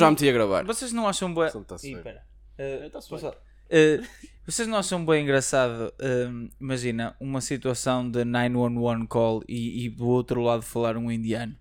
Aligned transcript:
Já 0.00 0.10
meti 0.10 0.28
a 0.28 0.32
gravar. 0.32 0.64
Vocês 0.64 0.92
não 0.92 1.06
acham 1.06 1.32
bem. 1.34 1.50
Tá-se 1.66 1.92
Ih, 1.92 1.96
pera. 2.02 2.22
Eh, 2.58 2.88
Tá-se 2.90 3.08
posso- 3.08 3.32
eh, 3.70 4.00
vocês 4.46 4.66
não 4.68 4.78
acham 4.78 5.04
bem 5.04 5.22
engraçado? 5.22 5.92
hum, 6.00 6.48
imagina 6.60 7.14
uma 7.20 7.40
situação 7.40 8.10
de 8.10 8.24
911 8.24 9.06
call 9.06 9.42
e, 9.48 9.86
e 9.86 9.88
do 9.90 10.06
outro 10.08 10.42
lado 10.42 10.62
falar 10.62 10.96
um 10.96 11.10
indiano. 11.10 11.54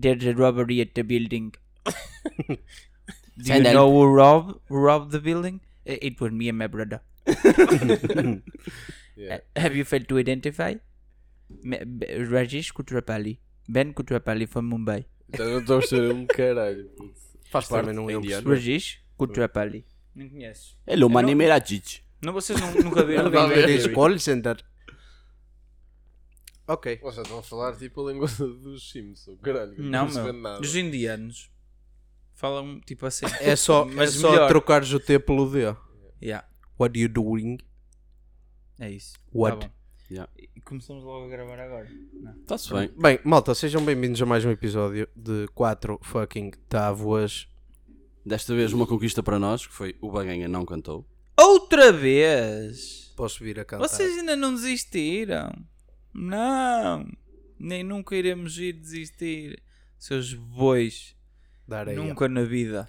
There's 0.00 0.24
a 0.26 0.32
robbery 0.32 0.80
at 0.80 0.92
the 0.94 1.02
building. 1.02 1.50
Do 1.84 2.54
you 3.38 3.44
Send 3.46 3.66
help. 3.66 3.74
know 3.74 3.90
who 3.90 4.04
robbed, 4.14 4.60
who 4.70 4.76
robbed 4.78 5.10
the 5.12 5.18
building? 5.20 5.60
Eh, 5.84 5.98
It 6.08 6.20
was 6.20 6.32
me 6.32 6.48
and 6.48 6.56
my 6.58 6.68
brother. 6.68 7.00
Yeah. 9.16 9.36
Uh, 9.36 9.60
Have 9.60 9.76
you 9.76 9.84
failed 9.84 10.08
to 10.08 10.18
identify? 10.18 10.74
Me- 11.62 11.84
B- 11.84 12.06
Rajesh 12.30 12.72
Kutrapali. 12.72 13.38
Ben 13.68 13.92
Kutrapali 13.92 14.46
from 14.48 14.70
Mumbai. 14.70 15.04
Estou 15.32 15.78
a 15.78 15.82
ser 15.82 16.10
um 16.12 16.26
caralho. 16.26 16.88
Faz 17.52 17.66
parte. 17.68 17.82
Também 17.86 17.94
não 17.94 18.08
é 18.10 18.14
indiano. 18.14 18.48
Rajesh 18.48 18.98
Kutrapali. 19.16 19.84
Não 20.14 20.28
conheces? 20.28 20.76
Não- 21.22 21.22
name 21.22 21.44
is 21.44 21.50
Rajic. 21.50 22.00
Não, 22.22 22.32
vocês 22.32 22.58
nu- 22.60 22.82
nunca 22.84 23.02
viram 23.06 23.30
Não, 23.30 23.40
alguém 23.40 23.42
não, 23.42 23.66
ver- 23.66 23.66
Diz 23.78 23.86
call 23.94 24.18
center. 24.18 24.56
Ok. 26.66 26.98
Vocês 27.02 27.24
estão 27.26 27.38
a 27.38 27.42
falar 27.42 27.76
tipo 27.76 28.06
a 28.06 28.12
língua 28.12 28.28
dos 28.38 28.90
Sims, 28.90 29.26
o 29.28 29.36
caralho. 29.36 29.74
que 29.74 29.82
Não, 29.82 30.04
percebo 30.06 30.32
meu. 30.32 30.42
nada. 30.42 30.60
Os 30.60 30.74
indianos 30.76 31.50
falam 32.34 32.80
tipo 32.80 33.04
assim. 33.06 33.26
É 33.40 33.54
só, 33.56 33.82
é 33.90 33.94
Mas 33.94 34.10
só 34.12 34.30
melhor. 34.30 34.48
trocares 34.48 34.92
o 34.92 35.00
T 35.00 35.18
pelo 35.18 35.50
D. 35.50 35.74
Yeah, 36.22 36.46
What 36.78 36.98
you 36.98 37.08
doing? 37.08 37.58
é 38.78 38.90
isso. 38.90 39.14
What? 39.32 39.58
Tá 39.60 39.66
bom. 39.66 39.72
Yeah. 40.12 40.30
E 40.36 40.60
começamos 40.60 41.02
logo 41.02 41.24
a 41.24 41.28
gravar 41.30 41.58
agora. 41.58 41.88
Está-se 42.42 42.70
bem. 42.70 42.90
Bem, 42.98 43.18
malta, 43.24 43.54
sejam 43.54 43.82
bem-vindos 43.82 44.20
a 44.20 44.26
mais 44.26 44.44
um 44.44 44.50
episódio 44.50 45.08
de 45.16 45.48
4 45.54 45.98
fucking 46.02 46.50
tábuas. 46.68 47.48
Desta 48.22 48.54
vez 48.54 48.74
uma 48.74 48.86
conquista 48.86 49.22
para 49.22 49.38
nós, 49.38 49.66
que 49.66 49.72
foi 49.72 49.96
o 50.02 50.10
Baganha 50.10 50.46
não 50.46 50.66
cantou. 50.66 51.08
Outra 51.34 51.90
vez! 51.90 53.10
Posso 53.16 53.42
vir 53.42 53.58
a 53.58 53.64
cantar? 53.64 53.88
Vocês 53.88 54.18
ainda 54.18 54.36
não 54.36 54.54
desistiram? 54.54 55.50
Não! 56.12 57.10
Nem 57.58 57.82
nunca 57.82 58.14
iremos 58.14 58.58
ir 58.58 58.74
desistir. 58.74 59.62
Seus 59.98 60.34
bois. 60.34 61.16
Da 61.66 61.78
areia. 61.78 61.96
Nunca 61.96 62.28
na 62.28 62.42
vida. 62.44 62.86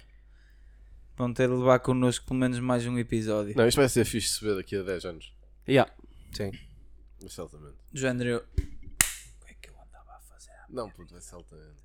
Vão 1.16 1.32
ter 1.32 1.48
de 1.48 1.54
levar 1.54 1.78
connosco 1.78 2.26
pelo 2.26 2.38
menos 2.38 2.58
mais 2.58 2.86
um 2.86 2.98
episódio. 2.98 3.54
Não, 3.56 3.66
isto 3.66 3.78
vai 3.78 3.88
ser 3.88 4.04
fixe 4.04 4.28
se 4.28 4.44
ver 4.44 4.56
daqui 4.56 4.76
a 4.76 4.82
10 4.82 5.06
anos. 5.06 5.34
Yeah. 5.66 5.90
Sim. 6.30 6.50
Altamente. 7.38 7.76
Do 7.92 7.98
género. 7.98 8.38
O 8.38 9.44
que 9.44 9.50
é 9.50 9.54
que 9.54 9.70
eu 9.70 9.74
andava 9.74 10.12
a 10.16 10.20
fazer? 10.20 10.52
Não, 10.68 10.90
puto, 10.90 11.14
altamente. 11.32 11.84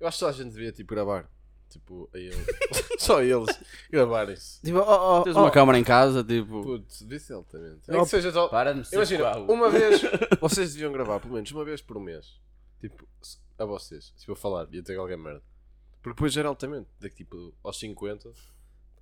Eu 0.00 0.08
acho 0.08 0.16
que 0.16 0.20
só 0.20 0.28
a 0.28 0.32
gente 0.32 0.52
devia 0.52 0.72
tipo 0.72 0.94
gravar. 0.94 1.30
Tipo, 1.68 2.08
a 2.14 2.18
eles. 2.18 2.46
só 2.98 3.22
eles 3.22 3.60
gravarem-se. 3.90 4.60
Tipo, 4.62 4.78
oh, 4.78 5.20
oh, 5.20 5.22
Tens 5.24 5.36
oh, 5.36 5.40
uma 5.40 5.50
câmara 5.50 5.78
em 5.78 5.84
casa, 5.84 6.22
tipo. 6.22 6.62
Puto, 6.62 6.98
devia 7.00 7.18
ser 7.18 7.32
altamente. 7.34 7.80
Nem 7.88 8.02
que 8.02 8.08
seja 8.08 8.30
só. 8.30 8.48
Para 8.48 8.72
de 8.74 8.94
Imagina, 8.94 9.38
uma 9.38 9.70
vez. 9.70 10.02
Vocês 10.40 10.72
deviam 10.72 10.92
gravar 10.92 11.20
pelo 11.20 11.34
menos 11.34 11.50
uma 11.50 11.64
vez 11.64 11.80
por 11.80 11.98
mês. 11.98 12.40
Tipo, 12.80 13.08
a 13.58 13.64
vocês. 13.64 14.12
Se 14.16 14.28
eu 14.28 14.36
falar, 14.36 14.68
ia 14.72 14.82
ter 14.82 14.94
qualquer 14.94 15.16
merda. 15.16 15.42
Porque 16.02 16.16
depois 16.16 16.36
era 16.36 16.48
altamente. 16.48 16.88
Daqui 17.00 17.16
tipo 17.24 17.54
aos 17.62 17.78
50, 17.78 18.30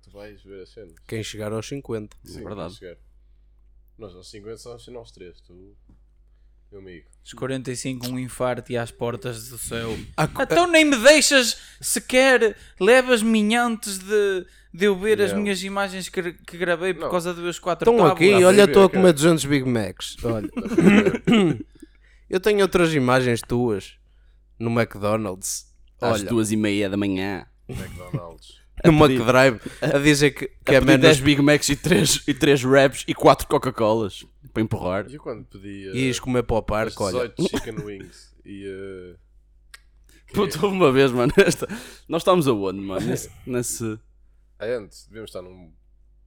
tu 0.01 0.11
vais 0.11 0.41
ver 0.41 0.63
as 0.63 0.69
cenas. 0.69 0.93
Quem 1.05 1.21
chegar 1.21 1.51
aos 1.51 1.67
50. 1.67 2.15
Sim, 2.23 2.43
verdade. 2.43 2.59
vais 2.59 2.75
chegar. 2.75 2.97
Nós 3.97 4.13
aos 4.15 4.29
50 4.29 4.57
só 4.57 4.71
aos 4.73 4.87
nós 4.87 5.11
três. 5.11 5.39
Tu, 5.41 5.75
meu 6.71 6.81
amigo. 6.81 7.05
Os 7.23 7.33
45, 7.33 8.07
um 8.07 8.19
infarto 8.19 8.71
e 8.71 8.77
às 8.77 8.91
portas 8.91 9.47
do 9.49 9.57
céu. 9.57 9.95
A 10.17 10.23
Então 10.25 10.67
nem 10.67 10.83
me 10.85 10.97
deixas 10.97 11.57
sequer. 11.79 12.57
Levas-me 12.79 13.55
antes 13.55 13.99
de, 13.99 14.45
de 14.73 14.85
eu 14.85 14.97
ver 14.99 15.21
as 15.21 15.31
Não. 15.31 15.41
minhas 15.41 15.63
imagens 15.63 16.09
que, 16.09 16.33
que 16.33 16.57
gravei 16.57 16.93
por 16.93 17.01
Não. 17.01 17.09
causa 17.11 17.33
dos 17.33 17.59
quatro 17.59 17.89
Estão 17.89 18.05
tábuas. 18.07 18.33
aqui, 18.33 18.43
olha, 18.43 18.63
estou 18.63 18.83
a 18.85 18.89
comer 18.89 19.13
200 19.13 19.45
Big 19.45 19.65
Macs. 19.69 20.17
Olha, 20.23 20.49
eu 22.29 22.39
tenho 22.39 22.61
outras 22.61 22.93
imagens 22.93 23.41
tuas 23.41 23.97
no 24.59 24.69
McDonald's. 24.71 25.71
Às 26.01 26.19
Olha, 26.21 26.29
duas 26.29 26.51
e 26.51 26.57
meia 26.57 26.89
da 26.89 26.97
manhã. 26.97 27.45
McDonald's. 27.69 28.61
No 28.83 29.05
McDrive 29.05 29.59
a 29.81 29.97
dizer 29.97 30.31
que, 30.31 30.47
que 30.65 30.71
a 30.71 30.75
é 30.75 30.81
menos. 30.81 31.01
10 31.01 31.19
Big 31.19 31.41
Macs 31.41 31.69
e 31.69 31.75
3, 31.75 32.23
e 32.27 32.33
3 32.33 32.63
Raps 32.63 33.03
e 33.07 33.13
4 33.13 33.47
Coca-Colas. 33.47 34.25
Para 34.53 34.61
empurrar. 34.61 35.09
E 35.09 35.15
eu 35.15 35.21
quando 35.21 35.45
pedi. 35.45 35.89
Uh, 35.89 35.95
E 35.95 36.07
ias 36.07 36.19
comer 36.19 36.43
para 36.43 36.57
o 36.57 36.61
parque, 36.61 37.01
olha. 37.01 37.29
18 37.37 37.49
chicken 37.49 37.85
wings 37.85 38.35
e. 38.45 38.67
Uh, 38.67 39.17
Puto, 40.33 40.65
houve 40.65 40.75
uma 40.75 40.91
vez, 40.91 41.11
mano. 41.11 41.31
Esta... 41.37 41.67
Nós 42.07 42.21
estávamos 42.21 42.47
aonde, 42.47 42.79
mano? 42.81 43.05
Nesse. 43.05 43.29
nesse... 43.45 43.99
ah, 44.59 44.65
antes, 44.65 45.05
devíamos 45.05 45.29
estar 45.29 45.41
num. 45.41 45.71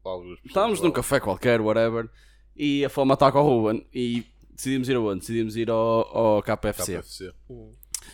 Alguns 0.05 0.39
Estávamos 0.45 0.81
num 0.81 0.93
café 0.93 1.19
qualquer, 1.19 1.61
whatever. 1.61 2.09
E 2.55 2.85
a 2.85 2.89
fome 2.89 3.13
ataca 3.13 3.39
ao 3.39 3.45
Ruben. 3.45 3.85
E 3.93 4.25
decidimos 4.51 4.89
ir 4.89 4.97
aonde? 4.97 5.21
Decidimos 5.21 5.57
ir 5.57 5.69
ao, 5.69 6.17
ao 6.17 6.43
KFC. 6.43 6.99
KFC. 6.99 7.33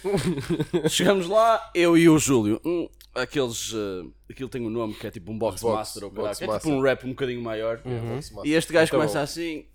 Chegamos 0.88 1.26
lá, 1.28 1.70
eu 1.74 1.96
e 1.96 2.08
o 2.08 2.18
Júlio. 2.18 2.60
Hum, 2.64 2.88
aqueles. 3.14 3.72
eh, 3.74 4.06
aquilo 4.30 4.48
tem 4.48 4.62
um 4.66 4.70
nome 4.70 4.94
que 4.94 5.06
é 5.06 5.10
tipo 5.10 5.30
um 5.32 5.38
box, 5.38 5.62
Box- 5.62 5.76
master 5.76 6.04
ou 6.04 6.10
box 6.10 6.38
caraca. 6.38 6.56
É 6.56 6.58
tipo 6.60 6.70
um 6.74 6.80
rap 6.80 7.04
um 7.04 7.10
bocadinho 7.10 7.42
maior. 7.42 7.80
Uhum. 7.84 8.20
E 8.44 8.54
este 8.54 8.72
gajo 8.72 8.88
Então, 8.88 8.98
começa 9.00 9.20
assim: 9.20 9.66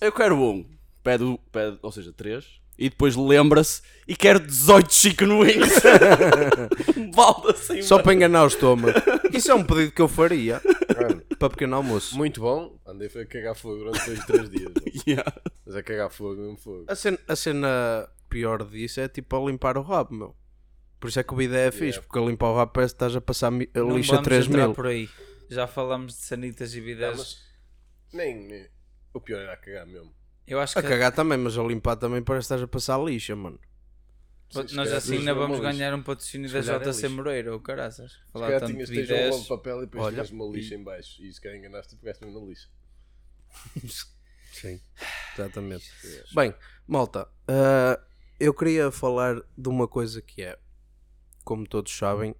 Eu 0.00 0.12
quero 0.12 0.36
um. 0.36 0.64
Pede, 1.02 1.38
pede 1.52 1.78
ou 1.82 1.92
seja, 1.92 2.12
três. 2.12 2.44
E 2.78 2.90
depois 2.90 3.16
lembra-se 3.16 3.80
e 4.06 4.14
quer 4.14 4.38
18 4.38 4.92
chicken 4.92 5.32
wings. 5.40 5.80
balde 7.14 7.48
assim. 7.50 7.80
Só 7.80 7.94
mano. 7.94 8.04
para 8.04 8.14
enganar 8.14 8.44
o 8.44 8.48
estômago. 8.48 8.98
Isso 9.32 9.50
é 9.50 9.54
um 9.54 9.64
pedido 9.64 9.92
que 9.92 10.02
eu 10.02 10.08
faria 10.08 10.60
para 11.38 11.48
pequeno 11.50 11.76
almoço. 11.76 12.14
muito 12.16 12.40
bom. 12.40 12.76
Andei 12.86 13.08
a 13.08 13.24
cagar 13.26 13.54
fogo 13.54 13.76
durante 13.78 14.04
2, 14.04 14.24
3 14.26 14.50
dias. 14.50 14.72
Yeah. 15.06 15.32
Mas 15.64 15.76
é 15.76 15.82
cagar 15.82 16.10
fogo, 16.10 16.34
mesmo 16.40 16.56
fogo. 16.56 16.84
A 16.88 16.94
cena, 16.96 17.16
a 17.28 17.36
cena 17.36 18.08
pior 18.36 18.64
disso 18.68 19.00
é 19.00 19.08
tipo 19.08 19.34
a 19.36 19.50
limpar 19.50 19.78
o 19.78 19.82
rabo, 19.82 20.14
meu. 20.14 20.36
Por 21.00 21.08
isso 21.08 21.18
é 21.20 21.22
que 21.22 21.32
o 21.32 21.36
vídeo 21.36 21.56
é 21.56 21.70
fixe, 21.70 21.84
Yeah. 21.98 22.02
porque 22.06 22.18
a 22.18 22.22
limpar 22.22 22.50
o 22.50 22.56
rabo 22.56 22.72
parece 22.72 22.92
que 22.92 22.96
estás 22.96 23.16
a 23.16 23.20
passar 23.20 23.50
mi- 23.50 23.70
a 23.74 23.78
Não 23.78 23.96
lixa 23.96 24.12
vamos 24.12 24.24
3 24.24 24.46
entrar 24.46 24.66
mil. 24.66 24.74
por 24.74 24.86
aí. 24.86 25.08
Já 25.48 25.66
falamos 25.66 26.14
de 26.14 26.20
sanitas 26.22 26.74
e 26.74 26.78
Não, 26.80 26.86
bidés. 26.86 27.16
mas 27.18 27.38
nem, 28.12 28.34
nem- 28.46 28.68
O 29.14 29.20
pior 29.20 29.40
era 29.40 29.54
a 29.54 29.56
cagar 29.56 29.86
mesmo. 29.86 30.14
Eu 30.46 30.60
acho 30.60 30.78
A 30.78 30.82
que 30.82 30.88
cagar 30.88 31.12
também, 31.12 31.38
mas 31.38 31.56
a 31.56 31.62
limpar 31.62 31.96
também 31.96 32.22
parece 32.22 32.42
que 32.48 32.54
estás 32.54 32.62
a 32.62 32.68
passar 32.68 32.98
lixa, 33.02 33.34
mano. 33.34 33.58
Sim, 34.50 34.68
se 34.68 34.74
nós 34.76 34.84
calhar 34.86 34.98
assim 34.98 35.06
tinhas 35.08 35.20
ainda 35.20 35.32
uma 35.34 35.40
vamos 35.48 35.60
ganhar 35.60 35.92
um 35.94 36.02
patrocínio 36.02 36.48
da 36.50 36.60
calhar 36.60 36.76
é 36.82 36.84
JC 36.84 37.02
lixo. 37.02 37.16
Moreira 37.16 37.52
ou 37.52 37.60
caraças. 37.60 38.12
Se 38.12 38.18
Falar 38.32 38.46
calhar 38.46 38.60
tanto 38.60 38.72
tinhas 38.74 38.88
tens 38.90 39.10
um 39.10 39.12
rolo 39.14 39.24
bidés. 39.24 39.42
de 39.42 39.48
papel 39.48 39.76
e 39.78 39.80
depois 39.86 40.04
Olha, 40.04 40.12
tinhas 40.14 40.30
uma 40.30 40.46
lixa 40.52 40.74
em 40.74 40.84
baixo. 40.84 41.22
E 41.24 41.32
se 41.32 41.40
calhar 41.40 41.58
enganaste 41.58 41.94
e 41.94 41.98
pegaste 41.98 42.24
mesmo 42.24 42.40
na 42.40 42.46
lixa. 42.46 42.68
Sim, 44.52 44.80
exatamente. 45.36 45.90
Bem, 46.34 46.54
malta, 46.86 47.28
ah, 47.48 48.00
eu 48.38 48.52
queria 48.52 48.90
falar 48.90 49.40
de 49.56 49.68
uma 49.68 49.88
coisa 49.88 50.20
que 50.20 50.42
é, 50.42 50.58
como 51.44 51.66
todos 51.66 51.96
sabem, 51.96 52.34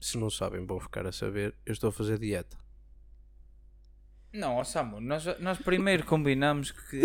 se 0.00 0.18
não 0.18 0.30
sabem, 0.30 0.64
vão 0.66 0.80
ficar 0.80 1.06
a 1.06 1.12
saber, 1.12 1.54
eu 1.64 1.72
estou 1.72 1.88
a 1.88 1.92
fazer 1.92 2.18
dieta. 2.18 2.56
Não, 4.32 4.56
ó 4.56 4.64
Samu, 4.64 4.98
nós, 4.98 5.24
nós 5.40 5.58
primeiro 5.58 6.04
combinamos 6.04 6.70
que 6.70 7.02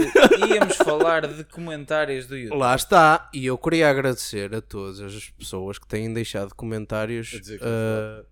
íamos 0.50 0.78
falar 0.78 1.28
de 1.28 1.44
comentários 1.44 2.25
do 2.25 2.38
YouTube. 2.38 2.57
Lá 2.57 2.73
está, 2.73 3.29
e 3.34 3.46
eu 3.46 3.57
queria 3.57 3.90
agradecer 3.90 4.56
a 4.56 4.62
todas 4.62 5.01
as 5.01 5.29
pessoas 5.31 5.78
que 5.78 5.85
têm 5.85 6.13
deixado 6.13 6.56
comentários. 6.56 7.34
A 7.35 7.40
dizer 7.40 7.59
que 7.59 7.66
ah, 7.66 8.25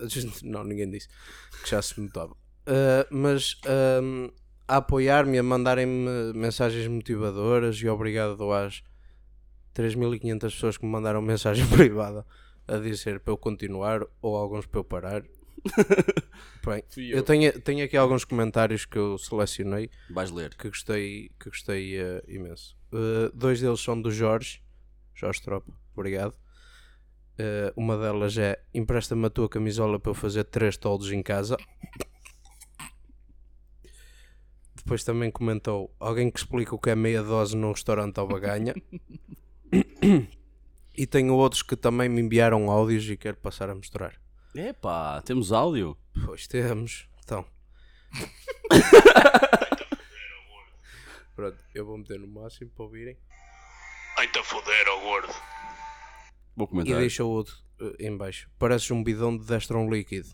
não, 0.42 0.64
ninguém 0.64 0.90
disse, 0.90 1.08
que 1.62 1.70
já 1.70 1.80
se 1.80 2.00
notava. 2.00 2.36
Ah, 2.66 3.06
mas 3.08 3.60
ahm, 3.66 4.30
a 4.66 4.76
apoiar-me, 4.76 5.38
a 5.38 5.42
mandarem-me 5.42 6.32
mensagens 6.34 6.86
motivadoras 6.86 7.76
e 7.76 7.88
obrigado 7.88 8.52
às 8.52 8.82
3.500 9.74 10.40
pessoas 10.40 10.76
que 10.76 10.84
me 10.84 10.92
mandaram 10.92 11.20
mensagem 11.22 11.66
privada 11.68 12.26
a 12.66 12.76
dizer 12.78 13.20
para 13.20 13.32
eu 13.32 13.36
continuar 13.36 14.06
ou 14.22 14.36
alguns 14.36 14.66
para 14.66 14.80
eu 14.80 14.84
parar. 14.84 15.22
Bem, 16.66 16.82
eu 16.96 17.18
eu. 17.18 17.22
tenho, 17.22 17.60
tenho 17.60 17.84
aqui 17.84 17.96
alguns 17.96 18.24
comentários 18.24 18.84
que 18.84 18.98
eu 18.98 19.16
selecionei 19.18 19.90
Vais 20.10 20.30
ler. 20.30 20.54
que 20.54 20.68
gostei, 20.68 21.30
que 21.38 21.48
gostei 21.48 21.98
eh, 21.98 22.22
imenso. 22.28 22.76
Eh, 22.92 23.30
dois 23.34 23.60
deles 23.60 23.80
são 23.80 24.00
do 24.00 24.10
Jorge, 24.10 24.62
Jorge 25.14 25.42
Tropa, 25.42 25.72
obrigado. 25.94 26.34
Eh, 27.38 27.72
uma 27.76 27.96
delas 27.98 28.36
é 28.38 28.62
empresta-me 28.74 29.26
a 29.26 29.30
tua 29.30 29.48
camisola 29.48 29.98
para 29.98 30.10
eu 30.10 30.14
fazer 30.14 30.44
três 30.44 30.76
toldos 30.76 31.10
em 31.12 31.22
casa. 31.22 31.56
Depois 34.84 35.02
também 35.02 35.30
comentou 35.30 35.94
alguém 35.98 36.30
que 36.30 36.38
explica 36.38 36.74
o 36.74 36.78
que 36.78 36.90
é 36.90 36.94
meia 36.94 37.22
dose 37.22 37.56
num 37.56 37.72
restaurante 37.72 38.18
ao 38.18 38.28
baganha. 38.28 38.74
e 40.94 41.06
tenho 41.06 41.34
outros 41.34 41.62
que 41.62 41.74
também 41.74 42.08
me 42.08 42.20
enviaram 42.20 42.70
áudios 42.70 43.08
e 43.08 43.16
quero 43.16 43.38
passar 43.38 43.70
a 43.70 43.74
mostrar. 43.74 44.20
Epá, 44.54 45.22
temos 45.22 45.52
áudio. 45.52 45.96
Pois 46.26 46.46
temos. 46.46 47.08
Então. 47.24 47.46
Pronto, 51.34 51.58
eu 51.74 51.84
vou 51.86 51.98
meter 51.98 52.20
no 52.20 52.28
máximo 52.28 52.70
para 52.70 52.84
ouvirem. 52.84 53.16
Ai-te 54.18 54.38
a 54.38 54.44
foder, 54.44 54.86
ó 54.88 55.00
gordo. 55.00 55.32
Vou 56.54 56.66
E 56.66 56.70
comentar. 56.70 56.98
deixa 57.00 57.24
outro. 57.24 57.56
eh, 57.80 58.06
em 58.06 58.16
baixo. 58.16 58.48
Pareces 58.58 58.90
um 58.92 59.02
bidão 59.02 59.36
de 59.36 59.44
Destron 59.44 59.90
líquido. 59.90 60.28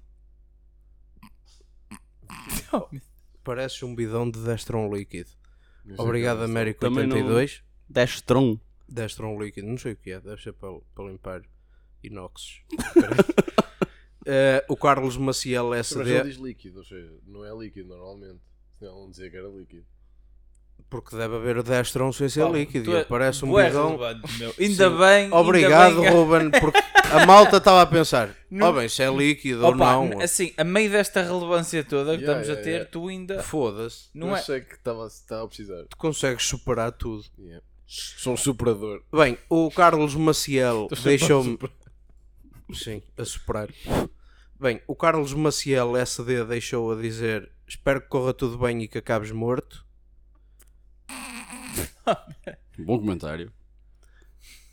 Pareces 3.45 3.83
um 3.83 3.95
bidão 3.95 4.31
de 4.31 4.39
Destron 4.41 4.93
líquido. 4.95 5.31
Obrigado, 5.97 6.43
é 6.43 6.45
Américo 6.45 6.81
Também 6.81 7.07
não- 7.07 7.17
82. 7.17 7.63
Destron. 7.89 8.59
Destron 8.89 9.41
líquido, 9.41 9.67
não 9.69 9.79
sei 9.79 9.93
o 9.93 9.97
que 9.97 10.11
é, 10.11 10.21
deve 10.21 10.43
ser 10.43 10.53
para, 10.53 10.73
para 10.95 11.05
limpar 11.05 11.43
inoxes. 12.03 12.63
Eh, 14.27 14.63
o 14.69 14.77
Carlos 14.77 15.17
Maciel 15.17 15.75
isso. 15.75 15.97
Mas 15.97 16.07
não 16.07 16.15
SD, 16.15 16.29
diz 16.31 16.37
líquido, 16.39 16.79
ou 16.81 16.85
seja, 16.85 17.11
não 17.27 17.43
é 17.43 17.57
líquido 17.65 17.89
normalmente. 17.89 18.41
Senão 18.79 19.01
não 19.01 19.11
dizia 19.11 19.31
que 19.31 19.37
era 19.37 19.49
líquido. 19.49 19.87
Porque 20.89 21.17
deve 21.17 21.37
haver 21.37 21.59
o 21.59 21.63
Destron 21.63 22.13
sem 22.13 22.29
ser 22.29 22.45
Pá, 22.45 22.51
líquido. 22.51 22.91
e 22.91 22.95
é- 22.95 22.97
ele 22.99 23.05
parece 23.05 23.45
um 23.45 23.55
bidão. 23.55 23.99
Ainda 24.59 24.91
bem. 24.91 25.25
ainda 25.25 25.37
Obrigado, 25.37 25.95
bem 25.97 26.05
que- 26.05 26.09
Ruben, 26.11 26.51
porque 26.51 26.79
a 27.13 27.27
malta 27.27 27.57
estava 27.59 27.83
a 27.83 27.87
pensar: 27.87 28.35
Não- 28.51 28.69
ó 28.69 28.73
bem, 28.73 28.89
se 28.89 29.03
é 29.03 29.11
líquido 29.11 29.65
ou 29.67 29.75
não. 29.75 30.21
assim, 30.23 30.53
a 30.57 30.65
meio 30.65 30.91
desta 30.91 31.23
relevância 31.23 31.83
toda 31.85 32.17
que 32.17 32.23
Yeah, 32.23 32.41
estamos 32.43 32.47
yeah, 32.49 32.61
a 32.61 32.65
ter, 32.65 32.71
yeah. 32.71 32.91
tu 32.91 33.09
ainda. 33.09 33.43
Foda-se, 33.43 34.09
Não 34.15 34.35
é. 34.37 34.39
achei 34.41 34.61
que 34.61 34.75
estava 34.75 35.07
a 35.07 35.47
precisar. 35.47 35.85
tu 35.89 35.97
consegues 35.97 36.45
superar 36.47 36.93
tudo. 36.93 37.25
Yeah. 37.39 37.65
Sou 37.87 38.35
um 38.35 38.37
superador. 38.37 39.03
Bem, 39.13 39.37
o 39.49 39.69
Carlos 39.71 40.15
Maciel 40.15 40.87
deixou-me. 41.03 41.59
Sim, 42.73 43.03
a 43.19 43.25
superar. 43.25 43.69
Bem, 44.61 44.81
o 44.87 44.95
Carlos 44.95 45.35
Maciel 45.35 45.97
SD 45.97 46.45
deixou 46.45 46.93
a 46.93 46.97
dizer: 47.01 47.51
Espero 47.67 48.01
que 48.01 48.09
corra 48.09 48.33
tudo 48.35 48.59
bem 48.59 48.83
e 48.83 48.89
que 48.89 48.99
acabes 48.99 49.31
morto. 49.33 49.85
Bom 52.79 52.99
comentário. 52.99 53.53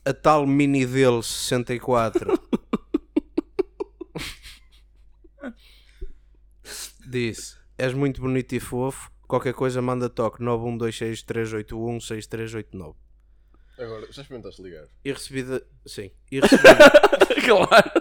A 0.06 0.14
tal 0.14 0.48
mini 0.48 0.86
dele 0.86 1.22
64 1.22 2.40
disse: 7.06 7.58
És 7.78 7.94
muito 7.94 8.22
bonito 8.22 8.54
e 8.54 8.60
fofo. 8.60 9.12
Qualquer 9.28 9.54
coisa 9.54 9.82
manda 9.82 10.10
toque 10.10 10.42
91263816389. 10.42 12.96
Agora, 13.78 14.10
já 14.12 14.22
experimentaste 14.22 14.62
ligar? 14.62 14.86
E 15.04 15.12
recebi 15.12 15.44
de... 15.44 15.62
Sim. 15.86 16.10
E 16.32 16.40
recebi 16.40 16.64
claro. 17.46 17.92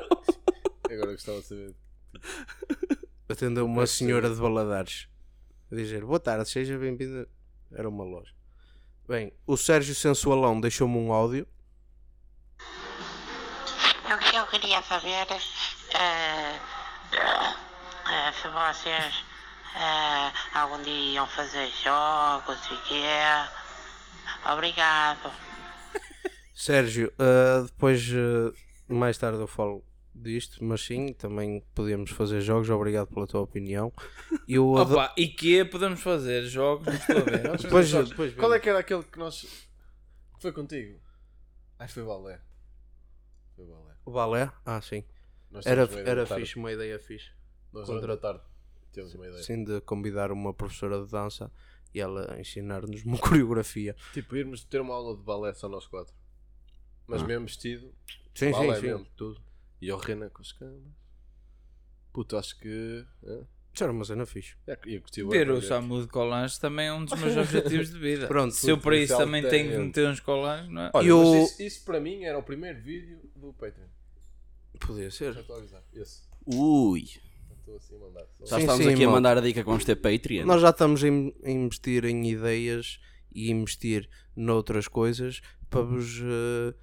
Agora 0.88 1.10
gostava 1.12 1.40
de 1.40 1.46
saber. 1.46 1.74
atendeu 3.28 3.66
uma 3.66 3.84
senhora 3.86 4.30
de 4.30 4.40
Baladares 4.40 5.08
a 5.70 5.74
dizer 5.74 6.04
boa 6.04 6.20
tarde, 6.20 6.48
seja 6.48 6.78
bem-vindo. 6.78 7.28
Era 7.72 7.88
uma 7.88 8.04
loja. 8.04 8.32
Bem, 9.08 9.32
o 9.46 9.56
Sérgio 9.56 9.94
Sensualão 9.94 10.60
deixou-me 10.60 10.98
um 10.98 11.12
áudio. 11.12 11.46
O 14.04 14.18
que 14.18 14.36
eu 14.36 14.44
queria 14.48 14.82
saber 14.82 15.28
eh, 15.94 16.60
se 18.32 18.48
vocês 18.48 19.24
eh, 19.76 20.32
algum 20.54 20.82
dia 20.82 21.14
iam 21.14 21.26
fazer 21.28 21.70
jogos 21.84 22.58
e 22.66 22.76
quê. 22.88 23.04
Obrigado. 24.52 25.30
Sérgio, 26.52 27.12
depois 27.66 28.02
mais 28.88 29.16
tarde 29.16 29.38
eu 29.38 29.46
falo 29.46 29.84
disto, 30.22 30.64
mas 30.64 30.80
sim, 30.80 31.12
também 31.12 31.62
podemos 31.74 32.10
fazer 32.10 32.40
jogos. 32.40 32.68
Obrigado 32.70 33.08
pela 33.08 33.26
tua 33.26 33.40
opinião. 33.42 33.92
E 34.48 34.58
o 34.60 34.76
ado- 34.78 34.92
Opa, 34.94 35.12
e 35.16 35.26
que 35.26 35.64
podemos 35.64 36.00
fazer? 36.00 36.44
Jogos? 36.44 36.86
Não 36.86 36.94
estou 36.94 37.16
a 37.16 37.20
ver. 37.20 37.42
Depois, 37.58 37.90
depois 37.92 38.34
Qual 38.34 38.54
é 38.54 38.60
que 38.60 38.68
era 38.68 38.78
aquele 38.78 39.02
que 39.02 39.18
nós. 39.18 39.44
foi 40.40 40.52
contigo? 40.52 41.00
Acho 41.78 41.94
que 41.94 42.00
foi 42.00 42.04
balé. 42.08 42.40
Foi 43.56 43.64
balé. 43.66 43.94
o 44.04 44.10
balé? 44.12 44.52
Ah, 44.64 44.80
sim. 44.80 45.02
Era, 45.64 45.82
era 46.08 46.24
fixe, 46.26 46.56
uma 46.56 46.70
ideia 46.72 46.98
fixe. 47.00 47.30
Nós 47.72 47.88
tarde 48.20 48.40
temos 48.92 49.14
uma 49.14 49.26
ideia. 49.26 49.42
Sim, 49.42 49.64
de 49.64 49.80
convidar 49.80 50.30
uma 50.30 50.54
professora 50.54 51.04
de 51.04 51.10
dança 51.10 51.50
e 51.92 52.00
ela 52.00 52.38
ensinar-nos 52.40 53.04
uma 53.04 53.18
coreografia. 53.18 53.96
Tipo, 54.12 54.36
irmos 54.36 54.62
ter 54.64 54.80
uma 54.80 54.94
aula 54.94 55.16
de 55.16 55.22
balé 55.22 55.52
só 55.54 55.68
nós 55.68 55.86
quatro. 55.88 56.14
Mas 57.06 57.20
Ah. 57.22 57.26
mesmo 57.26 57.46
vestido. 57.46 57.92
Sim, 58.34 58.52
Balé 58.52 58.74
sim, 58.76 58.80
sim. 58.80 58.86
mesmo. 58.86 59.06
Tudo. 59.16 59.40
E 59.80 59.90
ao 59.90 59.98
Renan 59.98 60.28
com 60.30 60.42
as 60.42 60.52
camas. 60.52 60.82
Puto, 62.12 62.36
acho 62.36 62.58
que. 62.58 63.04
Isso 63.74 63.84
era 63.84 63.92
uma 63.92 64.04
cena 64.04 64.24
fixe. 64.24 64.56
É, 64.66 64.74
bué 65.22 65.38
Ver 65.38 65.46
para 65.46 65.54
o. 65.54 65.62
Samu 65.62 66.00
de 66.00 66.08
Colange 66.08 66.58
também 66.58 66.86
é 66.86 66.92
um 66.92 67.04
dos 67.04 67.18
meus 67.20 67.36
objetivos 67.36 67.90
de 67.92 67.98
vida. 67.98 68.26
Pronto, 68.28 68.54
Se 68.54 68.70
eu 68.70 68.78
para 68.78 68.96
isso 68.96 69.12
é 69.12 69.16
também 69.18 69.46
tenho 69.46 69.70
que 69.70 69.76
meter 69.78 70.08
uns 70.08 70.20
colanges, 70.20 70.70
não 70.70 70.82
é? 70.82 70.90
Olha, 70.94 71.06
E 71.06 71.10
mas 71.12 71.28
o- 71.28 71.44
isso, 71.44 71.62
isso 71.62 71.84
para 71.84 72.00
mim 72.00 72.24
era 72.24 72.38
o 72.38 72.42
primeiro 72.42 72.80
vídeo 72.80 73.20
do 73.36 73.52
Patreon. 73.52 73.86
Podia 74.80 75.04
Já 75.04 75.10
ser. 75.10 75.36
estou 75.36 75.56
a 75.56 75.58
avisar. 75.58 75.82
Esse. 75.92 76.22
Ui. 76.46 77.02
Estou 77.58 77.76
assim 77.76 77.96
a. 77.96 78.26
Só- 78.38 78.46
Já 78.46 78.56
Sim, 78.56 78.60
estamos 78.62 78.84
sim, 78.86 78.92
aqui 78.94 79.02
a 79.02 79.06
malta. 79.06 79.10
mandar 79.12 79.36
a 79.38 79.40
dica 79.42 79.60
que 79.60 79.66
vamos 79.68 79.84
ter 79.84 79.96
Patreon. 79.96 80.46
Nós 80.46 80.62
já 80.62 80.70
estamos 80.70 81.04
a 81.04 81.08
in- 81.08 81.34
a 81.44 81.50
investir 81.50 82.04
em 82.06 82.26
ideias 82.30 82.98
e 83.34 83.50
investir 83.50 84.08
noutras 84.34 84.88
coisas 84.88 85.42
para 85.68 85.82
vos 85.82 86.18
uh, 86.20 86.74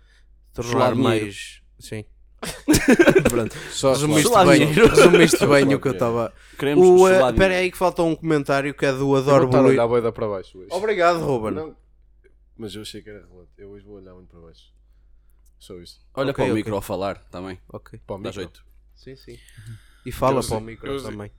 tornar 0.53 0.93
mais. 0.93 1.61
Sim. 1.79 2.05
Pronto. 3.29 3.55
Só 3.71 3.91
Resumiste 3.93 4.29
bem, 4.45 4.65
resumiste 4.73 5.45
bem 5.47 5.73
o 5.73 5.79
que 5.79 5.87
eu 5.87 5.93
estava. 5.93 6.33
Queremos 6.57 6.85
O, 6.87 7.05
uh, 7.05 7.29
Espera 7.29 7.55
aí 7.55 7.71
que 7.71 7.77
falta 7.77 8.01
um 8.03 8.15
comentário 8.15 8.73
que 8.73 8.85
é 8.85 8.91
do 8.91 8.97
Eu 8.99 9.05
vou 9.07 9.15
Adoro 9.17 9.49
olhar 9.67 9.83
a 9.83 9.87
boida 9.87 10.11
para 10.11 10.27
baixo 10.27 10.57
hoje. 10.59 10.67
Obrigado, 10.71 11.19
Ruben. 11.19 11.51
Não, 11.53 11.75
mas 12.57 12.75
eu 12.75 12.81
achei 12.81 13.01
que 13.01 13.09
era 13.09 13.19
relevante. 13.19 13.49
Eu 13.57 13.69
hoje 13.69 13.85
vou 13.85 13.95
olhar 13.97 14.13
muito 14.13 14.29
para 14.29 14.39
baixo. 14.41 14.71
Só 15.59 15.75
isso. 15.79 16.01
Olha 16.13 16.31
Ok, 16.31 16.35
para 16.35 16.43
o 16.43 16.45
ok. 16.47 16.55
micro 16.55 16.77
a 16.77 16.81
falar 16.81 17.17
também. 17.31 17.59
Ok. 17.71 17.99
Para 18.05 18.15
o 18.15 18.19
Dá 18.19 18.29
micro. 18.29 18.41
jeito. 18.41 18.65
Sim, 18.95 19.15
sim. 19.15 19.37
E 20.05 20.11
fala 20.11 20.41
Eu 20.41 20.47
para 20.47 20.55
o 20.55 20.59
sei, 20.59 20.65
micro 20.67 20.91
eu 20.91 20.99
sei. 20.99 21.11
também. 21.11 21.31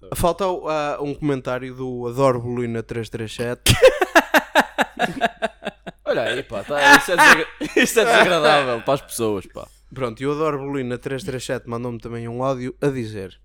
Tá. 0.00 0.08
Falta 0.16 0.46
uh, 0.46 1.02
um 1.02 1.14
comentário 1.14 1.74
do 1.74 2.06
Adoro 2.08 2.40
Bolina 2.40 2.82
337. 2.82 3.74
Olha 6.08 6.22
aí, 6.22 6.42
pá. 6.42 6.64
Tá, 6.64 6.96
isso, 6.96 7.12
é 7.12 7.16
desagra- 7.16 7.48
isso 7.82 8.00
é 8.00 8.04
desagradável 8.04 8.82
para 8.82 8.94
as 8.94 9.00
pessoas, 9.02 9.46
pá. 9.46 9.68
Pronto, 9.94 10.22
e 10.22 10.26
o 10.26 10.32
Adoro 10.32 10.58
Bolina 10.58 10.98
337 10.98 11.68
mandou-me 11.68 11.98
também 11.98 12.28
um 12.28 12.42
áudio 12.42 12.74
a 12.80 12.88
dizer: 12.88 13.40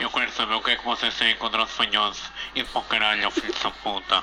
Eu 0.00 0.10
quero 0.10 0.30
saber 0.32 0.54
o 0.54 0.62
que 0.62 0.70
é 0.70 0.76
que 0.76 0.84
vocês 0.84 1.16
têm 1.16 1.36
contra 1.36 1.62
os 1.64 1.70
fanhosos 1.70 2.22
e 2.54 2.62
para 2.64 2.80
o 2.80 2.84
caralho, 2.84 3.30
filho 3.30 3.52
de 3.52 3.58
sua 3.58 3.70
puta. 3.70 4.22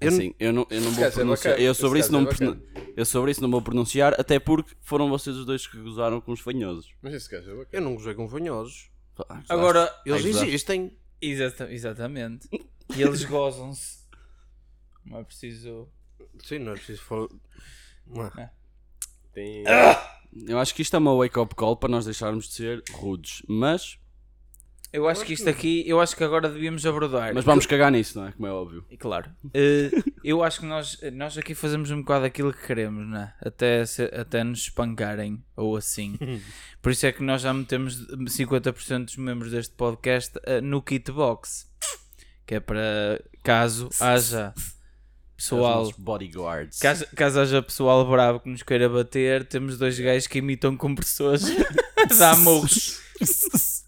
Eu 0.00 0.10
não- 0.10 0.18
Assim, 0.18 0.34
eu 0.40 0.52
não, 0.52 0.66
eu 0.68 0.80
não 0.80 0.90
vou 0.90 1.04
é 1.04 1.10
pronunciar. 1.10 1.52
bacana, 1.54 1.66
Eu 1.68 1.74
sobre, 1.74 2.00
isso 2.00 2.10
não, 2.12 2.24
gajo 2.24 2.42
é 2.42 2.46
me 2.48 2.54
pronun- 2.56 2.92
eu 2.96 3.04
sobre 3.06 3.30
isso 3.30 3.40
não 3.40 3.50
vou 3.50 3.62
pronunciar, 3.62 4.14
até 4.20 4.38
porque 4.40 4.74
foram 4.82 5.08
vocês 5.08 5.36
os 5.36 5.46
dois 5.46 5.66
que 5.66 5.76
gozaram 5.78 6.20
com 6.20 6.32
os 6.32 6.40
fanhosos. 6.40 6.92
Mas 7.00 7.14
esse 7.14 7.30
gajo 7.30 7.50
é 7.50 7.54
bacana. 7.54 7.68
Eu 7.72 7.80
não 7.82 7.94
gozei 7.94 8.12
com 8.14 8.28
fanhosos. 8.28 8.90
Pá, 9.14 9.24
gozaste. 9.28 9.52
Agora, 9.52 9.94
Eles 10.04 10.20
Ai, 10.24 10.26
gozaste. 10.32 10.48
existem. 10.48 10.98
exata- 11.20 11.72
exatamente. 11.72 12.48
E 12.96 13.00
eles 13.00 13.24
gozam-se. 13.24 14.01
Não 15.04 15.18
é 15.18 15.24
preciso. 15.24 15.88
Sim, 16.44 16.60
não 16.60 16.72
é 16.72 16.74
preciso 16.76 17.02
falar. 17.02 17.28
Não 18.06 18.26
é. 18.26 18.50
Tem... 19.32 19.64
Eu 20.46 20.58
acho 20.58 20.74
que 20.74 20.82
isto 20.82 20.94
é 20.94 20.98
uma 20.98 21.14
wake-up 21.16 21.54
call 21.54 21.76
para 21.76 21.88
nós 21.90 22.04
deixarmos 22.04 22.48
de 22.48 22.54
ser 22.54 22.82
rudes. 22.92 23.42
Mas, 23.48 23.98
Eu 24.92 25.06
acho 25.08 25.24
que 25.24 25.32
isto 25.34 25.48
aqui, 25.48 25.86
eu 25.86 26.00
acho 26.00 26.14
que 26.16 26.24
agora 26.24 26.48
devíamos 26.48 26.84
abordar. 26.86 27.34
mas 27.34 27.44
vamos 27.44 27.66
cagar 27.66 27.90
nisso, 27.92 28.18
não 28.18 28.28
é? 28.28 28.32
Como 28.32 28.46
é 28.46 28.50
óbvio. 28.52 28.84
E 28.90 28.96
Claro. 28.96 29.30
Eh, 29.52 29.90
eu 30.24 30.42
acho 30.42 30.60
que 30.60 30.66
nós, 30.66 30.98
nós 31.12 31.36
aqui 31.36 31.54
fazemos 31.54 31.90
um 31.90 31.98
bocado 32.00 32.24
aquilo 32.24 32.52
que 32.52 32.66
queremos, 32.66 33.06
não 33.08 33.18
é? 33.20 33.34
Até, 33.40 33.84
se- 33.86 34.04
até 34.14 34.42
nos 34.44 34.60
espancarem 34.60 35.42
ou 35.56 35.76
assim. 35.76 36.18
Por 36.80 36.92
isso 36.92 37.04
é 37.06 37.12
que 37.12 37.22
nós 37.22 37.42
já 37.42 37.52
metemos 37.52 38.06
50% 38.08 39.04
dos 39.06 39.16
membros 39.16 39.50
deste 39.50 39.74
podcast 39.74 40.38
eh, 40.44 40.60
no 40.60 40.80
kitbox. 40.82 41.70
Que 42.46 42.56
é 42.56 42.60
para 42.60 43.22
caso 43.42 43.88
haja 44.00 44.52
pessoal. 45.50 45.92
bodyguards. 45.98 46.78
Caso, 46.78 47.06
caso 47.16 47.40
haja 47.40 47.62
pessoal 47.62 48.04
bravo 48.08 48.40
que 48.40 48.48
nos 48.48 48.62
queira 48.62 48.88
bater, 48.88 49.44
temos 49.46 49.76
dois 49.78 49.98
gajos 49.98 50.26
que 50.26 50.38
imitam 50.38 50.76
como 50.76 50.96
pessoas 50.96 51.42
dá 52.18 52.36
murros. 52.36 53.00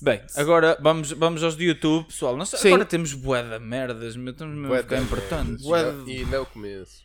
Bem, 0.00 0.20
agora 0.36 0.78
vamos, 0.80 1.10
vamos 1.12 1.42
aos 1.42 1.56
de 1.56 1.64
YouTube, 1.64 2.06
pessoal. 2.06 2.36
Nós 2.36 2.50
Sim. 2.50 2.68
agora 2.68 2.84
temos 2.84 3.12
bué 3.14 3.42
de 3.42 3.58
merdas, 3.58 4.14
meu, 4.16 4.30
estamos 4.32 4.56
mesmo 4.56 4.72
a 4.74 4.78
ficar 4.78 4.96
de 4.96 5.02
importantes. 5.02 5.66
merdas. 5.66 6.08
E 6.08 6.24
não 6.24 6.44
começo. 6.44 7.02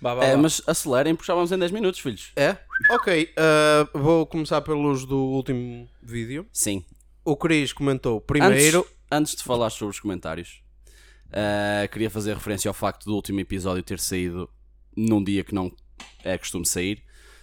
Vá, 0.00 0.14
vá, 0.14 0.24
É, 0.24 0.32
vá. 0.34 0.38
mas 0.42 0.62
acelerem 0.66 1.14
porque 1.14 1.26
já 1.26 1.34
vamos 1.34 1.52
em 1.52 1.58
10 1.58 1.70
minutos, 1.72 2.00
filhos. 2.00 2.32
É? 2.36 2.56
Ok, 2.90 3.32
ah, 3.36 3.88
vou 3.92 4.24
começar 4.26 4.62
pelos 4.62 5.04
do 5.04 5.18
último 5.18 5.88
vídeo. 6.02 6.46
Sim. 6.52 6.84
O 7.24 7.36
Cris 7.36 7.72
comentou 7.74 8.18
primeiro. 8.20 8.78
Antes, 8.80 8.92
antes 9.10 9.36
de 9.36 9.42
falar 9.42 9.68
sobre 9.68 9.90
os 9.92 10.00
comentários, 10.00 10.62
ah, 11.32 11.86
queria 11.88 12.10
fazer 12.10 12.34
referência 12.34 12.68
ao 12.68 12.74
facto 12.74 13.04
do 13.04 13.14
último 13.14 13.40
episódio 13.40 13.82
ter 13.82 13.98
saído 13.98 14.48
num 14.96 15.22
dia 15.22 15.44
que 15.44 15.54
não 15.54 15.70
é 16.24 16.36
costume 16.38 16.66
sair. 16.66 17.02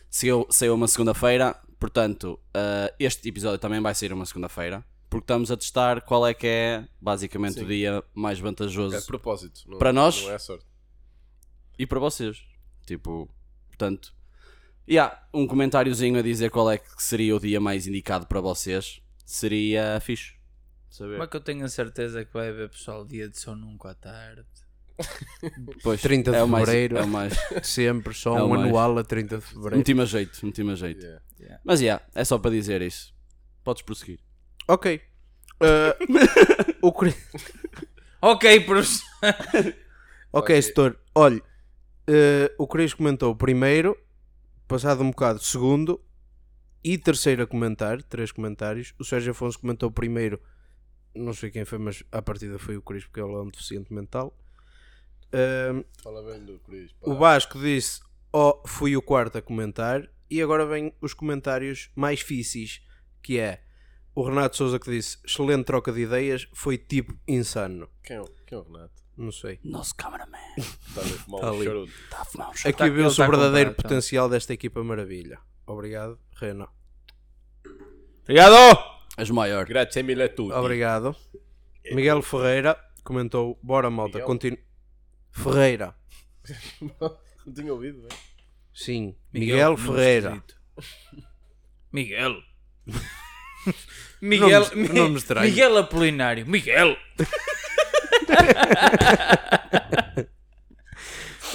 Saiu, 0.09 0.45
saiu 0.49 0.75
uma 0.75 0.87
segunda-feira, 0.87 1.55
portanto, 1.79 2.39
ah, 2.53 2.93
este 2.99 3.27
episódio 3.29 3.57
também 3.59 3.81
vai 3.81 3.93
sair 3.95 4.13
uma 4.13 4.25
segunda-feira, 4.25 4.83
porque 5.09 5.23
estamos 5.23 5.51
a 5.51 5.57
testar 5.57 6.01
qual 6.01 6.25
é 6.25 6.33
que 6.33 6.47
é 6.47 6.87
basicamente 7.01 7.55
Sim. 7.55 7.65
o 7.65 7.67
dia 7.67 8.03
mais 8.13 8.39
vantajoso. 8.39 8.95
É 8.95 9.01
propósito. 9.01 9.61
Não, 9.67 9.77
Para 9.77 9.93
nós? 9.93 10.21
Não 10.23 10.31
é 10.31 10.39
sorte. 10.39 10.65
e 11.77 11.85
para 11.85 11.99
vocês. 11.99 12.43
Tipo, 12.85 13.29
portanto, 13.67 14.13
e 14.87 14.99
há 14.99 15.17
um 15.33 15.47
comentáriozinho 15.47 16.19
a 16.19 16.21
dizer 16.21 16.51
qual 16.51 16.69
é 16.69 16.77
que 16.77 17.01
seria 17.01 17.35
o 17.35 17.39
dia 17.39 17.59
mais 17.61 17.87
indicado 17.87 18.27
para 18.27 18.41
vocês. 18.41 19.01
Seria 19.25 19.99
fixe. 20.01 20.33
Saber. 20.93 21.13
Como 21.13 21.23
é 21.23 21.27
que 21.27 21.35
eu 21.37 21.41
tenho 21.41 21.65
a 21.65 21.69
certeza 21.69 22.23
que 22.23 22.31
vai 22.33 22.49
haver 22.49 22.69
pessoal 22.69 23.03
dia 23.05 23.27
de 23.27 23.37
sono 23.39 23.65
nunca 23.65 23.89
à 23.91 23.95
tarde? 23.95 24.45
Pois, 25.81 25.99
30 26.01 26.29
de 26.31 26.37
é 26.37 26.43
o 26.43 26.47
mais- 26.47 26.65
fevereiro. 26.65 26.97
É 26.97 27.01
o 27.03 27.07
mais. 27.07 27.33
Sempre, 27.63 28.13
só 28.13 28.37
É 28.37 28.43
um 28.43 28.49
mais. 28.49 28.61
anual 28.63 28.97
a 28.99 29.03
30 29.03 29.37
de 29.37 29.41
fevereiro. 29.43 29.77
Meti-me 29.77 30.01
a 30.01 30.05
jeito, 30.05 30.45
meti-me 30.45 30.71
a 30.71 30.75
jeito. 30.75 31.03
Yeah. 31.39 31.59
Mas 31.63 31.81
yeah, 31.81 32.05
é 32.13 32.23
só 32.23 32.37
para 32.37 32.51
dizer 32.51 32.81
isso. 32.83 33.11
Podes 33.63 33.81
prosseguir. 33.81 34.19
Ok. 34.67 35.01
Uh, 35.63 36.87
o 36.87 36.91
Cri- 36.91 37.15
Ok, 38.21 38.59
professor. 38.61 39.05
Ok, 40.33 40.61
setor. 40.61 40.99
Olha, 41.15 41.41
eh, 42.05 42.53
o 42.57 42.67
Cris 42.67 42.93
comentou 42.93 43.33
primeiro, 43.33 43.95
passado 44.67 45.01
um 45.03 45.09
bocado, 45.11 45.39
segundo 45.39 46.03
e 46.83 46.97
terceiro 46.97 47.43
a 47.43 47.47
comentar, 47.47 48.01
três 48.03 48.29
comentários. 48.31 48.93
O 48.99 49.05
Sérgio 49.05 49.31
Afonso 49.31 49.57
comentou 49.57 49.89
primeiro, 49.89 50.41
não 51.15 51.33
sei 51.33 51.51
quem 51.51 51.65
foi, 51.65 51.77
mas 51.77 52.03
a 52.11 52.21
partida 52.21 52.57
foi 52.59 52.77
o 52.77 52.81
Cris, 52.81 53.03
porque 53.05 53.19
ele 53.21 53.33
é 53.33 53.37
um 53.37 53.49
deficiente 53.49 53.93
mental. 53.93 54.35
Ahm, 55.33 55.83
Fala 56.01 56.21
bem 56.23 56.43
do 56.45 56.59
Cris. 56.59 56.91
o 57.01 57.15
Vasco 57.15 57.59
disse: 57.59 58.01
Oh, 58.31 58.61
fui 58.65 58.95
o 58.95 59.01
quarto 59.01 59.37
a 59.37 59.41
comentar. 59.41 60.09
E 60.29 60.41
agora 60.41 60.65
vem 60.65 60.93
os 61.01 61.13
comentários 61.13 61.91
mais 61.95 62.21
fíceis, 62.21 62.81
que 63.21 63.37
é 63.39 63.61
o 64.15 64.23
Renato 64.23 64.57
Souza 64.57 64.79
que 64.79 64.89
disse: 64.91 65.17
Excelente 65.25 65.65
troca 65.65 65.91
de 65.91 66.01
ideias, 66.01 66.47
foi 66.53 66.77
tipo 66.77 67.17
insano. 67.27 67.87
Quem 68.03 68.17
é, 68.17 68.21
o- 68.21 68.29
quem 68.45 68.57
é 68.57 68.61
o 68.61 68.63
Renato? 68.63 69.03
Não 69.15 69.31
sei. 69.31 69.59
Nosso 69.63 69.93
cameraman 69.95 70.39
Está 70.57 71.01
a 71.01 71.03
fumar 71.05 71.41
Tá 71.41 71.51
um 71.51 71.63
charuto. 71.63 71.91
está 72.03 72.21
a 72.21 72.25
fumar 72.25 72.47
um 72.47 72.51
Aqui 72.51 72.73
Tá- 72.73 72.87
ele 72.87 72.95
viu-se 72.95 73.17
tá 73.17 73.27
o 73.27 73.29
verdadeiro 73.29 73.69
então. 73.71 73.83
potencial 73.83 74.27
desta 74.27 74.53
equipa 74.53 74.83
maravilha. 74.83 75.39
Obrigado, 75.67 76.17
Renan. 76.35 76.67
Obrigado! 78.23 78.92
És 79.17 79.29
o 79.29 79.33
maior. 79.33 79.65
Grazie 79.65 80.03
mille 80.03 80.23
a 80.23 80.29
tutti. 80.29 80.53
Obrigado. 80.53 81.15
Miguel 81.91 82.21
Ferreira 82.21 82.77
comentou: 83.03 83.57
Bora, 83.61 83.89
malta, 83.89 84.17
Miguel? 84.17 84.25
continua. 84.27 84.59
Ferreira. 85.31 85.95
Não 87.45 87.53
tinha 87.53 87.73
ouvido, 87.73 88.01
velho. 88.01 88.15
Sim, 88.73 89.15
Miguel, 89.31 89.71
nome 89.71 89.85
Ferreira. 89.85 90.43
Miguel. 91.91 92.35
Miguel, 94.21 94.65
Mi- 94.75 95.15
estranhos. 95.17 95.49
Miguel 95.51 95.77
Apolinário. 95.77 96.45
Miguel. 96.47 96.95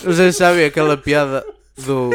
Vocês 0.05 0.37
sabem 0.37 0.65
aquela 0.65 0.97
piada 0.97 1.45
do. 1.79 2.11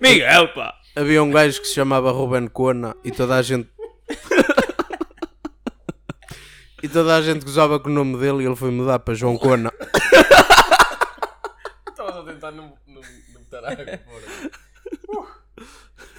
Miguel, 0.00 0.52
pá. 0.54 0.74
Havia 0.94 1.22
um 1.22 1.30
gajo 1.30 1.60
que 1.60 1.68
se 1.68 1.74
chamava 1.74 2.10
Ruben 2.10 2.48
Cona 2.48 2.96
e 3.04 3.10
toda 3.10 3.36
a 3.36 3.42
gente. 3.42 3.68
e 6.82 6.88
toda 6.88 7.16
a 7.16 7.22
gente 7.22 7.44
gozava 7.44 7.80
com 7.80 7.88
o 7.88 7.92
nome 7.92 8.18
dele 8.18 8.42
e 8.42 8.46
ele 8.46 8.56
foi 8.56 8.70
mudar 8.70 8.98
para 8.98 9.14
João 9.14 9.36
Cona. 9.36 9.72
Estavas 11.88 12.16
a 12.16 12.24
tentar 12.24 12.50
não, 12.52 12.74
não, 12.86 13.00
não 13.00 13.32
botar 13.34 13.58
água 13.58 13.98
fora. 13.98 14.24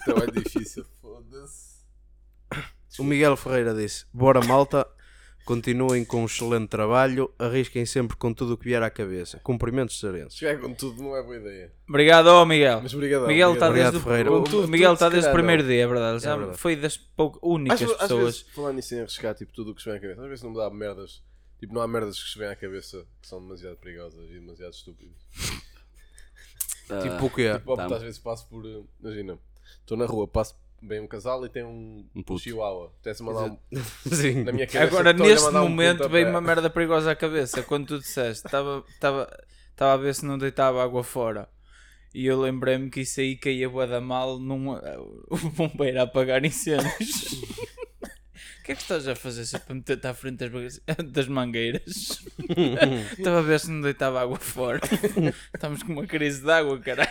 Então 0.02 0.18
é 0.18 0.32
difícil, 0.32 0.86
foda-se. 1.02 1.80
O 2.98 3.04
Miguel 3.04 3.38
Ferreira 3.38 3.74
disse: 3.74 4.06
Bora, 4.14 4.42
malta, 4.46 4.86
continuem 5.50 6.06
com 6.06 6.22
um 6.22 6.26
excelente 6.26 6.68
trabalho, 6.68 7.34
arrisquem 7.40 7.84
sempre 7.84 8.16
com 8.16 8.32
tudo 8.32 8.54
o 8.54 8.58
que 8.58 8.66
vier 8.66 8.84
à 8.84 8.90
cabeça. 8.92 9.40
Cumprimentos 9.40 10.00
serenos. 10.00 10.36
Chegar 10.36 10.62
com 10.62 10.72
tudo 10.76 11.02
não 11.02 11.18
é 11.18 11.24
boa 11.24 11.38
ideia. 11.38 11.74
Obrigado, 11.88 12.28
ó, 12.28 12.46
Miguel. 12.46 12.82
Mas 12.84 12.94
obrigado. 12.94 13.26
Miguel 13.26 13.56
está 13.56 13.72
desde, 13.72 14.00
Ferreira. 14.00 14.32
o, 14.32 14.44
Com 14.44 14.44
tudo, 14.44 14.68
Miguel 14.68 14.94
está 14.94 15.08
se 15.08 15.14
desde 15.14 15.30
o 15.32 15.34
primeiro 15.34 15.64
dia, 15.64 15.82
é 15.82 15.88
verdade. 15.88 16.22
Já 16.22 16.38
verdade. 16.38 16.58
foi 16.60 16.76
das 16.76 16.98
poucas 16.98 17.40
únicas 17.42 17.82
às 17.82 17.98
pessoas. 17.98 18.24
vezes, 18.26 18.42
falando 18.54 18.76
nisso 18.76 18.94
em 18.94 19.00
arriscar 19.00 19.34
tipo, 19.34 19.52
tudo 19.52 19.72
o 19.72 19.76
que 19.76 19.82
se 19.82 19.90
vem 19.90 19.98
à 19.98 20.00
cabeça, 20.00 20.22
às 20.22 20.28
vezes 20.28 20.44
não 20.44 20.52
me 20.52 20.58
dá 20.58 20.70
merdas. 20.70 21.24
Tipo, 21.60 21.74
não 21.74 21.82
há 21.82 21.88
merdas 21.88 22.22
que 22.22 22.30
se 22.30 22.38
vêm 22.38 22.48
à 22.48 22.56
cabeça 22.56 23.04
que 23.20 23.28
são 23.28 23.42
demasiado 23.42 23.78
perigosas 23.78 24.30
e 24.30 24.34
demasiado 24.34 24.74
estúpidas. 24.74 25.18
Tipo 27.02 27.26
o 27.26 27.30
quê? 27.32 27.54
Tipo, 27.56 27.76
tá. 27.76 27.88
às 27.88 28.04
vezes 28.04 28.20
passo 28.20 28.48
por. 28.48 28.64
Imagina, 29.00 29.40
estou 29.80 29.98
na 29.98 30.06
rua, 30.06 30.28
passo 30.28 30.56
bem 30.82 31.00
um 31.00 31.08
casal 31.08 31.46
e 31.46 31.50
tem 31.50 31.64
um, 31.64 32.06
Um 32.16 32.24
um 32.28 32.38
chihuahua. 32.38 32.94
Até-se 33.00 33.24
mandar 33.24 33.52
um, 33.52 33.58
Sim. 34.14 34.44
na 34.44 34.52
minha 34.52 34.68
cabeça. 34.68 34.84
Agora, 34.84 35.14
neste 35.14 35.48
um 35.48 35.54
momento, 35.54 35.98
pontapé. 35.98 36.14
veio 36.14 36.30
uma 36.30 36.42
merda 36.42 36.70
perigosa 36.70 37.12
à 37.12 37.16
cabeça. 37.16 37.64
Quando 37.64 37.88
tu 37.88 38.00
disseste, 38.00 38.46
estava 38.46 38.84
a 39.78 39.98
ver 39.98 40.16
se 40.16 40.26
não 40.26 40.38
deitava 40.38 40.84
água 40.84 41.04
fora. 41.04 41.48
E 42.14 42.26
eu 42.26 42.40
lembrei-me 42.40 42.90
que 42.90 43.02
isso 43.02 43.20
aí 43.20 43.36
caía 43.36 43.70
bué 43.70 43.86
da 43.86 44.02
mal 44.02 44.40
num, 44.40 44.72
o 44.72 45.38
bombeiro 45.56 46.00
a 46.00 46.04
apagar 46.04 46.44
incêndios. 46.44 47.42
O 48.70 48.72
que 48.72 48.74
é 48.74 48.76
que 48.76 48.82
estás 48.84 49.08
a 49.08 49.16
fazer 49.16 49.46
sempre 49.48 49.66
para 49.66 49.76
meter-te 49.78 50.06
à 50.06 50.14
frente 50.14 50.38
das, 50.38 50.50
baga- 50.52 51.02
das 51.10 51.28
mangueiras? 51.28 52.22
Estava 53.18 53.40
a 53.40 53.42
ver 53.42 53.60
se 53.60 53.72
não 53.72 53.82
deitava 53.82 54.22
água 54.22 54.38
fora. 54.38 54.80
Estamos 55.52 55.82
com 55.82 55.94
uma 55.94 56.06
crise 56.06 56.44
de 56.44 56.52
água, 56.52 56.78
caralho. 56.80 57.10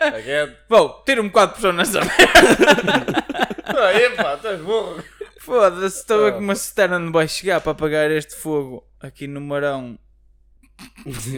Again. 0.00 0.54
Bom, 0.68 1.02
tira 1.04 1.20
bocado 1.24 1.46
de 1.48 1.52
pressão 1.54 1.72
nessa 1.72 1.98
merda. 1.98 3.24
Ah, 3.64 3.94
epá, 4.00 4.34
estás 4.34 4.60
burro. 4.60 5.02
Foda-se, 5.40 5.98
estou 6.02 6.20
a 6.20 6.24
ver 6.26 6.32
que 6.34 6.38
uma 6.44 6.54
cisterna 6.54 7.00
não 7.00 7.10
vai 7.10 7.26
chegar 7.26 7.60
para 7.60 7.72
apagar 7.72 8.08
este 8.12 8.36
fogo 8.36 8.86
aqui 9.00 9.26
no 9.26 9.40
Marão. 9.40 9.98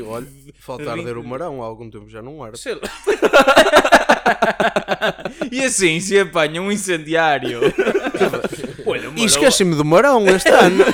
Olha, 0.07 0.27
falta 0.59 0.91
arder 0.91 1.17
o 1.17 1.23
marão 1.25 1.63
há 1.63 1.67
algum 1.67 1.89
tempo 1.89 2.11
já 2.11 2.21
não 2.21 2.43
arde. 2.43 2.59
Sei 2.59 2.75
lá. 2.75 2.81
e 5.51 5.65
assim 5.65 6.01
se 6.01 6.19
apanha 6.19 6.61
um 6.61 6.73
incendiário. 6.73 7.61
Olha, 8.89 9.09
E 9.17 9.25
esqueci-me 9.25 9.75
do 9.75 9.85
marão 9.85 10.27
este 10.29 10.49
ano. 10.51 10.85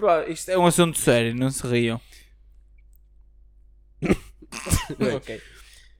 Pá, 0.00 0.24
Isto 0.28 0.50
é 0.50 0.58
um 0.58 0.66
assunto 0.66 0.98
sério, 0.98 1.34
não 1.34 1.50
se 1.50 1.66
riam. 1.66 2.00
ok. 5.16 5.36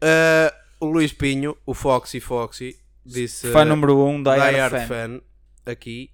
Uh, 0.02 0.52
o 0.80 0.86
Luís 0.86 1.12
Pinho, 1.12 1.56
o 1.66 1.74
Foxy 1.74 2.20
Foxy, 2.20 2.78
disse 3.04 3.50
Fã 3.50 3.64
número 3.64 3.96
1, 3.98 4.08
um, 4.08 4.22
Die, 4.22 4.30
Die 4.30 4.40
Hard 4.56 4.72
Fan. 4.72 4.86
fan. 4.86 5.20
aqui, 5.66 6.10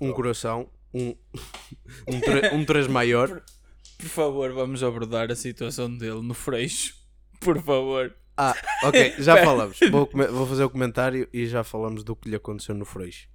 um 0.00 0.12
coração, 0.12 0.68
um, 0.94 1.14
um, 2.06 2.20
tre- 2.20 2.50
um 2.54 2.64
3 2.64 2.86
maior. 2.86 3.42
Por 3.98 4.08
favor, 4.08 4.52
vamos 4.52 4.82
abordar 4.82 5.30
a 5.30 5.36
situação 5.36 5.94
dele 5.96 6.20
no 6.22 6.34
freixo. 6.34 6.94
Por 7.40 7.60
favor. 7.62 8.14
Ah, 8.36 8.54
ok, 8.84 9.14
já 9.18 9.38
falamos. 9.44 9.78
Vou, 9.90 10.06
come- 10.06 10.26
vou 10.26 10.46
fazer 10.46 10.64
o 10.64 10.70
comentário 10.70 11.26
e 11.32 11.46
já 11.46 11.64
falamos 11.64 12.04
do 12.04 12.14
que 12.14 12.28
lhe 12.28 12.36
aconteceu 12.36 12.74
no 12.74 12.84
Freixo. 12.84 13.26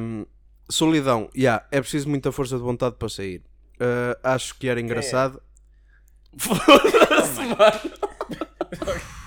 Um, 0.00 0.26
solidão, 0.68 1.28
yeah, 1.36 1.64
é 1.70 1.80
preciso 1.80 2.08
muita 2.08 2.32
força 2.32 2.56
de 2.56 2.62
vontade 2.62 2.96
para 2.96 3.08
sair. 3.08 3.42
Uh, 3.80 4.18
acho 4.22 4.54
que 4.58 4.68
era 4.68 4.80
engraçado. 4.80 5.40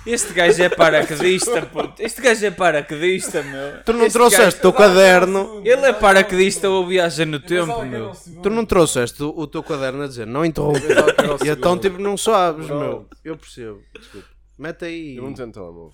Este 0.06 0.34
gajo 0.34 0.64
é 0.64 0.70
paraquedista, 0.70 1.62
puto. 1.68 2.02
Este 2.02 2.22
gajo 2.22 2.46
é 2.46 2.52
paraquedista, 2.52 3.44
meu. 3.44 3.84
Tu 3.84 3.94
não 3.94 4.06
Este 4.06 4.14
trouxeste 4.14 4.60
o 4.60 4.62
teu 4.62 4.74
caderno. 4.74 5.62
Ele 5.64 5.86
é 5.86 5.94
paraquedista 5.94 6.70
ou 6.70 6.88
viaja 6.88 7.26
no 7.26 7.40
tempo, 7.40 7.84
meu. 7.84 8.12
Tu 8.42 8.50
não 8.50 8.66
trouxeste 8.66 9.22
o, 9.22 9.30
o 9.30 9.46
teu 9.46 9.62
caderno 9.62 10.04
a 10.04 10.08
dizer 10.08 10.26
não 10.26 10.44
interromper. 10.44 10.98
e 11.46 11.50
então, 11.50 11.78
tipo, 11.78 12.00
não 12.00 12.18
sabes, 12.18 12.68
Não. 12.68 12.80
meu. 12.80 13.08
Eu 13.24 13.38
percebo. 13.38 13.82
Desculpa. 13.94 14.28
Mete 14.58 14.86
aí. 14.86 15.18
Eu 15.18 15.24
não 15.24 15.34
tenho 15.34 15.52
telemóvel. 15.52 15.94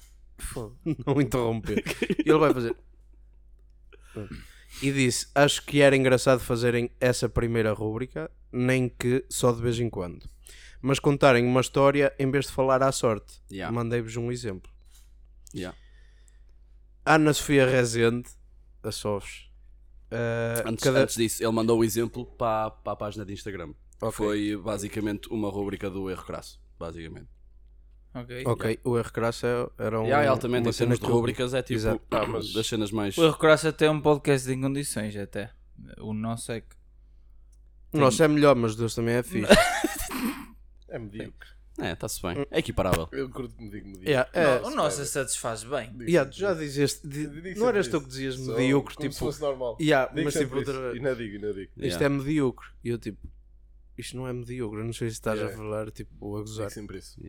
não 1.06 1.20
interromper. 1.22 1.84
E 2.26 2.30
ele 2.30 2.40
vai 2.40 2.54
fazer. 2.54 2.76
E 4.82 4.92
disse: 4.92 5.28
Acho 5.34 5.64
que 5.66 5.82
era 5.82 5.96
engraçado 5.96 6.40
fazerem 6.40 6.92
essa 7.00 7.30
primeira 7.30 7.72
rúbrica, 7.74 8.30
nem 8.52 8.90
que 8.90 9.26
só 9.30 9.52
de 9.52 9.62
vez 9.62 9.80
em 9.80 9.90
quando. 9.90 10.28
Mas 10.82 11.00
contarem 11.00 11.46
uma 11.46 11.62
história 11.62 12.14
em 12.20 12.30
vez 12.30 12.46
de 12.46 12.52
falar 12.52 12.84
à 12.84 12.92
sorte. 12.92 13.42
Yeah. 13.52 13.74
Mandei-vos 13.74 14.16
um 14.18 14.32
exemplo. 14.32 14.70
Yeah. 15.56 15.76
Ana 17.06 17.34
Sofia 17.34 17.66
Rezende, 17.68 18.30
a 18.84 18.92
Sofs. 18.92 19.50
eh, 20.12 20.64
Antes, 20.66 20.84
cada- 20.84 21.00
antes 21.04 21.16
disso, 21.16 21.44
ele 21.44 21.52
mandou 21.52 21.80
o 21.80 21.84
exemplo 21.84 22.26
para, 22.26 22.70
para 22.72 22.94
a 22.94 22.96
página 22.96 23.26
de 23.26 23.34
Instagram. 23.34 23.74
Ok. 24.02 24.12
Foi 24.12 24.58
basicamente 24.58 25.30
uma 25.30 25.50
rubrica 25.50 25.90
do 25.90 26.10
erro 26.10 26.24
crasso. 26.26 26.60
Basicamente. 26.78 27.28
Ok. 28.16 28.44
Ok, 28.46 28.80
o 28.84 28.98
R 28.98 29.12
Crasso 29.12 29.46
é- 29.46 29.70
era 29.78 30.00
um. 30.00 30.08
e 30.08 30.14
aí, 30.14 30.26
altamente, 30.28 30.70
em 30.70 30.72
termos 30.72 31.00
de 31.00 31.06
rubricas, 31.06 31.54
é 31.54 31.62
tipo 31.62 31.74
Exato. 31.74 32.02
Ah, 32.12 32.26
mas- 32.26 32.54
das 32.54 32.66
cenas 32.66 32.90
mais. 32.92 33.18
O 33.18 33.24
Erro 33.26 33.38
Cross 33.38 33.66
até 33.66 33.86
é 33.88 33.92
um 33.92 34.00
podcast 34.02 34.50
em 34.52 34.62
condições, 34.62 35.16
até. 35.18 35.52
O 36.00 36.14
nosso 36.14 36.52
é 36.52 36.62
que. 36.62 36.76
O 37.94 37.98
nosso 38.00 38.24
é 38.24 38.28
melhor, 38.28 38.56
mas 38.56 38.76
Deus 38.76 38.96
também 38.96 39.16
é 39.16 39.24
fixe. 39.24 39.48
É 40.88 41.00
medíocre. 41.00 41.50
É, 41.78 41.92
está-se 41.92 42.22
bem. 42.22 42.46
É 42.50 42.60
equiparável. 42.60 43.10
Eu 43.12 43.30
curto 43.30 43.54
que 43.54 43.62
me 43.62 43.70
diga 43.70 43.86
medíocre. 43.86 44.10
Yeah, 44.10 44.30
é, 44.34 44.62
o 44.62 44.70
nosso 44.70 45.04
satisfaz 45.06 45.64
bem. 45.66 45.94
yeah, 46.08 46.30
tu 46.30 46.38
já 46.38 46.54
dizeste. 46.54 47.06
di- 47.06 47.28
Digo 47.28 47.60
não 47.60 47.68
eras 47.68 47.88
tu 47.90 48.00
que 48.00 48.08
dizias 48.08 48.38
medíocre, 48.38 48.96
como 48.96 49.02
tipo. 49.10 49.14
se 49.14 49.20
fosse 49.20 49.42
normal. 49.42 49.78
Yeah, 49.82 50.10
Digo 50.14 50.24
mas 50.24 50.34
sempre 50.36 50.60
tipo, 50.60 50.72
outra- 50.72 50.96
E 50.96 51.00
não 51.02 51.16
digo, 51.16 51.36
e 51.36 51.40
não 51.40 51.52
digo. 51.52 51.72
Isto 51.76 51.82
Yeah. 52.00 52.06
é 52.06 52.10
medíocre. 52.10 52.68
E 52.82 52.90
eu 52.90 52.98
tipo. 52.98 53.28
Isto 53.98 54.16
não 54.16 54.26
é 54.28 54.32
medíocre, 54.32 54.84
não 54.84 54.94
sei 54.94 55.10
se 55.10 55.16
estás 55.16 55.38
É. 55.40 55.44
a 55.46 55.50
falar, 55.50 55.92
tipo, 55.92 56.38
a 56.38 56.42
gozar. 56.42 56.68
É 56.68 56.70
sempre 56.70 56.98
isso. 57.00 57.20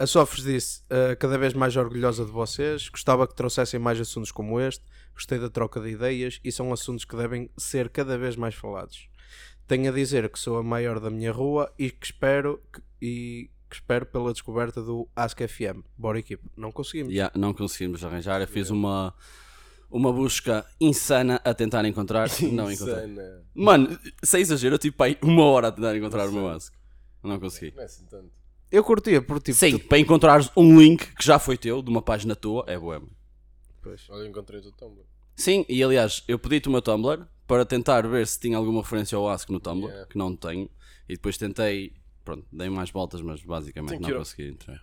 A 0.00 0.06
Sofres 0.06 0.44
disse, 0.44 0.82
"Ah, 0.88 1.14
cada 1.14 1.36
vez 1.36 1.52
mais 1.52 1.76
orgulhosa 1.76 2.24
de 2.24 2.30
vocês, 2.30 2.88
gostava 2.88 3.28
que 3.28 3.34
trouxessem 3.34 3.78
mais 3.78 4.00
assuntos 4.00 4.32
como 4.32 4.58
este, 4.58 4.82
gostei 5.12 5.38
da 5.38 5.50
troca 5.50 5.78
de 5.78 5.90
ideias 5.90 6.40
e 6.42 6.50
são 6.50 6.72
assuntos 6.72 7.04
que 7.04 7.14
devem 7.14 7.50
ser 7.58 7.90
cada 7.90 8.16
vez 8.16 8.34
mais 8.34 8.54
falados. 8.54 9.10
Tenho 9.68 9.90
a 9.90 9.94
dizer 9.94 10.30
que 10.30 10.38
sou 10.38 10.56
a 10.56 10.62
maior 10.62 11.00
da 11.00 11.10
minha 11.10 11.30
rua 11.30 11.70
e 11.78 11.90
que 11.90 12.06
espero, 12.06 12.62
que, 12.72 12.80
e 13.02 13.50
que 13.68 13.76
espero 13.76 14.06
pela 14.06 14.32
descoberta 14.32 14.80
do 14.82 15.06
Ask 15.14 15.38
FM. 15.38 15.84
Bora 15.98 16.18
equipe. 16.18 16.48
Não 16.56 16.72
conseguimos. 16.72 17.12
Yeah, 17.12 17.38
não 17.38 17.52
conseguimos 17.52 18.02
arranjar. 18.02 18.40
Eu 18.40 18.48
fiz 18.48 18.70
uma, 18.70 19.14
uma 19.90 20.10
busca 20.10 20.64
insana 20.80 21.42
a 21.44 21.52
tentar 21.52 21.84
encontrar. 21.84 22.30
não 22.50 22.72
encontrei. 22.72 23.04
Mano, 23.54 23.98
sem 24.24 24.40
exagero, 24.40 24.76
eu 24.76 24.78
tive 24.78 24.96
aí 25.00 25.18
uma 25.20 25.44
hora 25.44 25.68
a 25.68 25.72
tentar 25.72 25.94
encontrar 25.94 26.26
o 26.26 26.32
meu 26.32 26.48
Ask. 26.48 26.72
Não 27.22 27.38
consegui. 27.38 27.76
Não 27.76 27.82
é 27.82 27.84
assim 27.84 28.06
tanto. 28.06 28.39
Eu 28.70 28.84
curtia, 28.84 29.20
porque 29.20 29.52
tipo... 29.52 29.58
Sim, 29.58 29.78
tu- 29.78 29.88
para 29.88 29.98
encontrares 29.98 30.50
um 30.56 30.78
link 30.78 31.14
que 31.14 31.24
já 31.24 31.38
foi 31.38 31.56
teu, 31.56 31.82
de 31.82 31.90
uma 31.90 32.00
página 32.02 32.36
tua, 32.36 32.64
é 32.66 32.78
boa. 32.78 33.02
Pois. 33.82 34.08
Olha, 34.10 34.28
encontrei 34.28 34.60
o 34.60 34.72
Tumblr. 34.72 35.04
Sim, 35.34 35.64
e 35.68 35.82
aliás, 35.82 36.22
eu 36.28 36.38
pedi-te 36.38 36.68
o 36.68 36.70
meu 36.70 36.82
Tumblr 36.82 37.26
para 37.46 37.64
tentar 37.64 38.06
ver 38.06 38.26
se 38.26 38.38
tinha 38.38 38.56
alguma 38.56 38.82
referência 38.82 39.16
ao 39.16 39.28
Ask 39.28 39.48
no 39.50 39.58
Tumblr, 39.58 39.88
Yeah. 39.88 40.06
que 40.08 40.18
não 40.18 40.36
tenho. 40.36 40.70
E 41.08 41.14
depois 41.14 41.36
tentei, 41.36 41.94
pronto, 42.24 42.46
dei 42.52 42.68
mais 42.68 42.90
voltas, 42.90 43.20
mas 43.22 43.42
basicamente 43.42 43.98
Tem 43.98 44.00
não 44.00 44.18
consegui 44.18 44.48
entrar. 44.48 44.80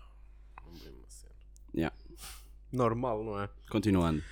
Yeah. 1.75 1.95
Normal, 2.71 3.23
não 3.23 3.39
é? 3.39 3.49
Continuando. 3.69 4.23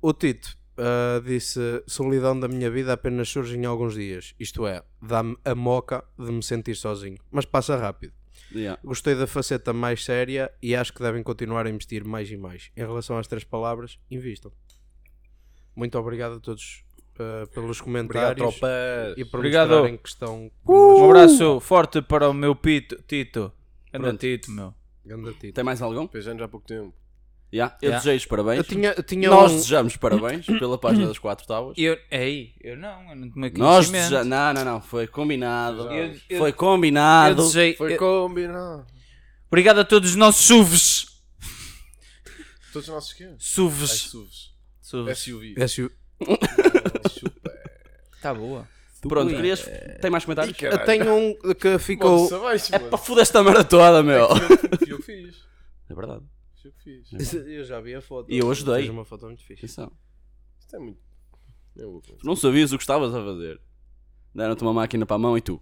O 0.00 0.12
Tito 0.12 0.56
ah, 0.76 1.20
disse: 1.24 1.60
Solidão 1.86 2.38
da 2.38 2.48
minha 2.48 2.70
vida 2.70 2.92
apenas 2.92 3.28
surge 3.28 3.56
em 3.56 3.64
alguns 3.64 3.94
dias. 3.94 4.34
Isto 4.40 4.66
é, 4.66 4.82
dá-me 5.00 5.36
a 5.44 5.54
moca 5.54 6.04
de 6.18 6.30
me 6.32 6.42
sentir 6.42 6.74
sozinho. 6.74 7.18
Mas 7.30 7.44
passa 7.44 7.76
rápido. 7.76 8.12
Yeah. 8.54 8.80
Gostei 8.84 9.14
da 9.14 9.26
faceta 9.26 9.72
mais 9.72 10.04
séria 10.04 10.52
e 10.62 10.74
acho 10.74 10.92
que 10.92 11.00
devem 11.00 11.22
continuar 11.22 11.66
a 11.66 11.70
investir 11.70 12.04
mais 12.04 12.30
e 12.30 12.36
mais. 12.36 12.70
Em 12.76 12.80
relação 12.80 13.18
às 13.18 13.26
três 13.26 13.44
palavras, 13.44 13.98
invistam. 14.10 14.52
Muito 15.74 15.98
obrigado 15.98 16.36
a 16.36 16.40
todos 16.40 16.84
ah, 17.18 17.46
pelos 17.52 17.80
Obrigado, 17.80 17.84
comentários 17.84 18.58
tropas. 18.58 19.18
e 19.18 19.24
por 19.24 19.38
Obrigado. 19.38 19.68
mostrarem 19.70 19.96
que 19.96 20.08
estão 20.08 20.50
Um 20.66 21.04
abraço 21.04 21.60
forte 21.60 22.00
para 22.00 22.28
o 22.28 22.34
meu 22.34 22.54
pito, 22.54 22.96
Tito. 23.06 23.52
Anda 23.92 24.08
Pronto. 24.08 24.20
Tito, 24.20 24.50
meu. 24.50 24.74
Ganda 25.04 25.32
Tito. 25.32 25.52
Tem 25.52 25.64
mais 25.64 25.80
algum? 25.82 26.08
Anos 26.12 26.42
há 26.42 26.48
pouco 26.48 26.66
tempo. 26.66 26.92
Yeah. 27.52 27.76
Eu 27.80 27.88
Yeah. 27.90 28.04
desejo 28.04 28.28
parabéns. 28.28 28.58
Eu 28.58 28.64
tinha, 28.64 28.94
eu 28.96 29.02
tinha 29.02 29.30
Nós 29.30 29.52
um- 29.52 29.56
desejamos 29.56 29.96
parabéns 29.96 30.44
pela 30.58 30.76
página 30.78 31.06
das 31.06 31.18
quatro 31.18 31.46
tábuas. 31.46 31.74
Eu, 31.78 31.96
ei, 32.10 32.54
eu 32.60 32.76
não, 32.76 33.10
eu 33.10 33.16
não 33.16 33.30
tomei 33.30 33.50
Nós 33.56 33.86
conhecimento. 33.86 34.02
desejamos. 34.02 34.28
Não, 34.28 34.52
não, 34.54 34.64
não. 34.64 34.80
Foi 34.80 35.06
combinado. 35.06 35.90
Eu, 35.92 36.16
eu, 36.28 36.38
Foi 36.38 36.50
eu 36.50 36.54
combinado. 36.54 37.36
desejei. 37.36 37.74
Foi 37.76 37.94
eu- 37.94 37.98
combinado. 37.98 38.84
Obrigado 39.48 39.78
a 39.78 39.84
todos 39.84 40.10
os 40.10 40.16
nossos 40.16 40.44
SUVs. 40.44 41.06
Todos 42.72 42.88
os 42.88 42.94
nossos 42.94 43.12
quê? 43.12 43.24
Ai, 43.24 43.36
SUVs. 43.38 43.90
SUVs. 43.90 44.50
SUVs. 44.82 45.18
SUV. 45.18 45.54
SU 45.68 45.90
Chupa. 47.18 47.52
Tá 48.20 48.34
boa. 48.34 48.66
Pronto, 49.08 49.28
Ui. 49.28 49.36
querias. 49.36 49.64
Tem 50.02 50.10
mais 50.10 50.24
comentários? 50.24 50.56
Caralho. 50.56 50.80
Eu 50.80 50.84
tenho 50.84 51.14
um 51.14 51.54
que 51.54 51.78
ficou. 51.78 52.26
Abaixo, 52.34 52.74
É 52.74 52.78
mano. 52.78 52.90
para 52.90 52.98
foder 52.98 53.22
esta 53.22 53.40
merda 53.42 53.62
toda, 53.62 54.02
meu. 54.02 54.28
Fui 54.34 54.92
eu 54.92 54.96
que 54.98 55.02
fiz. 55.04 55.36
É 55.88 55.94
verdade. 55.94 56.22
Eu 56.66 56.72
que 56.72 56.82
fiz. 57.04 57.32
Eu 57.34 57.64
já 57.64 57.80
vi 57.80 57.94
a 57.94 58.00
foto. 58.00 58.30
E 58.32 58.38
eu 58.38 58.50
ajudei. 58.50 58.76
Fez 58.82 58.88
uma 58.90 59.04
foto 59.04 59.26
muito 59.26 59.42
fixe. 59.44 59.64
Atenção. 59.64 59.92
Isto 60.58 60.76
é 60.76 60.78
muito. 60.78 61.00
Vou 61.76 62.00
Tu 62.00 62.24
não 62.24 62.34
sabias 62.36 62.72
o 62.72 62.76
que 62.78 62.82
estavas 62.82 63.14
a 63.14 63.22
fazer. 63.22 63.60
Deram-te 64.34 64.62
uma 64.62 64.72
máquina 64.72 65.04
para 65.06 65.16
a 65.16 65.18
mão 65.18 65.36
e 65.36 65.40
tu. 65.40 65.60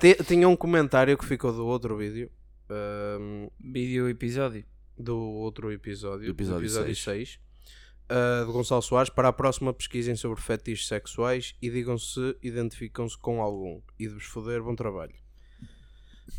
Te- 0.00 0.22
Tinha 0.24 0.48
um 0.48 0.56
comentário 0.56 1.16
que 1.16 1.24
ficou 1.24 1.52
do 1.52 1.66
outro 1.66 1.96
vídeo. 1.96 2.30
ahm, 2.68 3.48
Vídeo 3.60 4.08
episódio. 4.08 4.64
do 4.98 5.16
outro 5.16 5.70
episódio, 5.72 6.26
Do 6.26 6.30
episódio 6.32 6.96
6, 6.96 7.38
ah, 8.08 8.44
de 8.46 8.52
Gonçalo 8.52 8.82
Soares. 8.82 9.10
Para 9.10 9.28
a 9.28 9.32
próxima, 9.32 9.72
pesquisem 9.72 10.16
sobre 10.16 10.40
fetiches 10.40 10.88
sexuais 10.88 11.54
e 11.62 11.70
digam 11.70 11.96
se 11.98 12.36
identificam-se 12.42 13.16
com 13.18 13.40
algum. 13.40 13.80
E 13.98 14.08
de 14.08 14.14
vos 14.14 14.24
foder, 14.24 14.62
bom 14.62 14.74
trabalho. 14.74 15.14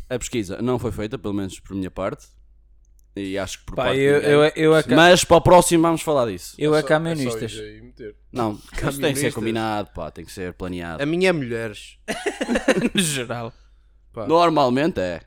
A 0.08 0.18
pesquisa 0.18 0.60
não 0.62 0.78
foi 0.78 0.92
feita, 0.92 1.18
pelo 1.18 1.34
menos 1.34 1.58
por 1.60 1.74
minha 1.76 1.90
parte. 1.90 2.26
E 3.16 3.36
acho 3.36 3.58
que 3.58 3.64
por 3.66 3.74
Pá, 3.74 3.84
parte 3.86 3.98
eu, 3.98 4.20
eu, 4.20 4.42
eu, 4.54 4.76
é 4.76 4.82
ca- 4.82 4.94
Mas 4.94 5.24
para 5.24 5.36
o 5.38 5.40
próximo 5.40 5.82
vamos 5.82 6.02
falar 6.02 6.30
disso. 6.30 6.54
eu 6.58 6.74
é 6.74 6.82
camionistas. 6.84 7.52
É 7.58 7.80
meter. 7.80 8.16
Não, 8.30 8.52
isso 8.52 8.60
tem 8.62 8.72
que 8.72 8.80
ser 8.80 8.92
Camionistas. 9.00 9.34
combinado, 9.34 9.90
pá, 9.92 10.10
tem 10.10 10.24
que 10.24 10.30
ser 10.30 10.52
planeado. 10.54 11.02
A 11.02 11.06
minha 11.06 11.30
é 11.30 11.32
mulheres. 11.32 11.98
no 12.94 13.00
geral. 13.02 13.52
Pá, 14.12 14.26
Normalmente 14.26 15.00
é. 15.00 15.20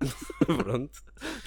pronto. 0.44 1.00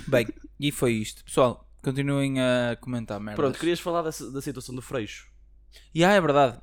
Bem, 0.08 0.28
e 0.60 0.72
foi 0.72 0.94
isto. 0.94 1.24
Pessoal, 1.24 1.70
continuem 1.84 2.40
a 2.42 2.76
comentar 2.82 3.20
merda. 3.20 3.42
Pronto, 3.42 3.60
querias 3.60 3.80
falar 3.80 4.02
dessa- 4.02 4.32
da 4.32 4.42
situação 4.42 4.74
do 4.74 4.82
Freixo. 4.82 5.28
E 5.94 6.04
ah, 6.04 6.12
é 6.14 6.22
verdade. 6.22 6.60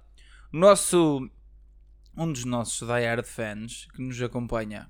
O 0.53 0.57
nosso. 0.59 1.31
Um 2.17 2.33
dos 2.33 2.45
nossos 2.45 2.87
diehard 2.87 3.27
fans 3.27 3.87
que 3.95 4.01
nos 4.03 4.21
acompanha 4.23 4.89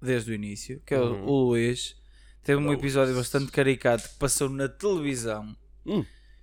desde 0.00 0.32
o 0.32 0.34
início, 0.34 0.80
que 0.84 0.94
é 0.94 0.98
o- 1.00 1.12
Uhum. 1.12 1.24
o 1.26 1.44
Luís, 1.50 1.96
teve 2.42 2.60
um 2.60 2.72
episódio 2.72 3.14
bastante 3.14 3.50
caricato 3.52 4.08
que 4.08 4.14
passou 4.18 4.48
na 4.48 4.68
televisão. 4.68 5.56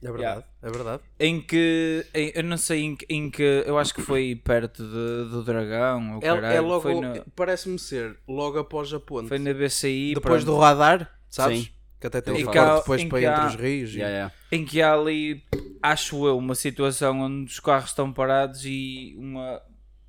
É 0.03 0.11
verdade. 0.11 0.43
É 0.61 0.69
verdade. 0.69 1.03
Em 1.19 1.41
que. 1.41 2.05
em- 2.13 2.31
eu 2.35 2.43
não 2.43 2.57
sei 2.57 2.81
em 2.83 2.95
que, 2.95 3.05
em 3.09 3.29
que. 3.29 3.63
Eu 3.65 3.77
acho 3.79 3.93
que 3.93 4.01
foi 4.01 4.35
perto 4.35 4.83
de- 4.83 5.29
do 5.31 5.43
Dragão. 5.43 6.13
Ou 6.13 6.17
É, 6.17 6.21
caralho, 6.21 6.55
é 6.57 6.59
logo. 6.61 6.81
foi, 6.81 6.95
no- 6.95 7.25
Parece-me 7.35 7.79
ser 7.79 8.15
logo 8.27 8.59
após 8.59 8.93
a 8.93 8.99
ponte. 8.99 9.27
foi 9.29 9.39
na 9.39 9.53
BCI. 9.53 10.13
Depois 10.13 10.43
pronto. 10.43 10.57
do 10.57 10.61
radar, 10.61 11.11
sabes? 11.29 11.59
Sim. 11.65 11.69
Que 11.99 12.07
até 12.07 12.21
tem 12.21 12.37
Em 12.41 12.47
um 12.47 12.51
que 12.51 12.57
há- 12.57 12.65
corte 12.65 12.79
depois 12.81 13.01
em 13.01 13.09
para 13.09 13.19
que 13.19 13.25
entre 13.25 13.41
há- 13.41 13.47
os 13.47 13.55
rios. 13.55 13.89
e- 13.91 13.95
Yeah, 13.97 14.13
yeah. 14.15 14.33
em 14.51 14.65
que 14.65 14.81
há 14.81 14.93
ali, 14.93 15.43
acho 15.81 16.27
eu, 16.27 16.37
uma 16.37 16.53
situação 16.53 17.21
onde 17.21 17.51
os 17.51 17.59
carros 17.59 17.89
estão 17.89 18.11
parados 18.13 18.63
e 18.65 19.15
uma 19.17 19.59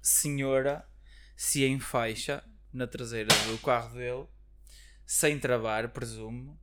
senhora 0.07 0.87
se 1.37 1.67
enfaixa 1.67 2.43
na 2.73 2.87
traseira 2.87 3.29
do 3.49 3.59
carro 3.59 3.95
dele, 3.97 4.27
sem 5.05 5.39
travar, 5.39 5.89
presumo. 5.89 6.59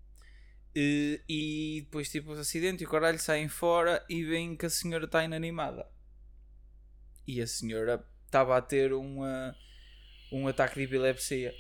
E, 0.76 1.22
e 1.28 1.82
depois, 1.82 2.10
tipo, 2.10 2.32
o 2.32 2.40
acidente 2.40 2.84
e 2.84 2.88
o 2.88 2.90
caralho 2.90 3.20
saem 3.20 3.50
fora 3.50 4.04
e 4.10 4.24
veem 4.24 4.56
que 4.56 4.66
a 4.66 4.70
senhora 4.70 5.06
está 5.06 5.24
inanimada. 5.24 5.86
E 7.28 7.42
a 7.42 7.48
senhora 7.48 8.04
estava 8.26 8.58
a 8.58 8.62
ter 8.62 8.94
uma, 8.94 9.56
um 10.32 10.48
ataque 10.48 10.76
de 10.76 10.84
epilepsia. 10.86 11.54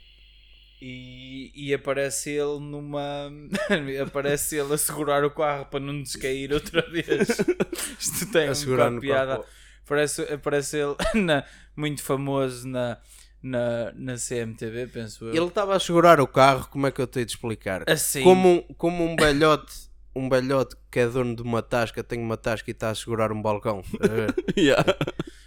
E, 0.82 1.52
e 1.54 1.74
aparece 1.74 2.32
ele 2.32 2.60
numa. 2.60 3.32
aparece 4.06 4.58
ele 4.58 4.74
a 4.74 4.78
segurar 4.78 5.24
o 5.24 5.32
carro 5.32 5.66
para 5.66 5.80
não 5.80 6.02
descair 6.02 6.52
outra 6.52 6.82
vez. 6.90 7.30
Isto 8.00 8.32
tem 8.32 8.48
A 8.48 8.52
um 8.52 8.96
de 8.96 9.02
piada. 9.02 9.46
Aparece, 9.86 10.22
aparece 10.24 10.78
ele 10.78 10.96
na- 11.26 11.44
muito 11.76 12.02
famoso 12.04 12.68
na, 12.68 12.98
na, 13.42 13.92
na 13.94 14.16
CMTV, 14.18 14.88
penso 14.88 15.26
eu. 15.26 15.34
Ele 15.36 15.46
estava 15.48 15.76
a 15.76 15.80
segurar 15.80 16.20
o 16.20 16.28
carro, 16.28 16.68
como 16.70 16.88
é 16.88 16.92
que 16.92 17.02
eu 17.02 17.08
tenho 17.08 17.26
de 17.26 17.32
explicar? 17.34 17.84
assim. 17.90 18.24
Como, 18.24 18.50
um, 18.50 18.62
como 18.76 19.04
um 19.06 19.16
velhote, 19.16 19.74
um 20.16 20.30
velhote 20.30 20.76
que 20.92 21.00
é 21.00 21.08
dono 21.08 21.36
de 21.36 21.42
uma 21.42 21.62
tasca, 21.62 22.04
tem 22.04 22.20
uma 22.20 22.38
tasca 22.38 22.70
e 22.70 22.74
está 22.74 22.90
a 22.92 22.96
segurar 22.96 23.32
um 23.32 23.42
balcão. 23.42 23.84
A 24.02 24.08
ver? 24.08 24.34
Yeah. 24.58 24.84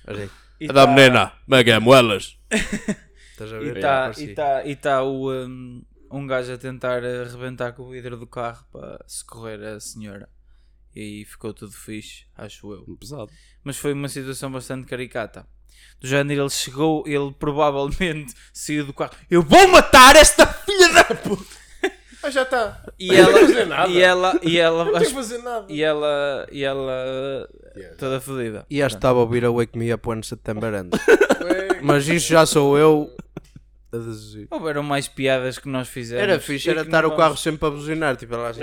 Olha 0.07 0.25
aí. 0.25 0.31
e 0.61 0.67
tá- 0.69 0.87
como 1.45 1.57
é 1.57 1.65
que 1.65 1.71
é, 1.71 1.79
moelas? 1.79 2.39
Estás 3.33 3.53
a 3.53 3.57
E 3.61 3.65
ver? 3.65 3.77
está 3.77 4.13
e 4.19 4.35
tá, 4.35 4.67
e 4.67 4.77
tá 4.77 5.03
o, 5.03 5.33
um, 5.33 5.83
um 6.11 6.27
gajo 6.27 6.53
a 6.53 6.59
tentar 6.59 7.03
arrebentar 7.05 7.73
com 7.73 7.83
o 7.85 7.91
vidro 7.91 8.17
do 8.17 8.27
carro 8.27 8.65
para 8.73 9.03
socorrer 9.07 9.61
a 9.63 9.81
senhora. 9.81 10.29
E 10.97 11.27
ficou 11.27 11.53
tudo 11.53 11.73
fixe, 11.73 12.25
acho 12.37 12.73
eu. 12.73 12.97
Pesado. 12.99 13.31
Mas 13.63 13.77
foi 13.77 13.93
uma 13.93 14.09
situação 14.09 14.51
bastante 14.51 14.87
caricata. 14.87 15.47
Do 16.01 16.09
género, 16.09 16.41
ele 16.43 16.51
chegou, 16.51 17.05
ele 17.07 17.35
provavelmente 17.39 18.33
saiu 18.53 18.87
do 18.87 18.95
carro. 18.95 19.13
Eu 19.31 19.43
vou 19.43 19.69
matar 19.69 20.17
esta 20.17 20.47
filha 20.47 20.93
da 20.95 21.05
puta! 21.15 21.45
Ah, 22.23 22.31
já 22.31 22.43
está. 22.43 22.83
E 22.99 23.15
ela, 23.15 23.39
fazer 23.39 23.67
nada. 23.67 23.89
e 23.93 24.01
ela, 24.01 24.41
e 24.43 24.59
ela, 24.59 24.85
Não 24.87 24.99
que 24.99 25.05
fazer 25.13 25.39
nada. 25.43 25.67
e 25.69 25.81
ela, 25.81 26.47
e 26.51 26.65
ela, 26.65 27.49
Yeah. 27.77 27.97
toda 27.99 28.21
fodida. 28.21 28.67
E 28.69 28.83
acho 28.83 28.97
que 28.97 28.99
estava 28.99 29.19
a 29.19 29.23
ouvir 29.23 29.45
a 29.45 29.51
Wake 29.51 29.79
Me 29.79 29.93
Up 29.95 30.09
When 30.09 30.23
September 30.25 30.75
Ends. 30.75 30.99
Mas 31.83 32.09
isto 32.09 32.29
já 32.31 32.45
sou 32.45 32.77
eu 32.77 33.15
a 33.93 33.99
desistir. 33.99 34.49
Houveram 34.51 34.83
mais 34.83 35.07
piadas 35.07 35.59
que 35.59 35.69
nós 35.69 35.87
fizemos. 35.89 36.21
Era 36.23 36.41
fixe, 36.41 36.69
era 36.69 36.81
estar 36.83 37.05
o 37.05 37.15
carro 37.15 37.37
sempre 37.37 37.69
a 37.69 37.71
buzinar, 37.71 38.17
tipo 38.17 38.35
ela 38.35 38.49
assim. 38.49 38.61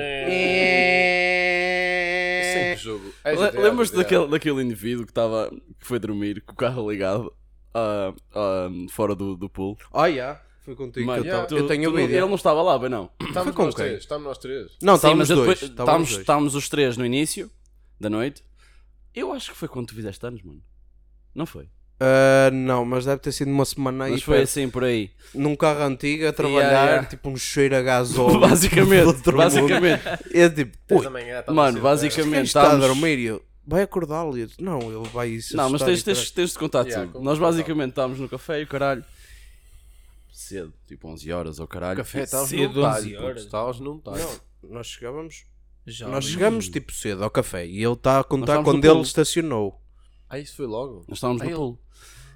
Sempre 2.75 2.83
jogo. 2.83 3.13
É 3.23 3.36
GTA, 3.36 3.62
Lembras-te 3.62 3.95
daquele, 3.95 4.27
daquele 4.27 4.62
indivíduo 4.62 5.05
que, 5.05 5.12
estava 5.12 5.49
que 5.79 5.86
foi 5.86 5.99
dormir 5.99 6.41
com 6.41 6.53
o 6.53 6.55
carro 6.55 6.89
ligado 6.91 7.33
ah, 7.73 8.13
ah, 8.33 8.69
fora 8.91 9.15
do, 9.15 9.36
do 9.36 9.49
pool? 9.49 9.77
Oh, 9.91 10.05
yeah. 10.05 10.41
Foi 10.63 10.75
contigo 10.75 11.05
Mano, 11.05 11.23
que 11.23 11.27
eu, 11.29 11.33
tava- 11.33 11.47
tu- 11.47 11.57
eu 11.57 11.67
tenho 11.67 11.91
tu. 11.91 11.99
Ele 11.99 12.19
não 12.21 12.36
estava 12.36 12.62
lá, 12.62 12.79
bem 12.79 12.89
não. 12.89 13.09
Estamos 13.19 13.43
Foi 13.43 13.51
com 13.53 13.65
nós 13.65 13.75
quem? 13.75 13.86
três. 13.86 13.99
Estamos 13.99 14.23
nós 14.27 14.38
três. 14.38 14.77
Não, 14.81 14.93
Sim, 14.93 14.97
estávamos 14.97 15.27
dois. 15.27 15.39
depois- 15.39 15.57
Estávamos 15.57 15.69
estávamos, 15.83 16.09
dois. 16.09 16.21
estávamos 16.21 16.55
os 16.55 16.69
três 16.69 16.97
no 16.97 17.05
início 17.05 17.51
da 17.99 18.09
noite. 18.09 18.43
Eu 19.13 19.33
acho 19.33 19.51
que 19.51 19.57
foi 19.57 19.67
quando 19.67 19.88
tu 19.88 19.95
fizeste 19.95 20.25
anos, 20.25 20.41
mano. 20.41 20.63
Não 21.36 21.45
foi? 21.45 21.67
Ah, 21.99 22.49
não, 22.51 22.84
mas 22.84 23.06
deve 23.06 23.21
ter 23.21 23.32
sido 23.32 23.49
uma 23.49 23.63
semana 23.65 24.06
aí 24.06 24.12
Mas 24.13 24.23
foi 24.23 24.38
perto, 24.38 24.49
assim 24.49 24.69
por 24.69 24.84
aí. 24.84 25.10
num 25.34 25.56
carro 25.56 25.84
antigo 25.84 26.27
a 26.27 26.34
trabalhar, 26.34 26.86
yeah. 26.86 27.06
tipo 27.08 27.29
um 27.29 27.38
cheiro 27.38 27.75
a 27.77 27.82
gasóleo. 27.82 28.39
basicamente, 28.41 29.32
basicamente. 29.32 30.03
É 30.34 30.49
tipo, 30.49 31.10
manhã, 31.10 31.39
estava 31.39 31.53
Mano, 31.56 31.73
cedo, 31.73 31.84
basicamente- 31.84 32.47
está 32.47 32.62
a 32.62 32.63
estávamos- 32.65 32.88
dormir 32.88 33.19
e 33.19 33.25
eu, 33.25 33.41
vai 33.65 33.84
acordá-lo. 33.84 34.38
E 34.38 34.41
eu, 34.41 34.47
Não, 34.60 34.79
ele 34.82 35.08
vai 35.13 35.39
se 35.39 35.56
Não, 35.56 35.69
mas 35.69 35.82
tens, 35.82 36.03
tens, 36.03 36.29
tens 36.32 36.51
de 36.51 36.60
contar 36.60 36.86
Yeah, 36.86 37.10
tudo. 37.12 37.23
Nós 37.23 37.39
basicamente 37.39 37.89
estávamos 37.91 38.19
no 38.19 38.27
café 38.27 38.60
e 38.60 38.63
o 38.63 38.67
caralho. 38.67 39.06
Cedo, 40.32 40.73
tipo 40.88 41.08
11 41.08 41.32
horas 41.32 41.60
ou 41.60 41.67
caralho. 41.67 41.97
Café, 41.97 42.23
estavas 42.23 42.49
Cedo, 42.49 42.82
num 42.82 42.86
11 42.88 42.93
talho, 43.01 43.10
puto, 43.12 43.23
horas. 43.23 43.43
Estavas 43.43 43.79
num. 43.79 44.01
Não, 44.06 44.71
nós 44.71 44.88
chegávamos, 44.88 45.45
Já 45.86 46.08
nós 46.08 46.25
vi. 46.25 46.32
chegamos 46.34 46.67
tipo 46.69 46.91
cedo 46.91 47.23
ao 47.23 47.29
café 47.29 47.65
e 47.65 47.82
ele 47.84 47.93
está 47.93 48.19
a 48.19 48.23
contar 48.23 48.53
estávamos 48.60 48.71
quando 48.71 48.84
ele 48.86 49.01
estacionou. 49.01 49.79
Ah, 50.34 50.39
isso 50.39 50.56
foi 50.56 50.65
logo? 50.65 51.04
Nós 51.08 51.17
estávamos 51.17 51.41
Ah, 51.41 51.46
no 51.46 51.50
ele- 51.52 51.58
pulo. 51.58 51.80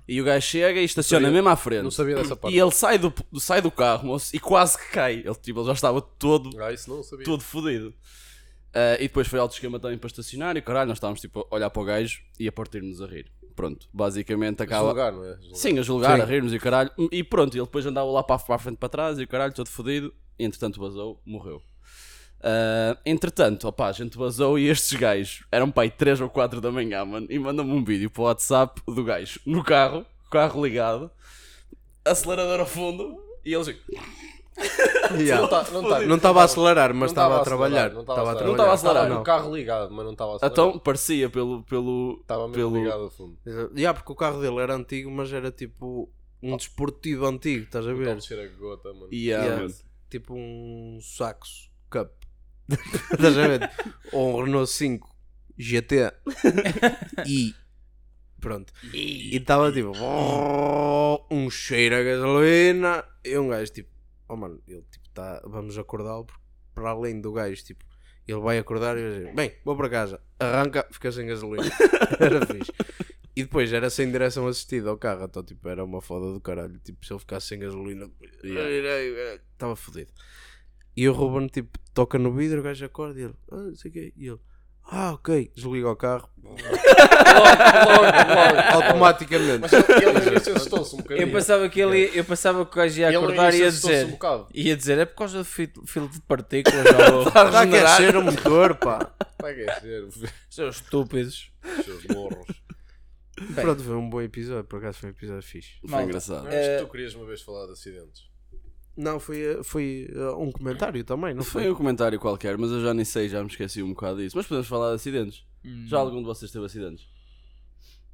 E 0.07 0.21
o 0.21 0.23
gajo 0.23 0.45
chega 0.47 0.79
e 0.79 0.85
estaciona 0.85 1.25
sabia- 1.25 1.35
mesmo 1.35 1.49
à 1.49 1.55
frente. 1.57 1.83
Não 1.83 1.91
sabia 1.91 2.15
dessa 2.15 2.35
parte. 2.35 2.55
E 2.55 2.59
ele 2.59 2.71
sai 2.71 2.97
do, 2.97 3.13
sai 3.39 3.61
do 3.61 3.69
carro, 3.69 4.05
moço, 4.07 4.33
e 4.35 4.39
quase 4.39 4.77
que 4.77 4.89
cai. 4.91 5.15
Ele, 5.15 5.35
tipo, 5.35 5.59
ele 5.59 5.67
já 5.67 5.73
estava 5.73 5.99
todo, 6.01 6.49
Ah, 6.61 6.71
isso 6.71 6.89
não 6.89 7.03
sabia. 7.03 7.25
todo 7.25 7.41
fodido. 7.43 7.93
Ah, 8.73 8.95
e 8.95 9.03
depois 9.03 9.27
foi 9.27 9.39
alto 9.39 9.53
esquema 9.53 9.79
também 9.79 9.97
para 9.97 10.07
estacionar 10.07 10.55
e 10.55 10.61
caralho, 10.61 10.87
nós 10.87 10.97
estávamos 10.97 11.19
tipo 11.19 11.45
a 11.51 11.55
olhar 11.55 11.69
para 11.69 11.81
o 11.81 11.85
gajo 11.85 12.21
e 12.39 12.47
a 12.47 12.51
partir-nos 12.51 13.01
a 13.01 13.07
rir. 13.07 13.29
Pronto, 13.55 13.89
basicamente 13.91 14.61
acaba. 14.61 14.87
Julgar, 14.89 15.11
não 15.11 15.25
é? 15.25 15.37
Sim, 15.53 15.79
a 15.79 15.81
julgar, 15.81 16.15
Sim. 16.17 16.21
a 16.21 16.25
rir-nos 16.25 16.53
e 16.53 16.59
caralho. 16.59 16.91
E 17.11 17.23
pronto, 17.23 17.55
ele 17.57 17.65
depois 17.65 17.85
andava 17.85 18.09
lá 18.09 18.21
para, 18.23 18.35
a 18.55 18.59
frente 18.59 18.77
para 18.77 18.87
trás 18.89 19.17
e 19.19 19.23
o 19.23 19.27
caralho 19.27 19.51
todo 19.53 19.67
fodido. 19.67 20.13
E 20.39 20.45
entretanto 20.45 20.79
vazou, 20.79 21.19
morreu. 21.25 21.61
Ah, 22.41 22.97
entretanto, 23.05 23.67
opá, 23.67 23.87
a 23.87 23.91
gente 23.91 24.17
vazou 24.17 24.57
e 24.59 24.67
estes 24.69 24.93
gajos 24.97 25.43
eram 25.51 25.71
pai 25.71 25.89
3 25.89 26.21
ou 26.21 26.29
4 26.29 26.61
da 26.61 26.71
manhã, 26.71 27.03
mano, 27.05 27.27
e 27.29 27.39
mandam-me 27.39 27.71
um 27.71 27.83
vídeo 27.83 28.09
para 28.09 28.21
o 28.21 28.25
WhatsApp 28.25 28.81
do 28.87 29.03
gajo 29.03 29.39
no 29.45 29.63
carro, 29.63 30.05
carro 30.29 30.63
ligado, 30.63 31.09
acelerador 32.05 32.59
ao 32.59 32.65
fundo, 32.65 33.17
e 33.43 33.53
eles 33.53 33.67
Yeah. 35.17 35.41
Não 35.41 35.47
tá- 35.47 35.65
não 35.71 35.83
tá- 35.87 36.03
estava 36.15 36.41
a 36.41 36.43
acelerar, 36.43 36.93
mas 36.93 37.11
estava 37.11 37.37
a 37.37 37.41
acelerar, 37.41 37.69
trabalhar. 37.69 37.93
Não 37.93 38.01
Estava 38.01 38.19
a 38.19 38.33
estava 38.33 38.43
Não 38.45 38.51
estava 38.51 38.71
a 38.71 38.73
acelerar. 38.73 39.03
Estava 39.03 39.09
não. 39.13 39.17
no 39.19 39.23
carro 39.23 39.55
ligado, 39.55 39.93
mas 39.93 40.05
não 40.05 40.11
estava 40.13 40.31
a 40.31 40.35
acelerar. 40.37 40.51
Então 40.67 40.79
parecia 40.79 41.29
pelo. 41.29 41.63
pelo, 41.63 42.17
Estava 42.21 42.47
mesmo 42.47 42.53
pelo 42.71 42.77
ligado 42.83 43.03
ao 43.03 43.09
fundo. 43.11 43.37
Yeah, 43.75 43.93
porque 43.93 44.11
o 44.11 44.15
carro 44.15 44.41
dele 44.41 44.57
era 44.57 44.73
antigo, 44.75 45.11
mas 45.11 45.31
era 45.31 45.51
tipo 45.51 46.11
um 46.41 46.57
desportivo 46.57 47.25
antigo, 47.27 47.65
estás 47.65 47.85
a 47.85 47.89
Não 47.91 47.97
ver? 47.97 48.17
estava 48.17 48.41
a 48.41 48.45
a 48.45 48.47
gota, 48.49 48.93
mano. 48.93 49.09
Yeah, 49.13 49.43
Yeah. 49.45 49.61
mano. 49.63 49.75
Tipo 50.09 50.33
um 50.33 50.97
Saxo 51.01 51.69
Cup. 51.89 52.09
Estás 52.69 53.37
a 53.37 53.47
ver? 53.47 53.71
Ou 54.11 54.39
um 54.39 54.43
Renault 54.43 54.71
5 54.71 55.15
GT. 55.57 56.11
e 57.25 57.53
pronto. 58.39 58.71
E 58.93 59.35
estava 59.35 59.71
tipo 59.71 59.91
um 61.31 61.49
cheiro 61.49 61.95
a 61.95 62.03
gasolina 62.03 63.03
e 63.23 63.37
um 63.37 63.49
gajo 63.49 63.71
tipo, 63.71 63.89
oh 64.29 64.35
mano, 64.35 64.61
ele 64.67 64.83
tipo 64.91 65.09
tá, 65.09 65.41
vamos 65.45 65.77
acordá-lo 65.77 66.25
porque 66.25 66.47
para 66.77 66.91
além 66.91 67.19
do 67.19 67.33
gajo, 67.33 67.63
tipo, 67.63 67.83
ele 68.27 68.39
vai 68.39 68.59
acordar 68.59 68.95
e 68.95 69.01
vai 69.01 69.11
dizer, 69.11 69.33
bem, 69.33 69.51
vou 69.65 69.75
para 69.75 69.89
casa, 69.89 70.21
arranca, 70.39 70.87
fica 70.91 71.11
sem 71.11 71.25
gasolina. 71.25 71.65
era 72.19 72.45
fixe. 72.45 72.71
E 73.35 73.43
depois 73.43 73.73
era 73.73 73.89
sem 73.89 74.11
direção 74.11 74.47
assistida 74.47 74.89
ao 74.91 74.97
carro, 74.97 75.25
então 75.25 75.43
tipo, 75.43 75.67
era 75.67 75.83
uma 75.83 76.01
foda 76.01 76.31
do 76.31 76.39
caralho. 76.39 76.79
Tipo, 76.79 77.03
se 77.03 77.11
ele 77.11 77.19
ficasse 77.19 77.47
sem 77.47 77.59
gasolina, 77.59 78.11
estava 79.53 79.75
fodido. 79.75 80.11
E 80.97 81.07
o 81.07 81.13
Ruben 81.13 81.47
tipo 81.47 81.77
toca 81.93 82.17
no 82.17 82.33
vidro, 82.33 82.59
o 82.59 82.63
gajo 82.63 82.83
acorda 82.85 83.19
e 83.19 83.23
ele, 83.25 83.35
ah, 83.51 83.55
não 83.55 83.75
sei 83.75 83.91
o 83.91 83.93
quê, 83.93 84.13
e 84.17 84.27
ele, 84.27 84.39
ah, 84.89 85.13
ok, 85.13 85.51
desliga 85.55 85.89
o 85.91 85.95
carro, 85.95 86.27
automaticamente. 88.73 89.59
Mas 89.59 89.73
ele 89.73 90.29
ele 90.29 90.39
se 90.39 90.49
assustou-se 90.51 90.95
um 90.95 90.99
bocadinho. 90.99 91.27
Eu 91.27 91.31
pensava 91.31 91.69
que 91.69 91.79
ele 91.79 92.11
eu 92.17 92.25
pensava 92.25 92.65
que 92.65 92.71
o 92.71 92.75
gajo 92.75 92.99
ia 92.99 93.07
Ele 93.07 93.17
acordar 93.17 93.53
e 93.53 93.57
ia 93.59 93.67
um 93.67 93.69
dizer. 93.69 94.07
bocado. 94.07 94.47
Ia 94.53 94.77
dizer, 94.77 94.97
é 94.97 95.05
por 95.05 95.15
causa 95.15 95.37
do 95.39 95.45
fi- 95.45 95.71
filtro 95.85 96.13
de 96.13 96.21
partículas, 96.21 96.83
vou. 97.11 97.27
Está 97.27 97.41
a 97.41 97.61
aquecer 97.61 98.17
o 98.17 98.23
motor, 98.23 98.75
pá. 98.75 99.11
Vai 99.41 99.51
aquecer, 99.53 100.03
os 100.05 100.21
Seus 100.49 100.75
estúpidos. 100.77 101.51
seus 101.83 102.03
morros. 102.05 102.47
Pronto, 103.53 103.83
foi 103.83 103.95
um 103.95 104.09
bom 104.09 104.21
episódio, 104.21 104.63
por 104.63 104.79
acaso 104.79 104.97
foi 104.99 105.09
um 105.09 105.13
episódio 105.13 105.43
fixe. 105.43 105.79
Foi 105.81 105.89
Malta. 105.91 106.05
engraçado. 106.05 106.43
Mas 106.45 106.55
Eh, 106.55 106.77
tu 106.79 106.87
querias 106.89 107.13
uma 107.13 107.25
vez 107.27 107.41
falar 107.41 107.67
de 107.67 107.73
acidentes. 107.73 108.23
Não, 108.97 109.19
foi, 109.19 109.63
foi 109.63 110.09
uh, 110.15 110.41
um 110.41 110.51
comentário 110.51 111.03
também, 111.03 111.33
não 111.35 111.43
Foi 111.43 111.61
foi? 111.63 111.71
um 111.71 111.75
comentário 111.75 112.19
qualquer, 112.19 112.57
mas 112.57 112.71
eu 112.71 112.81
já 112.81 112.93
nem 112.95 113.05
sei, 113.05 113.29
já 113.29 113.41
me 113.43 113.47
esqueci 113.49 113.83
um 113.83 113.89
bocado 113.93 114.17
disso. 114.17 114.35
Mas 114.35 114.47
podemos 114.47 114.67
falar 114.67 114.89
de 114.89 114.95
acidentes. 114.95 115.45
Hum, 115.63 115.85
Já 115.87 115.99
algum 115.99 116.17
de 116.19 116.25
vocês 116.25 116.49
teve 116.51 116.65
acidentes? 116.65 117.07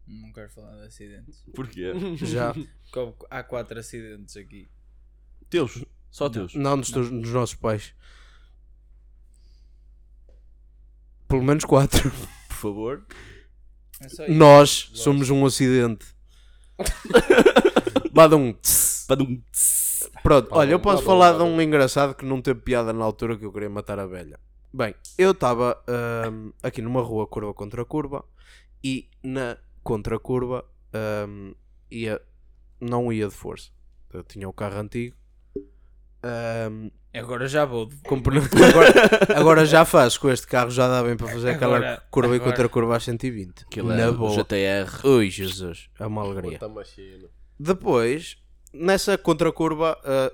Não 0.06 0.34
quero 0.34 0.50
falar 0.50 0.76
de 0.82 0.88
acidentes. 0.88 1.42
Porquê? 1.56 1.94
Já. 2.26 2.54
Há 3.30 3.44
quatro 3.44 3.80
acidentes 3.80 4.36
aqui. 4.36 4.68
teus. 5.50 5.86
Só 6.12 6.30
teus. 6.30 6.54
Não 6.54 6.78
dos, 6.78 6.92
teus- 6.92 7.10
dos 7.10 7.32
nossos 7.32 7.56
pais. 7.56 7.94
Pelo 11.28 11.44
menos 11.44 11.64
quatro. 11.66 12.12
Por 12.50 12.56
favor. 12.56 13.06
É. 14.20 14.28
Nós 14.32 14.92
somos 14.94 15.30
um 15.30 15.46
acidente. 15.46 16.06
Bada 18.12 18.36
um. 18.36 18.54
Pronto, 20.24 20.50
Pá, 20.50 20.58
olha, 20.58 20.72
eu 20.72 20.80
posso 20.80 21.04
bom, 21.04 21.08
falar 21.10 21.34
pá, 21.34 21.38
de 21.40 21.44
um 21.44 21.62
engraçado 21.62 22.16
que 22.16 22.26
não 22.26 22.42
teve 22.42 22.62
piada 22.62 22.92
na 22.94 23.04
altura 23.04 23.38
que 23.38 23.46
eu 23.46 23.52
queria 23.52 23.70
matar 23.70 24.00
a 24.00 24.06
velha. 24.08 24.40
Bem, 24.74 24.96
eu 25.18 25.32
estava 25.32 25.78
ahm, 25.88 26.50
aqui 26.64 26.82
numa 26.82 27.02
rua, 27.02 27.28
curva 27.28 27.54
contra 27.54 27.84
curva, 27.86 28.24
e 28.84 29.08
na 29.24 29.58
contra 29.84 30.18
curva 30.18 30.66
ahm, 30.94 31.52
ia, 31.92 32.20
não 32.82 33.12
ia 33.14 33.28
de 33.28 33.34
força. 33.36 33.70
Eu 34.12 34.24
tinha 34.24 34.48
o 34.50 34.54
carro 34.54 34.80
antigo. 34.80 35.16
ahm, 36.24 36.90
Agora 37.16 37.48
já 37.48 37.64
vou. 37.66 37.90
comprei- 38.08 38.40
agora, 38.70 38.94
agora 39.40 39.66
já 39.66 39.86
faço 39.86 40.20
com 40.20 40.30
este 40.32 40.48
carro, 40.48 40.72
já 40.72 40.88
dá 40.88 41.04
bem 41.04 41.16
para 41.16 41.28
fazer 41.28 41.52
aquela 41.52 41.78
Agora- 41.78 42.04
curva 42.10 42.34
e 42.34 42.36
agora- 42.38 42.52
contra 42.52 42.70
curva 42.70 42.96
às 42.98 43.04
120. 43.04 43.64
Aquilo 43.66 43.90
na 43.90 44.00
é 44.02 44.12
boa. 44.12 44.32
GTR. 44.34 44.90
Ui, 45.06 45.30
Jesus, 45.30 45.90
é 46.00 46.06
uma 46.08 46.24
alegria. 46.24 46.60
Depois, 47.60 48.38
nessa 48.74 49.18
contracurva, 49.18 50.00
ah, 50.04 50.34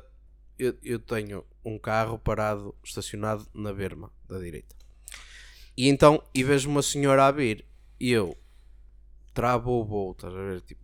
eu, 0.58 0.78
eu 0.84 1.00
tenho 1.00 1.46
um 1.64 1.78
carro 1.78 2.18
parado, 2.18 2.76
estacionado 2.84 3.48
na 3.54 3.74
berma 3.74 4.12
da 4.28 4.40
direita. 4.40 4.76
E 5.78 5.88
então, 5.88 6.22
e 6.34 6.44
vejo 6.44 6.70
uma 6.70 6.82
senhora 6.82 7.28
a 7.28 7.32
vir, 7.32 7.66
e 8.00 8.12
eu 8.12 8.38
travo 9.34 9.72
o 9.72 9.86
voo, 9.86 10.12
estás 10.12 10.34
a 10.34 10.38
ver? 10.38 10.62
Tipo, 10.62 10.82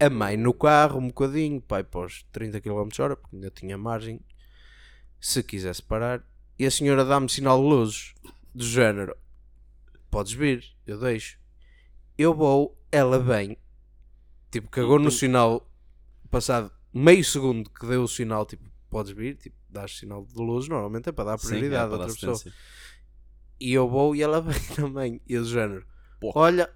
a 0.00 0.08
mãe 0.08 0.36
no 0.36 0.54
carro, 0.54 0.98
um 0.98 1.08
bocadinho, 1.08 1.60
pai, 1.60 1.84
os 1.92 2.22
30 2.32 2.60
km 2.60 2.88
hora, 3.00 3.16
porque 3.16 3.36
ainda 3.36 3.50
tinha 3.50 3.76
margem, 3.76 4.20
se 5.20 5.42
quisesse 5.42 5.82
parar, 5.82 6.24
e 6.58 6.64
a 6.64 6.70
senhora 6.70 7.04
dá-me 7.04 7.28
sinal 7.28 7.60
de 7.60 7.68
luzes, 7.68 8.14
do 8.54 8.64
género, 8.64 9.16
podes 10.10 10.32
vir, 10.32 10.64
eu 10.86 10.98
deixo. 10.98 11.38
Eu 12.16 12.34
vou, 12.34 12.76
ela 12.90 13.18
vem, 13.18 13.58
tipo, 14.50 14.70
cagou 14.70 14.98
no 14.98 15.10
sinal, 15.10 15.67
passado 16.28 16.70
meio 16.92 17.24
segundo 17.24 17.70
que 17.70 17.86
deu 17.86 18.02
o 18.02 18.08
sinal, 18.08 18.46
tipo, 18.46 18.64
podes 18.90 19.12
vir, 19.12 19.36
tipo, 19.36 19.56
dás 19.68 19.96
sinal 19.98 20.24
de 20.24 20.34
luz, 20.34 20.68
normalmente 20.68 21.08
é 21.08 21.12
para 21.12 21.32
dar 21.32 21.38
Sim, 21.38 21.48
prioridade 21.48 21.92
é 21.92 21.96
a 21.96 21.98
outra 21.98 22.14
pessoa. 22.14 22.52
E 23.60 23.72
eu 23.72 23.88
vou 23.88 24.14
e 24.14 24.22
ela 24.22 24.40
vem 24.42 24.60
também. 24.74 25.20
E 25.26 25.34
eu 25.34 25.42
do 25.42 25.48
género, 25.48 25.86
Pô. 26.20 26.32
olha, 26.34 26.70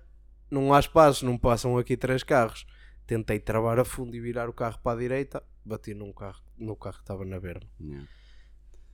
não 0.50 0.72
há 0.72 0.80
espaço, 0.80 1.24
não 1.24 1.38
passam 1.38 1.78
aqui 1.78 1.96
três 1.96 2.22
carros. 2.22 2.66
Tentei 3.06 3.38
travar 3.38 3.78
a 3.78 3.84
fundo 3.84 4.14
e 4.14 4.20
virar 4.20 4.48
o 4.48 4.52
carro 4.52 4.78
para 4.82 4.96
a 4.96 5.00
direita, 5.00 5.42
bati 5.64 5.92
num 5.92 6.12
carro, 6.12 6.42
no 6.56 6.76
carro 6.76 6.96
que 6.96 7.02
estava 7.02 7.24
na 7.24 7.40
berma. 7.40 7.68
Yeah. 7.80 8.08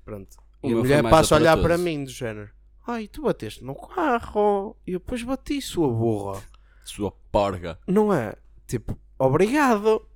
Pronto. 0.05 0.37
O 0.63 0.71
e 0.71 0.73
a 0.73 0.77
mulher 0.77 1.03
passa 1.03 1.35
a 1.35 1.39
olhar 1.39 1.57
para 1.61 1.77
mim 1.77 2.05
do 2.05 2.11
género. 2.11 2.51
Ai, 2.87 3.07
tu 3.07 3.23
bateste 3.23 3.63
no 3.63 3.75
carro. 3.75 4.77
E 4.87 4.93
eu 4.93 4.99
depois 4.99 5.23
bati, 5.23 5.61
sua 5.61 5.89
burra. 5.89 6.43
Sua 6.85 7.13
porga. 7.31 7.79
Não 7.87 8.13
é? 8.13 8.35
Tipo, 8.67 8.99
obrigado. 9.19 10.09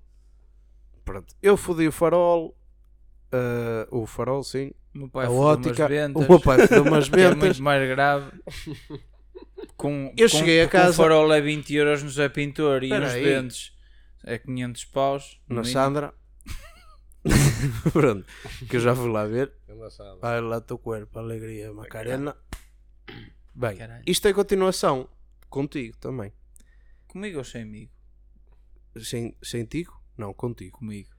Pronto. 1.05 1.35
Eu 1.43 1.57
fodi 1.57 1.87
o 1.89 1.93
farol. 1.93 2.57
ah, 3.33 3.87
o 3.91 4.07
farol, 4.07 4.43
sim. 4.43 4.73
O 4.95 4.99
meu 4.99 5.09
pai 5.09 5.25
a 5.27 5.29
fodeu 5.29 5.43
umas 5.43 5.59
ótica. 5.67 5.89
ventas, 5.89 6.25
O 6.25 6.29
meu 6.29 6.41
pai 6.41 6.67
fodeu 6.67 6.83
umas 6.85 7.09
que 7.11 7.15
é 7.21 7.29
ventas. 7.31 7.39
muito 7.41 7.63
mais 7.63 7.89
grave. 7.89 8.31
Com, 9.77 10.13
Eu 10.17 10.29
com- 10.31 10.37
cheguei 10.37 10.63
a 10.63 10.69
casa- 10.69 10.91
O 10.91 10.95
farol 10.95 11.33
é 11.33 11.41
20 11.41 11.75
euros 11.75 12.03
no 12.03 12.11
Zé 12.11 12.29
Pintor 12.29 12.83
e 12.85 12.93
os 12.93 13.13
dentes 13.15 13.73
é 14.25 14.39
500 14.39 14.85
paus. 14.87 15.41
Na 15.49 15.57
mínimo. 15.63 15.73
Sandra. 15.73 16.15
Pronto. 17.93 18.27
Que 18.69 18.77
eu 18.77 18.81
já 18.81 18.95
fui 18.95 19.09
lá 19.11 19.25
ver. 19.25 19.53
Vai 20.21 20.41
lá 20.41 20.61
teu 20.61 20.77
corpo, 20.79 21.19
alegria, 21.19 21.73
Macarena. 21.73 22.37
Bem, 23.55 23.77
Caralho. 23.77 24.03
isto 24.07 24.27
é 24.29 24.33
continuação. 24.33 25.09
Contigo 25.49 25.97
também. 25.99 26.33
Comigo 27.09 27.39
ou 27.39 27.45
sem 27.45 27.63
amigo? 27.63 27.91
Sem, 28.99 29.37
sem 29.43 29.65
tigo? 29.65 30.02
Não, 30.17 30.33
contigo. 30.33 30.79
Comigo. 30.79 31.11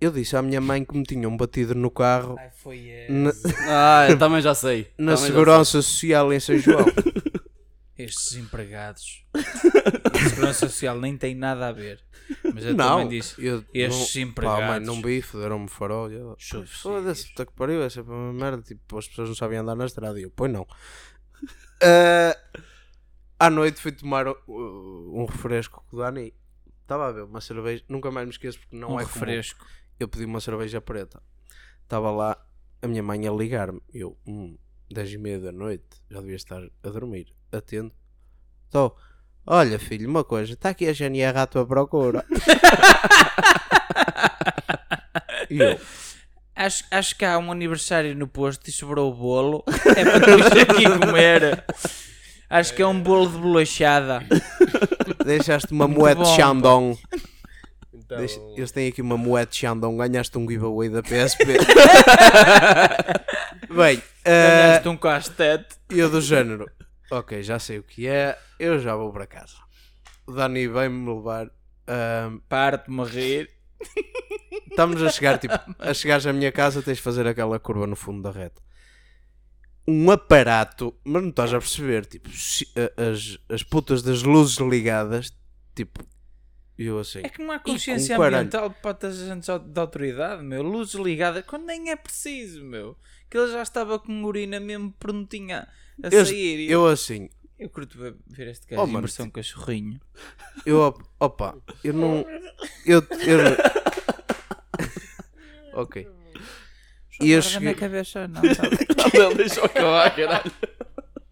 Eu 0.00 0.10
disse 0.10 0.36
à 0.36 0.42
minha 0.42 0.60
mãe 0.60 0.84
que 0.84 0.96
me 0.96 1.04
tinham 1.04 1.34
batido 1.36 1.74
no 1.74 1.90
carro 1.90 2.36
Ai, 2.38 2.50
foi 2.50 3.06
na, 3.08 3.30
Ah, 3.68 4.06
eu 4.10 4.18
também 4.18 4.42
já 4.42 4.54
sei. 4.54 4.92
na 4.98 5.14
Também 5.14 5.16
já 5.16 5.26
Segurança 5.26 5.82
Social 5.82 6.32
em 6.32 6.40
São 6.40 6.58
João. 6.58 6.84
Estes 7.96 8.36
empregados. 8.36 9.24
A 9.32 10.28
Segurança 10.28 10.68
Social 10.68 10.98
nem 10.98 11.16
tem 11.16 11.34
nada 11.34 11.68
a 11.68 11.72
ver. 11.72 12.02
Mas 12.52 12.64
eu 12.64 12.74
não, 12.74 12.98
também 12.98 13.08
disse. 13.08 13.34
eu 13.38 13.64
estes 13.72 14.16
não, 14.16 14.22
empregados. 14.22 14.60
Pá, 14.60 14.66
mãe, 14.66 14.80
não 14.80 15.00
vi, 15.00 15.22
foderam-me 15.22 15.68
farol. 15.68 16.10
e 16.10 16.14
Eu, 16.14 16.34
Subsídios. 16.38 16.80
Foda-se, 16.80 17.28
puta 17.28 17.46
que 17.46 17.52
pariu, 17.52 17.82
é 17.82 17.88
sempre 17.88 18.12
uma 18.12 18.32
merda. 18.32 18.62
Tipo, 18.62 18.98
as 18.98 19.06
pessoas 19.06 19.28
não 19.28 19.36
sabem 19.36 19.58
andar 19.58 19.76
na 19.76 19.86
estrada. 19.86 20.18
E 20.18 20.24
eu, 20.24 20.30
pois 20.30 20.52
não. 20.52 20.66
Ah, 21.82 22.36
à 23.38 23.50
noite 23.50 23.80
fui 23.80 23.92
tomar 23.92 24.26
uh, 24.26 24.36
um 24.48 25.26
refresco 25.26 25.84
com 25.90 25.96
o 25.96 26.00
Dani. 26.00 26.32
Estava 26.84 27.08
a 27.08 27.12
ver 27.12 27.22
uma 27.24 27.40
cerveja, 27.40 27.82
nunca 27.88 28.10
mais 28.10 28.26
me 28.26 28.32
esqueço 28.32 28.58
porque 28.60 28.76
não 28.76 28.90
um 28.90 29.00
é 29.00 29.04
comum. 29.04 29.14
refresco. 29.14 29.66
Eu 29.98 30.06
pedi 30.06 30.26
uma 30.26 30.38
cerveja 30.40 30.80
preta. 30.82 31.22
Estava 31.82 32.10
lá 32.10 32.36
a 32.82 32.86
minha 32.86 33.02
mãe 33.02 33.26
a 33.26 33.32
ligar-me. 33.32 33.80
Eu, 33.92 34.18
hum, 34.26 34.58
10 34.92 35.12
e 35.14 35.18
meia 35.18 35.40
da 35.40 35.50
noite, 35.50 35.84
já 36.10 36.20
devia 36.20 36.36
estar 36.36 36.62
a 36.62 36.88
dormir. 36.90 37.34
Atendo. 37.50 37.90
Estou. 38.66 38.96
Olha, 39.46 39.78
filho, 39.78 40.08
uma 40.08 40.24
coisa, 40.24 40.52
está 40.52 40.68
aqui 40.70 40.86
a 40.86 40.92
GNR 40.92 41.38
à 41.38 41.46
tua 41.46 41.66
procura. 41.66 42.24
e 45.50 45.58
eu, 45.58 45.78
Acho, 46.56 46.84
acho 46.90 47.16
que 47.16 47.24
há 47.24 47.36
um 47.38 47.50
aniversário 47.50 48.14
no 48.14 48.28
posto 48.28 48.68
e 48.68 48.72
sobrou 48.72 49.10
o 49.10 49.14
bolo. 49.14 49.64
É 49.96 50.04
para 50.04 50.32
ir 50.36 50.70
aqui 50.70 50.98
comer. 50.98 51.64
Acho 52.48 52.74
que 52.74 52.82
é 52.82 52.86
um 52.86 53.00
bolo 53.00 53.28
de 53.28 53.38
bolachada. 53.38 54.20
deixaste 55.24 55.72
uma 55.72 55.86
Muito 55.88 56.00
moeda 56.00 56.22
de 56.22 56.28
Shandong. 56.36 56.98
Então, 57.92 58.18
Deixa- 58.18 58.40
eles 58.56 58.70
têm 58.72 58.88
aqui 58.88 59.00
uma 59.00 59.16
moeda 59.16 59.50
de 59.50 59.56
Shandong. 59.56 59.96
Ganhaste 59.96 60.36
um 60.38 60.48
giveaway 60.48 60.88
da 60.90 61.02
PSP. 61.02 61.44
Bem, 63.74 64.02
eh, 64.24 64.48
Ganhaste 64.66 64.88
um 64.88 64.96
castete. 64.96 65.76
eu 65.90 66.10
do 66.10 66.20
género. 66.20 66.70
Ok, 67.10 67.42
já 67.42 67.58
sei 67.58 67.78
o 67.78 67.82
que 67.82 68.06
é. 68.06 68.38
Eu 68.58 68.78
já 68.78 68.94
vou 68.96 69.12
para 69.12 69.26
casa. 69.26 69.54
O 70.26 70.32
Dani 70.32 70.66
vai-me 70.68 71.12
levar. 71.14 71.46
ahm, 71.86 72.38
Parte-me 72.48 73.02
a 73.02 73.04
rir. 73.04 73.50
Estamos 74.70 75.02
a 75.02 75.10
chegar, 75.10 75.38
tipo, 75.38 75.54
a 75.78 75.92
chegares 75.94 76.26
à 76.26 76.32
minha 76.32 76.50
casa 76.50 76.82
tens 76.82 76.96
de 76.96 77.02
fazer 77.02 77.26
aquela 77.26 77.58
curva 77.60 77.86
no 77.86 77.94
fundo 77.96 78.22
da 78.22 78.30
reta. 78.30 78.60
Um 79.86 80.10
aparato, 80.10 80.94
mas 81.04 81.22
não 81.22 81.28
estás 81.30 81.52
a 81.52 81.58
perceber, 81.58 82.06
tipo, 82.06 82.28
as, 82.30 83.38
as 83.48 83.62
putas 83.62 84.02
das 84.02 84.22
luzes 84.22 84.56
ligadas, 84.58 85.30
tipo, 85.74 86.02
eu 86.78 86.98
assim. 86.98 87.20
É 87.22 87.28
que 87.28 87.42
não 87.42 87.52
há 87.52 87.58
consciência 87.58 88.16
ambiental 88.18 88.70
para 88.70 89.08
os 89.08 89.20
agentes 89.22 89.46
de 89.66 89.78
autoridade, 89.80 90.42
meu. 90.42 90.62
Luzes 90.62 90.94
ligadas 90.94 91.44
quando 91.46 91.66
nem 91.66 91.90
é 91.90 91.96
preciso, 91.96 92.64
meu. 92.64 92.96
Que 93.30 93.36
ele 93.36 93.52
já 93.52 93.62
estava 93.62 93.98
com 93.98 94.24
urina 94.24 94.58
mesmo 94.58 94.90
prontinha 94.92 95.68
a 96.02 96.08
Eu, 96.08 96.24
sair. 96.24 96.60
e 96.60 96.70
eu 96.70 96.86
assim, 96.86 97.28
Eu 97.58 97.68
curto 97.68 97.98
ver- 97.98 98.16
este 98.38 98.66
Oh, 98.72 98.76
gajo 98.76 98.86
mano, 98.86 98.98
em 98.98 99.00
versão 99.02 99.28
cachorrinho. 99.30 100.00
eu, 100.64 100.80
op- 100.80 101.04
opa, 101.20 101.56
eu 101.84 101.92
não. 101.92 102.24
Eu. 102.86 103.06
eu 103.26 103.38
não- 103.44 103.56
ok. 105.82 106.08
E 107.20 107.30
eu 107.30 107.36
na 107.36 107.42
cheguei, 107.42 107.60
minha 107.60 107.74
cabeça, 107.74 108.28
não, 108.28 108.42
tá. 108.42 108.62
Não, 109.18 109.34
deixa 109.34 109.60
eu 109.60 109.64
acabar, 109.64 110.14
caralho. 110.14 110.52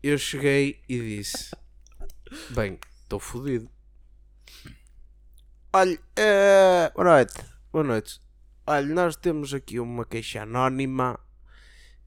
eu 0.02 0.16
cheguei 0.16 0.80
e 0.88 0.98
disse: 0.98 1.50
Bem, 2.50 2.78
estou 3.02 3.18
fodido. 3.18 3.68
Olha, 5.72 5.98
eh, 6.16 6.92
boa 6.94 7.04
noite. 7.04 7.34
Boa 7.72 7.84
noite. 7.84 8.20
Olha, 8.66 8.94
nós 8.94 9.16
temos 9.16 9.52
aqui 9.54 9.80
uma 9.80 10.04
queixa 10.04 10.42
anónima 10.42 11.18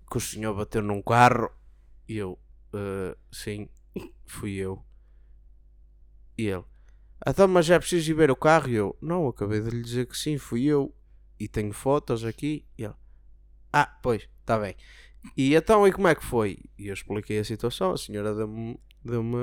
que 0.10 0.18
o 0.18 0.22
senhor 0.22 0.54
bateu 0.56 0.82
num 0.82 1.02
carro. 1.02 1.50
E 2.08 2.18
eu, 2.18 2.40
"Eh, 2.74 3.18
sim, 3.32 3.68
fui 4.26 4.54
eu. 4.54 4.86
E 6.38 6.48
ele, 6.48 6.64
então, 7.28 7.48
mas 7.48 7.70
é 7.70 7.80
preciso 7.80 8.12
ir 8.12 8.14
ver 8.14 8.30
o 8.32 8.36
carro? 8.36 8.70
E 8.70 8.76
eu, 8.76 8.96
não, 9.02 9.28
acabei 9.28 9.60
de 9.62 9.70
lhe 9.70 9.82
dizer 9.82 10.06
que 10.06 10.18
sim, 10.18 10.38
fui 10.38 10.64
eu. 10.66 10.96
E 11.40 11.48
tenho 11.48 11.74
fotos 11.74 12.24
aqui. 12.24 12.66
E 12.78 12.84
ele, 12.84 12.94
ah, 13.78 13.94
pois, 14.02 14.26
está 14.40 14.58
bem. 14.58 14.74
E 15.36 15.54
então, 15.54 15.86
e 15.86 15.92
como 15.92 16.08
é 16.08 16.16
que 16.16 16.24
foi? 16.24 16.60
E 16.80 16.88
eu 16.88 16.94
expliquei 16.94 17.40
a 17.40 17.44
situação. 17.44 17.92
A 17.92 17.98
senhora 17.98 18.34
deu-me 18.34 18.80
deu-me 19.04 19.38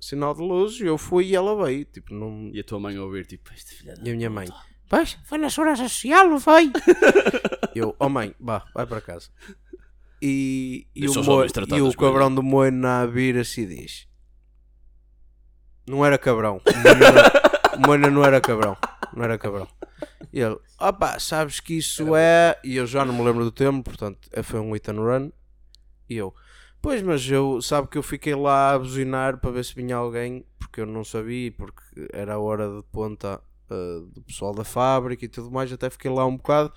sinal 0.00 0.32
de 0.32 0.40
luz 0.42 0.78
e 0.80 0.84
eu 0.86 0.96
fui 0.96 1.26
e 1.26 1.34
ela 1.34 1.60
veio. 1.64 1.84
Tipo, 1.84 2.14
não... 2.14 2.50
E 2.52 2.60
a 2.60 2.64
tua 2.64 2.78
mãe 2.78 2.96
a 2.96 3.02
ouvir, 3.02 3.26
tipo, 3.26 3.52
este 3.52 3.74
filho 3.74 3.94
E 4.00 4.10
a 4.10 4.14
minha 4.14 4.30
mãe, 4.30 4.46
pois, 4.88 5.18
foi 5.24 5.38
na 5.38 5.50
segurança 5.50 5.88
social, 5.88 6.28
não 6.28 6.38
foi? 6.38 6.70
eu, 7.74 7.96
oh 7.98 8.08
mãe, 8.08 8.32
vá, 8.38 8.64
vai 8.72 8.86
para 8.86 9.00
casa. 9.00 9.28
E, 10.22 10.86
e, 10.94 11.08
o, 11.08 11.14
Mo- 11.24 11.44
e 11.44 11.82
o 11.82 11.92
cabrão 11.94 12.32
do 12.32 12.44
Moina 12.44 13.06
vira-se 13.08 13.62
e 13.62 13.66
diz: 13.66 14.08
Não 15.86 16.06
era 16.06 16.16
cabrão. 16.16 16.60
O 17.74 17.80
Moina 17.88 18.08
não 18.08 18.24
era 18.24 18.40
cabrão. 18.40 18.76
Não 19.14 19.24
era 19.24 19.38
cabrão. 19.38 19.68
E 20.32 20.40
ele, 20.40 20.58
opa, 20.80 21.18
sabes 21.20 21.60
que 21.60 21.74
isso 21.78 22.16
é. 22.16 22.58
E 22.64 22.76
eu 22.76 22.86
já 22.86 23.04
não 23.04 23.14
me 23.14 23.22
lembro 23.24 23.44
do 23.44 23.52
termo, 23.52 23.82
portanto, 23.82 24.28
é- 24.32 24.42
foi 24.42 24.60
um 24.60 24.72
hit 24.72 24.90
and 24.90 24.94
run. 25.00 25.30
E 26.08 26.16
eu, 26.16 26.34
pois, 26.82 27.02
mas 27.02 27.28
eu, 27.30 27.62
sabe 27.62 27.88
que 27.88 27.98
eu 27.98 28.02
fiquei 28.02 28.34
lá 28.34 28.74
a 28.74 28.78
buzinar 28.78 29.38
para 29.40 29.50
ver 29.50 29.64
se 29.64 29.74
vinha 29.74 29.96
alguém, 29.96 30.44
porque 30.58 30.80
eu 30.80 30.86
não 30.86 31.04
sabia, 31.04 31.52
porque 31.52 31.82
era 32.12 32.34
a 32.34 32.38
hora 32.38 32.68
de 32.68 32.82
ponta 32.92 33.40
ah, 33.70 34.00
do 34.12 34.22
pessoal 34.22 34.54
da 34.54 34.64
fábrica 34.64 35.24
e 35.24 35.28
tudo 35.28 35.50
mais. 35.50 35.72
Até 35.72 35.90
fiquei 35.90 36.10
lá 36.10 36.26
um 36.26 36.36
bocado 36.36 36.72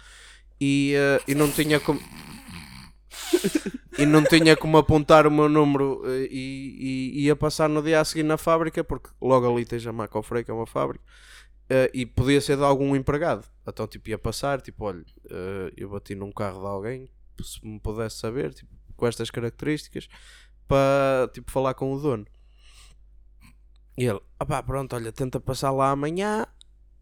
e, 0.61 0.95
ah, 0.97 1.21
e 1.27 1.35
não 1.35 1.51
tinha 1.51 1.79
como. 1.79 1.99
e 3.97 4.05
não 4.05 4.23
tinha 4.23 4.55
como 4.55 4.77
apontar 4.77 5.25
o 5.27 5.31
meu 5.31 5.49
número 5.49 6.01
eh, 6.05 6.27
e, 6.29 7.11
e 7.15 7.25
ia 7.25 7.35
passar 7.35 7.67
no 7.69 7.81
dia 7.81 7.99
a 7.99 8.05
seguir 8.05 8.23
na 8.23 8.37
fábrica, 8.37 8.83
porque 8.83 9.09
logo 9.21 9.51
ali 9.51 9.65
tens 9.65 9.85
a 9.87 9.91
Macofrei, 9.93 10.43
que 10.43 10.51
é 10.51 10.53
uma 10.53 10.67
fábrica, 10.67 11.03
eh, 11.69 11.91
e 11.93 12.05
podia 12.05 12.39
ser 12.41 12.57
de 12.57 12.63
algum 12.63 12.95
empregado. 12.95 13.45
Então, 13.67 13.87
tipo, 13.87 14.09
ia 14.09 14.17
passar, 14.17 14.61
tipo, 14.61 14.85
olha, 14.85 15.05
eh, 15.29 15.73
eu 15.75 15.89
bati 15.89 16.15
num 16.15 16.31
carro 16.31 16.61
de 16.61 16.67
alguém, 16.67 17.09
se 17.41 17.65
me 17.65 17.79
pudesse 17.79 18.17
saber, 18.17 18.53
tipo, 18.53 18.71
com 18.95 19.07
estas 19.07 19.29
características, 19.29 20.07
para, 20.67 21.29
tipo, 21.33 21.51
falar 21.51 21.73
com 21.73 21.91
o 21.93 21.99
dono. 21.99 22.25
E 23.97 24.05
ele, 24.05 24.19
opá, 24.39 24.61
pronto, 24.61 24.95
olha, 24.95 25.11
tenta 25.11 25.39
passar 25.39 25.71
lá 25.71 25.91
amanhã, 25.91 26.45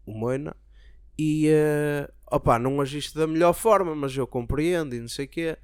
o 0.04 0.12
Moina, 0.12 0.56
e, 1.18 1.48
eh, 1.48 2.10
opá, 2.30 2.58
não 2.58 2.80
agiste 2.80 3.14
da 3.16 3.26
melhor 3.26 3.52
forma, 3.52 3.94
mas 3.94 4.16
eu 4.16 4.26
compreendo 4.26 4.94
e 4.94 5.00
não 5.00 5.08
sei 5.08 5.26
o 5.26 5.28
quê. 5.28 5.58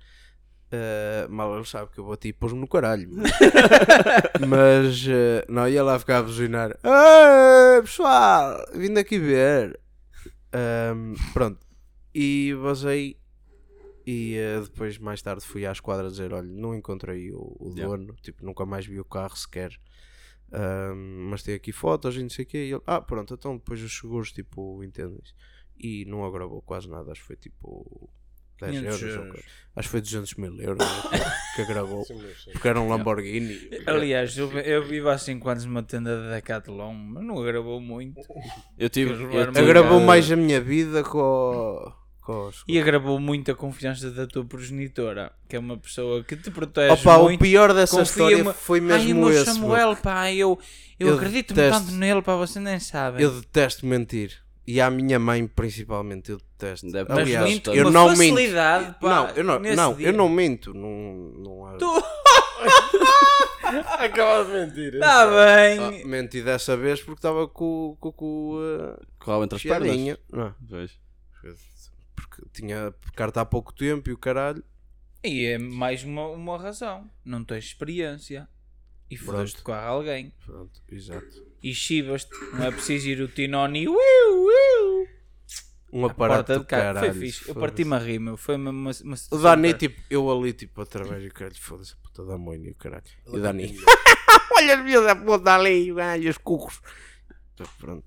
Uh, 0.72 1.30
mal 1.30 1.54
ele 1.54 1.66
sabe 1.66 1.90
que 1.92 1.98
eu 1.98 2.06
bati 2.06 2.28
e 2.28 2.32
pôs-me 2.32 2.58
no 2.58 2.66
caralho. 2.66 3.10
Mas 4.48 5.04
uh, 5.06 5.44
não 5.46 5.68
ia 5.68 5.82
lá 5.82 5.98
ficar 5.98 6.18
a 6.18 6.22
buzinar. 6.22 6.78
Pessoal, 7.82 8.64
vim 8.74 8.96
aqui 8.96 9.18
ver. 9.18 9.78
Um, 10.54 11.14
pronto. 11.34 11.58
E 12.14 12.54
basei. 12.62 13.18
E 14.06 14.36
uh, 14.38 14.62
depois, 14.64 14.96
mais 14.98 15.20
tarde, 15.20 15.44
fui 15.44 15.66
à 15.66 15.72
esquadra 15.72 16.10
dizer: 16.10 16.32
Olha, 16.32 16.48
não 16.48 16.74
encontrei 16.74 17.30
o, 17.32 17.54
o 17.60 17.72
Yeah. 17.76 17.94
dono. 17.96 18.14
Tipo, 18.22 18.44
nunca 18.44 18.64
mais 18.64 18.86
vi 18.86 18.98
o 18.98 19.04
carro 19.04 19.36
sequer. 19.36 19.78
Um, 20.52 21.28
mas 21.30 21.42
tem 21.42 21.54
aqui 21.54 21.72
fotos 21.72 22.16
e 22.16 22.22
não 22.22 22.30
sei 22.30 22.44
o 22.44 22.48
quê. 22.48 22.58
E 22.64 22.72
ele, 22.72 22.82
ah, 22.86 23.00
pronto, 23.00 23.34
então 23.34 23.56
depois 23.56 23.82
os 23.82 23.94
seguros, 23.94 24.32
tipo, 24.32 24.82
entendem 24.82 25.18
isso. 25.22 25.34
E 25.78 26.04
não 26.06 26.24
agravou 26.24 26.62
quase 26.62 26.88
nada. 26.88 27.12
Acho 27.12 27.20
que 27.20 27.26
foi 27.26 27.36
tipo 27.36 28.10
10 28.66 28.78
500 28.80 29.02
euros. 29.02 29.16
ou 29.18 29.24
euros. 29.26 29.42
Acho 29.74 29.88
que 29.88 29.92
foi 29.92 30.00
200 30.02 30.34
mil 30.34 30.60
euros 30.60 30.86
que, 31.10 31.56
que 31.56 31.62
agravou. 31.62 32.04
Porque 32.52 32.68
era 32.68 32.78
um 32.78 32.88
Lamborghini. 32.90 33.58
Aliás, 33.86 34.36
eu, 34.36 34.50
eu 34.58 34.84
vivo 34.84 35.08
há 35.08 35.16
5 35.16 35.48
anos 35.48 35.64
numa 35.64 35.82
tenda 35.82 36.14
de 36.22 36.28
Decathlon, 36.30 36.92
mas 36.92 37.24
não 37.24 37.38
agravou 37.40 37.80
muito. 37.80 38.20
Eu 38.78 38.90
tive. 38.90 39.12
Eu 39.12 39.40
Agravou 39.62 39.98
mais 40.00 40.30
a 40.30 40.36
minha 40.36 40.60
vida 40.60 41.02
com, 41.02 41.18
o- 41.18 41.92
com 42.20 42.48
os. 42.48 42.62
E 42.68 42.78
agravou 42.78 43.18
muito 43.18 43.50
a 43.50 43.54
confiança 43.54 44.10
da 44.10 44.26
tua 44.26 44.44
progenitora, 44.44 45.32
que 45.48 45.56
é 45.56 45.58
uma 45.58 45.78
pessoa 45.78 46.22
que 46.22 46.36
te 46.36 46.50
protege 46.50 46.92
Opa, 46.92 47.16
o 47.16 47.22
muito. 47.24 47.40
pior 47.40 47.72
dessa 47.72 48.02
história 48.02 48.44
foi 48.52 48.78
Ai, 48.78 48.84
o 48.84 48.88
mesmo 48.88 49.20
meu 49.20 49.30
esse. 49.32 49.44
Samuel, 49.46 49.96
pá, 49.96 50.30
eu, 50.30 50.58
eu, 51.00 51.08
Eu 51.08 51.14
acredito 51.14 51.54
detesto- 51.54 51.86
tanto 51.86 51.96
nele, 51.96 52.20
pá, 52.20 52.36
você 52.36 52.60
nem 52.60 52.78
sabe. 52.78 53.22
Eu 53.22 53.40
detesto 53.40 53.86
mentir. 53.86 54.36
E 54.66 54.80
à 54.80 54.88
minha 54.90 55.18
mãe, 55.18 55.46
principalmente, 55.46 56.30
eu 56.30 56.38
detesto. 56.38 56.90
Deve- 56.90 57.08
Mas 57.08 57.18
Aliás, 57.18 57.48
minto 57.50 57.70
eu 57.74 57.90
não 57.90 58.08
minto. 58.10 58.18
facilidade, 58.36 58.94
pá, 59.00 59.08
Não, 59.08 59.28
eu 59.30 59.44
não, 59.44 59.58
não, 59.58 59.94
dia. 59.94 60.06
eu 60.08 60.12
não 60.12 60.28
minto. 60.28 60.72
Não, 60.72 61.32
não 61.36 61.66
há- 61.66 61.76
Tu- 61.78 62.04
Acaba 63.98 64.44
de 64.44 64.50
mentir. 64.52 65.00
Tá 65.00 65.26
bem. 65.26 65.78
Ah, 65.78 66.06
menti 66.06 66.42
dessa 66.42 66.76
vez 66.76 67.00
porque 67.00 67.18
estava 67.18 67.48
com, 67.48 67.96
com, 67.98 68.12
com 68.12 68.52
uh, 68.56 69.00
Correu 69.18 69.44
entre 69.44 69.56
as 69.56 69.62
pernas. 69.62 70.18
Não, 70.30 70.54
Pois. 70.68 70.92
porque 72.14 72.42
tinha 72.52 72.94
carta 73.16 73.40
há 73.40 73.44
pouco 73.44 73.72
tempo 73.72 74.10
e 74.10 74.12
o 74.12 74.18
caralho. 74.18 74.62
E 75.24 75.46
é 75.46 75.58
mais 75.58 76.02
uma, 76.04 76.26
uma 76.28 76.58
razão. 76.58 77.08
Não 77.24 77.44
tens 77.44 77.64
experiência. 77.64 78.48
E 79.12 79.16
foste 79.16 79.60
com 79.60 79.72
alguém. 79.72 80.32
Pronto, 80.46 80.80
exato. 80.90 81.46
E 81.62 81.74
chivas-te. 81.74 82.30
Não 82.54 82.64
é 82.64 82.70
preciso 82.70 83.08
ir 83.08 83.20
o 83.20 83.28
Tinoni. 83.28 83.86
Uiu, 83.86 83.98
uiu. 83.98 85.06
Um 85.92 86.06
aparato 86.06 86.58
de 86.60 86.64
caralho. 86.64 87.12
Foi 87.12 87.20
fixe. 87.20 87.46
Eu 87.46 87.54
parti-me 87.54 87.94
a 87.94 87.98
rir, 87.98 88.18
meu. 88.18 88.38
Foi 88.38 88.56
uma, 88.56 88.70
uma, 88.70 88.90
uma 89.04 89.16
O 89.30 89.36
Dani, 89.36 89.74
tipo, 89.74 90.00
eu 90.08 90.30
ali, 90.30 90.54
tipo, 90.54 90.80
através 90.80 91.22
do 91.22 91.30
caralho, 91.34 91.54
foda-se, 91.60 91.92
a 91.92 91.96
puta 92.02 92.24
da 92.24 92.38
mãe 92.38 92.58
e 92.64 92.70
o 92.70 92.74
caralho. 92.74 93.04
E 93.26 93.36
o 93.36 93.40
Dani, 93.42 93.76
Olha 94.56 94.78
as 94.78 94.82
filhas 94.82 95.04
da 95.04 95.14
puta 95.16 95.54
ali, 95.54 95.92
olha 95.92 96.30
os 96.30 96.38
cucos. 96.38 96.80
Pronto. 97.78 98.06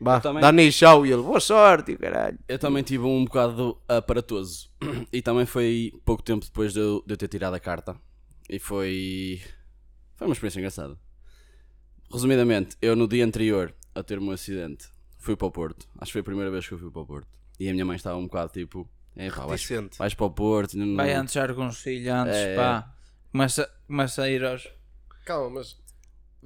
Bah, 0.00 0.20
também- 0.20 0.40
Dani 0.40 0.72
Show 0.72 1.04
e 1.06 1.12
ele, 1.12 1.22
boa 1.22 1.40
sorte, 1.40 1.92
e 1.92 1.96
caralho. 1.98 2.38
Eu 2.48 2.58
também 2.58 2.82
tive 2.82 3.04
um 3.04 3.24
bocado 3.26 3.78
aparatoso. 3.86 4.70
E 5.12 5.20
também 5.20 5.44
foi 5.44 5.92
pouco 6.04 6.22
tempo 6.22 6.44
depois 6.46 6.72
de 6.72 6.80
eu, 6.80 7.02
de 7.06 7.12
eu 7.12 7.16
ter 7.18 7.28
tirado 7.28 7.52
a 7.54 7.60
carta. 7.60 7.94
E 8.48 8.58
foi. 8.58 9.42
Foi 10.16 10.26
uma 10.26 10.32
experiência 10.32 10.58
engraçada. 10.58 10.98
Resumidamente, 12.12 12.76
eu 12.80 12.94
no 12.94 13.08
dia 13.08 13.24
anterior 13.24 13.74
a 13.94 14.02
ter 14.02 14.18
o 14.18 14.22
meu 14.22 14.32
acidente 14.32 14.88
fui 15.18 15.36
para 15.36 15.46
o 15.46 15.50
Porto. 15.50 15.86
Acho 15.98 16.06
que 16.10 16.12
foi 16.12 16.20
a 16.20 16.24
primeira 16.24 16.50
vez 16.50 16.66
que 16.66 16.72
eu 16.74 16.78
fui 16.78 16.90
para 16.90 17.02
o 17.02 17.06
Porto. 17.06 17.28
E 17.58 17.68
a 17.68 17.72
minha 17.72 17.84
mãe 17.84 17.96
estava 17.96 18.16
um 18.16 18.24
bocado 18.26 18.52
tipo. 18.52 18.88
É, 19.16 19.30
pá, 19.30 19.46
vais, 19.46 19.66
vais 19.98 20.14
para 20.14 20.26
o 20.26 20.30
Porto. 20.30 20.76
Não, 20.76 20.94
Vai 20.94 21.12
antes 21.14 21.34
já 21.34 21.52
com 21.52 21.66
os 21.66 21.78
filhos, 21.78 22.06
antes, 22.08 22.34
É, 22.36 22.54
pá. 22.54 22.94
Começa, 23.32 23.68
começa 23.86 24.22
a 24.22 24.30
ir 24.30 24.44
aos. 24.44 24.68
Calma, 25.24 25.50
mas 25.50 25.76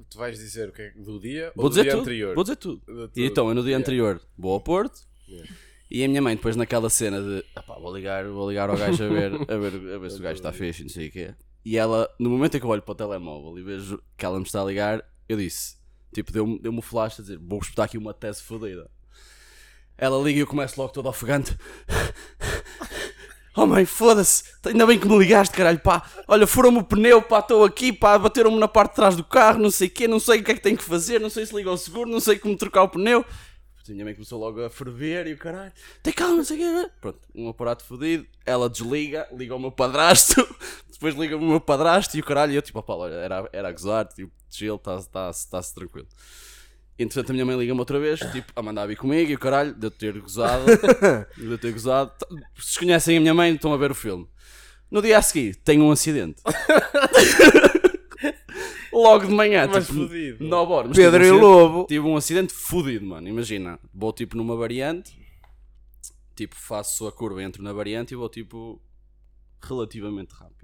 tu 0.09 0.17
vais 0.17 0.37
dizer 0.37 0.69
o 0.69 0.71
que 0.71 0.81
é 0.81 0.91
do 0.91 1.19
dia 1.19 1.51
Vou 1.55 1.65
ou 1.65 1.69
do 1.69 1.81
dia 1.81 1.91
tudo. 1.91 2.01
anterior? 2.01 2.33
Vou 2.35 2.43
dizer 2.43 2.55
tudo. 2.55 2.81
Do- 2.85 3.11
E 3.15 3.25
então, 3.25 3.47
eu 3.49 3.53
no 3.55 3.61
dia 3.61 3.71
Yeah. 3.71 3.83
anterior 3.83 4.21
vou 4.37 4.53
ao 4.53 4.61
Porto. 4.61 5.01
Yeah. 5.27 5.49
E 5.91 6.03
a 6.03 6.07
minha 6.07 6.21
mãe 6.21 6.35
depois 6.35 6.55
naquela 6.55 6.89
cena 6.89 7.21
de 7.21 7.45
"Epá, 7.55 7.75
vou 7.77 7.93
ligar, 7.95 8.25
vou 8.27 8.49
ligar 8.49 8.69
ao 8.69 8.77
gajo 8.77 9.03
a 9.03 9.07
ver, 9.09 9.33
a 9.33 9.57
ver, 9.57 9.93
a 9.95 9.97
ver 9.99 10.09
se 10.11 10.17
o 10.17 10.21
gajo 10.21 10.35
está 10.37 10.51
fixe 10.53 10.81
e 10.81 10.85
não 10.85 10.89
sei 10.89 11.09
o 11.09 11.11
quê. 11.11 11.35
E 11.63 11.77
ela, 11.77 12.09
no 12.19 12.29
momento 12.29 12.55
em 12.55 12.59
que 12.59 12.65
eu 12.65 12.69
olho 12.69 12.81
para 12.81 12.91
o 12.91 12.95
telemóvel 12.95 13.57
e 13.59 13.63
vejo 13.63 14.01
que 14.17 14.25
ela 14.25 14.39
me 14.39 14.45
está 14.45 14.61
a 14.61 14.65
ligar, 14.65 15.03
eu 15.29 15.37
disse, 15.37 15.75
tipo, 16.13 16.31
deu-me 16.31 16.59
deu 16.59 16.71
um 16.71 16.81
flash 16.81 17.19
a 17.19 17.21
dizer, 17.21 17.37
vou 17.37 17.59
espetar 17.59 17.85
aqui 17.85 17.97
uma 17.97 18.13
tese 18.13 18.41
fodida. 18.41 18.89
Ela 19.97 20.17
liga 20.23 20.39
e 20.39 20.41
eu 20.41 20.47
começo 20.47 20.79
logo 20.79 20.91
todo 20.91 21.07
ofegante. 21.07 21.55
Oh 23.53 23.65
mãe, 23.65 23.85
foda-se, 23.85 24.45
ainda 24.63 24.85
bem 24.85 24.97
que 24.97 25.05
me 25.05 25.17
ligaste, 25.17 25.53
caralho, 25.53 25.77
pá. 25.77 26.09
Olha, 26.25 26.47
foram-me 26.47 26.77
o 26.77 26.83
pneu, 26.85 27.21
pá, 27.21 27.39
estou 27.39 27.65
aqui, 27.65 27.91
pá, 27.91 28.17
bateram-me 28.17 28.57
na 28.57 28.67
parte 28.67 28.91
de 28.91 28.95
trás 28.95 29.17
do 29.17 29.25
carro, 29.25 29.59
não 29.59 29.69
sei 29.69 29.89
o 29.89 29.91
quê, 29.91 30.07
não 30.07 30.21
sei 30.21 30.39
o 30.39 30.43
que 30.43 30.51
é 30.51 30.53
que 30.53 30.61
tenho 30.61 30.77
que 30.77 30.83
fazer, 30.85 31.19
não 31.19 31.29
sei 31.29 31.45
se 31.45 31.53
liga 31.53 31.69
ao 31.69 31.75
seguro, 31.75 32.09
não 32.09 32.21
sei 32.21 32.39
como 32.39 32.55
trocar 32.55 32.83
o 32.83 32.87
pneu. 32.87 33.25
A 33.91 33.93
minha 33.93 34.05
mãe 34.05 34.13
começou 34.13 34.39
logo 34.39 34.63
a 34.63 34.69
ferver 34.69 35.27
e 35.27 35.33
o 35.33 35.37
caralho, 35.37 35.71
tem 36.01 36.13
calma, 36.13 36.37
não 36.37 36.43
sei 36.45 36.55
o 36.55 36.59
quê. 36.59 36.89
Pronto, 37.01 37.19
um 37.35 37.49
aparato 37.49 37.83
fodido, 37.83 38.25
ela 38.45 38.69
desliga, 38.69 39.27
liga 39.33 39.53
ao 39.53 39.59
meu 39.59 39.71
padrasto, 39.71 40.35
depois 40.89 41.13
liga-me 41.13 41.43
o 41.43 41.49
meu 41.49 41.59
padrasto 41.59 42.15
e 42.15 42.21
o 42.21 42.23
caralho, 42.23 42.53
e 42.53 42.55
eu 42.55 42.61
tipo, 42.61 42.79
opá, 42.79 42.93
olha, 42.93 43.15
era, 43.15 43.49
era 43.51 43.67
a 43.67 43.71
gozar, 43.71 44.07
tipo, 44.07 44.31
chill, 44.49 44.75
está-se 44.75 45.09
tá, 45.11 45.61
tá 45.61 45.61
tranquilo. 45.75 46.07
Entretanto, 46.97 47.31
a 47.31 47.33
minha 47.33 47.45
mãe 47.45 47.57
liga-me 47.57 47.79
outra 47.79 47.99
vez, 47.99 48.19
tipo, 48.31 48.53
a 48.55 48.61
mandar 48.61 48.85
vir 48.85 48.95
comigo 48.95 49.29
e 49.29 49.35
o 49.35 49.39
caralho, 49.39 49.73
de 49.73 49.87
eu 49.87 49.91
ter 49.91 50.17
gozado, 50.19 50.65
de 51.37 51.51
eu 51.51 51.57
ter 51.57 51.73
gozado. 51.73 52.13
Se 52.57 52.79
conhecem 52.79 53.17
a 53.17 53.19
minha 53.19 53.33
mãe, 53.33 53.53
estão 53.53 53.73
a 53.73 53.77
ver 53.77 53.91
o 53.91 53.95
filme. 53.95 54.25
No 54.89 55.01
dia 55.01 55.17
a 55.17 55.21
seguir, 55.21 55.55
tenho 55.55 55.83
um 55.83 55.91
acidente. 55.91 56.41
Logo 58.93 59.25
de 59.27 59.33
manhã, 59.33 59.67
Mas 59.71 59.87
tipo, 59.87 59.99
fodido. 60.07 60.43
9 60.47 60.71
horas. 60.73 60.87
Mas 60.89 60.97
Pedro 60.97 61.19
tive 61.19 61.31
um 61.31 61.35
e 61.35 61.37
acidente- 61.37 61.41
Lobo. 61.41 61.85
Tive 61.87 62.07
um 62.07 62.15
acidente 62.17 62.53
fodido, 62.53 63.05
mano. 63.05 63.27
Imagina, 63.27 63.79
vou 63.93 64.11
tipo 64.13 64.35
numa 64.37 64.55
variante, 64.55 65.17
tipo, 66.35 66.55
faço 66.55 67.07
a 67.07 67.11
curva, 67.11 67.41
entro 67.43 67.63
na 67.63 67.71
variante 67.73 68.11
e 68.13 68.15
vou 68.17 68.29
tipo 68.29 68.81
relativamente 69.61 70.33
rápido. 70.33 70.61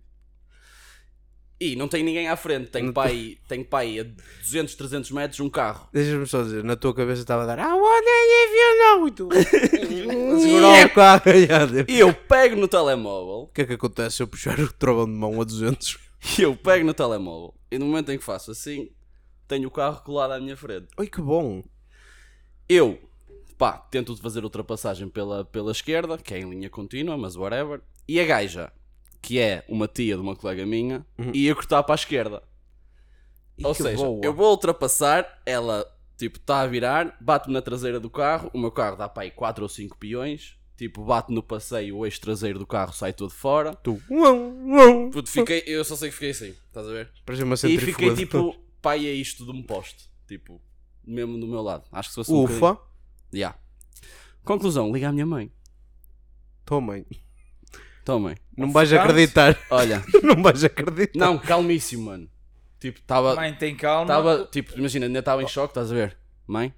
E 1.59 1.75
não 1.75 1.87
tem 1.87 2.03
ninguém 2.03 2.27
à 2.27 2.35
frente, 2.35 2.69
tenho 2.69 2.93
pai, 2.93 3.35
tenho 3.47 3.65
pai 3.65 3.99
a 3.99 4.03
200, 4.43 4.75
300 4.75 5.09
metros 5.09 5.39
um 5.39 5.49
carro. 5.49 5.89
Deixa-me 5.91 6.27
só 6.27 6.43
dizer, 6.43 6.63
na 6.63 6.75
tua 6.75 6.93
cabeça 6.93 7.21
estava 7.21 7.43
a 7.43 7.45
dar 7.47 7.59
Ah, 7.59 7.73
know? 7.75 9.07
E 9.07 9.11
tu 9.11 9.27
a 9.31 10.39
segurar 10.39 10.85
o 10.85 10.89
carro 10.93 11.23
e 11.31 11.91
E 11.91 11.99
eu 11.99 12.13
pego 12.13 12.55
no 12.55 12.67
telemóvel, 12.67 13.45
O 13.45 13.47
que 13.47 13.61
é 13.61 13.65
que 13.65 13.73
acontece 13.73 14.17
se 14.17 14.23
eu 14.23 14.27
puxar 14.27 14.59
o 14.59 14.71
trovão 14.71 15.05
de 15.05 15.13
mão 15.17 15.41
a 15.41 15.43
200? 15.43 15.97
e 16.37 16.41
eu 16.41 16.55
pego 16.55 16.85
no 16.85 16.93
telemóvel, 16.93 17.53
e 17.71 17.77
no 17.77 17.85
momento 17.85 18.11
em 18.11 18.17
que 18.17 18.23
faço 18.23 18.51
assim, 18.51 18.89
tenho 19.47 19.67
o 19.67 19.71
carro 19.71 20.01
colado 20.03 20.31
à 20.31 20.39
minha 20.39 20.57
frente. 20.57 20.87
Oi, 20.97 21.07
que 21.07 21.21
bom. 21.21 21.63
Eu, 22.67 22.99
pá, 23.57 23.77
tento 23.77 24.15
fazer 24.17 24.43
ultrapassagem 24.43 25.07
pela, 25.07 25.45
pela 25.45 25.71
esquerda, 25.71 26.17
que 26.17 26.33
é 26.33 26.39
em 26.39 26.49
linha 26.49 26.69
contínua, 26.69 27.17
mas 27.17 27.35
whatever. 27.35 27.81
E 28.07 28.19
a 28.19 28.25
gaja, 28.25 28.71
que 29.21 29.39
é 29.39 29.63
uma 29.67 29.87
tia 29.87 30.15
de 30.15 30.21
uma 30.21 30.35
colega 30.35 30.65
minha, 30.65 31.05
ia 31.33 31.55
cortar 31.55 31.83
para 31.83 31.93
a 31.93 31.95
esquerda. 31.95 32.43
Ih, 33.57 33.65
Ou 33.65 33.73
seja, 33.73 34.03
boa. 34.03 34.21
eu 34.23 34.33
vou 34.33 34.51
ultrapassar, 34.51 35.41
ela, 35.45 35.85
tipo, 36.17 36.37
está 36.37 36.61
a 36.61 36.67
virar, 36.67 37.17
bate-me 37.19 37.53
na 37.53 37.61
traseira 37.61 37.99
do 37.99 38.09
carro, 38.09 38.51
o 38.53 38.59
meu 38.59 38.71
carro 38.71 38.95
dá 38.95 39.09
para 39.09 39.23
aí 39.23 39.31
4 39.31 39.63
ou 39.63 39.69
5 39.69 39.97
peões, 39.97 40.57
tipo, 40.77 41.03
bate 41.03 41.33
no 41.33 41.43
passeio, 41.43 41.97
o 41.97 42.05
eixo 42.05 42.21
traseiro 42.21 42.57
do 42.59 42.65
carro 42.65 42.93
sai 42.93 43.11
todo 43.11 43.31
fora. 43.31 43.73
Tu. 43.75 44.01
Uau, 44.09 44.53
uau. 44.65 45.09
Puto, 45.09 45.29
fiquei, 45.29 45.63
eu 45.67 45.83
só 45.83 45.95
sei 45.97 46.07
que 46.09 46.13
fiquei 46.15 46.29
assim, 46.29 46.55
estás 46.67 46.87
a 46.87 46.91
ver? 46.91 47.11
Parece 47.25 47.43
uma 47.43 47.55
E 47.55 47.77
fiquei 47.77 48.13
tipo, 48.15 48.55
pai, 48.81 49.05
é 49.05 49.11
isto 49.11 49.43
de 49.43 49.51
um 49.51 49.61
poste, 49.63 50.09
tipo, 50.27 50.61
mesmo 51.05 51.37
do 51.39 51.47
meu 51.47 51.61
lado. 51.61 51.83
Acho 51.91 52.09
que 52.09 52.13
se 52.13 52.15
fosse 52.15 52.31
um 52.31 52.41
bocadinho- 52.43 52.65
Ufa. 52.65 52.81
Yeah. 53.33 53.57
Conclusão, 54.45 54.91
liga 54.93 55.09
à 55.09 55.11
minha 55.11 55.25
mãe. 55.25 55.51
Tua 56.63 56.79
mãe. 56.79 57.05
Toma. 58.05 58.35
Não 58.55 58.71
vais 58.71 58.89
Ofegante? 58.89 59.09
acreditar. 59.11 59.59
Olha, 59.69 60.01
Não 60.23 60.41
vais 60.41 60.63
acreditar. 60.63 61.19
não, 61.19 61.37
calmíssimo, 61.37 62.03
mano. 62.05 62.29
Tipo, 62.79 62.99
estava. 62.99 63.35
Mãe, 63.35 63.53
tem 63.53 63.75
calma. 63.75 64.05
Tava, 64.07 64.45
tipo, 64.49 64.77
imagina, 64.79 65.07
ainda 65.07 65.19
estava 65.19 65.43
em 65.43 65.47
choque, 65.47 65.71
estás 65.71 65.91
a 65.91 65.95
ver? 65.95 66.17
Mãe? 66.47 66.73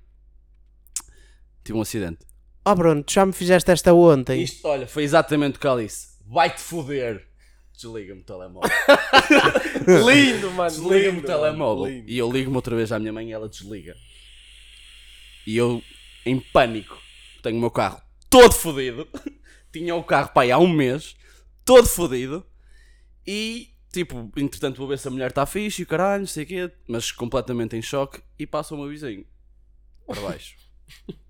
Tive 1.63 1.77
um 1.77 1.81
acidente. 1.81 2.25
Oh, 2.71 2.75
Bruno, 2.75 3.03
tu 3.03 3.13
já 3.13 3.25
me 3.25 3.33
fizeste 3.33 3.71
esta 3.71 3.91
ontem. 3.93 4.43
Isto, 4.43 4.67
olha, 4.67 4.85
foi 4.85 5.01
exatamente 5.01 5.57
o 5.57 5.59
que 5.59 5.65
ela 5.65 5.81
disse. 5.81 6.09
Vai-te 6.27 6.61
foder. 6.61 7.27
Desliga-me 7.73 8.21
o 8.21 8.23
telemóvel. 8.23 8.69
Lindo, 10.05 10.51
mano. 10.51 10.69
Desliga-me 10.69 11.07
o 11.07 11.13
lindo, 11.13 11.25
telemóvel. 11.25 11.85
lindo. 11.87 12.09
E 12.09 12.17
eu 12.17 12.31
ligo-me 12.31 12.55
outra 12.55 12.75
vez 12.75 12.91
à 12.91 12.99
minha 12.99 13.11
mãe 13.11 13.29
e 13.29 13.31
ela 13.31 13.49
desliga. 13.49 13.95
E 15.47 15.57
eu, 15.57 15.81
em 16.25 16.39
pânico, 16.39 16.95
tenho 17.41 17.57
o 17.57 17.59
meu 17.59 17.71
carro 17.71 17.99
todo 18.29 18.53
fodido. 18.53 19.07
Tinha 19.73 19.95
o 19.95 20.03
carro 20.03 20.29
pai 20.31 20.51
há 20.51 20.59
um 20.59 20.67
mês, 20.67 21.15
todo 21.65 21.87
fodido. 21.87 22.45
E, 23.25 23.69
tipo, 23.91 24.31
entretanto 24.37 24.77
vou 24.77 24.87
ver 24.87 24.99
se 24.99 25.07
a 25.07 25.11
mulher 25.11 25.31
está 25.31 25.45
fixe 25.47 25.81
e 25.81 25.85
o 25.85 25.87
caralho, 25.87 26.21
não 26.21 26.27
sei 26.27 26.43
o 26.43 26.47
quê. 26.47 26.71
Mas 26.87 27.11
completamente 27.11 27.75
em 27.75 27.81
choque. 27.81 28.21
E 28.37 28.45
passa 28.45 28.75
o 28.75 28.77
meu 28.77 28.89
vizinho. 28.89 29.25
Para 30.05 30.21
baixo. 30.21 30.55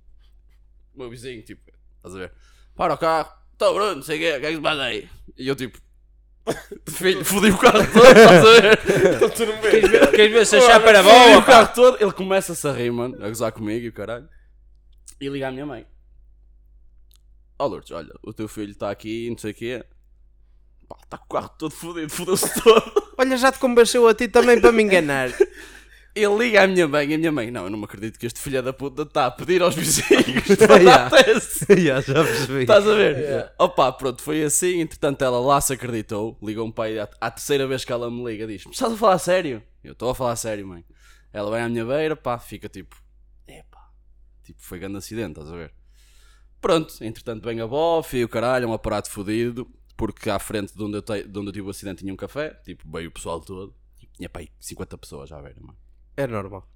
o 0.99 1.03
meu 1.03 1.09
vizinho, 1.09 1.41
tipo, 1.41 1.62
estás 1.97 2.15
a 2.15 2.19
ver? 2.19 2.33
Para 2.75 2.93
o 2.93 2.97
carro. 2.97 3.31
Estou 3.53 3.73
Bruno, 3.73 3.95
não 3.95 4.01
sei 4.03 4.17
o 4.17 4.19
quê, 4.19 4.38
o 4.38 4.39
que 4.39 4.45
é 4.45 4.49
que 4.49 4.55
se 4.55 4.62
passa 4.62 4.81
aí? 4.83 5.09
E 5.38 5.47
eu, 5.47 5.55
tipo... 5.55 5.79
Filho, 6.89 7.23
fodi 7.23 7.51
o 7.51 7.57
carro 7.57 7.85
todo, 7.91 8.05
estás 8.05 8.45
a 8.45 8.62
ver? 8.62 8.77
Queres 9.62 9.91
ver, 9.91 10.12
queres 10.12 10.31
ver 10.31 10.45
se 10.45 10.55
a 10.55 10.62
chapa 10.62 10.89
era 10.89 11.03
Fodi 11.03 11.15
boa? 11.15 11.38
o 11.38 11.45
carro 11.45 11.73
todo, 11.75 11.97
ele 12.01 12.12
começa-se 12.12 12.67
a 12.67 12.71
rir, 12.71 12.91
mano, 12.91 13.23
a 13.23 13.27
gozar 13.27 13.51
comigo 13.51 13.85
e 13.85 13.89
o 13.89 13.93
caralho. 13.93 14.27
E 15.19 15.27
liga 15.27 15.49
à 15.49 15.51
minha 15.51 15.65
mãe. 15.65 15.85
Ó 17.59 17.67
Lourdes, 17.67 17.91
olha, 17.91 18.13
o 18.23 18.33
teu 18.33 18.47
filho 18.47 18.71
está 18.71 18.89
aqui, 18.89 19.29
não 19.29 19.38
sei 19.38 19.51
o 19.51 19.53
quê. 19.53 19.85
Pá, 20.88 20.97
está 21.03 21.17
com 21.17 21.25
o 21.25 21.39
carro 21.39 21.49
todo 21.57 21.71
fodido, 21.71 22.09
fodeu-se 22.09 22.62
todo. 22.62 23.13
Olha, 23.17 23.38
já 23.38 23.51
te 23.51 23.59
convenceu 23.59 24.07
a 24.07 24.13
ti 24.13 24.27
também 24.27 24.59
para 24.59 24.71
me 24.71 24.81
enganar. 24.83 25.29
Ele 26.15 26.38
liga 26.38 26.63
à 26.63 26.67
minha 26.67 26.88
mãe 26.88 27.10
e 27.10 27.13
a 27.13 27.17
minha 27.17 27.32
mãe, 27.32 27.52
não, 27.52 27.65
eu 27.65 27.69
não 27.69 27.78
me 27.78 27.86
acredito 27.86 28.17
que 28.19 28.26
este 28.26 28.39
filho 28.39 28.62
da 28.63 28.74
puta 28.74 29.04
está 29.04 29.28
a 29.28 29.32
pedir 29.32 29.62
aos 29.62 29.76
vizinhos 29.76 30.48
Yeah. 30.50 30.67
para 30.67 30.84
dar 30.84 31.10
teste. 31.12 31.65
Já, 31.84 32.02
já 32.02 32.24
percebi. 32.24 32.62
Estás 32.62 32.88
a 32.88 32.95
ver? 32.95 33.54
Opa, 33.60 33.91
pronto, 33.93 34.22
foi 34.22 34.43
assim. 34.43 34.80
Entretanto, 34.82 35.22
ela 35.24 35.39
lá 35.39 35.62
se 35.62 35.72
acreditou. 35.74 36.38
Ligou-me 36.41 36.74
para 36.74 36.86
aí 36.86 37.00
à, 37.00 37.08
à 37.22 37.32
terceira 37.32 37.67
vez 37.67 37.86
que 37.86 37.91
ela 37.91 38.10
me 38.10 38.24
liga. 38.26 38.48
Diz-me: 38.48 38.72
Estás 38.72 38.91
a 38.91 38.98
falar 38.98 39.13
a 39.13 39.19
sério? 39.19 39.63
Eu 39.84 39.93
estou 39.93 40.10
a 40.10 40.15
falar 40.15 40.32
a 40.32 40.36
sério, 40.36 40.67
mãe. 40.67 40.84
Ela 41.32 41.52
vem 41.52 41.62
à 41.62 41.69
minha 41.69 41.86
beira, 41.86 42.15
pá, 42.15 42.38
fica 42.39 42.67
tipo: 42.67 42.95
Epá, 43.48 43.89
tipo, 44.43 44.62
foi 44.62 44.80
grande 44.80 44.98
acidente, 44.98 45.39
estás 45.39 45.52
a 45.52 45.56
ver? 45.56 45.72
Pronto, 46.60 46.93
entretanto, 47.02 47.43
vem 47.45 47.62
a 47.62 47.67
bofe 47.67 48.17
e 48.17 48.24
o 48.26 48.30
caralho, 48.30 48.65
é 48.65 48.67
um 48.67 48.74
aparato 48.74 49.10
fodido. 49.10 49.69
Porque 49.95 50.30
à 50.30 50.39
frente 50.39 50.74
de 50.76 50.82
onde, 50.84 50.98
eu 50.98 51.02
te- 51.02 51.24
de 51.24 51.39
onde 51.39 51.50
eu 51.50 51.54
tive 51.54 51.67
o 51.67 51.69
acidente 51.69 52.00
tinha 52.02 52.13
um 52.13 52.17
café. 52.17 52.50
Tipo, 52.65 52.89
veio 52.91 53.10
o 53.10 53.12
pessoal 53.12 53.39
todo. 53.41 53.76
Tinha 54.17 54.28
pá, 54.30 54.39
aí 54.39 54.50
50 54.60 54.98
pessoas 54.98 55.32
à 55.32 55.41
beira, 55.41 55.60
mano. 55.62 55.78
É 56.22 56.28
normal. 56.28 56.67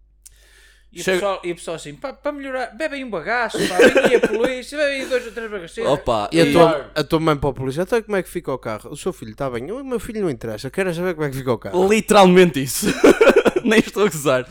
E 0.91 1.01
o 1.01 1.03
Chega- 1.03 1.17
pessoal, 1.17 1.41
e 1.43 1.51
o 1.51 1.55
pessoal 1.55 1.75
assim, 1.75 1.95
para 1.95 2.31
melhorar, 2.31 2.67
bebe 2.67 2.95
aí 2.95 3.03
um 3.03 3.09
bagaço, 3.09 3.57
pá, 3.67 3.77
vem 3.79 4.03
aí 4.05 4.15
a 4.15 4.27
polícia, 4.27 4.77
bebe 4.77 5.01
aí 5.01 5.05
dois 5.07 5.25
ou 5.25 5.31
três 5.31 5.49
bagaceiros. 5.49 5.91
Opa, 5.91 6.29
E 6.31 6.39
a 6.39 6.45
e- 6.45 6.53
tua, 6.53 6.91
a 6.93 7.03
tua 7.03 7.19
mãe 7.19 7.35
para 7.35 7.49
o 7.49 7.53
polícia, 7.53 7.81
então 7.81 7.99
como 8.03 8.15
é 8.15 8.21
que 8.21 8.29
fica 8.29 8.53
o 8.53 8.59
carro? 8.59 8.91
O 8.91 8.95
seu 8.95 9.11
filho 9.11 9.31
está 9.31 9.49
bem? 9.49 9.71
O 9.71 9.83
meu 9.83 9.99
filho 9.99 10.21
não 10.21 10.29
interessa, 10.29 10.69
quero 10.69 10.93
saber 10.93 11.15
como 11.15 11.25
é 11.25 11.31
que 11.31 11.37
fica 11.37 11.51
o 11.51 11.57
carro. 11.57 11.87
Literalmente 11.91 12.61
isso. 12.61 12.85
Nem 13.65 13.79
estou 13.79 14.05
a 14.05 14.09
gozar. 14.09 14.47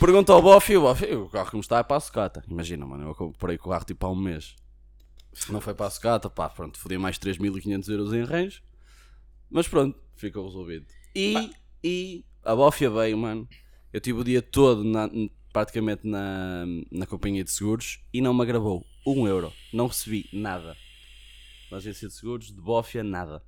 Pergunta 0.00 0.32
ao 0.32 0.40
Boff 0.40 0.72
e 0.72 0.76
o 0.78 0.80
Boff, 0.80 1.04
o 1.14 1.28
carro 1.28 1.50
como 1.50 1.60
está 1.60 1.78
é 1.78 1.82
para 1.82 1.98
a 1.98 2.00
sucata. 2.00 2.42
Imagina, 2.48 2.86
mano, 2.86 3.08
eu 3.10 3.14
comprei 3.14 3.58
com 3.58 3.68
o 3.68 3.72
carro 3.72 3.84
tipo 3.84 4.06
há 4.06 4.10
um 4.10 4.16
mês. 4.16 4.56
Não 5.50 5.60
foi 5.60 5.74
para 5.74 5.86
a 5.86 5.90
sucata, 5.90 6.30
pá, 6.30 6.48
pronto, 6.48 6.78
fodi 6.78 6.96
mais 6.96 7.18
3.500 7.18 7.88
euros 7.90 8.12
em 8.14 8.24
range. 8.24 8.62
Mas 9.50 9.68
pronto, 9.68 9.98
ficou 10.16 10.46
resolvido. 10.46 10.86
E, 11.14 11.50
e 11.82 12.24
a 12.42 12.54
Bófia 12.56 12.88
veio, 12.88 13.18
mano. 13.18 13.46
Eu 13.94 14.00
tive 14.00 14.18
o 14.18 14.24
dia 14.24 14.42
todo 14.42 14.82
na- 14.82 15.08
praticamente 15.52 16.04
na, 16.04 16.64
na 16.90 17.06
companhia 17.06 17.44
de 17.44 17.50
seguros 17.52 18.00
e 18.12 18.20
não 18.20 18.34
me 18.34 18.42
agravou 18.42 18.84
um 19.06 19.24
euro. 19.28 19.52
Não 19.72 19.86
recebi 19.86 20.28
nada. 20.32 20.76
Na 21.70 21.76
agência 21.76 22.08
de 22.08 22.14
seguros, 22.14 22.48
de 22.52 22.60
Bófia, 22.60 23.04
nada. 23.04 23.40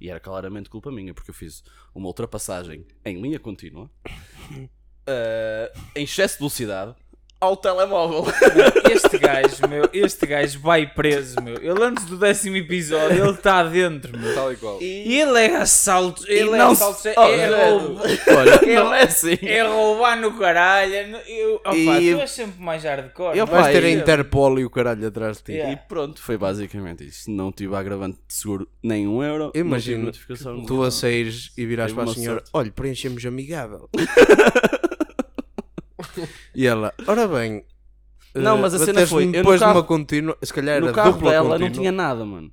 E 0.00 0.08
era 0.08 0.18
claramente 0.18 0.70
culpa 0.70 0.90
minha, 0.90 1.12
porque 1.12 1.28
eu 1.30 1.34
fiz 1.34 1.62
uma 1.94 2.06
ultrapassagem 2.06 2.86
em 3.04 3.20
linha 3.20 3.38
contínua, 3.38 3.90
eh, 5.06 5.72
em 5.94 6.04
excesso 6.04 6.36
de 6.36 6.38
velocidade, 6.38 6.94
ao 7.40 7.56
telemóvel. 7.56 8.24
Este 8.90 9.18
gajo, 9.18 9.68
meu, 9.68 9.88
este 9.92 10.26
gajo 10.26 10.58
vai 10.60 10.86
preso, 10.86 11.36
meu. 11.42 11.56
Ele 11.56 11.82
antes 11.84 12.04
do 12.06 12.16
décimo 12.16 12.56
episódio, 12.56 13.22
ele 13.24 13.30
está 13.30 13.62
dentro, 13.62 14.16
meu. 14.18 14.34
Tal 14.34 14.52
e 14.52 14.56
qual. 14.56 14.80
E 14.82 15.20
ele 15.20 15.38
é 15.38 15.56
assalto, 15.56 16.24
ele 16.26 16.50
é 16.50 16.56
não 16.58 16.70
assalto, 16.72 17.00
se- 17.00 17.08
é, 17.10 17.14
Oh, 17.16 17.78
roubo, 17.78 18.00
Olha, 18.02 18.74
não 18.74 18.94
é 18.94 19.02
assim. 19.02 19.38
é 19.42 19.62
roubar 19.62 20.16
no 20.20 20.32
caralho. 20.38 20.94
Eu, 21.26 21.54
opa, 21.56 21.74
E- 21.76 22.14
tu 22.14 22.20
és 22.20 22.30
sempre 22.30 22.62
mais 22.62 22.82
hardcore. 22.84 23.36
Eu 23.38 23.46
Vais 23.46 23.66
é? 23.66 23.72
ter 23.72 23.78
a 23.78 23.80
Vai, 23.82 23.92
Interpol 23.92 24.58
e 24.58 24.64
o 24.64 24.70
caralho 24.70 25.06
atrás 25.06 25.38
de 25.38 25.42
ti. 25.44 25.52
Yeah. 25.52 25.72
E 25.72 25.76
pronto, 25.88 26.20
foi 26.22 26.36
basicamente 26.38 27.04
isso. 27.06 27.30
Não 27.30 27.52
tive 27.52 27.74
agravante 27.76 28.18
de 28.26 28.34
seguro 28.34 28.68
nem 28.82 29.06
um 29.06 29.22
euro. 29.22 29.52
notificação 30.04 30.64
tu 30.64 30.82
a 30.82 30.90
saíres 30.90 31.52
e 31.56 31.66
virás 31.66 31.92
para 31.92 32.04
a 32.04 32.06
senhora. 32.14 32.42
Olha, 32.52 32.70
preenchemos 32.70 33.24
amigável. 33.26 33.88
e 36.54 36.66
ela: 36.66 36.92
Ora 37.06 37.28
bem. 37.28 37.64
Não, 38.34 38.58
eh, 38.58 38.60
mas 38.60 38.74
a 38.74 38.78
cena 38.84 39.06
foi, 39.06 39.26
eu 39.28 39.32
Depois 39.32 39.60
de 39.60 39.66
uma 39.66 39.82
contínua, 39.82 40.36
se 40.42 40.52
calhar 40.52 40.76
era 40.76 40.86
No 40.86 40.92
carro 40.92 41.12
dupla 41.12 41.30
dela 41.30 41.48
contínua. 41.50 41.68
não 41.68 41.74
tinha 41.74 41.92
nada, 41.92 42.24
mano. 42.24 42.50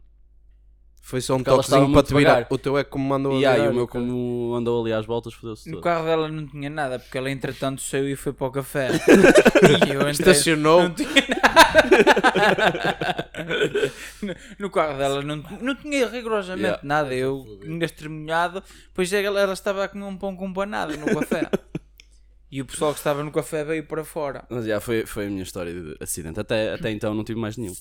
Foi 1.05 1.19
só 1.19 1.33
um 1.33 1.37
Porque 1.39 1.49
ela 1.49 1.57
toquezinho 1.57 1.77
estava 1.79 1.91
para 1.91 1.95
muito 1.95 2.07
te 2.07 2.13
virar. 2.15 2.29
devagar. 2.35 2.47
O 2.53 2.57
teu 2.57 2.77
é 2.77 2.83
como 2.85 3.09
mandou 3.09 3.33
a 3.33 3.35
E 3.41 3.45
aí 3.45 3.59
virar, 3.59 3.71
o 3.71 3.75
meu, 3.75 3.85
cara. 3.87 4.05
como 4.05 4.55
andou 4.55 4.81
ali 4.81 4.93
às 4.93 5.05
voltas, 5.05 5.33
fodeu-se 5.33 5.67
No 5.69 5.75
todo. 5.75 5.83
carro 5.83 6.05
dela 6.05 6.29
não 6.29 6.47
tinha 6.47 6.69
nada, 6.69 6.97
porque 6.97 7.17
ela 7.17 7.29
entretanto 7.29 7.81
saiu 7.81 8.07
e 8.07 8.15
foi 8.15 8.31
para 8.31 8.47
o 8.47 8.51
café. 8.51 8.87
e 9.85 9.89
eu 9.89 9.99
entrei, 9.99 10.11
Estacionou. 10.11 10.83
Não 10.83 10.93
tinha 10.93 11.09
nada. 11.11 11.33
no, 14.21 14.35
no 14.59 14.69
carro 14.69 14.97
dela 14.97 15.21
não, 15.21 15.43
não 15.61 15.75
tinha 15.75 16.07
rigorosamente 16.07 16.63
Yeah. 16.63 16.79
nada. 16.83 17.13
Eu, 17.13 17.45
estremunhado, 17.81 18.63
pois 18.93 19.11
ela, 19.11 19.41
ela 19.41 19.51
estava 19.53 19.83
a 19.83 19.87
comer 19.89 20.05
um 20.05 20.15
pão 20.17 20.33
com 20.37 20.53
panada 20.53 20.95
no 20.95 21.05
café. 21.19 21.49
e 22.53 22.61
o 22.61 22.65
pessoal 22.65 22.91
que 22.91 22.99
estava 22.99 23.23
no 23.23 23.31
café 23.31 23.63
veio 23.63 23.83
para 23.83 24.05
fora. 24.05 24.45
Mas 24.47 24.65
já 24.65 24.79
foi, 24.79 25.07
foi 25.07 25.25
a 25.25 25.29
minha 25.29 25.41
história 25.41 25.73
de 25.73 25.97
acidente. 25.99 26.39
Até, 26.39 26.71
até 26.71 26.91
então 26.91 27.11
não 27.11 27.23
tive 27.23 27.39
mais 27.39 27.57
nenhum. 27.57 27.73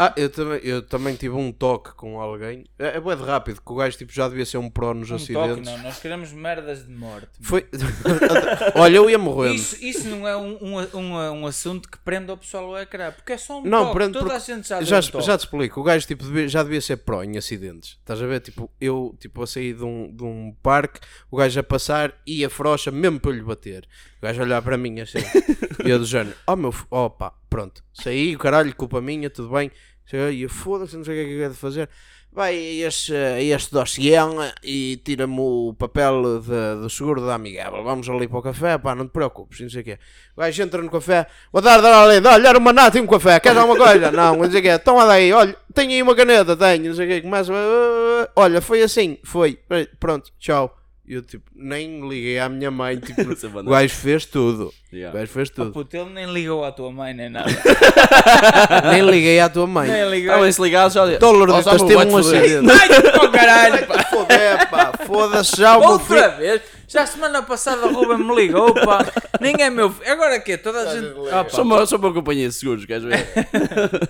Ah, 0.00 0.14
eu 0.16 0.30
também, 0.30 0.60
eu 0.62 0.80
também 0.80 1.16
tive 1.16 1.34
um 1.34 1.50
toque 1.50 1.92
com 1.94 2.20
alguém. 2.20 2.64
É, 2.78 2.98
é 2.98 3.00
bué 3.00 3.16
de 3.16 3.22
rápido, 3.24 3.60
que 3.60 3.72
o 3.72 3.74
gajo 3.74 3.98
tipo, 3.98 4.12
já 4.12 4.28
devia 4.28 4.46
ser 4.46 4.56
um 4.58 4.70
pró 4.70 4.94
nos 4.94 5.10
Um 5.10 5.16
acidentes. 5.16 5.48
toque, 5.48 5.60
não. 5.62 5.78
Nós 5.82 5.98
queremos 5.98 6.30
merdas 6.32 6.86
de 6.86 6.92
morte. 6.92 7.28
Foi. 7.40 7.66
Olha, 8.76 8.96
eu 8.96 9.10
ia 9.10 9.18
morrendo. 9.18 9.56
Isso, 9.56 9.76
isso 9.84 10.08
não 10.08 10.26
é 10.26 10.36
um, 10.36 10.56
um, 10.60 10.96
um, 10.98 11.14
um 11.40 11.46
assunto 11.46 11.88
que 11.88 11.98
prenda 11.98 12.32
o 12.32 12.36
pessoal 12.36 12.66
ao 12.66 12.78
ecrã, 12.78 13.10
porque 13.10 13.32
é 13.32 13.36
só 13.38 13.58
um 13.60 13.64
Não, 13.64 13.86
toque. 13.86 13.96
prende 13.96 14.12
Toda 14.18 14.34
a 14.36 14.38
gente 14.38 14.68
já 14.68 14.80
Já, 14.82 14.98
um 14.98 15.20
já 15.20 15.36
te 15.36 15.40
explico, 15.40 15.80
o 15.80 15.82
gajo 15.82 16.06
tipo, 16.06 16.24
já 16.48 16.62
devia 16.62 16.80
ser 16.80 16.98
pró 16.98 17.22
em 17.24 17.36
acidentes. 17.36 17.96
Estás 17.98 18.22
a 18.22 18.26
ver? 18.26 18.40
Tipo, 18.40 18.70
eu 18.80 19.16
tipo, 19.18 19.42
a 19.42 19.46
sair 19.48 19.74
de 19.74 19.82
um, 19.84 20.14
de 20.14 20.22
um 20.22 20.54
parque, 20.62 21.00
o 21.30 21.36
gajo 21.36 21.58
a 21.58 21.62
passar 21.64 22.14
e 22.26 22.44
a 22.44 22.50
frocha 22.50 22.90
mesmo 22.92 23.18
para 23.18 23.32
lhe 23.32 23.42
bater. 23.42 23.84
O 24.18 24.26
gajo 24.26 24.40
a 24.40 24.44
olhar 24.44 24.62
para 24.62 24.76
mim 24.78 25.00
assim. 25.00 25.18
e 25.84 25.90
eu 25.90 25.98
do 25.98 26.04
género, 26.06 26.36
oh 26.46 26.54
meu, 26.56 26.70
f- 26.72 26.84
oh 26.90 27.10
pronto. 27.48 27.82
Saí, 27.92 28.36
o 28.36 28.38
caralho, 28.38 28.74
culpa 28.76 29.00
minha, 29.00 29.28
tudo 29.30 29.48
bem. 29.50 29.70
E 30.16 30.48
foda-se, 30.48 30.96
não 30.96 31.04
sei 31.04 31.14
o 31.22 31.26
que 31.26 31.32
é 31.34 31.36
que 31.44 31.48
de 31.50 31.54
fazer. 31.56 31.88
Vai 32.30 32.54
a 32.54 32.86
este, 32.88 33.14
a 33.14 33.40
este 33.42 33.72
dossiê 33.72 34.14
e 34.62 35.00
tira-me 35.02 35.40
o 35.40 35.74
papel 35.78 36.40
de- 36.40 36.82
do 36.82 36.90
seguro 36.90 37.24
da 37.24 37.34
amigável. 37.34 37.82
Vamos 37.82 38.08
ali 38.08 38.28
para 38.28 38.38
o 38.38 38.42
café, 38.42 38.76
pá, 38.76 38.94
não 38.94 39.06
te 39.08 39.12
preocupes, 39.12 39.60
não 39.60 39.70
sei 39.70 39.80
o 39.80 39.84
quê. 39.84 39.98
O 40.36 40.40
gajo 40.40 40.62
entra 40.62 40.82
no 40.82 40.90
café, 40.90 41.26
boa 41.50 41.62
tarde, 41.62 41.86
olha 41.86 42.16
ali, 42.18 42.26
olha, 42.26 42.48
era 42.48 42.58
uma 42.58 42.72
nata 42.72 42.98
e 42.98 43.00
um 43.00 43.06
café, 43.06 43.40
queres 43.40 43.56
alguma 43.58 43.78
coisa? 43.78 44.10
não, 44.12 44.36
não 44.36 44.50
sei 44.50 44.60
o 44.60 44.62
quê, 44.62 44.78
toma 44.78 45.06
daí, 45.06 45.32
olha, 45.32 45.56
tenho 45.74 45.90
aí 45.90 46.02
uma 46.02 46.14
caneta, 46.14 46.54
tenho, 46.54 46.88
não 46.90 46.94
sei 46.94 47.06
o 47.06 47.08
quê, 47.08 47.20
começa, 47.22 47.50
"Ah, 47.52 48.28
olha, 48.36 48.60
foi 48.60 48.82
assim, 48.82 49.18
foi, 49.24 49.58
pronto, 49.98 50.30
tchau. 50.38 50.77
E 51.08 51.14
eu, 51.14 51.22
tipo, 51.22 51.50
nem 51.54 52.06
liguei 52.06 52.38
à 52.38 52.50
minha 52.50 52.70
mãe, 52.70 52.98
tipo, 53.00 53.24
Você 53.24 53.46
o 53.46 53.62
gajo 53.64 53.94
fez 53.94 54.26
tudo, 54.26 54.66
o 54.92 54.94
Yeah. 54.94 55.18
gajo 55.18 55.32
fez 55.32 55.48
Oh, 55.50 55.54
tudo. 55.54 55.72
puto, 55.72 55.96
ele 55.96 56.10
nem 56.10 56.30
ligou 56.30 56.62
à 56.64 56.70
tua 56.72 56.92
mãe 56.92 57.14
nem 57.14 57.30
nada. 57.30 57.48
nem 58.92 59.02
liguei 59.08 59.40
à 59.40 59.48
tua 59.48 59.66
mãe. 59.66 59.88
nem 59.88 60.02
ligou. 60.10 60.32
Estavam 60.34 60.52
se 60.52 60.62
ligados, 60.62 60.96
olha. 60.96 61.14
Então, 61.16 61.32
Lourdes, 61.32 61.66
ó, 61.66 61.78
Samuel, 61.78 61.86
teve 61.98 62.12
um 62.12 62.16
acidente. 62.18 62.66
Para 63.12 63.24
o 63.24 63.32
caralho, 63.32 63.86
pá. 63.86 64.02
Foder, 64.04 64.70
pá, 64.70 64.92
foda-se 65.06 65.56
já 65.56 65.76
o 65.78 65.80
meu 65.80 65.98
filho. 65.98 66.16
Outra 66.22 66.36
vez? 66.36 66.62
Já 66.86 67.02
a 67.02 67.06
semana 67.06 67.42
passada 67.42 67.86
o 67.86 67.92
Ruben 67.94 68.18
me 68.26 68.34
ligou, 68.34 68.74
pá. 68.74 68.98
Nem 69.40 69.54
é 69.60 69.70
meu 69.70 69.90
filho. 69.90 70.10
Agora 70.12 70.38
que 70.40 70.58
Toda 70.58 70.90
a 70.90 70.94
gente. 70.94 71.14
Ah, 71.30 71.44
pá. 71.44 71.50
Sou 71.50 71.64
uma, 71.64 71.86
sou 71.86 71.98
uma 71.98 72.12
companhia 72.12 72.48
de 72.48 72.54
seguros, 72.54 72.84
queres 72.84 73.04
ver? 73.04 73.26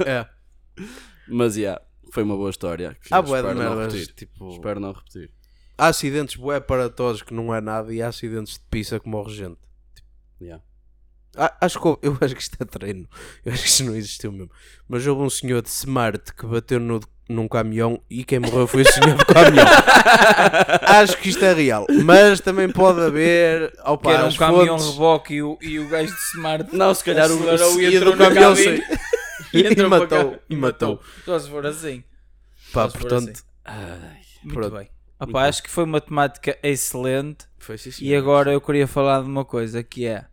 É. 0.07 0.27
Mas, 1.29 1.57
yeah, 1.57 1.81
foi 2.13 2.23
uma 2.23 2.37
boa 2.37 2.51
história. 2.51 2.97
que 3.03 3.13
eu 3.15 3.23
bué 3.23 3.41
de 3.43 3.49
espero 3.49 3.59
não 3.65 3.77
merdas, 3.77 3.93
repetir. 3.95 4.15
tipo... 4.15 4.51
Espero 4.53 4.81
não 4.81 4.93
repetir. 4.93 5.31
Há 5.79 5.87
acidentes 5.89 6.35
bué 6.37 6.59
para 6.59 6.91
todos 6.91 7.23
que 7.23 7.33
não 7.33 7.55
é 7.55 7.61
nada 7.61 7.95
e 7.95 8.03
há 8.03 8.09
acidentes 8.09 8.55
de 8.55 8.61
pizza 8.69 8.99
como 8.99 9.17
o 9.17 9.23
regente. 9.23 9.59
Yeah. 10.41 10.63
Ah, 11.37 11.55
acho 11.61 11.81
que 11.81 11.87
eu 12.03 12.19
acho 12.21 12.35
que 12.35 12.43
isto 12.43 12.57
é 12.61 12.65
treino. 12.65 13.09
Eu 13.45 13.53
acho 13.53 13.63
que 13.63 13.69
isto 13.69 13.85
não 13.85 13.95
existiu 13.95 14.33
mesmo. 14.33 14.51
Mas 14.89 15.07
houve 15.07 15.23
um 15.23 15.31
senhor 15.31 15.63
de 15.63 15.69
Smart 15.69 16.33
que 16.35 16.47
bateu 16.47 16.81
no, 16.81 16.99
num 17.29 17.47
caminhão 17.47 18.03
e 18.11 18.25
quem 18.25 18.41
morreu 18.41 18.67
foi 18.67 18.83
o 18.83 18.93
senhor 18.93 19.17
do 19.17 19.25
caminhão. 19.25 19.65
acho 20.83 21.17
que 21.19 21.29
isto 21.29 21.45
é 21.45 21.53
real. 21.53 21.87
Mas 22.05 22.41
também 22.41 22.69
pode 22.69 23.01
haver. 23.01 23.73
Opa, 23.85 24.11
Que 24.11 24.17
era 24.17 24.27
um 24.27 24.35
caminhão 24.35 24.79
fontes- 24.79 24.93
reboque 24.95 25.35
e 25.35 25.43
o, 25.43 25.59
e 25.63 25.79
o 25.79 25.89
gajo 25.89 26.13
de 26.13 26.21
Smart 26.35 26.75
Não, 26.77 26.93
se 26.93 27.05
calhar 27.05 27.31
o 27.31 27.35
e 27.81 27.95
entrou 27.95 28.15
do 28.15 28.19
no 28.19 28.25
caminhão 28.25 28.57
sem- 28.57 28.83
E 29.55 29.61
e 29.61 29.87
matou, 29.87 30.33
cá 30.33 30.39
e 30.51 30.57
matou. 30.57 31.01
Só 31.25 31.39
se 31.39 31.49
for 31.49 31.65
assim. 31.67 32.03
Pá, 32.73 32.89
portanto, 32.89 33.31
assim. 33.31 33.43
Ai, 33.65 34.21
Muito 34.43 34.59
pronto. 34.59 34.77
bem. 34.77 34.91
Opa, 35.21 35.49
acho 35.49 35.63
que 35.63 35.71
foi 35.71 35.85
uma 35.85 36.01
temática 36.01 36.59
excelente. 36.63 37.47
foi 37.59 37.77
sim, 37.79 37.91
E 37.91 37.93
senhor. 37.93 38.19
agora 38.19 38.53
eu 38.53 38.61
queria 38.61 38.87
falar 38.87 39.23
de 39.23 39.29
uma 39.29 39.45
coisa 39.45 39.83
que 39.83 40.07
é 40.07 40.27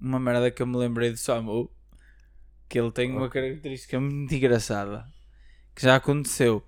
uma 0.00 0.20
merda 0.20 0.50
que 0.50 0.62
eu 0.62 0.66
me 0.66 0.76
lembrei 0.76 1.10
do 1.10 1.16
Samu. 1.16 1.70
Que 2.68 2.78
ele 2.80 2.90
tem 2.90 3.10
uma 3.12 3.28
característica 3.30 3.98
muito 4.00 4.34
engraçada 4.34 5.06
que 5.74 5.82
já 5.82 5.96
aconteceu 5.96 6.62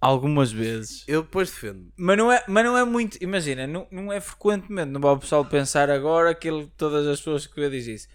algumas 0.00 0.52
vezes. 0.52 1.04
Eu 1.08 1.22
depois 1.22 1.50
defendo. 1.50 1.92
Mas 1.96 2.16
não 2.18 2.30
é, 2.30 2.44
mas 2.46 2.64
não 2.64 2.76
é 2.76 2.84
muito. 2.84 3.18
Imagina, 3.22 3.66
não, 3.66 3.86
não 3.90 4.12
é 4.12 4.20
frequentemente. 4.20 4.90
Não 4.90 5.00
vai 5.00 5.12
o 5.12 5.18
pessoal 5.18 5.44
pensar 5.44 5.90
agora 5.90 6.34
que 6.34 6.48
ele, 6.48 6.70
todas 6.76 7.06
as 7.06 7.18
pessoas 7.18 7.46
que 7.46 7.58
eu 7.60 7.70
diz 7.70 7.86
isso. 7.86 8.08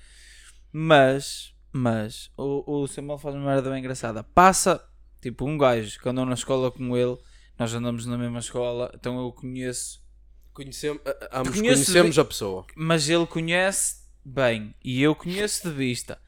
Mas, 0.72 1.54
mas, 1.72 2.32
o, 2.38 2.84
o 2.84 2.88
Samuel 2.88 3.18
faz 3.18 3.36
uma 3.36 3.46
merda 3.46 3.70
bem 3.70 3.80
engraçada. 3.80 4.24
Passa, 4.24 4.82
tipo, 5.22 5.46
um 5.46 5.58
gajo 5.58 6.00
que 6.00 6.08
andou 6.08 6.26
na 6.26 6.34
escola 6.36 6.72
com 6.72 6.96
ele. 6.96 7.18
Nós 7.62 7.76
andamos 7.76 8.08
na 8.08 8.18
mesma 8.18 8.40
escola, 8.40 8.92
então 8.96 9.20
eu 9.24 9.32
conheço. 9.32 10.02
Conhecemos, 10.52 11.00
a- 11.06 11.12
a- 11.38 11.40
ambos 11.42 11.56
conhecemos 11.62 12.18
a 12.18 12.26
pessoa. 12.26 12.66
Mas 12.76 13.08
ele 13.08 13.28
conhece 13.28 13.98
bem 14.26 14.74
e 14.84 15.00
eu 15.04 15.14
conheço 15.14 15.70
de 15.70 15.76
vista. 15.76 16.20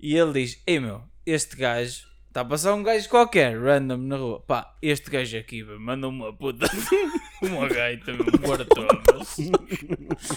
E 0.00 0.16
ele 0.16 0.32
diz: 0.32 0.60
Ei 0.66 0.80
meu, 0.80 1.04
este 1.24 1.54
gajo 1.54 2.08
está 2.26 2.40
a 2.40 2.44
passar 2.44 2.74
um 2.74 2.82
gajo 2.82 3.08
qualquer, 3.08 3.56
random 3.56 3.96
na 3.98 4.16
rua. 4.16 4.40
Pá, 4.40 4.76
este 4.82 5.08
gajo 5.08 5.38
aqui 5.38 5.62
manda 5.62 6.08
uma 6.08 6.36
puta, 6.36 6.66
uma 7.42 7.68
gaita, 7.68 8.12
meu, 8.12 8.24
quartomas. 8.40 9.38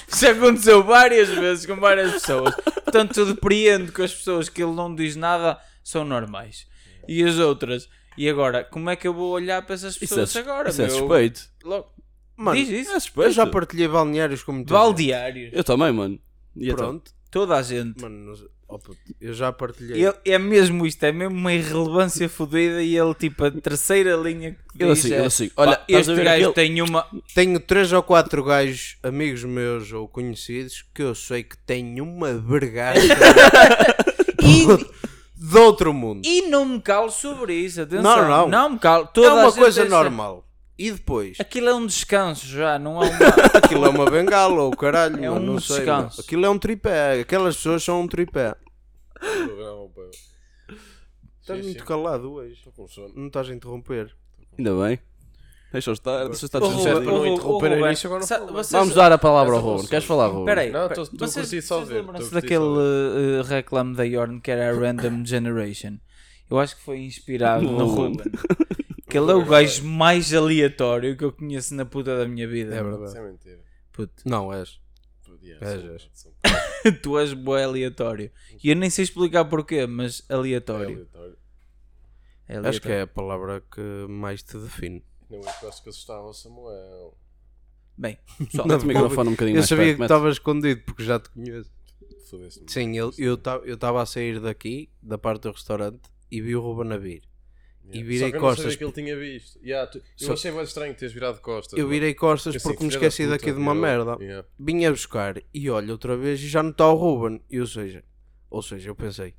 Isso 0.07 0.27
aconteceu 0.27 0.83
várias 0.83 1.27
vezes 1.29 1.65
com 1.65 1.75
várias 1.77 2.11
pessoas. 2.11 2.53
Portanto, 2.55 3.19
eu 3.19 3.25
depreendo 3.33 3.91
que 3.91 4.03
as 4.03 4.13
pessoas 4.13 4.47
que 4.47 4.61
ele 4.61 4.73
não 4.75 4.93
diz 4.93 5.15
nada 5.15 5.59
são 5.83 6.05
normais. 6.05 6.67
E 7.07 7.23
as 7.23 7.39
outras. 7.39 7.89
E 8.19 8.27
agora, 8.29 8.65
como 8.65 8.89
é 8.89 8.97
que 8.97 9.07
eu 9.07 9.13
vou 9.13 9.31
olhar 9.31 9.61
para 9.61 9.75
essas 9.75 9.95
Isso 9.95 10.03
é, 10.03 10.07
pessoas 10.23 10.35
agora? 10.35 10.69
isso 10.69 10.81
é 10.81 10.87
meu? 10.87 10.97
suspeito. 10.97 11.41
Logo, 11.63 11.87
Mano, 12.35 12.57
diz 12.59 12.67
isso. 12.69 12.91
É 12.91 12.95
eu 12.95 12.99
suspeito. 12.99 13.31
já 13.31 13.47
partilhei 13.47 13.87
balneários 13.87 14.43
com 14.43 14.51
muita 14.51 14.73
gente. 14.73 14.77
Baldeários. 14.81 15.51
Eu 15.53 15.63
também, 15.63 15.91
mano. 15.93 16.19
E 16.55 16.65
então? 16.65 16.75
Pronto. 16.75 17.11
Toda 17.31 17.55
a 17.55 17.61
gente. 17.61 18.01
Mano, 18.01 18.33
oh, 18.67 18.77
eu 19.21 19.33
já 19.33 19.53
partilhei. 19.53 20.03
Ele, 20.03 20.13
é 20.25 20.37
mesmo 20.37 20.85
isto, 20.85 21.01
é 21.05 21.11
mesmo 21.13 21.33
uma 21.35 21.53
irrelevância 21.53 22.27
fodida 22.27 22.81
e 22.83 22.97
ele 22.97 23.13
tipo 23.13 23.45
a 23.45 23.51
terceira 23.51 24.15
linha 24.17 24.57
que 24.77 24.83
Eu 24.83 24.93
diz 24.93 25.05
assim, 25.05 25.13
é, 25.13 25.19
eu 25.19 25.25
assim. 25.25 25.51
Olha, 25.55 25.77
"Pá, 25.77 25.85
este 25.87 26.15
gajo 26.15 26.49
aquele- 26.49 26.53
tem 26.53 26.81
uma 26.81 27.07
Tenho 27.33 27.57
três 27.59 27.93
ou 27.93 28.03
quatro 28.03 28.43
gajos, 28.43 28.97
amigos 29.01 29.45
meus 29.45 29.93
ou 29.93 30.07
conhecidos, 30.09 30.83
que 30.93 31.03
eu 31.03 31.15
sei 31.15 31.43
que 31.43 31.57
têm 31.57 32.01
uma 32.01 32.33
vergagem 32.33 33.07
de 35.51 35.57
outro 35.57 35.93
mundo. 35.93 36.21
e 36.25 36.43
não 36.49 36.65
me 36.65 36.81
calo 36.81 37.09
sobre 37.09 37.53
isso, 37.53 37.81
atenção, 37.81 38.27
Não, 38.27 38.47
não. 38.47 38.69
me 38.71 38.79
calo, 38.79 39.07
toda 39.13 39.27
é 39.27 39.31
uma 39.33 39.51
coisa 39.51 39.85
normal. 39.85 40.45
E 40.77 40.91
depois? 40.91 41.37
Aquilo 41.39 41.67
é 41.67 41.73
um 41.75 41.85
descanso 41.85 42.45
já, 42.47 42.79
não 42.79 43.03
é 43.03 43.09
uma 43.09 43.17
Aquilo 43.61 43.85
é 43.85 43.89
uma 43.89 44.05
bengala 44.09 44.63
ou 44.63 44.71
caralho, 44.71 45.17
É 45.23 45.29
mano, 45.29 45.41
um 45.41 45.53
não 45.53 45.59
sei. 45.59 45.77
descanso. 45.77 46.17
mano. 46.17 46.23
Aquilo 46.25 46.45
é 46.45 46.49
um 46.49 46.57
tripé. 46.57 47.19
Aquelas 47.19 47.57
pessoas 47.57 47.83
são 47.83 48.01
um 48.01 48.07
tripé. 48.07 48.55
Não. 49.19 49.91
Estás 51.41 51.65
muito 51.65 51.83
calado 51.83 52.31
hoje. 52.31 52.53
Estou 52.53 52.71
com 52.71 52.87
sono. 52.87 53.11
Não 53.15 53.27
estás 53.27 53.49
a 53.49 53.53
interromper. 53.53 54.15
Ainda 54.57 54.73
bem. 54.75 54.99
Deixa 55.71 55.89
eu 55.89 55.93
estar. 55.93 56.25
Deixa 56.27 56.45
eu 56.45 56.47
estar 56.47 56.59
Oh, 56.61 56.65
Ruben, 56.67 56.77
descansado. 56.77 57.05
para 57.05 57.13
não 57.13 57.21
oh, 57.21 57.25
interromper 57.27 57.47
oh, 57.47 57.57
o 57.57 57.75
Ruben, 57.75 57.85
início, 57.85 58.07
agora 58.07 58.19
não 58.21 58.27
sa- 58.27 58.39
falo. 58.39 58.51
vocês- 58.53 58.71
Vamos 58.71 58.95
dar 58.95 59.11
a 59.11 59.17
palavra 59.17 59.55
ao 59.55 59.61
Ruben. 59.61 59.81
não 59.83 59.89
Queres 59.89 60.05
falar, 60.05 60.27
Ruben? 60.27 60.45
Peraí, 60.45 60.71
Não, 60.71 60.87
pera- 60.89 60.95
tô- 60.95 61.05
tô 61.17 61.25
a 61.25 61.31
curtir 61.31 61.61
só 61.61 61.81
ver, 61.81 61.93
lembram-se 61.95 62.29
tô 62.29 62.37
a 62.37 62.41
curtir 62.41 62.57
daquele 62.57 62.59
só 62.65 63.41
uh, 63.41 63.43
reclame 63.47 63.95
da 63.95 64.03
Yorn 64.03 64.41
que 64.41 64.49
era 64.51 64.69
a 64.71 64.73
Random 64.79 65.23
Generation? 65.25 65.97
Eu 66.49 66.59
acho 66.59 66.75
que 66.75 66.81
foi 66.81 66.99
inspirado 67.01 67.63
no 67.63 67.77
Não, 67.77 67.87
Ruben. 67.87 68.17
que 69.07 69.17
ele 69.17 69.31
é 69.31 69.35
o 69.35 69.45
gajo 69.45 69.83
mais 69.85 70.33
aleatório 70.33 71.15
que 71.15 71.23
eu 71.23 71.31
conheço 71.31 71.75
na 71.75 71.85
puta 71.85 72.17
da 72.17 72.27
minha 72.27 72.47
vida. 72.47 72.73
É 72.73 72.79
Isso 72.81 72.89
verdade. 72.89 73.17
é 73.17 73.21
mentira. 73.31 73.59
Puto. 73.91 74.23
Não, 74.25 74.51
és. 74.51 74.79
És, 75.61 75.81
são- 75.81 75.91
és. 75.93 76.09
são- 76.13 76.31
tu 77.03 77.19
és 77.19 77.33
bué 77.33 77.63
aleatório. 77.63 78.31
E 78.63 78.69
eu 78.71 78.75
nem 78.75 78.89
sei 78.89 79.03
explicar 79.03 79.45
porquê, 79.45 79.85
mas 79.85 80.23
é 80.27 80.33
aleatório. 80.33 80.95
aleatório. 80.95 81.37
É 82.47 82.57
Acho 82.57 82.81
que 82.81 82.87
aleatório. 82.87 82.93
é 82.95 83.01
a 83.01 83.07
palavra 83.07 83.63
que 83.71 83.81
mais 84.09 84.41
te 84.41 84.57
define. 84.57 85.03
Não, 85.29 85.37
eu 85.39 85.43
gosto 85.61 85.83
que 85.83 85.89
assustava 85.89 86.23
o 86.23 86.33
Samuel. 86.33 87.17
Bem, 87.97 88.17
pessoal, 88.37 88.67
Não, 88.67 88.75
Mete 88.75 88.83
o 88.85 88.87
microfone 88.87 89.29
um 89.29 89.31
bocadinho 89.33 89.55
Eu 89.55 89.59
mais 89.59 89.69
sabia 89.69 89.83
perto, 89.85 89.95
que 89.95 89.99
mete. 90.01 90.07
estavas 90.11 90.33
escondido 90.35 90.81
porque 90.85 91.03
já 91.03 91.19
te 91.19 91.29
conheço. 91.29 91.71
Sim, 92.67 92.95
eu 92.95 93.09
estava 93.33 93.65
eu 93.65 93.77
tava 93.77 94.01
a 94.01 94.05
sair 94.05 94.39
daqui, 94.39 94.89
da 95.01 95.17
parte 95.17 95.41
do 95.43 95.51
restaurante, 95.51 95.99
e 96.31 96.39
vi 96.41 96.55
o 96.55 96.61
Ruben 96.61 96.93
a 96.93 96.97
vir. 96.97 97.23
Yeah. 97.85 97.99
e 97.99 98.03
virei 98.03 98.19
Só 98.19 98.29
que 98.29 98.35
eu 98.35 98.41
não 98.41 98.47
costas 98.49 98.63
sabia 98.73 98.77
que 98.77 98.83
ele 98.83 98.91
tinha 99.07 99.17
visto. 99.17 99.59
Yeah, 99.65 99.89
tu- 99.91 99.97
eu 99.97 100.03
Só- 100.27 100.33
achei 100.33 100.51
mais 100.51 100.67
estranho 100.67 100.93
teres 100.93 101.11
virado 101.13 101.41
costas. 101.41 101.77
Eu 101.79 101.87
virei 101.87 102.13
costas 102.13 102.53
Pensei 102.53 102.71
porque 102.71 102.83
me 102.83 102.89
esqueci 102.91 103.23
puta 103.23 103.31
daqui 103.35 103.51
de 103.51 103.57
uma 103.57 103.73
virou. 103.73 103.81
merda. 104.05 104.23
Yeah. 104.23 104.47
Vim 104.59 104.85
a 104.85 104.91
buscar 104.91 105.41
e 105.51 105.69
olho 105.71 105.91
outra 105.91 106.15
vez 106.15 106.39
e 106.39 106.47
já 106.47 106.61
não 106.61 106.69
está 106.69 106.87
o 106.87 106.95
Ruben. 106.95 107.41
E, 107.49 107.59
ou 107.59 107.65
seja, 107.65 108.03
ou 108.47 108.61
seja, 108.61 108.89
eu 108.91 108.95
pensei, 108.95 109.33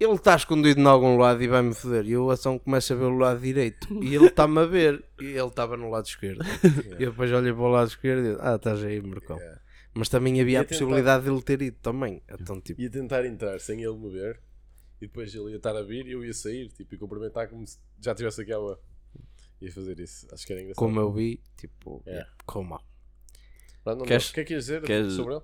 ele 0.00 0.14
está 0.14 0.36
escondido 0.36 0.80
em 0.80 0.86
algum 0.86 1.16
lado 1.16 1.42
e 1.42 1.48
vai-me 1.48 1.74
foder. 1.74 2.06
E 2.06 2.12
eu 2.12 2.30
ação 2.30 2.58
começo 2.58 2.92
a 2.92 2.96
ver 2.96 3.04
o 3.04 3.16
lado 3.18 3.40
direito 3.40 3.92
e 4.02 4.14
ele 4.14 4.26
está-me 4.26 4.58
a 4.60 4.64
ver. 4.66 5.04
E 5.20 5.24
ele 5.26 5.46
estava 5.48 5.76
no 5.76 5.90
lado 5.90 6.06
esquerdo. 6.06 6.38
E 6.98 7.02
eu 7.02 7.10
depois 7.10 7.32
olhei 7.32 7.52
para 7.52 7.62
o 7.62 7.68
lado 7.68 7.88
esquerdo 7.88 8.24
e 8.26 8.30
disse, 8.30 8.40
ah, 8.42 8.54
estás 8.56 8.82
aí, 8.84 9.00
Mercão. 9.02 9.36
Yeah. 9.38 9.60
Mas 9.94 10.08
também 10.08 10.40
havia 10.40 10.52
Ia 10.52 10.60
a 10.60 10.64
tentar- 10.64 10.78
possibilidade 10.78 11.24
de 11.24 11.30
ele 11.30 11.42
ter 11.42 11.62
ido 11.62 11.76
também. 11.82 12.22
Então, 12.30 12.60
tipo, 12.60 12.80
Ia 12.80 12.90
tentar 12.90 13.24
entrar 13.26 13.58
sem 13.60 13.82
ele 13.82 13.96
me 13.96 14.10
ver. 14.10 14.40
E 15.00 15.06
depois 15.06 15.34
ele 15.34 15.50
ia 15.50 15.56
estar 15.56 15.76
a 15.76 15.82
vir 15.82 16.06
e 16.06 16.12
eu 16.12 16.24
ia 16.24 16.32
sair. 16.34 16.68
Tipo, 16.68 16.94
e 16.94 16.98
cumprimentar 16.98 17.48
como 17.48 17.66
se 17.66 17.78
já 18.00 18.12
estivesse 18.12 18.42
aqui 18.42 18.52
à 18.52 18.58
boa. 18.58 18.80
Ia 19.60 19.72
fazer 19.72 19.98
isso. 19.98 20.26
Acho 20.32 20.46
que 20.46 20.52
era 20.52 20.62
engraçado. 20.62 20.84
como 20.84 21.00
eu 21.00 21.12
vi, 21.12 21.40
tipo, 21.56 22.02
Yeah. 22.06 22.28
Queres- 24.06 24.24
dá. 24.28 24.30
O 24.30 24.34
que 24.34 24.40
é 24.40 24.44
que 24.44 24.52
ias 24.54 24.64
dizer 24.64 24.82
queres- 24.82 25.12
sobre 25.14 25.34
ele? 25.34 25.42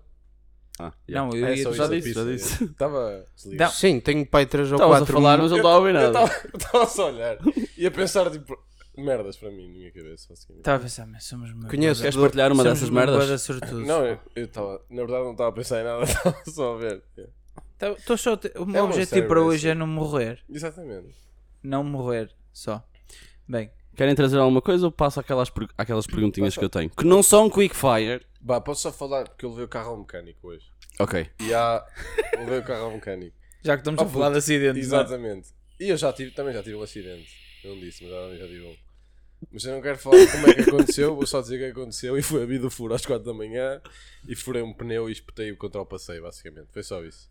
Ah, 0.79 0.93
yeah. 1.09 1.29
não, 1.31 1.37
eu 1.39 1.47
É 1.47 1.57
ia 1.57 1.63
só 1.63 1.73
já 1.73 1.87
disse. 1.87 2.13
já 2.13 2.25
disse. 2.25 2.65
Estava 2.65 3.25
desligado. 3.37 3.73
Sim, 3.75 4.01
tenho 4.01 4.27
pai 4.27 4.45
3 4.45 4.73
ou 4.73 4.75
Estavas 4.77 4.97
a 4.97 4.99
4 5.01 5.13
falar, 5.15 5.39
mas 5.39 5.51
não 5.51 5.57
estava 5.59 5.75
a 5.75 5.79
ouvir 5.79 5.93
nada. 5.95 6.07
estava- 6.27 6.49
eu 6.53 6.59
estava 6.59 6.87
só 6.87 7.03
a 7.03 7.07
olhar 7.13 7.39
e 7.79 7.87
a 7.87 7.91
pensar 7.93 8.31
tipo 8.31 8.59
merdas 8.97 9.37
para 9.37 9.51
mim 9.51 9.69
na 9.69 9.79
minha 9.79 9.93
cabeça. 9.93 10.33
Estava 10.33 10.77
a 10.79 10.81
pensar, 10.81 11.07
mas 11.07 11.25
somos 11.25 11.51
uma 11.53 11.69
Conheço- 11.69 12.01
Queres 12.03 12.17
partilhar 12.17 12.53
uma 12.53 12.65
dessas 12.65 12.91
merdas? 12.91 13.49
Não, 13.87 14.05
eu 14.05 14.19
eu 14.35 14.45
estava, 14.47 14.81
na 14.91 15.03
verdade, 15.03 15.25
não 15.25 15.33
estava 15.33 15.51
a 15.51 15.53
pensar 15.53 15.81
em 15.81 15.85
nada, 15.85 16.03
estava 16.11 16.37
só 16.47 16.75
a 16.75 16.79
ver. 16.79 17.03
Yeah. 17.17 17.33
Tá- 17.79 18.17
só 18.17 18.33
O 18.61 18.67
meu 18.67 18.77
É 18.81 18.83
um 18.83 18.87
objetivo 18.87 19.29
para 19.29 19.41
hoje 19.43 19.69
é 19.69 19.75
não 19.75 19.87
morrer. 19.87 20.43
Exatamente. 20.51 21.15
Não 21.63 21.85
morrer, 21.85 22.31
só. 22.53 22.83
Bem, 23.49 23.71
Querem 23.97 24.15
trazer 24.17 24.39
alguma 24.39 24.61
coisa 24.61 24.87
ou 24.87 24.91
passo 24.91 25.21
aquelas, 25.21 25.53
aquelas 25.79 26.05
perguntinhas 26.05 26.57
que 26.57 26.65
eu 26.65 26.69
tenho? 26.69 26.91
Que 26.91 27.05
não 27.05 27.23
são 27.23 27.49
quick 27.49 27.77
fire. 27.77 28.27
Bah, 28.45 28.61
posso 28.61 28.83
só 28.83 28.93
falar 28.93 29.27
porque 29.27 29.47
eu 29.47 29.51
levei 29.51 29.65
o 29.65 29.69
carro 29.69 29.91
ao 29.93 29.97
mecânico 29.99 30.49
hoje. 30.49 30.67
Ok. 31.01 31.27
E 31.41 31.55
há. 31.55 31.83
levei 32.39 32.59
o 32.59 32.63
carro 32.63 32.85
ao 32.85 32.91
mecânico. 32.93 33.35
já 33.65 33.75
que 33.75 33.81
estamos 33.81 34.01
Oh, 34.01 34.05
a 34.05 34.09
falar 34.09 34.27
puto, 34.27 34.33
de 34.33 34.39
acidentes, 34.39 34.89
não 34.89 34.99
é? 34.99 35.03
Exatamente. 35.03 35.49
E 35.81 35.89
eu 35.89 35.97
já 35.97 36.13
tive, 36.13 36.31
também 36.33 36.53
já 36.53 36.63
tive 36.63 36.77
um 36.77 36.83
acidente. 36.83 37.27
Eu 37.65 37.75
não 37.75 37.81
disse, 37.81 38.05
mas 38.05 38.13
já, 38.13 38.37
já 38.37 38.47
tive 38.47 38.63
um. 38.67 38.77
Mas 39.51 39.65
eu 39.65 39.73
não 39.75 39.81
quero 39.83 39.99
falar 39.99 40.27
como 40.31 40.47
é 40.47 40.55
que 40.55 40.61
aconteceu, 40.61 41.15
vou 41.17 41.27
só 41.27 41.41
dizer 41.41 41.57
o 41.57 41.59
que 41.59 41.81
aconteceu. 41.81 42.17
E 42.19 42.23
foi 42.23 42.43
a 42.43 42.47
vida 42.47 42.69
furo 42.71 42.95
às 42.95 43.05
4 43.05 43.25
da 43.25 43.33
manhã 43.35 43.81
e 44.29 44.37
furei 44.37 44.63
um 44.63 44.73
pneu 44.75 45.09
e 45.09 45.13
espetei-o 45.13 45.57
contra 45.57 45.81
o 45.81 45.87
passeio, 45.87 46.23
basicamente. 46.23 46.69
Foi 46.71 46.83
só 46.83 47.03
isso. 47.03 47.31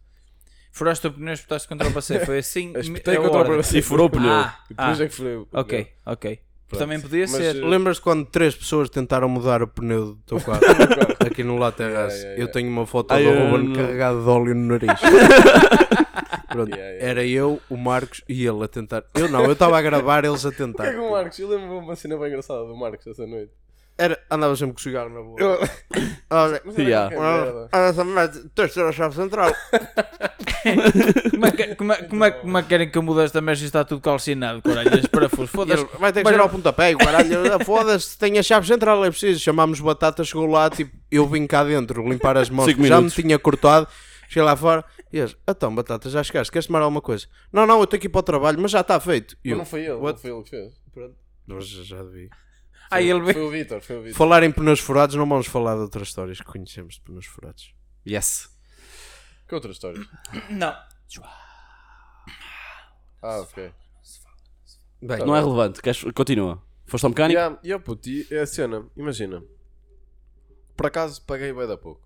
Furaste 0.72 1.06
o 1.06 1.14
pneu, 1.14 1.34
espetaste 1.34 1.68
contra 1.68 1.88
o 1.88 1.94
passeio. 1.94 2.26
Foi 2.26 2.40
assim. 2.40 2.74
Espetei 2.78 3.18
contra 3.18 3.42
o 3.42 3.58
passeio. 3.58 3.80
E 3.80 3.82
furou 3.84 4.08
o 4.08 4.10
pneu. 4.10 4.32
Ah, 4.32 4.60
E 4.66 4.74
depois 4.74 5.02
ah, 5.02 5.04
é 5.04 5.08
que 5.08 5.14
furei 5.14 5.36
o 5.36 5.48
ok, 5.54 5.86
pneu. 5.86 5.96
ok. 6.06 6.40
Pronto. 6.68 6.80
Também 6.80 7.00
podia 7.00 7.22
Mas, 7.22 7.32
ser. 7.32 7.56
eh, 7.58 7.66
Lembras-te 7.66 8.02
quando 8.02 8.26
três 8.26 8.56
pessoas 8.56 8.90
tentaram 8.90 9.30
mudar 9.30 9.62
o 9.62 9.68
pneu 9.68 10.06
do 10.08 10.16
teu 10.26 10.40
carro 10.42 10.60
aqui 11.20 11.44
no 11.44 11.58
Laterras? 11.58 12.14
Yeah, 12.14 12.16
yeah, 12.16 12.34
Eu 12.34 12.38
yeah. 12.38 12.54
tenho 12.54 12.70
uma 12.70 12.86
foto 12.88 13.12
Ai, 13.14 13.24
do 13.24 13.30
eu 13.30 13.50
Ruben 13.52 13.74
carregado 13.74 14.24
de 14.24 14.30
óleo 14.30 14.56
no 14.56 14.68
nariz. 14.68 14.90
Pronto, 16.50 16.70
Yeah, 16.70 16.92
yeah. 16.94 17.06
era 17.10 17.26
eu, 17.26 17.60
o 17.70 17.76
Marcos 17.78 18.22
e 18.30 18.46
ele 18.46 18.64
a 18.64 18.68
tentar. 18.68 19.04
Eu 19.16 19.28
não, 19.28 19.44
eu 19.44 19.54
estava 19.54 19.78
a 19.78 19.82
gravar, 19.82 20.24
eles 20.24 20.46
a 20.46 20.50
O 20.50 20.52
que 20.52 20.62
é 20.62 20.66
tentar. 20.66 20.92
que 20.92 20.98
o 20.98 21.12
Marcos? 21.12 21.40
Eu 21.40 21.50
lembro-me 21.50 21.74
uma 21.80 21.96
cena 21.96 22.18
bem 22.18 22.28
engraçada 22.28 22.64
do 22.66 22.76
Marcos 22.76 23.06
essa 23.08 23.26
noite. 23.26 23.52
Era, 23.96 24.20
andava 24.30 24.56
sempre 24.56 24.74
com 24.74 24.80
cigarro 24.80 25.10
na 25.10 25.22
boca. 25.22 25.44
Eu... 25.44 25.60
Olha, 26.32 26.62
Yeah. 26.78 27.16
olha 27.16 27.70
essa 27.72 28.04
merda, 28.04 28.50
tens 28.56 28.70
de 28.70 28.74
ter 28.74 28.86
a 28.86 28.92
chave 28.92 29.16
central. 29.16 29.52
Como 31.32 31.46
é, 31.46 31.52
que, 31.52 31.76
como, 31.76 31.92
é, 31.92 32.04
como, 32.04 32.24
é, 32.24 32.32
como 32.32 32.58
é 32.58 32.62
que 32.62 32.70
querem 32.70 32.90
que 32.90 32.98
eu 32.98 33.04
mude 33.04 33.20
esta 33.22 33.42
merda 33.42 33.62
e 33.62 33.66
está 33.66 33.84
tudo 33.84 34.02
calcinado, 34.02 34.62
caralho? 34.62 34.98
Os 34.98 35.08
parafusos, 35.08 35.50
foda-se. 35.50 35.86
vai 36.00 36.14
ter 36.14 36.22
que 36.22 36.24
Mas 36.24 36.34
ser 36.36 36.42
ao 36.42 36.50
pontapé, 36.50 36.92
e 36.92 36.96
o 36.96 36.98
caralho, 36.98 37.66
foda-se, 37.66 38.18
tem 38.18 38.40
a 38.40 38.44
chave 38.44 38.66
central, 38.66 39.04
é 39.04 39.10
preciso. 39.10 39.42
Chamámos 39.42 39.82
batata, 39.82 40.24
chegou 40.24 40.46
lá, 40.48 40.70
tipo, 40.70 40.96
eu 41.12 41.28
vim 41.28 41.46
cá 41.46 41.66
dentro 41.66 42.08
limpar 42.08 42.38
as 42.38 42.48
mãos, 42.50 42.72
já 42.72 43.02
me 43.02 43.10
tinha 43.10 43.38
cortado. 43.38 43.88
Cheguei 44.30 44.44
lá 44.44 44.56
fora 44.56 44.86
e 45.12 45.20
eles, 45.20 45.36
então 45.48 45.76
batata, 45.76 46.10
já 46.10 46.24
chegaste, 46.24 46.52
queres 46.52 46.66
tomar 46.66 46.82
alguma 46.82 47.02
coisa? 47.02 47.28
Não, 47.52 47.68
não, 47.68 47.80
eu 47.82 47.86
tenho 47.86 48.00
que 48.00 48.08
ir 48.08 48.10
para 48.10 48.20
o 48.20 48.24
trabalho, 48.24 48.58
mas 48.60 48.72
já 48.72 48.80
está 48.82 49.00
feito. 49.00 49.38
Eu, 49.44 49.58
não 49.58 49.66
foi 49.66 49.82
ele, 49.82 50.00
não 50.00 50.16
foi 50.16 50.32
ele 50.32 50.44
que 50.44 50.50
fez. 50.50 50.74
Mas 51.46 51.66
já 51.68 52.02
vi. 52.04 52.30
Ah, 52.94 53.02
ele 53.02 53.34
Foi 53.34 53.42
o 53.42 53.50
Vitor, 53.50 53.82
foi 53.82 53.98
o 53.98 54.02
Vitor. 54.04 54.18
Falar 54.18 54.44
em 54.44 54.52
pneus 54.52 54.80
furados, 54.80 55.16
não 55.16 55.28
vamos 55.28 55.48
falar 55.48 55.76
de 55.76 55.82
outras 55.82 56.08
histórias 56.08 56.40
que 56.40 56.46
conhecemos 56.46 56.96
de 56.96 57.02
pneus 57.02 57.26
furados. 57.26 57.74
Yes. 58.08 58.50
Que 59.48 59.56
outra 59.56 59.72
história? 59.72 60.00
Não. 60.50 60.76
Ah, 63.22 63.40
ok. 63.42 63.72
Bem, 65.02 65.18
Tá 65.18 65.26
Não 65.26 65.36
é 65.36 65.40
relevante. 65.40 65.82
Queres... 65.82 66.04
Continua. 66.14 66.62
Foste 66.86 67.06
ao 67.06 67.10
mecânico? 67.10 67.38
Yeah, 67.38 67.60
yeah, 67.64 67.84
puto, 67.84 68.10
e 68.10 68.28
é 68.30 68.42
a 68.42 68.46
cena, 68.48 68.86
imagina. 68.96 69.44
Por 70.76 70.88
acaso 70.88 71.22
paguei 71.24 71.54
bem 71.54 71.68
da 71.68 71.78
pouco. 71.78 72.02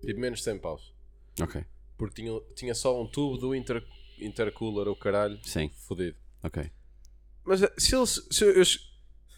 Tipo, 0.00 0.20
menos 0.20 0.40
de 0.40 0.44
100 0.44 0.58
paus. 0.58 0.92
Ok. 1.40 1.64
Porque 1.96 2.22
tinha, 2.22 2.40
tinha 2.54 2.74
só 2.74 3.00
um 3.00 3.06
tubo 3.06 3.36
do 3.38 3.54
inter, 3.54 3.84
intercooler, 4.20 4.88
o 4.88 4.96
caralho. 4.96 5.38
Sim. 5.42 5.70
Fodido. 5.86 6.16
Ok. 6.42 6.70
Mas 7.44 7.62
eh, 7.62 7.72
se 7.78 7.96
eles. 7.96 8.26
Se 8.30 8.44
eu- 8.44 8.52
eu- 8.52 8.64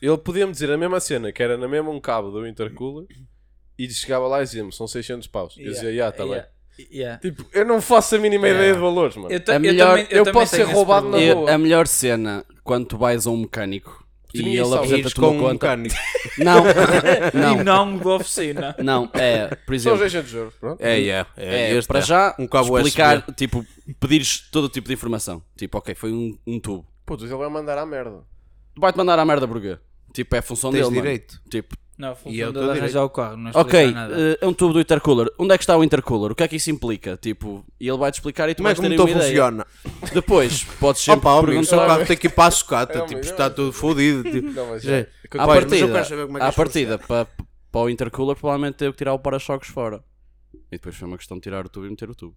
ele 0.00 0.18
podia-me 0.18 0.52
dizer 0.52 0.70
a 0.70 0.76
mesma 0.78 1.00
cena, 1.00 1.30
que 1.32 1.42
era 1.42 1.56
na 1.56 1.68
mesma 1.68 1.90
um 1.90 2.00
cabo 2.00 2.30
do 2.30 2.46
intercooler. 2.46 3.06
E 3.78 3.88
chegava 3.90 4.26
lá 4.26 4.40
e 4.42 4.44
dizia-me, 4.44 4.72
são 4.72 4.86
600 4.86 5.26
paus. 5.28 5.54
Eu 5.58 5.72
dizia, 5.72 5.90
yeah, 5.90 6.14
tá 6.14 6.24
bem. 6.24 6.32
yeah, 6.34 6.48
yeah. 6.92 7.18
Tipo, 7.18 7.46
eu 7.52 7.64
não 7.64 7.80
faço 7.80 8.14
a 8.14 8.18
mínima 8.18 8.46
ideia 8.48 8.74
de 8.74 8.78
valores, 8.78 9.16
mano. 9.16 9.30
Eu, 9.32 9.40
ta- 9.40 9.54
É 9.54 9.56
eu 9.56 9.60
melhor- 9.60 9.88
também, 9.98 10.06
eu 10.10 10.24
eu 10.26 10.32
posso 10.32 10.54
ser 10.56 10.64
roubado 10.64 11.08
na. 11.08 11.18
E 11.18 11.30
a 11.30 11.56
melhor 11.56 11.86
cena, 11.86 12.44
quando 12.62 12.86
tu 12.86 12.98
vais 12.98 13.26
a 13.26 13.30
um 13.30 13.38
mecânico 13.38 14.06
e 14.34 14.56
ele 14.58 14.74
apresenta-te 14.74 15.18
uma 15.18 15.28
com 15.28 15.34
um 15.36 15.40
conta. 15.40 15.52
mecânico. 15.76 15.94
Não, 16.38 16.62
E 17.34 17.36
não, 17.64 17.64
não 17.64 17.98
de 17.98 18.06
oficina. 18.06 18.76
não. 18.78 19.10
É, 19.14 19.48
por 19.48 19.78
São 19.78 19.94
exemplo, 19.94 19.98
600 19.98 20.34
euros, 20.34 20.54
pronto. 20.54 20.80
É, 20.80 21.00
é, 21.00 21.26
é, 21.36 21.72
este 21.74 21.88
para 21.88 21.98
é. 21.98 22.02
já 22.02 22.36
um 22.38 22.46
cabo 22.46 22.76
explicar, 22.78 23.18
USB. 23.18 23.32
tipo, 23.34 23.66
pedires 23.98 24.48
todo 24.50 24.68
tipo 24.68 24.86
de 24.88 24.94
informação. 24.94 25.42
Tipo, 25.56 25.78
ok, 25.78 25.94
foi 25.94 26.12
um, 26.12 26.38
um 26.46 26.60
tubo. 26.60 26.86
Puto, 27.04 27.24
ele 27.24 27.34
vai 27.34 27.48
mandar 27.48 27.76
à 27.78 27.84
merda. 27.84 28.20
Vai-te 28.78 28.96
mandar 28.96 29.18
à 29.18 29.24
merda 29.24 29.48
porquê? 29.48 29.78
Tipo, 30.12 30.36
é 30.36 30.38
a 30.38 30.42
função 30.42 30.70
Tens 30.70 30.80
dele, 30.80 30.90
mano. 30.90 31.02
direito. 31.02 31.40
Tipo, 31.50 31.76
Não, 31.96 32.08
E 32.08 32.10
eu 32.10 32.16
funciona 32.16 32.52
tô 32.52 32.58
de 32.60 32.64
arranjar 32.70 32.86
direito. 32.88 33.04
o 33.04 33.10
carro. 33.10 33.36
Não 33.36 33.50
ok, 33.54 33.80
explicar 33.80 33.92
nada. 34.08 34.20
eh, 34.32 34.38
é 34.40 34.46
um 34.46 34.54
tubo 34.54 34.72
do 34.72 34.80
intercooler. 34.80 35.28
Onde 35.38 35.54
é 35.54 35.58
que 35.58 35.62
está 35.62 35.76
o 35.76 35.84
intercooler? 35.84 36.32
O 36.32 36.34
que 36.34 36.42
é 36.42 36.48
que 36.48 36.56
isso 36.56 36.70
implica? 36.70 37.16
Tipo, 37.18 37.64
e 37.78 37.86
ele 37.88 37.98
vai-te 37.98 38.14
explicar 38.14 38.48
e 38.48 38.54
tu 38.54 38.58
Como 38.58 38.68
é 38.68 38.74
vais 38.74 38.80
que 38.80 38.86
o 38.86 38.88
ter 38.88 38.96
motor 38.96 39.06
uma 39.10 39.16
ideia. 39.18 39.28
funciona? 39.28 39.66
Depois, 40.14 40.64
podes 40.80 41.02
sempre 41.02 41.28
Opa, 41.28 41.38
amigo, 41.40 41.60
o 41.60 41.64
seu 41.64 41.78
carro 41.78 42.06
tem 42.06 42.16
que 42.16 42.26
ir 42.26 42.30
para 42.30 42.46
a 42.46 42.50
sucata, 42.50 42.98
É, 42.98 43.02
tipo, 43.02 43.18
mas 43.18 43.26
está 43.30 43.44
eu- 43.44 43.54
tudo 43.54 43.72
fodido. 43.72 44.22
Tipo. 44.30 44.48
Não, 44.50 44.66
mas 44.70 44.84
é. 44.86 45.00
À 45.00 45.46
mas 45.46 45.46
eu 45.46 45.46
partida, 45.46 45.98
é 46.38 46.42
à 46.42 46.52
partida 46.52 46.98
para, 46.98 47.26
para 47.70 47.80
o 47.82 47.90
intercooler, 47.90 48.34
provavelmente 48.36 48.76
teve 48.76 48.92
que 48.92 48.98
tirar 48.98 49.12
o 49.12 49.18
para-choques 49.18 49.68
fora. 49.68 50.02
E 50.54 50.76
depois 50.76 50.96
foi 50.96 51.06
uma 51.06 51.16
questão 51.18 51.36
de 51.36 51.42
tirar 51.42 51.64
o 51.66 51.68
tubo 51.68 51.86
e 51.86 51.90
meter 51.90 52.08
o 52.08 52.14
tubo. 52.14 52.34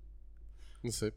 Não 0.83 0.91
sei. 0.91 1.11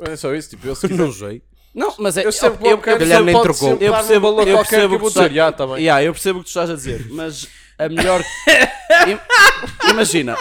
Mas 0.00 0.10
é 0.10 0.16
só 0.16 0.32
isso, 0.34 0.50
tipo, 0.50 0.66
eu 0.68 0.74
se 0.76 0.86
quiser. 0.88 1.02
Não 1.02 1.12
sei. 1.12 1.42
Não, 1.78 1.94
mas 1.98 2.16
é. 2.16 2.20
Eu 2.26 2.32
vou 2.32 2.70
eu, 2.70 2.78
calhar 2.78 3.20
ele 3.20 3.32
nem 3.32 3.40
trocou. 3.42 3.70
eu 3.80 3.92
percebo, 3.92 4.18
um 4.18 4.30
valor 4.30 4.48
eu 4.48 4.56
percebo 4.58 4.98
que 4.98 5.04
eu 5.04 5.10
tu 5.10 5.14
dizer, 5.14 5.32
"Ya, 5.32 5.52
tá 5.52 5.64
bem." 5.66 5.76
Yeah, 5.76 6.02
eu 6.02 6.12
percebo 6.12 6.38
o 6.40 6.42
que 6.42 6.46
tu 6.46 6.48
estás 6.48 6.70
a 6.70 6.74
dizer, 6.74 7.06
mas 7.10 7.46
a 7.78 7.88
melhor. 7.88 8.20
Im- 9.06 9.90
imagina. 9.90 10.36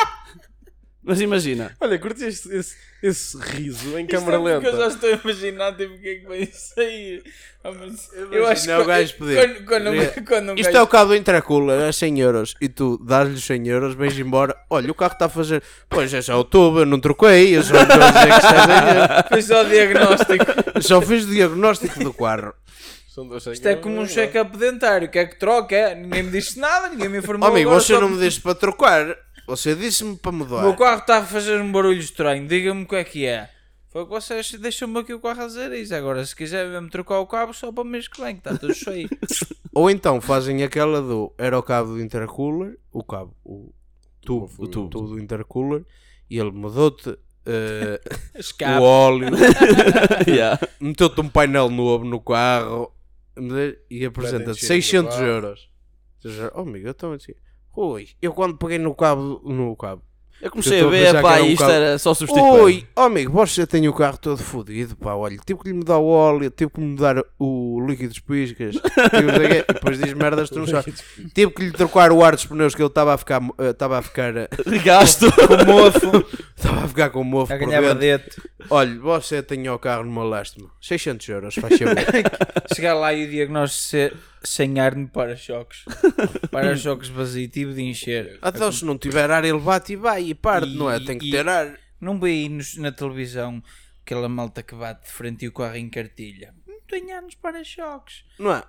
Mas 1.04 1.22
imagina. 1.22 1.72
Olha, 1.80 2.00
curti 2.00 2.26
este- 2.26 2.50
esse, 2.54 2.76
esse 3.04 3.38
riso 3.38 3.98
em 3.98 4.06
câmara 4.08 4.38
Isto 4.38 4.48
é 4.50 4.54
porque 4.56 4.68
Eu 4.68 4.72
já 4.72 4.78
lenta. 4.78 4.93
estou 4.95 5.10
a 5.10 5.14
imaginar 5.24 5.76
tipo, 5.78 5.93
o 5.93 6.00
que 6.00 6.08
é 6.10 6.16
que 6.16 6.26
vai 6.28 6.50
sair. 6.52 7.24
Ah, 7.64 7.72
mas 7.72 8.10
eu 8.14 8.48
acho 8.48 8.64
que 8.64 8.70
Imagina 8.70 8.80
o 8.80 8.86
gajo 8.86 9.14
pedir. 9.18 9.36
quando, 9.36 9.66
quando, 9.66 10.26
quando 10.28 10.50
um 10.52 10.56
Isto 10.60 10.70
é 10.70 10.72
gajo- 10.74 10.84
o 10.86 10.88
carro 10.88 11.08
do 11.10 11.16
Intercooler, 11.16 11.82
é 11.82 11.91
100 11.91 12.20
euros. 12.20 12.56
E 12.62 12.70
tu 12.70 12.98
dás-lhe 13.04 13.39
100 13.39 13.68
euros, 13.68 13.93
vais 13.95 14.18
embora. 14.18 14.56
Olha, 14.70 14.89
o 14.91 14.95
carro 14.95 15.14
está 15.14 15.26
a 15.26 15.30
fazer. 15.30 15.62
Pois 15.89 16.14
é, 16.14 16.22
já 16.22 16.38
o 16.38 16.43
tubo, 16.43 16.80
eu 16.80 16.86
não 16.86 17.00
troquei. 17.00 17.56
Eu 17.58 17.64
só 17.64 17.76
estou 17.82 18.02
a 18.02 18.12
dizer 18.12 18.28
que 18.28 18.45
a 18.45 19.26
Foi 19.30 19.41
só 19.41 19.62
o 19.64 19.70
diagnóstico. 19.70 20.45
Só 20.82 21.02
fiz 21.02 21.24
o 21.26 21.28
diagnóstico 21.28 22.00
do 22.04 22.14
carro. 22.14 22.54
Isto 23.52 23.68
é 23.68 23.76
como 23.76 24.00
um 24.00 24.06
check-up 24.06 24.56
dentário. 24.56 25.10
Quer 25.10 25.26
que 25.26 25.39
troque? 25.39 25.74
É? 25.74 25.95
Ninguém 25.95 26.22
me 26.24 26.32
disse 26.32 26.60
nada, 26.60 26.88
ninguém 26.89 27.10
me 27.10 27.18
informou. 27.18 27.50
Oh, 27.50 27.52
amigo, 27.52 27.70
agora 27.72 27.82
você 27.84 27.93
só- 27.95 28.00
não 28.02 28.10
me 28.10 28.20
disse 28.20 28.39
para 28.39 28.54
trocar. 28.54 29.16
Você 29.48 29.74
disse-me 29.76 30.16
para 30.18 30.30
O 30.32 30.34
meu 30.36 30.45
mudar. 30.45 30.76
carro 30.78 31.00
está 31.00 31.18
a 31.20 31.26
fazer 31.26 31.60
um 31.62 31.72
barulho 31.72 32.00
estranho. 32.00 32.48
Diga-me 32.48 32.84
o 32.84 32.88
que 32.88 32.95
é 32.95 33.04
que 33.04 33.26
é. 33.26 33.50
Foi 33.89 34.04
que 34.04 34.10
vocês 34.12 34.52
deixam-me 34.52 35.00
aqui 35.00 35.14
o 35.14 35.20
carro 35.22 35.43
a 35.43 35.48
dizer 35.48 35.72
isso. 35.72 35.95
Agora, 35.95 36.24
se 36.26 36.36
quiser 36.36 36.68
mesmo 36.70 36.89
trocar 36.89 37.20
o 37.20 37.26
cabo, 37.26 37.54
só 37.54 37.72
para 37.72 37.82
o 37.84 37.86
mês 37.88 38.08
que 38.08 38.22
vem, 38.22 38.36
que 38.36 38.41
está 38.48 38.58
tudo 38.58 38.74
cheio. 38.74 39.10
Ou 39.74 39.89
então 39.89 40.20
fazem 40.20 40.62
aquela 40.64 41.02
do. 41.02 41.34
Era 41.38 41.58
o 41.58 41.64
cabo 41.64 41.93
do 41.93 42.02
intercooler, 42.02 42.78
o 42.91 43.02
cabo, 43.04 43.34
o 43.45 43.74
tubo, 44.22 44.52
O 44.58 44.64
o 44.64 44.68
tubo, 44.68 44.89
tubo. 44.89 45.08
do 45.08 45.20
intercooler, 45.20 45.86
e 46.30 46.38
ele 46.38 46.52
mudou-te 46.52 47.18
eh, 47.48 48.02
o 48.78 48.82
óleo, 48.84 49.30
Yeah. 50.28 50.60
meteu-te 50.82 51.22
um 51.22 51.30
painel 51.30 51.70
novo 51.70 52.04
no 52.04 52.20
carro 52.20 52.91
e 53.89 54.04
apresenta 54.06 54.48
Mete 54.50 54.66
600 54.66 55.16
encher 55.16 55.22
no 55.22 55.28
euros. 55.28 55.70
Ou 56.26 56.30
seja, 56.32 56.52
Oh, 56.54 56.62
amigo, 56.62 56.88
eu 56.88 56.91
estou 56.91 57.14
assim. 57.14 57.34
Ui, 57.80 58.07
eu 58.19 58.34
quando 58.34 58.57
peguei 58.57 58.80
no 58.80 58.95
cabo, 58.95 59.39
no 59.45 59.75
cabo, 59.75 60.01
Eu 60.41 60.49
comecei 60.49 60.82
Eu 60.82 60.86
a 60.86 60.88
a 60.88 60.91
ver, 60.91 61.15
que 61.15 61.21
pá, 61.21 61.36
era 61.36 61.43
um 61.43 61.47
isto 61.47 61.63
era 61.63 61.99
só 61.99 62.11
substituir. 62.15 62.59
Oi, 62.59 62.88
oh 62.95 63.01
amigo, 63.01 63.32
você 63.32 63.67
tem 63.67 63.88
o 63.88 63.93
carro 63.93 64.17
todo 64.17 64.39
fodido, 64.41 64.95
pá, 64.95 65.13
olha, 65.13 65.38
tive 65.45 65.59
que 65.59 65.67
lhe 65.69 65.75
mudar 65.75 65.99
o 65.99 66.07
óleo, 66.07 66.49
tive 66.49 66.71
que 66.71 66.82
lhe 66.82 66.88
mudar 66.88 67.23
o 67.38 67.80
líquido 67.88 68.09
dos 68.09 68.19
piscas, 68.19 68.78
e 69.13 69.73
depois 69.73 69.99
diz 69.99 70.11
merdas 70.13 70.49
tu 70.49 70.57
não 70.57 70.65
sabes. 70.65 71.03
Tive 71.36 71.51
que 71.51 71.65
lhe 71.65 71.71
trocar 71.71 72.11
o 72.11 72.23
ar 72.23 72.34
dos 72.36 72.47
pneus 72.47 72.73
que 72.73 72.82
ele 72.82 72.88
estava 72.88 73.13
a 73.13 73.17
ficar, 73.17 73.43
eh, 73.59 73.69
estava 73.69 73.99
a 73.99 74.01
ficar 74.01 74.36
eh, 74.36 74.49
Gasto. 74.84 75.28
com 75.32 75.71
mofo, 75.71 76.25
estava 76.55 76.84
a 76.84 76.88
ficar 76.88 77.09
com 77.11 77.23
mofo 77.23 77.53
A 77.53 77.57
por 77.57 77.67
ganhar 77.67 77.82
dentro. 77.82 77.99
verdete. 77.99 78.41
Olha, 78.71 78.99
você 78.99 79.43
tem 79.43 79.69
o 79.69 79.78
carro 79.78 80.03
numa 80.03 80.23
lástima, 80.23 80.67
600 80.82 81.30
euros, 81.30 81.53
faz 81.53 81.78
favor. 81.78 81.95
Chegar 82.75 82.95
lá 82.95 83.13
e 83.13 83.25
o 83.25 83.30
diagnóstico 83.30 83.84
ser 83.88 84.13
sem 84.44 84.80
ar 84.80 84.96
no 84.96 85.08
para-choques. 85.08 85.84
Para-choques 86.52 87.10
vazio, 87.10 87.48
tive 87.50 87.74
de 87.74 87.82
encher. 87.84 88.40
Então 88.44 88.72
se 88.72 88.84
não 88.86 88.98
tiver 88.98 89.30
ar 89.32 89.44
ele 89.44 89.60
bate 89.60 89.94
e 89.94 89.96
vai 89.96 90.24
e 90.24 90.36
parte, 90.36 90.70
não 90.76 90.90
é? 90.90 91.00
Tem 91.00 91.18
que 91.18 91.30
ter 91.32 91.48
ar. 91.48 91.78
Não 92.00 92.20
veio 92.20 92.44
aí 92.46 92.50
nos- 92.50 92.78
na 92.78 92.92
televisão 92.92 93.62
aquela 94.02 94.30
malta 94.30 94.62
que 94.64 94.76
bate 94.76 95.06
de 95.06 95.12
frente 95.12 95.46
e 95.46 95.48
o 95.48 95.52
carro 95.52 95.76
em 95.76 95.90
cartilha. 95.90 96.54
Não 96.68 96.80
tem 96.88 97.12
ar 97.12 97.22
nos 97.22 97.36
para-choques. 97.36 98.24
Não 98.40 98.54
é? 98.54 98.64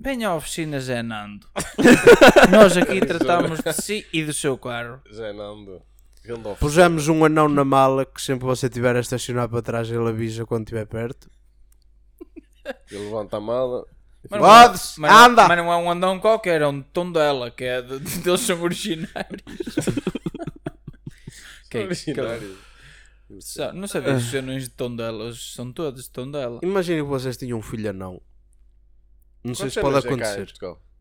Venha 0.00 0.28
à 0.30 0.34
oficina 0.34 0.80
Zé 0.80 1.02
Nando. 1.02 1.46
Nós 2.50 2.76
aqui 2.76 3.00
tratamos 3.00 3.60
de 3.60 3.72
si 3.72 4.04
e 4.12 4.24
do 4.24 4.32
seu 4.32 4.58
carro. 4.58 5.00
Já 5.10 5.32
Nando. 5.32 5.80
Pusemos 6.60 7.08
um 7.08 7.24
anão 7.24 7.48
na 7.48 7.64
mala 7.64 8.06
que 8.06 8.22
sempre 8.22 8.44
você 8.44 8.68
tiver 8.68 8.94
a 8.96 9.00
estacionar 9.00 9.48
para 9.48 9.60
trás 9.62 9.88
ele 9.90 10.08
avisa 10.08 10.46
quando 10.46 10.62
estiver 10.64 10.86
perto. 10.86 11.28
Ele 12.90 13.04
levanta 13.04 13.36
a 13.38 13.40
mala. 13.40 13.84
Mas 14.30 14.40
Pode-se, 14.40 15.00
mas 15.00 15.10
não- 15.10 15.24
anda! 15.24 15.48
Mas 15.48 15.56
não 15.58 15.72
é 15.72 15.76
um 15.76 15.90
andão 15.90 16.18
qualquer, 16.20 16.60
é 16.62 16.66
um 16.66 16.80
Tondela, 16.80 17.50
que 17.50 17.64
é 17.64 17.82
de, 17.82 17.98
de- 17.98 18.18
deles 18.18 18.40
são 18.40 18.60
originários. 18.62 19.42
Que 21.70 21.78
é 21.78 21.90
isso? 21.90 22.12
Só- 23.40 23.72
Não 23.72 23.88
sabia 23.88 24.20
se 24.20 24.26
os 24.26 24.34
anões 24.34 24.64
de 24.64 24.70
Tondela, 24.70 25.24
eles 25.24 25.54
são 25.54 25.72
todos 25.72 26.04
de 26.04 26.10
Tondela. 26.10 26.60
Imagina 26.62 27.02
que 27.02 27.08
vocês 27.08 27.34
tinham 27.36 27.58
um 27.58 27.62
filho 27.62 27.88
anão. 27.88 28.20
Não 29.42 29.54
sei 29.54 29.70
se 29.70 29.80
pode 29.80 29.96
é 29.96 29.98
acontecer. 30.00 30.52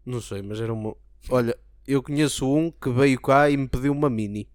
Não 0.05 0.21
sei, 0.21 0.41
mas 0.41 0.61
era 0.61 0.73
uma. 0.73 0.95
Olha, 1.29 1.57
eu 1.85 2.01
conheço 2.01 2.49
um 2.49 2.71
que 2.71 2.89
veio 2.89 3.19
cá 3.19 3.49
e 3.49 3.57
me 3.57 3.67
pediu 3.67 3.91
uma 3.91 4.09
mini. 4.09 4.47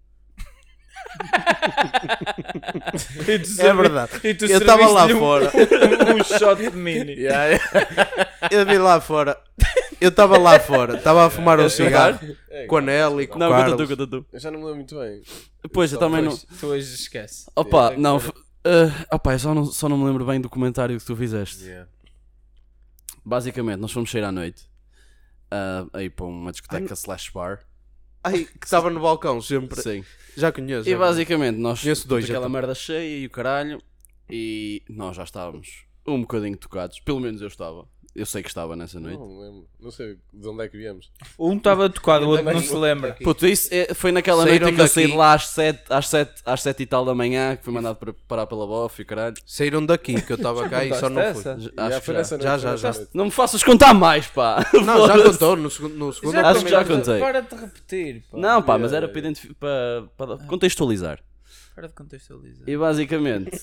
É 3.59 3.73
verdade. 3.73 4.11
E 4.23 4.33
tu 4.33 4.45
Eu 4.45 4.59
estava 4.59 4.87
lá 4.87 5.05
um- 5.05 5.19
fora. 5.19 5.51
um 6.15 6.23
shot 6.23 6.61
de 6.69 6.75
mini. 6.77 7.15
Eu 8.51 8.65
vi 8.65 8.77
lá 8.77 9.01
fora. 9.01 9.37
Eu 9.99 10.09
estava 10.09 10.37
lá 10.37 10.59
fora. 10.59 10.97
Estava 10.97 11.25
a 11.25 11.29
fumar 11.29 11.59
um 11.59 11.69
cigarro 11.69 12.19
É, 12.49 12.65
com 12.67 12.77
a 12.77 12.81
Nelly 12.81 13.23
e 13.23 13.27
com 13.27 13.35
o 13.35 13.39
Não, 13.39 13.49
Carlos. 13.49 13.89
conta 13.89 14.07
tu. 14.07 14.25
Eu 14.31 14.39
já 14.39 14.51
não 14.51 14.59
me 14.59 14.65
lembro 14.65 14.77
muito 14.77 14.97
bem. 14.99 15.21
Pois, 15.73 15.91
eu 15.91 15.99
também 15.99 16.21
não. 16.21 16.31
Pois, 16.31 16.59
tu 16.59 16.67
hoje 16.67 16.93
esquece. 16.95 17.49
Opa, 17.55 17.93
É, 17.93 17.97
não. 17.97 18.17
é. 18.17 18.21
ah, 19.09 19.15
opa, 19.15 19.33
eu 19.33 19.39
só 19.39 19.53
não, 19.53 19.65
só 19.65 19.89
não 19.89 19.97
me 19.97 20.05
lembro 20.05 20.25
bem 20.25 20.39
do 20.39 20.49
comentário 20.49 20.97
que 20.99 21.05
tu 21.05 21.15
fizeste. 21.15 21.63
Yeah. 21.63 21.87
Basicamente, 23.25 23.79
nós 23.79 23.91
fomos 23.91 24.09
sair 24.11 24.23
à 24.23 24.31
noite. 24.31 24.69
ah, 25.51 25.85
aí 25.93 26.09
para 26.09 26.25
uma 26.25 26.51
discoteca 26.51 26.93
slash 26.93 27.31
bar. 27.33 27.59
Ai, 28.27 28.45
que 28.45 28.65
estava 28.65 28.89
no 28.89 28.99
balcão 28.99 29.41
sempre. 29.41 29.81
Sim. 29.81 30.03
Já 30.35 30.51
conheço. 30.51 30.87
E 30.87 30.91
já 30.91 30.97
basicamente, 30.97 31.57
nós 31.57 31.81
Conheço 31.81 32.07
dois, 32.07 32.25
aquela 32.25 32.39
então. 32.39 32.49
merda 32.49 32.75
cheia 32.75 33.19
e 33.23 33.25
o 33.25 33.29
caralho. 33.29 33.81
E 34.29 34.83
nós 34.89 35.15
já 35.15 35.23
estávamos 35.23 35.85
um 36.05 36.21
bocadinho 36.21 36.57
tocados. 36.57 36.99
Pelo 36.99 37.19
menos 37.19 37.41
eu 37.41 37.47
estava. 37.47 37.87
Eu 38.17 38.25
sei 38.25 38.41
que 38.41 38.49
estava 38.49 38.75
nessa 38.75 38.99
noite. 38.99 39.15
Não 39.19 39.39
lembro. 39.39 39.67
Não 39.79 39.91
sei 39.91 40.17
de 40.33 40.47
onde 40.47 40.63
é 40.63 40.67
que 40.67 40.75
viemos. 40.75 41.11
Um 41.37 41.55
estava 41.55 41.87
tocado, 41.87 42.25
o 42.25 42.29
outro 42.29 42.45
não 42.51 42.59
se 42.59 42.73
lembra. 42.75 43.13
Puto, 43.23 43.45
isso 43.45 43.69
é- 43.71 43.93
foi 43.93 44.11
naquela 44.11 44.41
Saíram 44.43 44.61
noite 44.71 44.73
em 44.73 44.75
que 44.75 44.81
eu 44.81 44.87
saí 44.87 45.05
de 45.05 45.15
lá 45.15 45.33
às 45.35 45.47
7, 45.49 45.83
às 45.87 46.09
7, 46.09 46.41
às 46.43 46.61
7 46.63 46.81
e 46.81 46.85
tal 46.87 47.05
da 47.05 47.13
manhã, 47.13 47.55
que 47.55 47.63
fui 47.63 47.71
mandado 47.71 47.95
para 47.95 48.11
parar 48.27 48.47
pela 48.47 48.65
bof 48.65 48.99
e 48.99 49.03
o 49.03 49.05
caralho. 49.05 49.35
Saíram 49.45 49.85
daqui, 49.85 50.19
que 50.19 50.31
eu 50.33 50.35
estava 50.35 50.67
cá 50.67 50.83
e 50.83 50.91
só 50.95 51.09
não. 51.11 51.21
Essa? 51.21 51.57
J- 51.59 51.71
Já 51.77 51.85
Acho 51.85 51.99
que 51.99 52.05
foi 52.05 52.13
já. 52.15 52.17
nessa 52.17 52.37
noite. 52.37 52.43
Já, 52.43 52.51
foi 52.53 52.61
já, 52.61 52.71
nessa 52.71 52.91
já. 52.91 52.97
noite. 52.97 53.11
Não 53.13 53.25
me 53.25 53.31
faças 53.31 53.63
contar 53.63 53.93
mais, 53.93 54.25
pá. 54.25 54.65
Não, 54.83 55.05
já 55.07 55.23
contou 55.23 55.55
no 55.55 55.69
segundo, 55.69 55.95
no 55.95 56.11
segundo 56.11 56.35
Acho 56.39 56.65
que 56.65 56.71
já 56.71 56.83
para- 56.83 56.95
contei. 56.97 57.19
Para 57.19 57.41
de 57.41 57.55
repetir. 57.55 58.23
Pá. 58.31 58.37
Não, 58.39 58.63
pá, 58.63 58.77
mas 58.79 58.93
era 58.93 59.07
para, 59.07 59.19
identifi- 59.19 59.53
para, 59.53 60.07
para 60.17 60.37
contextualizar. 60.47 61.19
Para 61.75 61.87
de 61.87 61.93
contextualizar. 61.93 62.67
E 62.67 62.75
basicamente, 62.75 63.61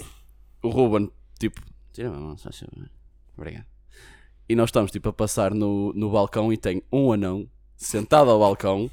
o 0.62 0.68
Ruben, 0.68 1.10
tipo, 1.40 1.60
tira 1.92 2.08
a 2.08 2.12
mão, 2.12 2.36
só 2.38 2.52
se- 2.52 2.64
Obrigado. 3.36 3.66
E 4.48 4.54
nós 4.54 4.68
estamos, 4.68 4.90
tipo, 4.90 5.08
a 5.08 5.12
passar 5.12 5.54
no, 5.54 5.92
no 5.94 6.10
balcão 6.10 6.52
e 6.52 6.56
tem 6.56 6.82
um 6.92 7.12
anão 7.12 7.48
sentado 7.76 8.30
ao 8.30 8.38
balcão, 8.40 8.90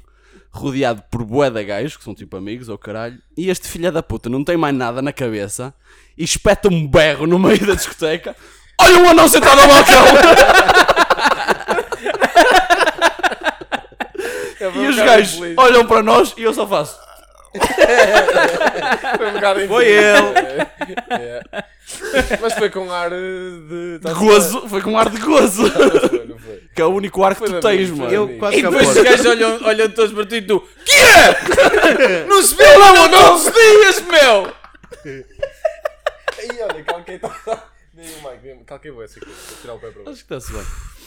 rodeado 0.50 1.02
por 1.10 1.24
bué 1.24 1.50
de 1.50 1.64
gajos, 1.64 1.96
que 1.96 2.04
são 2.04 2.14
tipo 2.14 2.36
amigos 2.36 2.68
ou 2.68 2.78
caralho, 2.78 3.18
e 3.36 3.50
este 3.50 3.68
filho 3.68 3.92
da 3.92 4.02
puta 4.02 4.28
não 4.28 4.42
tem 4.44 4.56
mais 4.56 4.74
nada 4.74 5.02
na 5.02 5.12
cabeça 5.12 5.74
e 6.16 6.24
espeta 6.24 6.68
um 6.68 6.86
berro 6.86 7.26
no 7.26 7.38
meio 7.38 7.66
da 7.66 7.74
discoteca. 7.74 8.34
Olha 8.80 8.98
um 8.98 9.08
anão 9.10 9.28
sentado 9.28 9.60
ao 9.60 9.68
balcão! 9.68 10.04
e 14.82 14.86
os 14.86 14.96
gajos 14.96 15.40
olham 15.56 15.86
para 15.86 16.02
nós 16.02 16.34
e 16.36 16.42
eu 16.42 16.54
só 16.54 16.66
faço. 16.66 16.98
Foi 19.16 19.28
um 19.28 19.32
bocado 19.32 19.66
Foi 19.68 19.86
ele. 19.86 20.66
Mas 22.40 22.52
foi 22.54 22.70
com 22.70 22.90
ar 22.90 23.10
de. 23.10 23.98
De 23.98 24.14
gozo, 24.14 24.68
foi 24.68 24.80
com 24.80 24.92
um 24.92 24.98
ar 24.98 25.10
de 25.10 25.18
gozo, 25.20 25.62
Não 25.62 25.70
foi, 26.08 26.26
não 26.26 26.38
foi. 26.38 26.62
que 26.74 26.80
é 26.80 26.84
o 26.84 26.88
único 26.94 27.22
ar 27.22 27.34
que 27.34 27.40
Foi 27.40 27.48
tu 27.50 27.60
tens, 27.60 27.90
mano. 27.90 28.04
foi 28.08 28.16
Eu 28.16 28.38
quase 28.38 28.56
E 28.56 28.62
que 28.62 28.68
depois 28.68 28.88
os 28.88 28.96
aposto. 28.96 29.10
gajos 29.10 29.26
olham, 29.26 29.60
olham 29.64 29.90
todos 29.90 30.12
para 30.14 30.26
ti 30.26 30.36
e 30.36 30.42
tu 30.42 30.60
Que 30.84 30.92
é? 30.94 32.24
Não 32.26 32.42
se 32.42 32.54
viu 32.54 32.78
não, 32.78 33.08
não 33.08 33.38
se 33.38 33.50
dias, 33.52 34.00
meu! 34.02 34.52
Aí, 36.38 36.62
olha, 36.62 36.84
calquei. 36.84 37.20
Dei 37.94 38.06
o 38.06 38.22
mic, 38.30 38.64
calquei 38.64 38.90
o 38.90 39.02
essa 39.02 39.18
aqui. 39.18 39.28
Vou 39.28 39.56
tirar 39.60 39.74
o 39.74 39.78
pé 39.78 39.90
para 39.90 40.00
Acho 40.00 40.04
baixo. 40.10 40.24
que 40.26 40.34
está-se 40.34 40.52
bem. 40.52 40.62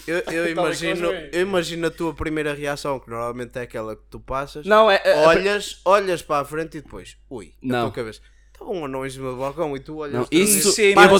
Eu, 0.07 0.19
eu 0.31 0.49
imagino, 0.51 1.07
Cosme. 1.09 1.29
eu 1.31 1.41
imagino 1.41 1.87
a 1.87 1.91
tua 1.91 2.13
primeira 2.13 2.53
reação, 2.53 2.99
que 2.99 3.09
normalmente 3.09 3.57
é 3.57 3.61
aquela 3.63 3.95
que 3.95 4.03
tu 4.09 4.19
passas. 4.19 4.65
Não, 4.65 4.89
é. 4.89 5.01
é- 5.03 5.25
olhas, 5.27 5.79
olhas 5.85 6.21
para 6.21 6.41
a 6.41 6.45
frente 6.45 6.77
e 6.77 6.81
depois, 6.81 7.17
ui, 7.29 7.53
na 7.61 7.81
tua 7.83 7.91
cabeça. 7.91 8.21
Estava 8.53 8.71
um 8.71 8.85
anão 8.85 9.05
em 9.05 9.09
cima 9.09 9.31
do 9.31 9.37
balcão 9.37 9.75
e 9.75 9.79
tu 9.81 9.97
olhas. 9.97 10.13
Não, 10.13 10.25
para 10.25 10.37
isso- 10.37 10.79
eu 10.81 10.95
de 10.95 11.07
vou- 11.09 11.17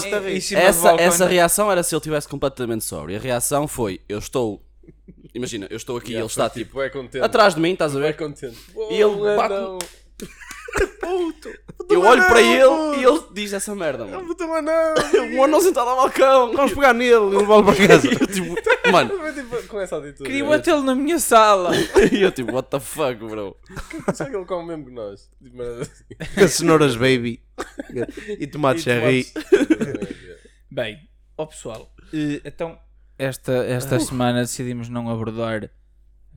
essa, 0.58 0.90
essa 0.98 1.26
reação 1.26 1.70
era 1.70 1.82
se 1.82 1.94
ele 1.94 1.98
estivesse 1.98 2.26
completamente 2.28 2.84
sóbrio. 2.84 3.16
A 3.16 3.20
reação 3.20 3.68
foi: 3.68 4.00
eu 4.08 4.18
estou. 4.18 4.62
Imagina, 5.34 5.66
eu 5.68 5.76
estou 5.76 5.98
aqui 5.98 6.12
e 6.12 6.16
ele 6.16 6.24
está 6.24 6.48
tipo 6.48 6.80
É 6.80 6.88
contente. 6.88 7.22
atrás 7.22 7.54
de 7.54 7.60
mim, 7.60 7.72
estás 7.74 7.94
a 7.94 7.98
É 7.98 8.02
ver? 8.04 8.16
contente. 8.16 8.56
E 8.90 8.94
ele 8.94 9.04
Oh, 9.04 9.36
bate- 9.36 9.86
anão. 10.76 11.32
Eu 11.88 12.00
olho 12.02 12.26
para 12.26 12.42
ele 12.42 13.00
e 13.00 13.04
ele 13.04 13.22
diz 13.32 13.52
essa 13.52 13.74
merda, 13.74 14.04
mano. 14.04 14.26
Puta, 14.26 14.46
mas 14.46 14.64
não. 14.64 15.38
O 15.38 15.44
anão 15.44 15.60
sentado 15.62 15.88
ao 15.88 15.96
balcão. 15.96 16.52
Vamos 16.52 16.72
pegar 16.72 16.92
nele 16.92 17.14
e 17.14 17.36
levá-lo 17.38 17.64
para 17.64 17.86
casa. 17.86 18.08
E 18.08 18.12
eu 18.12 18.26
tipo, 18.26 18.92
mano, 18.92 19.10
tipo 19.32 19.68
com 19.68 19.80
essa 19.80 19.96
atitude. 19.98 20.24
Queria 20.24 20.44
batê-lo 20.44 20.82
na 20.82 20.94
minha 20.94 21.18
sala. 21.18 21.70
e 22.12 22.22
eu 22.22 22.32
tipo, 22.32 22.52
what 22.52 22.68
the 22.68 22.80
fuck, 22.80 23.16
bro? 23.16 23.56
Será 24.14 24.30
que 24.30 24.36
ele 24.36 24.44
come 24.44 24.68
mesmo 24.68 24.84
que 24.86 24.90
nós? 24.92 25.30
Tipo, 25.42 25.62
assim. 25.62 26.48
Cenouras 26.48 26.96
baby 26.96 27.42
e 28.38 28.46
tomate 28.46 28.82
cherry. 28.82 29.26
Bem, 30.70 30.98
ó 31.38 31.46
pessoal, 31.46 31.90
eh, 32.12 32.40
então 32.44 32.78
esta, 33.18 33.52
esta 33.64 33.98
semana 33.98 34.40
decidimos 34.40 34.88
não 34.88 35.08
abordar 35.08 35.70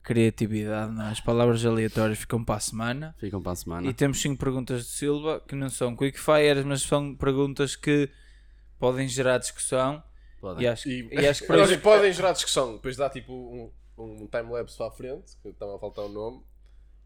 criatividade, 0.04 0.94
não 0.94 1.06
é? 1.08 1.12
as 1.12 1.20
palavras 1.20 1.66
aleatórias 1.66 2.18
ficam 2.20 2.44
para 2.44 2.56
a 2.56 2.60
semana. 2.60 3.16
Ficam 3.20 3.42
para 3.42 3.52
a 3.52 3.56
semana. 3.56 3.88
E 3.90 3.94
temos 3.94 4.22
5 4.22 4.38
perguntas 4.38 4.84
de 4.86 4.90
Silva 4.92 5.44
que 5.48 5.56
não 5.56 5.70
são 5.70 5.96
quickfires, 5.96 6.64
mas 6.66 6.82
são 6.82 7.16
perguntas 7.16 7.76
que 7.76 8.10
podem 8.80 9.08
gerar 9.08 9.38
discussão. 9.38 10.02
Podem. 10.40 10.64
E 10.64 10.68
acho, 10.68 10.90
E, 10.90 11.08
e 11.12 11.28
acho 11.28 11.46
que 11.46 11.54
isso- 11.58 11.80
podem 11.80 12.14
gerar 12.14 12.32
discussão. 12.32 12.74
Depois 12.76 12.96
dá 12.96 13.10
tipo 13.10 13.34
um, 13.34 13.72
um 13.98 14.28
time-lapse 14.28 14.78
para 14.78 14.88
a 14.88 14.92
frente, 14.92 15.36
que 15.42 15.50
estava 15.50 15.76
a 15.76 15.80
faltar 15.80 16.06
o 16.06 16.10
nome. 16.10 16.42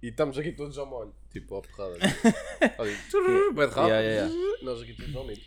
E 0.02 0.10
estamos 0.10 0.38
aqui 0.38 0.52
todos 0.52 0.78
ao 0.78 0.86
molho. 0.86 1.14
Tipo, 1.32 1.56
ao 1.56 1.62
porrada. 1.62 1.98
Olha, 2.78 2.91
de 2.91 3.66
rápido. 3.74 3.88
Yeah, 3.88 4.02
yeah, 4.02 4.34
Nós 4.62 4.82
aqui 4.82 4.94
todos 4.94 5.16
ao 5.16 5.26
milho. 5.26 5.41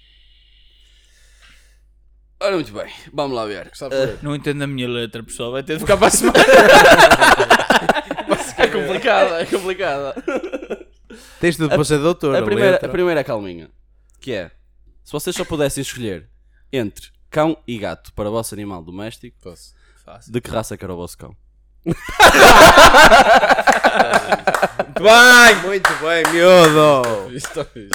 Ora, 2.38 2.54
muito 2.54 2.72
bem, 2.72 2.92
vamos 3.12 3.34
lá 3.34 3.46
ver. 3.46 3.70
Ler. 3.90 4.18
não 4.22 4.34
entendo 4.34 4.62
a 4.62 4.66
minha 4.66 4.86
letra, 4.88 5.22
pessoal. 5.22 5.52
Vai 5.52 5.62
ter 5.62 5.74
de 5.74 5.80
ficar 5.80 5.96
para 5.98 6.08
a 6.08 6.10
semana. 6.10 6.38
é 8.58 8.66
complicada, 8.66 9.40
é 9.42 9.46
complicada. 9.46 10.14
Tens 11.40 11.56
tudo 11.56 11.70
para 11.70 11.84
ser 11.84 11.98
doutor. 11.98 12.36
A 12.36 12.42
primeira, 12.42 12.72
letra. 12.72 12.88
a 12.88 12.92
primeira 12.92 13.20
é 13.20 13.24
calminha. 13.24 13.70
Que 14.20 14.32
é. 14.34 14.50
Se 15.02 15.12
vocês 15.12 15.34
só 15.34 15.44
pudessem 15.44 15.80
escolher 15.80 16.28
entre 16.72 17.10
cão 17.30 17.56
e 17.66 17.78
gato 17.78 18.12
para 18.12 18.28
o 18.28 18.32
vosso 18.32 18.54
animal 18.54 18.82
doméstico, 18.82 19.36
Posso. 19.42 19.74
Fácil. 20.04 20.32
de 20.32 20.40
que 20.40 20.50
raça 20.50 20.76
que 20.76 20.84
era 20.84 20.92
o 20.92 20.96
vosso 20.96 21.16
cão? 21.16 21.34
Vai! 25.00 25.54
Muito 25.62 25.88
bem, 26.00 26.22
miúdo! 26.32 27.34
Isto 27.34 27.48
está 27.48 27.64
fixe. 27.64 27.90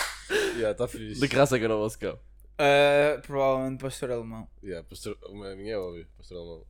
Yeah, 0.55 0.71
está 0.71 0.87
fixe. 0.87 1.19
De 1.19 1.27
que 1.27 1.35
raça 1.35 1.57
que 1.59 1.65
era 1.65 1.75
o 1.75 1.79
vosso 1.79 1.99
cão? 1.99 2.17
Uh, 2.61 3.21
provavelmente 3.23 3.81
pastor 3.81 4.11
alemão. 4.11 4.47
Yeah, 4.63 4.87
pastor... 4.87 5.17
A 5.23 5.55
minha 5.55 5.73
é 5.73 5.77
óbvio. 5.77 6.05
Pastor 6.15 6.37
alemão. 6.37 6.63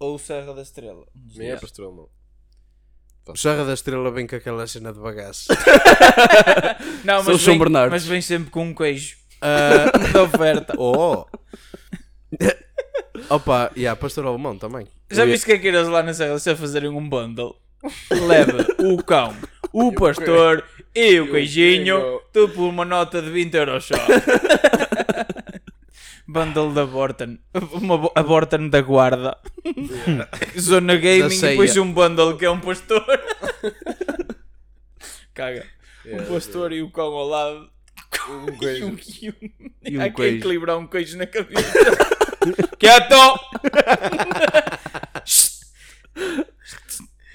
Ou 0.00 0.18
Serra 0.18 0.52
da 0.52 0.62
Estrela. 0.62 1.06
A 1.14 1.38
minha 1.38 1.52
é 1.52 1.56
pastor 1.56 1.86
alemão. 1.86 2.08
Serra 3.36 3.64
da 3.64 3.72
Estrela 3.74 4.10
vem 4.10 4.26
com 4.26 4.36
aquela 4.36 4.66
cena 4.66 4.92
de 4.92 4.98
bagaço. 5.00 5.48
Não, 7.04 7.22
mas 7.22 7.40
São 7.40 7.52
vem, 7.52 7.58
Bernardos. 7.58 7.92
mas 7.92 8.06
vem 8.06 8.20
sempre 8.20 8.50
com 8.50 8.64
um 8.64 8.74
queijo 8.74 9.16
Ah, 9.40 9.90
da 10.12 10.22
oferta. 10.22 10.74
oh! 10.78 11.26
Opa, 13.30 13.72
e 13.74 13.80
yeah, 13.80 14.00
pastor 14.00 14.26
alemão 14.26 14.58
também. 14.58 14.86
Já 15.10 15.24
viste 15.24 15.46
que 15.46 15.52
é 15.52 15.58
que 15.58 15.68
eles 15.68 15.88
lá 15.88 16.02
na 16.02 16.12
Serra 16.12 16.38
se 16.38 16.50
a 16.50 16.56
fazerem 16.56 16.90
um 16.90 17.08
bundle? 17.08 17.56
Leva 18.10 18.66
o 18.80 19.02
cão, 19.02 19.34
o 19.72 19.92
pastor 19.92 20.64
e 20.94 21.20
o 21.20 21.30
queijinho, 21.30 22.20
tudo 22.32 22.52
por 22.52 22.68
uma 22.68 22.84
nota 22.84 23.22
de 23.22 23.30
20 23.30 23.54
euros 23.54 23.84
só. 23.84 23.94
Bundle 26.26 26.72
da 26.72 26.86
Borton, 26.86 27.38
uma 27.72 27.98
bo- 27.98 28.12
a 28.14 28.22
Borton 28.22 28.68
da 28.68 28.80
guarda, 28.80 29.36
zona 30.58 30.96
gaming 30.96 31.34
e 31.36 31.40
depois 31.40 31.76
um 31.76 31.92
bundle 31.92 32.36
que 32.36 32.44
é 32.44 32.50
um 32.50 32.60
pastor. 32.60 33.04
Caga. 35.34 35.66
Yeah, 36.04 36.24
um 36.24 36.34
pastor 36.34 36.72
e 36.72 36.82
o 36.82 36.90
cão 36.90 37.06
ao 37.12 37.26
lado. 37.28 37.70
Um 38.28 38.46
E 38.48 38.50
um, 38.50 38.58
queijo. 38.58 38.98
e 39.22 39.30
um, 39.30 39.34
E 39.84 39.98
um 39.98 40.02
há 40.02 40.08
que 40.10 40.16
queijo. 40.16 40.36
equilibrar 40.38 40.78
um 40.78 40.86
queijo 40.86 41.16
na 41.18 41.26
cabeça. 41.26 41.72
Quieto! 42.78 43.14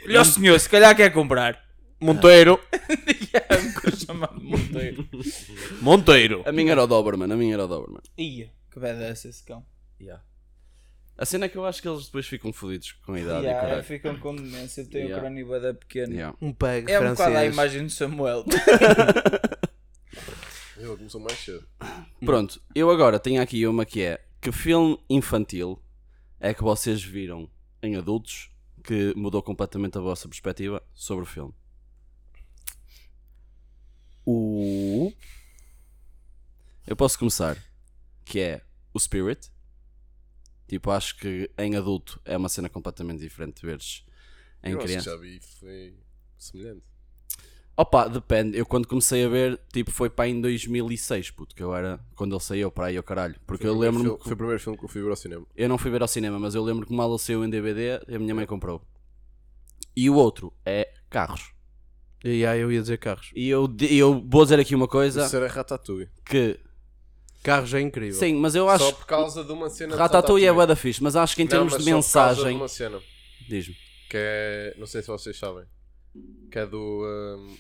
Olha 0.05 0.21
o 0.21 0.25
senhor, 0.25 0.59
se 0.59 0.69
calhar 0.69 0.95
quer 0.95 1.11
comprar. 1.11 1.59
Monteiro! 1.99 2.59
um 4.09 4.49
Monteiro. 4.49 5.07
Monteiro! 5.81 6.41
A 6.45 6.51
minha 6.51 6.71
era 6.71 6.83
o 6.83 6.87
Doberman, 6.87 7.31
a 7.31 7.35
minha 7.37 7.53
era 7.53 7.65
o 7.65 7.67
Doberman. 7.67 8.01
Ia, 8.17 8.49
que 8.72 8.80
badass 8.80 9.26
esse 9.26 9.43
cão. 9.43 9.65
A 11.17 11.26
cena 11.26 11.45
é 11.45 11.49
que 11.49 11.57
eu 11.57 11.65
acho 11.65 11.82
que 11.82 11.88
eles 11.88 12.05
depois 12.05 12.26
ficam 12.26 12.51
fodidos 12.51 12.93
com 13.05 13.13
a 13.13 13.19
idade 13.19 13.43
Yeah, 13.45 13.61
caralho. 13.61 13.84
ficam 13.84 14.17
com 14.19 14.36
demência, 14.36 14.84
tem 14.86 15.01
Yeah. 15.03 15.17
o 15.17 15.19
crânio 15.19 15.47
bada 15.47 15.74
pequeno. 15.74 16.13
Yeah. 16.13 16.36
Um 16.41 16.51
peg 16.51 16.89
É 16.89 16.99
um 16.99 17.11
bocado 17.11 17.22
a 17.22 17.34
francês. 17.34 17.53
imagem 17.53 17.84
do 17.86 17.89
Samuel. 17.91 18.45
Ele 20.78 20.97
começou 20.97 21.22
mais 21.22 21.38
cedo. 21.38 21.67
Pronto, 22.26 22.59
eu 22.74 22.89
agora 22.89 23.19
tenho 23.19 23.39
aqui 23.41 23.67
uma 23.67 23.86
que 23.86 24.01
é 24.01 24.26
que 24.41 24.51
filme 24.51 24.97
infantil 25.07 25.80
é 26.39 26.53
que 26.55 26.63
vocês 26.63 27.03
viram 27.03 27.47
em 27.84 27.95
adultos 27.97 28.49
que 28.84 29.13
mudou 29.15 29.43
completamente 29.43 29.99
a 29.99 30.01
vossa 30.01 30.28
perspectiva 30.28 30.82
sobre 30.95 31.24
o 31.24 31.28
filme? 31.28 31.53
O 34.26 35.11
eu 36.88 36.95
posso 36.95 37.17
começar 37.19 37.57
que 38.26 38.39
é 38.39 38.61
o 38.93 38.99
Spirit. 38.99 39.49
Tipo, 40.67 40.91
acho 40.91 41.17
que 41.17 41.49
em 41.57 41.76
adulto 41.76 42.22
é 42.24 42.38
uma 42.38 42.47
cena 42.49 42.69
completamente 42.69 43.19
diferente 43.19 43.59
de 43.61 43.67
veres 43.67 44.05
em 44.63 44.72
eu 44.72 44.78
acho 44.78 44.86
que 44.88 44.93
criança. 44.93 45.09
já 45.11 45.17
vi 45.17 45.38
e 45.38 45.41
foi 45.59 45.95
semelhante. 46.38 46.88
Opa, 47.76 48.07
depende. 48.07 48.57
Eu 48.57 48.65
quando 48.65 48.88
comecei 48.88 49.26
a 49.26 49.30
ver, 49.30 49.59
tipo, 49.74 49.91
foi 49.91 50.09
para 50.09 50.28
em 50.30 50.39
2006, 50.39 51.32
puto, 51.32 51.55
que 51.55 51.63
eu 51.63 51.74
era 51.76 51.99
quando 52.15 52.34
ele 52.36 52.41
saiu 52.43 52.69
para 52.72 52.88
aí 52.88 52.97
ao 52.97 53.03
caralho. 53.03 53.36
Porque 53.45 53.63
Foi 53.63 53.72
o 53.72 53.74
eu 53.74 53.80
primeiro 53.80 53.97
lembro-me 53.97 54.09
filme- 54.09 54.24
Foi 54.24 54.34
o 54.34 54.38
primeiro 54.38 54.59
filme 54.61 54.78
que 54.78 54.86
eu 54.86 54.89
fui 54.89 55.01
ver 55.01 55.09
ao 55.09 55.15
cinema. 55.15 55.45
Eu 55.55 55.69
não 55.69 55.78
fui 55.78 55.89
ver 55.91 56.01
ao 56.01 56.07
cinema, 56.07 56.38
mas 56.39 56.53
eu 56.55 56.63
lembro 56.63 56.86
que 56.86 56.93
mal 56.93 57.09
ele 57.09 57.19
saiu 57.19 57.43
em 57.43 57.49
DVD, 57.49 58.01
a 58.13 58.19
minha 58.19 58.36
mãe 58.36 58.45
comprou. 58.45 58.82
E 59.95 60.09
o 60.09 60.15
outro 60.15 60.53
é 60.65 60.93
carros. 61.09 61.53
E 62.24 62.45
aí 62.45 62.59
eu 62.61 62.72
ia 62.72 62.82
dizer 62.82 62.97
carros. 62.97 63.32
E 63.36 63.49
eu, 63.49 63.67
eu 63.89 64.24
vou 64.30 64.43
dizer 64.43 64.59
aqui 64.59 64.76
uma 64.76 64.88
coisa 64.88 65.26
Isso 65.26 65.36
era 65.36 65.47
Ratatouille. 65.47 66.09
que. 66.26 66.59
Carros 67.43 67.73
é 67.73 67.81
incrível. 67.81 68.19
Sim, 68.19 68.35
mas 68.35 68.53
eu 68.55 68.65
Só 68.65 68.71
acho. 68.71 68.93
por 68.95 69.05
causa 69.05 69.43
de 69.43 69.51
uma 69.51 69.69
cena 69.69 69.95
Ratatouille 69.95 70.45
é 70.45 70.53
bué 70.53 70.67
da 70.67 70.75
fixe, 70.75 71.01
mas 71.01 71.15
acho 71.15 71.35
que 71.35 71.41
em 71.41 71.45
Não, 71.45 71.49
termos 71.49 71.73
mas 71.73 71.83
de 71.83 71.89
só 71.89 71.97
por 71.97 72.13
causa 72.13 72.35
mensagem. 72.35 72.53
De 72.55 72.61
uma 72.61 72.67
cena 72.67 73.01
Diz-me. 73.47 73.73
que 74.09 74.17
é. 74.17 74.75
Não 74.77 74.85
sei 74.85 75.01
se 75.01 75.07
vocês 75.07 75.37
sabem. 75.37 75.65
Que 76.51 76.59
é 76.59 76.65
do. 76.65 77.03
hum, 77.37 77.57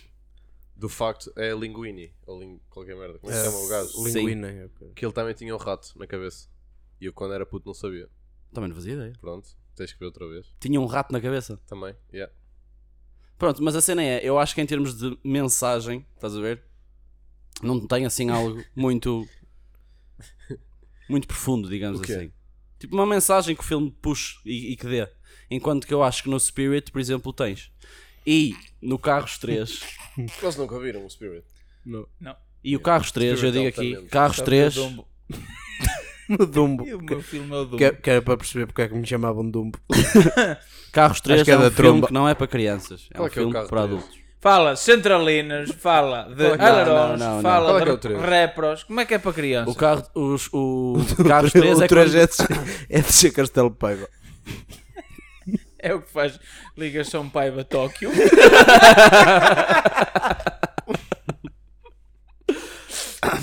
do 0.75 0.89
facto. 0.89 1.31
É 1.35 1.51
Linguini. 1.53 2.13
Ou 2.27 2.39
ling, 2.39 2.59
qualquer 2.69 2.95
merda. 2.95 3.17
Como 3.19 3.31
é 3.31 3.35
que 3.35 3.41
se 3.41 3.45
chama 3.51 3.63
o 3.63 3.67
gajo? 3.67 4.07
É 4.07 4.65
ok. 4.65 4.91
Que 4.95 5.05
ele 5.05 5.13
também 5.13 5.33
tinha 5.33 5.55
um 5.55 5.57
rato 5.57 5.93
na 5.97 6.05
cabeça. 6.05 6.47
E 6.99 7.05
eu 7.05 7.13
quando 7.13 7.33
era 7.33 7.45
puto 7.45 7.67
não 7.67 7.73
sabia. 7.73 8.07
Também 8.53 8.69
não 8.69 8.75
fazia 8.75 8.93
ideia. 8.93 9.13
Pronto. 9.19 9.49
Tens 9.75 9.93
que 9.93 9.99
ver 9.99 10.05
outra 10.05 10.27
vez. 10.27 10.45
Tinha 10.59 10.79
um 10.79 10.85
rato 10.85 11.11
na 11.11 11.19
cabeça. 11.21 11.57
Também. 11.65 11.95
Yeah. 12.13 12.31
Pronto, 13.37 13.63
mas 13.63 13.75
a 13.75 13.81
cena 13.81 14.03
é, 14.03 14.19
eu 14.23 14.37
acho 14.37 14.53
que 14.53 14.61
em 14.61 14.65
termos 14.67 14.95
de 14.95 15.17
mensagem, 15.23 16.05
estás 16.15 16.35
a 16.37 16.39
ver? 16.39 16.61
Não 17.63 17.87
tem 17.87 18.05
assim 18.05 18.29
algo 18.29 18.63
muito. 18.75 19.25
Muito 21.09 21.27
profundo, 21.27 21.69
digamos 21.69 22.01
assim. 22.01 22.31
Tipo 22.79 22.95
uma 22.95 23.05
mensagem 23.05 23.55
que 23.55 23.61
o 23.61 23.65
filme 23.65 23.91
puxe 24.01 24.37
e, 24.45 24.71
e 24.73 24.75
que 24.75 24.87
dê. 24.87 25.07
Enquanto 25.49 25.85
que 25.85 25.93
eu 25.93 26.01
acho 26.01 26.23
que 26.23 26.29
no 26.29 26.39
Spirit, 26.39 26.91
por 26.91 26.99
exemplo, 26.99 27.31
tens. 27.33 27.71
E 28.25 28.55
no 28.81 28.97
Carros 28.97 29.37
3. 29.37 29.81
Eles 30.41 30.55
nunca 30.55 30.79
viram 30.79 31.05
o 31.05 31.09
Spirit. 31.09 31.45
Não. 31.85 32.07
e 32.63 32.75
o 32.75 32.79
Carros 32.79 33.11
3, 33.11 33.31
eu 33.31 33.37
Spirit 33.37 33.53
digo 33.75 33.97
aqui, 33.99 34.09
Carros 34.09 34.37
Só 34.37 34.43
3. 34.43 34.73
que 34.73 34.79
o 34.79 34.83
Dumbo. 34.83 35.07
No 36.29 36.45
Dumbo. 36.45 36.87
E 36.87 36.93
o 36.93 37.01
meu 37.01 37.21
filme 37.21 37.51
é 37.51 37.57
o 37.57 37.65
Dumbo. 37.65 37.77
Que, 37.77 37.91
que 37.91 38.09
era 38.09 38.21
para 38.21 38.37
perceber 38.37 38.65
porque 38.65 38.83
é 38.83 38.87
que 38.87 38.93
me 38.95 39.05
chamavam 39.05 39.49
Dumbo. 39.49 39.77
Carros 40.93 41.19
3 41.19 41.43
que 41.43 41.51
é 41.51 41.53
é 41.53 41.57
um 41.57 41.61
da 41.61 41.65
filme 41.71 41.75
tromba. 41.89 42.07
que 42.07 42.13
não 42.13 42.29
é 42.29 42.33
para 42.33 42.47
crianças. 42.47 43.07
É 43.11 43.15
Qual 43.15 43.23
um 43.23 43.27
é 43.27 43.29
que 43.29 43.39
é 43.39 43.41
o 43.41 43.43
filme 43.43 43.53
Carro 43.53 43.67
para 43.67 43.87
3? 43.87 43.99
adultos. 43.99 44.20
Fala 44.41 44.75
centralinas, 44.75 45.69
fala 45.69 46.23
de 46.23 46.45
é 46.45 46.57
Não, 46.57 47.15
não, 47.15 47.15
não, 47.15 47.41
fala 47.43 47.77
é 47.77 47.81
é 47.83 47.85
de 47.85 47.91
o 47.91 47.97
três? 47.99 48.19
repros. 48.19 48.83
Como 48.83 48.99
é 48.99 49.05
que 49.05 49.13
é 49.13 49.19
para 49.19 49.33
criança? 49.33 49.69
O, 49.69 49.75
carro, 49.75 50.03
os, 50.15 50.49
o 50.51 50.95
Carros 51.27 51.51
3 51.51 51.77
o 51.77 51.83
é 51.83 51.87
trajeto 51.87 52.37
é 52.89 53.01
de 53.01 53.13
ser 53.13 53.31
Castelo 53.31 53.69
Paiva. 53.71 54.09
É 55.83 55.95
o 55.95 56.01
que 56.03 56.11
faz 56.11 56.39
ligação 56.77 57.27
Paiva 57.27 57.63
Tóquio. 57.63 58.11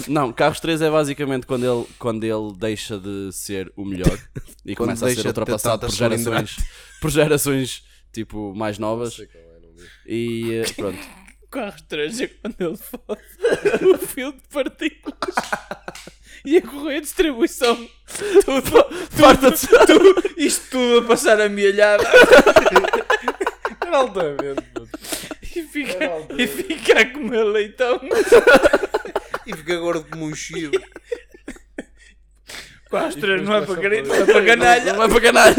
Não, 0.07 0.33
Carros 0.33 0.61
3 0.61 0.83
é 0.83 0.89
basicamente 0.89 1.49
quando 1.49 1.65
ele, 1.65 1.85
quando 1.99 2.23
ele 2.23 2.53
deixa 2.57 2.97
de 2.97 3.33
ser 3.33 3.73
o 3.77 3.85
melhor 3.85 4.17
e 4.65 4.77
Quando 4.77 4.87
começa 4.87 5.09
a 5.09 5.11
ser 5.11 5.27
ultrapassado 5.27 5.81
por 5.89 5.93
gerações, 5.93 6.57
por 7.01 7.11
gerações 7.11 7.83
tipo 8.13 8.55
mais 8.55 8.79
Não 8.79 8.91
novas 8.91 9.17
e 10.07 10.55
eh, 10.55 10.73
pronto. 10.75 10.99
3 11.89 12.21
é 12.21 12.27
quando 12.27 12.57
ele 12.61 12.77
fode 12.77 13.23
o 13.95 13.99
fio 13.99 14.33
de 14.33 14.41
partículas. 14.53 15.35
E 16.45 16.59
a 16.59 16.63
correia 16.63 17.01
de 17.01 17.07
distribuição. 17.07 17.75
Tudo, 18.45 18.63
tudo, 18.63 19.87
tudo, 19.87 20.35
isto 20.37 20.71
tudo 20.71 20.99
a 20.99 21.09
passar 21.09 21.41
amealhado. 21.41 22.05
Era 23.85 23.97
altamente. 23.97 24.63
E 25.43 25.63
fica, 25.63 25.99
e 26.39 26.47
fica 26.47 27.01
a 27.01 27.07
comer 27.13 27.45
leitão. 27.45 28.01
E 29.47 29.57
fica 29.57 29.77
gordo 29.79 30.07
como 30.11 30.27
um 30.27 30.35
chivo. 30.35 30.73
Carros 32.91 33.17
3 33.17 33.43
não 33.43 33.55
é 33.57 33.61
para, 33.67 33.75
começa 33.75 33.81
a 33.81 33.83
cari- 33.83 34.03
não 34.03 34.15
é 34.15 34.25
para 34.25 34.45
canalha. 34.47 34.93
Não 34.93 35.03
é 35.03 35.09
para 35.09 35.21
canalha. 35.21 35.57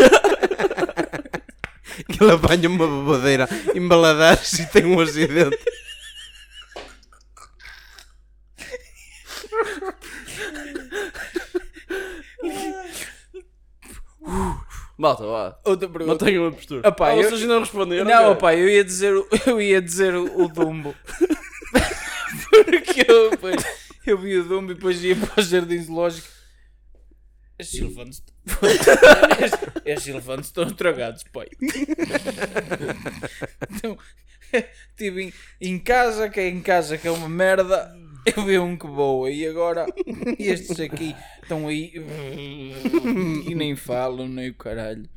Que 2.07 2.23
ele 2.23 2.31
apanha 2.31 2.69
uma 2.69 2.87
babadeira, 2.87 3.47
embaladares 3.75 4.53
e 4.59 4.65
tem 4.67 4.85
um 4.85 4.99
acidente. 4.99 5.57
Malta, 14.97 15.25
vá. 15.25 15.59
Outra 15.65 15.87
pergunta. 15.87 16.11
Mantenham 16.25 16.47
a 16.47 16.51
postura. 16.51 16.87
Opá, 16.89 17.09
ah, 17.09 17.15
eu- 17.17 17.23
vocês 17.23 17.41
ainda 17.41 17.53
não 17.53 17.61
responderam? 17.61 18.03
Não, 18.05 18.11
cara? 18.11 18.29
opá, 18.31 18.55
eu 18.55 18.67
ia 18.67 18.83
dizer, 18.83 19.15
o- 19.15 19.27
eu 19.47 19.61
ia 19.61 19.81
dizer 19.81 20.13
o, 20.15 20.43
o 20.43 20.47
Dumbo. 20.49 20.93
Porque 22.65 23.05
eu, 23.09 23.29
depois, 23.31 23.55
eu 24.05 24.17
vi 24.17 24.37
o 24.37 24.43
Dumbo 24.43 24.71
e 24.71 24.75
depois 24.75 25.01
ia 25.03 25.15
para 25.15 25.39
o 25.39 25.43
jardim 25.43 25.81
zoológico. 25.81 26.27
Elefantes, 27.57 28.23
estes, 29.85 30.07
elefantes 30.07 30.47
estão 30.47 30.65
estragados, 30.65 31.23
pai. 31.23 31.47
Então, 33.71 33.97
estive 34.89 35.23
em, 35.23 35.33
em 35.61 35.79
casa, 35.79 36.29
que 36.29 36.39
é 36.39 36.47
em 36.47 36.61
casa 36.61 36.97
que 36.97 37.07
é 37.07 37.11
uma 37.11 37.29
merda. 37.29 37.95
Eu 38.25 38.43
vi 38.45 38.59
um 38.59 38.77
que 38.77 38.87
boa 38.87 39.31
e 39.31 39.47
agora 39.47 39.85
estes 40.37 40.79
aqui 40.79 41.15
estão 41.41 41.67
aí 41.67 41.93
e 43.47 43.55
nem 43.55 43.75
falam, 43.75 44.27
nem 44.27 44.49
o 44.49 44.53
caralho. 44.53 45.09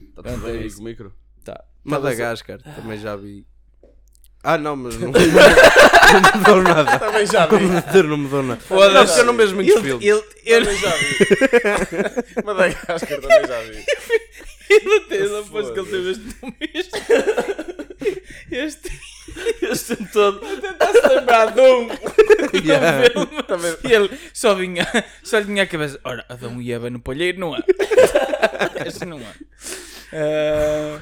Está 0.00 0.22
tudo 0.22 0.44
bem 0.44 0.58
aí 0.58 0.72
com 0.72 0.80
o 0.80 0.84
micro? 0.84 1.14
Tá. 1.44 1.64
Madagascar, 1.84 2.62
também 2.62 2.98
já 2.98 3.16
vi. 3.16 3.46
Ah, 4.48 4.56
não, 4.56 4.76
mas 4.76 4.96
não, 4.96 5.10
não, 5.10 5.20
não 6.22 6.38
mudou 6.38 6.62
nada. 6.62 6.98
Também 7.00 7.26
já 7.26 7.46
vi. 7.46 8.02
Não 8.04 8.16
mudou 8.16 8.42
nada. 8.44 8.60
Foda-se. 8.60 8.94
Não, 8.94 9.06
porque 9.06 9.20
eu 9.20 9.24
não 9.24 9.36
vejo 9.36 9.54
muitos 9.56 9.82
filmes. 9.82 10.06
ele, 10.06 10.22
ele, 10.44 10.64
Também 10.66 10.80
já 10.80 10.90
vi. 10.96 11.16
Madagascar 12.46 13.20
também 13.20 13.46
já 13.48 13.60
vi. 13.62 13.84
ele 14.70 15.04
ele 15.10 15.38
aposto 15.38 15.72
que 15.72 15.80
ele 15.80 15.90
teve 15.90 16.10
este 16.12 16.36
nome. 16.40 16.56
Este, 18.52 19.00
este 19.62 19.96
todo. 20.12 20.38
Tentar-se 20.38 21.08
lembrar 21.08 21.46
de 21.52 21.60
um. 21.60 21.88
Yeah. 22.64 23.10
filme. 23.10 23.76
E 23.84 23.92
ele 23.92 24.10
só 24.32 24.54
vinha, 24.54 24.86
só 25.24 25.38
lhe 25.38 25.44
vinha 25.44 25.64
à 25.64 25.66
cabeça. 25.66 25.98
Ora, 26.04 26.24
Adão 26.28 26.62
e 26.62 26.72
Eva 26.72 26.88
no 26.88 27.00
palheiro, 27.00 27.40
não 27.40 27.52
há. 27.52 27.58
Este 28.86 29.04
não 29.04 29.18
há. 29.18 29.32
Ah, 30.12 31.00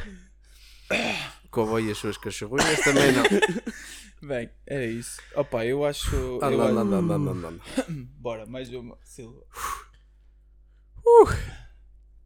Cowboy 1.54 1.86
e 1.86 1.90
as 1.92 1.98
suas 1.98 2.16
cachorrinhas 2.18 2.80
também 2.80 3.12
não. 3.12 3.22
bem, 4.28 4.50
era 4.66 4.84
isso. 4.86 5.20
Opa, 5.36 5.64
eu 5.64 5.84
acho. 5.84 6.14
eu 6.14 6.36
Anda, 6.36 6.46
acho- 6.64 6.78
anda, 6.78 6.96
anda, 6.96 7.14
anda, 7.14 7.48
anda. 7.48 7.60
Bora, 8.18 8.44
mais 8.46 8.68
uma. 8.70 8.98
Silva. 9.04 9.42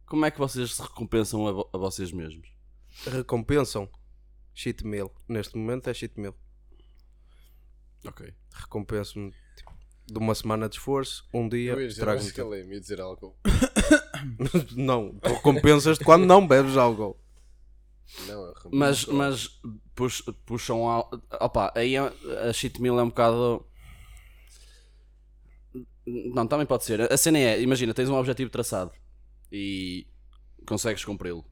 Como 0.05 0.25
é 0.25 0.31
que 0.31 0.39
vocês 0.39 0.73
se 0.73 0.81
recompensam 0.81 1.47
a, 1.47 1.51
vo- 1.51 1.69
a 1.71 1.77
vocês 1.77 2.11
mesmos? 2.11 2.47
Recompensam. 3.05 3.87
Cheat 4.53 4.85
meal. 4.85 5.13
Neste 5.27 5.55
momento 5.57 5.89
é 5.89 5.93
cheat 5.93 6.19
meal. 6.19 6.35
Ok. 8.05 8.33
Recompenso-me 8.53 9.31
tipo, 9.55 9.71
de 10.07 10.17
uma 10.17 10.33
semana 10.33 10.67
de 10.67 10.75
esforço, 10.75 11.27
um 11.33 11.47
dia, 11.47 11.73
Eu 11.73 11.81
ia 11.81 11.87
dizer, 11.87 12.01
trago-me 12.01 12.25
mas 12.25 12.69
ia 12.71 12.79
dizer 12.79 12.99
álcool. 13.01 13.37
Não, 14.75 15.13
tu 15.19 15.29
recompensas-te 15.29 16.03
quando 16.03 16.25
não 16.25 16.45
bebes 16.45 16.75
álcool. 16.75 17.17
Não, 18.27 18.49
é 18.49 18.53
Mas, 18.71 19.05
mas 19.05 19.59
pux- 19.95 20.23
puxam 20.45 20.87
ao. 20.87 21.09
Opa, 21.39 21.71
aí 21.75 21.95
é- 21.95 21.99
a 21.99 22.53
meal 22.81 22.99
é 22.99 23.03
um 23.03 23.09
bocado. 23.09 23.65
Não, 26.05 26.47
também 26.47 26.65
pode 26.65 26.83
ser. 26.85 27.11
A 27.11 27.17
cena 27.17 27.37
é: 27.37 27.61
imagina, 27.61 27.93
tens 27.93 28.09
um 28.09 28.15
objetivo 28.15 28.49
traçado 28.49 28.91
e 29.51 30.07
consegues 30.65 31.05
cumpri-lo. 31.05 31.45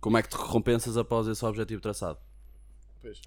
Como 0.00 0.18
é 0.18 0.22
que 0.22 0.28
te 0.28 0.36
recompensas 0.36 0.96
após 0.96 1.28
esse 1.28 1.44
objetivo 1.44 1.80
traçado? 1.80 2.18
Pois, 3.00 3.20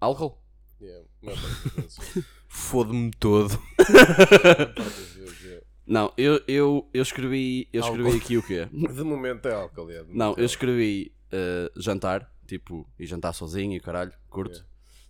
Álcool? 0.00 0.36
yeah. 0.80 1.06
Fode-me 2.48 3.10
todo. 3.12 3.56
Não, 5.86 6.12
eu, 6.18 6.38
eu, 6.46 6.88
eu 6.92 7.02
escrevi. 7.02 7.66
Eu 7.72 7.82
escrevi 7.82 8.16
aqui 8.16 8.36
o 8.36 8.42
quê? 8.42 8.66
De 8.66 9.02
momento 9.02 9.48
é 9.48 9.54
álcool, 9.54 9.86
de 9.86 9.94
Não, 9.94 10.02
é 10.02 10.26
eu 10.26 10.30
álcool. 10.30 10.42
escrevi 10.44 11.12
eh, 11.32 11.70
jantar, 11.76 12.32
tipo, 12.46 12.88
e 12.98 13.06
jantar 13.06 13.32
sozinho 13.32 13.74
e 13.76 13.80
caralho, 13.80 14.12
curto. 14.28 14.52
Yeah. 14.54 14.68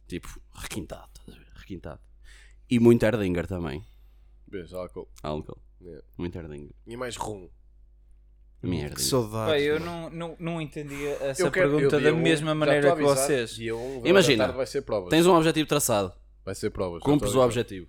Tipo, 0.09 0.41
requintado, 0.55 1.09
estás 1.19 1.37
a 1.37 1.41
ver? 1.41 1.49
Requintado. 1.55 2.01
E 2.71 2.79
muito 2.81 3.03
Erdinger 3.05 3.47
também. 3.47 3.85
Vês, 4.47 4.73
álcool. 4.73 5.09
Álcool. 5.23 5.59
Yeah. 5.81 6.03
Muito 6.17 6.37
Erdinger. 6.39 6.73
E 6.87 6.97
mais 6.97 7.17
rum. 7.17 7.49
Merda. 8.63 8.97
Que 8.97 9.03
saudades. 9.03 9.53
Pai, 9.55 9.63
eu 9.63 9.79
não, 9.79 10.11
não, 10.11 10.37
não 10.41 10.61
entendia 10.61 11.11
essa 11.21 11.49
quero- 11.51 11.71
pergunta 11.77 11.97
eu 11.97 12.01
da 12.03 12.13
um- 12.13 12.21
mesma 12.21 12.55
maneira 12.57 12.95
que 12.97 13.03
vocês. 13.03 13.57
Um, 13.71 14.05
Imagina, 14.05 14.45
a 14.45 14.47
tarde 14.49 14.57
vai 14.57 14.67
ser 14.67 14.83
provas. 14.83 15.11
Tens 15.11 15.27
um 15.27 15.35
objetivo 15.35 15.69
traçado, 15.69 16.13
Vai 16.45 16.55
ser 16.57 16.71
provas. 16.71 17.01
cumpres 17.03 17.35
o 17.35 17.41
objetivo. 17.41 17.87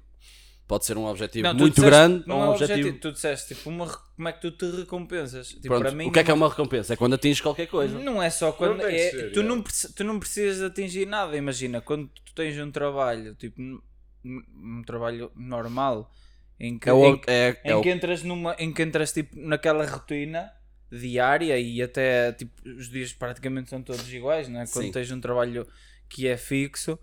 Pode 0.70 0.86
ser 0.86 0.98
um 1.00 1.06
objetivo 1.06 1.48
Não, 1.48 1.56
muito 1.56 1.74
disseste- 1.74 1.90
grande 1.90 2.24
não 2.28 2.36
ou 2.38 2.42
é 2.44 2.46
um 2.46 2.50
o 2.52 2.54
objetivo. 2.54 2.98
Tu 3.00 3.12
disseste 3.12 3.56
tipo, 3.56 3.70
uma, 3.72 3.88
como 3.88 4.28
é 4.30 4.32
que 4.32 4.40
tu 4.40 4.52
te 4.52 4.66
recompensas? 4.70 5.48
Tipo, 5.50 5.62
Pronto, 5.68 5.82
para 5.82 5.92
mim, 5.92 6.06
o 6.08 6.12
que 6.12 6.20
é 6.20 6.24
que 6.24 6.30
é 6.30 6.34
uma 6.34 6.48
recompensa? 6.48 6.94
É 6.94 6.96
quando 6.96 7.16
atinges 7.16 7.42
qualquer 7.42 7.66
coisa. 7.68 7.98
Não 7.98 8.22
é 8.22 8.30
só 8.30 8.52
quando. 8.52 8.78
Não 8.78 8.86
é- 8.86 9.10
ser, 9.10 9.32
tu, 9.32 9.40
é. 9.40 9.44
não, 9.44 9.64
tu 9.64 10.04
não 10.04 10.20
precisas 10.20 10.60
de 10.60 10.66
atingir 10.66 11.08
nada. 11.08 11.36
Imagina, 11.36 11.82
quando 11.82 12.08
tu 12.24 12.36
tens 12.36 12.56
um 12.60 12.70
trabalho, 12.70 13.34
tipo, 13.34 13.60
um, 13.60 13.82
um 14.24 14.84
trabalho 14.86 15.32
normal, 15.36 16.14
em 16.60 16.78
que, 16.78 16.88
É 16.88 16.94
o, 16.94 17.04
em, 17.04 17.18
que- 17.18 17.32
é, 17.32 17.58
é 17.64 17.72
em 17.72 17.74
o- 17.74 17.82
que 17.82 17.90
entras, 17.90 18.22
numa, 18.22 18.56
em 18.60 18.72
que 18.72 18.84
entras 18.84 19.12
tipo, 19.12 19.36
naquela 19.40 19.84
rotina 19.88 20.52
diária 20.92 21.58
e 21.60 21.82
até 21.82 22.32
tipo, 22.34 22.52
os 22.70 22.90
dias 22.90 23.12
praticamente 23.12 23.72
são 23.72 23.82
todos 23.82 24.08
iguais, 24.14 24.48
não 24.48 24.62
é? 24.62 24.68
Quando 24.68 24.86
Sim. 24.86 24.92
tens 24.92 25.10
um 25.12 25.20
trabalho 25.20 25.68
que 26.08 26.28
é 26.28 26.38
fixo. 26.38 27.00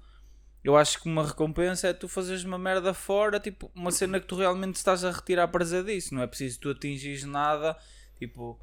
Eu 0.66 0.76
acho 0.76 1.00
que 1.00 1.08
uma 1.08 1.24
recompensa 1.24 1.86
é 1.86 1.92
tu 1.92 2.08
fazeres 2.08 2.42
uma 2.42 2.58
merda 2.58 2.92
fora, 2.92 3.38
tipo, 3.38 3.70
uma 3.72 3.92
cena 3.92 4.18
que 4.18 4.26
tu 4.26 4.34
realmente 4.34 4.74
estás 4.74 5.04
a 5.04 5.12
retirar 5.12 5.46
prazer 5.46 5.84
disso. 5.84 6.12
Não 6.12 6.20
é 6.20 6.26
preciso 6.26 6.58
tu 6.58 6.70
atingires 6.70 7.22
nada, 7.22 7.76
tipo, 8.18 8.58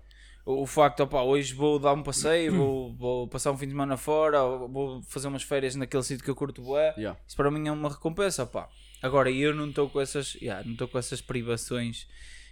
o 0.46 0.64
o 0.64 0.66
facto, 0.66 1.00
opá, 1.00 1.22
hoje 1.22 1.54
vou 1.54 1.80
dar 1.80 1.94
um 1.94 2.04
passeio, 2.04 2.54
vou, 2.54 2.94
vou 2.94 3.28
passar 3.30 3.54
um 3.54 3.58
fim 3.58 3.68
de 3.68 3.72
semana 3.72 3.96
fora, 3.96 4.44
ou 4.44 4.68
vou 4.68 5.02
fazer 5.04 5.30
umas 5.30 5.44
férias 5.44 5.76
naquele 5.76 6.04
sítio 6.04 6.26
que 6.26 6.30
eu 6.30 6.36
curto 6.36 6.62
bué. 6.62 6.94
Yeah. 6.98 7.18
Isso 7.26 7.38
para 7.38 7.50
mim 7.50 7.70
é 7.70 7.72
uma 7.72 7.88
recompensa, 7.88 8.46
pá. 8.46 8.68
Agora, 9.02 9.32
eu 9.32 9.56
não 9.56 9.70
estou 9.70 9.90
com 9.90 10.02
essas, 10.02 10.36
yeah, 10.36 10.62
não 10.66 10.74
estou 10.74 10.90
com 10.90 11.00
essas 11.00 11.22
privações. 11.22 12.06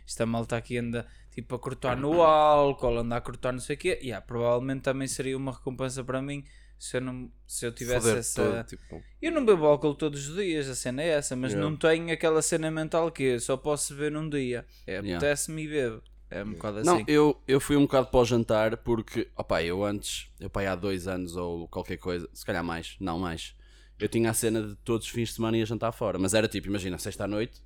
Esta 0.07 0.25
malta 0.25 0.55
aqui 0.55 0.77
anda, 0.77 1.05
tipo, 1.35 1.53
a 1.55 1.59
cortar 1.59 1.97
no 1.97 2.21
álcool, 2.21 2.99
anda 2.99 3.17
a 3.17 3.21
cortar 3.21 3.51
não 3.51 3.59
sei 3.59 3.75
o 3.75 3.79
quê. 3.79 3.99
Yeah, 4.01 4.25
provavelmente 4.25 4.83
também 4.83 5.09
seria 5.09 5.35
uma 5.35 5.51
recompensa 5.51 6.01
para 6.05 6.21
mim 6.21 6.45
se 6.83 6.97
eu, 6.97 7.01
não, 7.01 7.31
se 7.45 7.63
eu 7.63 7.71
tivesse 7.71 7.99
Foder-te 8.07 8.19
essa... 8.19 8.43
todo, 8.43 8.63
tipo, 8.65 9.03
Eu 9.21 9.31
não 9.31 9.45
bebo 9.45 9.67
álcool 9.67 9.93
todos 9.93 10.27
os 10.27 10.35
dias, 10.35 10.67
a 10.67 10.73
cena 10.73 11.03
é 11.03 11.09
essa, 11.09 11.35
mas 11.35 11.51
Yeah. 11.51 11.69
não 11.69 11.77
tenho 11.77 12.11
aquela 12.11 12.41
cena 12.41 12.71
mental 12.71 13.11
que 13.11 13.21
eu 13.21 13.39
só 13.39 13.55
posso 13.55 13.93
beber 13.93 14.11
num 14.13 14.27
dia. 14.27 14.65
É, 14.87 14.93
Yeah. 14.93 15.17
apetece-me 15.17 15.63
e 15.63 15.67
bebo. 15.67 16.01
É 16.27 16.43
um 16.43 16.53
bocado 16.53 16.83
Não, 16.83 16.95
assim. 16.95 17.05
eu, 17.07 17.39
eu 17.47 17.59
fui 17.59 17.75
um 17.75 17.81
bocado 17.83 18.07
para 18.07 18.19
o 18.19 18.25
jantar 18.25 18.77
porque, 18.77 19.29
opá, 19.37 19.61
eu 19.61 19.83
antes, 19.83 20.31
eu 20.39 20.49
pai 20.49 20.65
há 20.65 20.73
dois 20.75 21.07
anos 21.07 21.35
ou 21.35 21.67
qualquer 21.67 21.97
coisa, 21.97 22.27
se 22.33 22.43
calhar 22.43 22.63
mais, 22.63 22.95
não 22.99 23.19
mais, 23.19 23.53
eu 23.99 24.07
tinha 24.09 24.31
a 24.31 24.33
cena 24.33 24.63
de 24.69 24.75
todos 24.77 25.05
os 25.05 25.11
fins 25.13 25.29
de 25.29 25.35
semana 25.35 25.57
ia 25.57 25.65
jantar 25.67 25.91
fora, 25.91 26.17
mas 26.17 26.33
era 26.33 26.47
tipo, 26.47 26.67
imagina, 26.67 26.97
sexta 26.97 27.25
à 27.25 27.27
noite, 27.27 27.61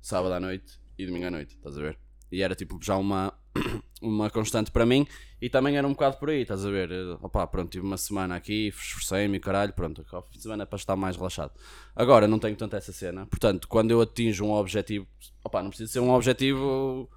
sábado 0.00 0.32
à 0.32 0.40
noite 0.40 0.78
e 0.96 1.04
domingo 1.04 1.26
à 1.26 1.30
noite, 1.30 1.54
estás 1.56 1.76
a 1.76 1.82
ver? 1.82 1.98
E 2.32 2.42
era 2.42 2.54
tipo 2.54 2.78
já 2.82 2.96
uma, 2.96 3.37
uma 4.00 4.30
constante 4.30 4.70
para 4.70 4.86
mim 4.86 5.06
e 5.40 5.48
também 5.48 5.76
era 5.76 5.86
um 5.86 5.92
bocado 5.92 6.16
por 6.16 6.30
aí, 6.30 6.42
estás 6.42 6.64
a 6.64 6.70
ver? 6.70 6.90
Eh, 6.90 7.16
Opá, 7.20 7.46
pronto, 7.46 7.70
tive 7.70 7.84
uma 7.84 7.96
semana 7.96 8.36
aqui, 8.36 8.68
esforcei-me 8.68 9.36
e 9.36 9.40
caralho, 9.40 9.72
pronto, 9.72 10.04
ao 10.12 10.22
fim 10.22 10.36
de 10.36 10.42
semana 10.42 10.62
é 10.62 10.66
para 10.66 10.76
estar 10.76 10.96
mais 10.96 11.16
relaxado. 11.16 11.52
Agora 11.94 12.26
não 12.28 12.38
tenho 12.38 12.56
tanto 12.56 12.76
essa 12.76 12.92
cena, 12.92 13.26
portanto, 13.26 13.68
quando 13.68 13.90
eu 13.90 14.00
atinjo 14.00 14.44
um 14.44 14.52
objetivo, 14.52 15.06
opá, 15.44 15.62
não 15.62 15.70
precisa 15.70 15.92
ser 15.92 16.00
um 16.00 16.10
objetivo 16.10 17.08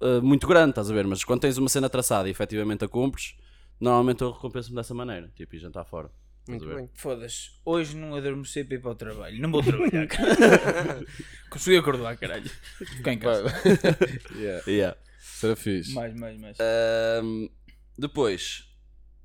uh, 0.00 0.22
muito 0.22 0.46
grande, 0.46 0.70
estás 0.70 0.90
a 0.90 0.94
ver? 0.94 1.06
Mas 1.06 1.24
quando 1.24 1.40
tens 1.40 1.58
uma 1.58 1.68
cena 1.68 1.88
traçada 1.88 2.28
e 2.28 2.30
efetivamente 2.30 2.84
a 2.84 2.88
cumpres, 2.88 3.36
normalmente 3.80 4.22
eu 4.22 4.30
recompenso-me 4.30 4.76
dessa 4.76 4.94
maneira, 4.94 5.30
tipo, 5.34 5.54
e 5.56 5.58
jantar 5.58 5.84
fora. 5.84 6.10
Muito 6.46 6.66
bem. 6.66 6.90
Foda-se, 6.92 7.52
hoje 7.64 7.96
não 7.96 8.14
adormeci 8.14 8.64
para 8.64 8.76
ir 8.76 8.80
para 8.80 8.90
o 8.90 8.94
trabalho. 8.94 9.40
Não 9.40 9.50
vou 9.50 9.62
trabalhar. 9.62 10.06
Consegui 11.48 11.78
acordar, 11.78 12.16
caralho. 12.18 12.50
Fiquei 12.96 13.14
em 13.14 13.18
casa. 13.18 13.44
Yeah. 14.36 14.62
Yeah. 14.66 14.96
Será 15.24 15.56
fixe. 15.56 15.92
Mais, 15.94 16.14
mais, 16.14 16.38
mais. 16.38 16.56
Um, 17.24 17.48
depois, 17.98 18.68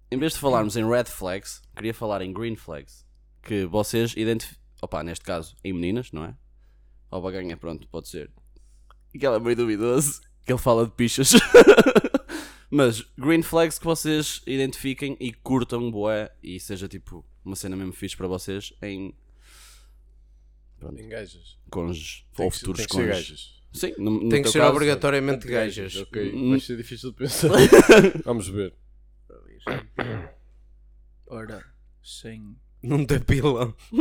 em 0.10 0.18
vez 0.18 0.34
de 0.34 0.40
falarmos 0.40 0.76
em 0.78 0.88
red 0.90 1.06
flags, 1.06 1.62
queria 1.76 1.94
falar 1.94 2.22
em 2.22 2.32
green 2.32 2.56
flags. 2.56 3.06
Que 3.44 3.66
vocês 3.66 4.14
identificam, 4.16 4.62
opa, 4.82 5.04
neste 5.04 5.26
caso, 5.26 5.56
em 5.64 5.74
meninas, 5.74 6.12
não 6.12 6.24
é? 6.24 6.36
Ou 7.12 7.22
baganha, 7.22 7.58
pronto, 7.58 7.88
pode 7.90 8.08
ser. 8.08 8.32
Aquela 9.14 9.38
é 9.38 9.40
meio 9.40 9.56
duvidoso, 9.56 10.22
que 10.46 10.52
ele 10.54 10.60
fala 10.60 10.86
de 10.86 10.92
pichas. 10.92 11.32
Mas 12.72 13.02
green 13.18 13.42
flags 13.42 13.78
que 13.80 13.86
vocês 13.86 14.42
identifiquem 14.46 15.18
e 15.20 15.34
curtam 15.34 15.90
boé 15.92 16.32
e 16.42 16.60
seja 16.60 16.88
tipo 16.88 17.26
uma 17.44 17.56
cena 17.56 17.76
mesmo 17.76 17.92
fixe 17.94 18.16
para 18.16 18.28
vocês 18.28 18.72
em 18.82 19.14
pronto, 20.78 21.02
Engajas. 21.02 21.58
cônjuges 21.72 22.26
Tem 22.36 22.46
ou 22.46 22.52
que 22.52 22.58
futuros 22.60 22.78
tem 22.80 22.88
que 22.88 22.94
ser 22.94 23.00
cônjuges. 23.08 23.30
gajas. 23.30 23.59
Sim, 23.72 23.94
no, 23.98 24.12
no 24.12 24.30
Tem 24.30 24.42
que 24.42 24.44
teu 24.44 24.52
ser 24.54 24.60
caso, 24.60 24.72
obrigatoriamente 24.74 25.48
gajas. 25.48 25.96
Ok, 25.98 26.32
Hum. 26.34 26.50
vai 26.52 26.60
ser 26.60 26.76
difícil 26.78 27.12
de 27.12 27.18
pensar. 27.18 27.50
Vamos 28.26 28.48
ver. 28.50 28.74
Ora, 31.28 31.64
sem. 32.04 32.56
Tem 33.08 33.20
pila. 33.20 33.76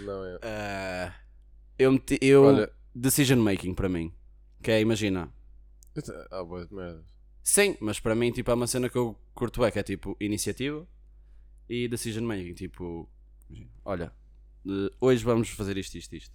Não 0.00 0.24
é. 0.24 0.38
Ah, 0.42 1.14
eu, 1.78 1.92
meti- 1.92 2.18
eu 2.20 2.42
Olha. 2.44 2.70
decision 2.94 3.38
making 3.38 3.74
para 3.74 3.88
mim. 3.88 4.12
Que 4.62 4.70
é, 4.72 4.80
imagina. 4.80 5.32
Ah, 6.30 6.44
boa 6.44 6.66
de 6.66 6.74
merda. 6.74 7.04
Sim, 7.42 7.76
mas 7.80 7.98
para 7.98 8.14
mim 8.14 8.30
tipo, 8.32 8.50
é 8.50 8.54
uma 8.54 8.66
cena 8.66 8.88
que 8.88 8.96
eu 8.96 9.18
curto 9.34 9.60
bem, 9.60 9.70
que 9.70 9.78
é 9.78 9.82
tipo 9.82 10.16
iniciativa 10.20 10.86
e 11.68 11.88
decision 11.88 12.24
making. 12.24 12.54
Tipo, 12.54 13.08
imagina, 13.50 13.68
olha, 13.84 14.12
eh, 14.66 14.90
hoje 15.00 15.24
vamos 15.24 15.48
fazer 15.50 15.76
isto, 15.76 15.96
isto, 15.96 16.14
isto. 16.16 16.34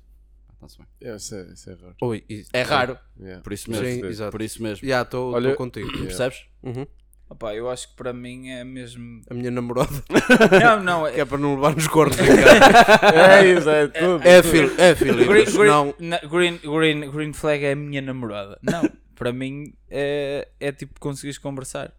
Ah, 0.50 0.54
tá-se 0.62 0.78
bem. 0.78 0.88
É, 1.02 1.16
isso, 1.16 1.36
é, 1.36 1.54
isso 1.54 1.70
é 1.70 1.74
raro. 1.74 1.96
Oi, 2.02 2.24
e- 2.30 2.46
É 2.54 2.62
raro, 2.62 2.98
Yeah. 3.20 3.42
por 3.44 3.54
isso 3.54 3.66
Sim, 3.74 3.80
mesmo. 3.82 4.06
exato. 4.06 4.32
Por 4.32 4.42
isso 4.42 4.62
mesmo. 4.64 4.88
Já 4.88 5.02
estou 5.02 5.34
Olha- 5.34 5.56
contigo. 5.56 5.88
Yeah. 5.88 6.06
Percebes? 6.08 6.46
Uhum. 6.64 6.86
Opá, 7.30 7.54
eu 7.54 7.70
acho 7.70 7.90
que 7.90 7.96
para 7.98 8.14
mim 8.14 8.48
é 8.52 8.64
mesmo. 8.64 9.22
A 9.30 9.34
minha 9.34 9.52
namorada, 9.52 9.92
Não, 10.64 10.82
não, 10.82 11.12
que 11.12 11.18
é. 11.18 11.20
é 11.20 11.26
para 11.26 11.38
não 11.38 11.56
levar 11.56 11.76
nos 11.76 11.86
cornos 11.88 12.18
em 12.18 12.24
casa. 12.26 13.16
É 13.42 13.46
isso, 13.54 13.70
é 13.70 13.88
tudo. 13.90 14.26
É, 14.26 14.42
filho, 14.42 14.74
é, 14.80 14.96
filho. 14.96 15.28
Green, 15.28 15.44
green, 15.46 15.68
Não, 15.68 15.96
na- 16.00 16.20
green, 16.20 16.58
green, 16.60 17.12
green 17.12 17.34
flag 17.34 17.66
é 17.66 17.74
a 17.74 17.76
minha 17.76 18.02
namorada. 18.02 18.58
Não, 18.64 18.90
para 19.14 19.34
mim 19.34 19.74
é, 19.90 20.48
é 20.58 20.72
tipo 20.72 20.98
conseguires 21.02 21.38
conversar. 21.38 21.94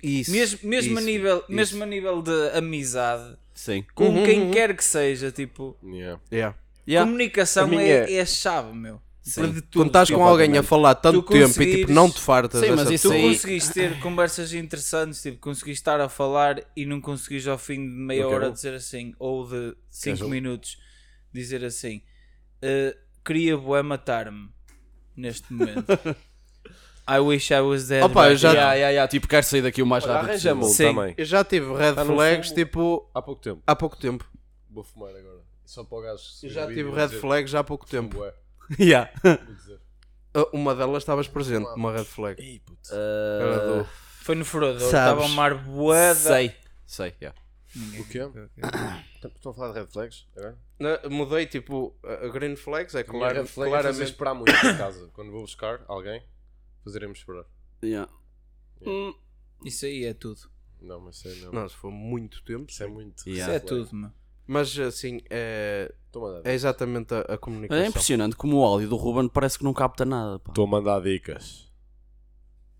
Isso. 0.00 0.30
Mesmo, 0.30 0.60
mesmo, 0.62 0.96
a 0.96 1.00
isso, 1.00 1.10
nível, 1.10 1.36
isso. 1.38 1.52
mesmo 1.52 1.82
a 1.82 1.86
nível 1.86 2.22
de 2.22 2.50
amizade, 2.56 3.36
Sim. 3.58 3.84
com 3.92 4.04
Uhum, 4.08 4.24
quem 4.24 4.40
uhum. 4.42 4.50
quer 4.52 4.76
que 4.76 4.84
seja, 4.84 5.32
tipo, 5.32 5.76
Yeah. 5.82 6.20
Yeah. 6.32 6.56
Yeah. 6.86 7.04
comunicação 7.10 7.64
A 7.64 7.66
minha 7.66 7.82
é, 7.82 7.88
é- 8.10 8.14
é 8.14 8.20
a 8.20 8.26
chave, 8.26 8.72
meu. 8.72 9.02
Sim. 9.20 9.40
Para 9.42 9.50
de 9.52 9.60
tudo, 9.62 9.72
Quando 9.82 9.86
estás 9.88 10.06
tipo, 10.08 10.18
com 10.20 10.24
alguém 10.26 10.56
a 10.56 10.62
falar 10.62 10.94
tanto 10.94 11.22
Tu 11.22 11.32
tempo 11.32 11.36
e 11.36 11.42
tipo 11.44 11.54
conseguires- 11.58 11.90
não 11.94 12.08
te 12.10 12.20
fartas 12.20 12.60
Sim, 12.64 12.70
mas 12.70 12.88
isso 12.90 13.08
Tu 13.08 13.12
aí- 13.14 13.22
conseguiste 13.22 13.74
ter 13.74 13.98
conversas 14.00 14.52
interessantes, 14.54 15.20
tipo, 15.20 15.38
conseguiste 15.38 15.80
estar 15.82 16.00
a 16.00 16.08
falar 16.08 16.62
e 16.76 16.86
não 16.86 17.00
conseguires 17.00 17.46
ao 17.48 17.58
fim 17.58 17.74
de 17.76 17.90
meia 17.92 18.22
quero- 18.22 18.34
hora 18.36 18.50
dizer 18.52 18.72
assim, 18.74 19.12
ou 19.18 19.44
de 19.46 19.76
5 19.90 20.16
Queres 20.16 20.20
um? 20.22 20.28
minutos 20.30 20.78
dizer 21.34 21.62
assim, 21.64 22.00
"Uh, 22.62 22.96
queria 23.24 23.56
bué 23.58 23.82
matar-me 23.82 24.48
neste 25.16 25.52
momento. 25.52 25.84
I 27.08 27.18
wish 27.20 27.50
I 27.50 27.60
was 27.60 27.88
dead. 27.88 28.02
Opa, 28.04 28.28
eu 28.30 28.36
já- 28.36 28.48
now." 28.48 28.54
Yeah, 28.56 28.74
yeah, 28.74 28.90
yeah, 28.92 29.08
Tipo, 29.10 29.26
quero 29.28 29.44
sair 29.46 29.62
daqui 29.62 29.82
o 29.82 29.86
mais 29.86 30.04
rápido 30.04 30.32
possível. 30.32 30.62
Sim. 30.64 30.84
também. 30.94 31.14
Eu 31.16 31.24
já 31.24 31.44
tive 31.44 31.74
red 31.74 31.92
no 31.92 32.04
flags 32.06 32.48
fumo. 32.48 32.54
tipo 32.56 33.10
Há 33.14 33.22
pouco 33.22 33.42
tempo. 33.42 33.62
há 33.66 33.76
pouco 33.76 33.96
tempo. 33.96 34.24
Vou 34.70 34.84
fumar 34.84 35.10
agora. 35.16 35.38
Só 35.64 35.84
para 35.84 35.98
o 35.98 36.02
gajo. 36.02 36.22
se 36.22 36.46
Eu 36.46 36.50
já 36.50 36.66
tive 36.66 36.90
red 36.90 37.08
flags 37.08 37.50
já 37.50 37.60
há 37.60 37.64
pouco 37.64 37.86
"Fumo 37.88 38.02
tempo. 38.08 38.18
bué", 38.18 38.32
Yeah. 38.78 39.10
vou 39.22 39.54
dizer. 39.54 39.80
Uh, 40.36 40.48
Uma 40.52 40.74
delas 40.74 41.02
estavas 41.02 41.26
presente, 41.26 41.66
uma 41.74 41.92
red 41.92 42.04
flag. 42.04 42.40
Ei, 42.42 42.60
puto. 42.60 42.90
Era 42.94 43.58
do- 43.82 43.88
Foi 44.22 44.34
no 44.34 44.44
furador, 44.44 44.80
Sabes. 44.80 44.94
estava 44.94 45.24
a 45.24 45.28
mar 45.28 45.54
bué 45.54 46.08
da- 46.08 46.14
Sei. 46.14 46.54
Sei, 46.86 47.14
yeah. 47.20 47.38
O 47.98 48.04
quê? 48.08 48.20
Estão 49.34 49.52
a 49.52 49.54
falar 49.54 49.72
de 49.72 49.80
red 49.80 49.86
flags 49.86 50.26
agora? 50.36 50.56
Na- 50.78 51.00
Mudei 51.10 51.46
tipo 51.46 51.94
a 52.04 52.26
a 52.26 52.28
green 52.28 52.56
flags 52.56 52.94
é 52.94 53.02
Minha 53.02 53.10
claro, 53.18 53.34
red 53.40 53.46
flag 53.46 53.70
é 53.70 53.74
fazer 53.76 53.82
claramente 53.82 54.10
esperar 54.10 54.34
muito 54.34 54.52
em 54.54 54.76
casa. 54.78 55.10
Quando 55.12 55.30
vou 55.32 55.42
buscar 55.42 55.80
alguém, 55.88 56.22
fazeremos 56.84 57.18
esperar. 57.18 57.44
Yeah. 57.82 58.10
Hum, 58.84 59.14
Isso 59.64 59.86
aí 59.86 60.04
é 60.04 60.14
tudo. 60.14 60.40
Não, 60.80 61.00
mas 61.00 61.16
isso 61.16 61.28
é 61.28 61.34
não. 61.46 61.52
não, 61.52 61.68
se 61.68 61.76
for 61.76 61.90
muito 61.90 62.42
tempo. 62.44 62.70
Isso 62.70 62.82
é 62.82 62.86
muito. 62.86 63.28
Yeah. 63.28 63.42
Isso 63.42 63.50
é 63.50 63.58
tudo, 63.60 63.94
meu. 63.94 64.10
Mas 64.46 64.78
assim 64.78 65.20
é, 65.28 65.92
é 66.42 66.54
exatamente 66.54 67.12
a, 67.12 67.20
a 67.20 67.38
comunicação. 67.38 67.84
É 67.84 67.86
impressionante 67.86 68.34
como 68.34 68.56
o 68.58 68.64
áudio 68.64 68.88
do 68.88 68.96
Ruben 68.96 69.28
parece 69.28 69.58
que 69.58 69.64
não 69.64 69.74
capta 69.74 70.06
nada. 70.06 70.40
Estou 70.48 70.64
a 70.64 70.68
mandar 70.68 71.02
dicas. 71.02 71.67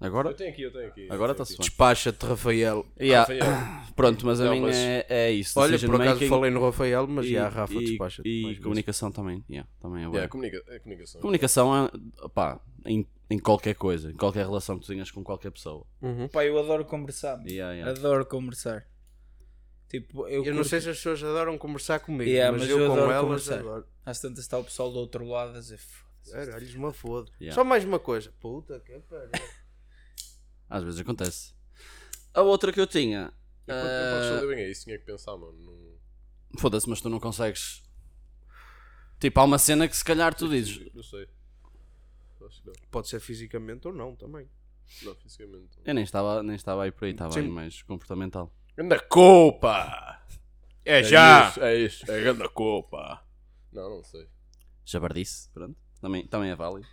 Agora? 0.01 0.30
Eu 0.30 0.34
tenho 0.34 0.51
aqui, 0.51 0.62
eu 0.62 0.72
tenho 0.72 0.86
aqui. 0.86 1.09
Agora 1.11 1.32
aqui. 1.32 1.42
bem. 1.44 1.57
Despacha-te, 1.59 2.24
Rafael. 2.24 2.86
Yeah. 3.01 3.20
Rafael. 3.34 3.84
Pronto, 3.96 4.24
mas 4.26 4.40
a 4.40 4.44
Não, 4.44 4.53
minha 4.53 4.62
mas- 4.66 4.76
é, 4.76 5.07
é 5.09 5.30
isso. 5.32 5.59
Olha, 5.59 5.76
por 5.78 5.94
acaso 5.96 6.11
making 6.14 6.28
falei 6.28 6.51
no 6.53 6.64
Rafael, 6.64 7.07
mas 7.09 7.26
e, 7.26 7.30
já, 7.32 7.49
Rafa, 7.49 7.74
e, 7.74 7.84
despacha-te. 7.84 8.28
e 8.28 8.44
vezes. 8.44 8.62
comunicação 8.62 9.11
também. 9.11 9.44
Yeah, 9.51 9.68
também 9.80 9.99
é 10.05 10.07
Yeah, 10.07 10.22
bom. 10.22 10.28
comunica 10.28 10.62
é 10.68 10.78
comunicação. 10.78 11.20
Comunicação 11.20 11.86
é, 11.86 12.28
pá, 12.28 12.61
em, 12.86 13.05
em 13.28 13.38
qualquer 13.40 13.74
coisa, 13.74 14.12
em 14.12 14.14
qualquer 14.14 14.44
relação 14.46 14.76
que 14.78 14.84
tu 14.84 14.88
tenhas 14.88 15.11
com 15.11 15.24
qualquer 15.24 15.51
pessoa. 15.51 15.84
Uhum. 16.01 16.28
Pá, 16.28 16.44
eu 16.44 16.57
adoro 16.59 16.84
conversar. 16.84 17.40
Yeah, 17.44 17.72
yeah. 17.74 17.90
Adoro 17.90 18.24
conversar. 18.24 18.86
Tipo, 19.88 20.28
eu, 20.28 20.44
Eu 20.44 20.55
não 20.55 20.62
sei 20.64 20.80
se 20.80 20.90
as 20.90 20.96
pessoas 20.99 21.24
adoram 21.24 21.57
conversar 21.59 21.99
comigo, 22.01 22.30
Yeah, 22.30 22.53
mas, 22.53 22.61
mas 22.62 22.70
eu, 22.70 22.78
eu 22.78 22.86
com 22.88 22.92
adoro 22.92 23.11
elas 23.11 23.24
conversar. 23.24 23.59
adoro. 23.59 23.86
Às 24.07 24.20
tantas 24.20 24.40
está 24.40 24.59
o 24.59 24.64
pessoal 24.64 24.92
do 24.92 24.99
outro 24.99 25.26
lado 25.26 25.57
a 25.57 25.61
dizer 25.61 25.78
"Foda-se." 25.78 26.32
Caralho, 26.32 26.78
uma 26.78 26.92
foda. 26.92 27.30
Yeah. 27.40 27.55
Só 27.55 27.64
mais 27.64 27.84
uma 27.84 27.99
coisa. 27.99 28.30
Puta 28.38 28.78
que 28.80 28.92
pariu. 29.01 29.30
Às 30.68 30.82
vezes 30.84 31.00
acontece. 31.00 31.54
A 32.34 32.42
outra 32.42 32.72
que 32.72 32.80
eu 32.80 32.86
tinha. 32.86 33.32
Eu, 33.66 33.74
quando- 33.74 33.86
eu 33.90 34.14
posso 34.16 34.30
responder 34.32 34.54
bem 34.56 34.64
a 34.64 34.68
isso, 34.68 34.84
tinha 34.84 34.98
que 34.98 35.04
pensar, 35.04 35.36
mano. 35.36 35.52
Não... 35.58 36.58
Foda-se, 36.60 36.88
mas 36.88 37.00
tu 37.00 37.08
não 37.08 37.20
consegues. 37.20 37.82
Tipo, 39.20 39.40
há 39.40 39.44
uma 39.44 39.58
cena 39.58 39.88
que 39.88 39.96
se 39.96 40.04
calhar 40.04 40.34
tu 40.34 40.48
dizes. 40.48 40.92
Não 40.94 41.02
sei. 41.02 41.28
Acho 42.46 42.62
que 42.62 42.66
não. 42.68 42.74
Pode 42.90 43.08
ser 43.08 43.20
fisicamente 43.20 43.86
ou 43.88 43.92
não 43.92 44.14
também. 44.14 44.48
Não, 45.02 45.14
fisicamente. 45.16 45.78
Eu 45.84 45.92
nem 45.92 46.04
estava, 46.04 46.42
nem 46.42 46.54
estava 46.56 46.84
aí 46.84 46.92
por 46.92 47.04
aí, 47.04 47.10
estava 47.10 47.32
Sim. 47.32 47.40
aí 47.40 47.48
mais 47.48 47.82
comportamental. 47.82 48.54
Ganda 48.76 48.98
culpa! 49.00 50.22
É 50.84 51.02
já! 51.02 51.50
Isso, 51.50 51.60
é 51.60 51.74
isso, 51.76 52.10
é 52.10 52.22
ganda 52.22 52.48
culpa. 52.48 53.22
Não, 53.72 53.90
não 53.90 54.04
sei. 54.04 54.26
Jabardice, 54.86 55.50
pronto. 55.52 55.76
Também, 56.00 56.26
também 56.26 56.50
é 56.50 56.56
válido. 56.56 56.88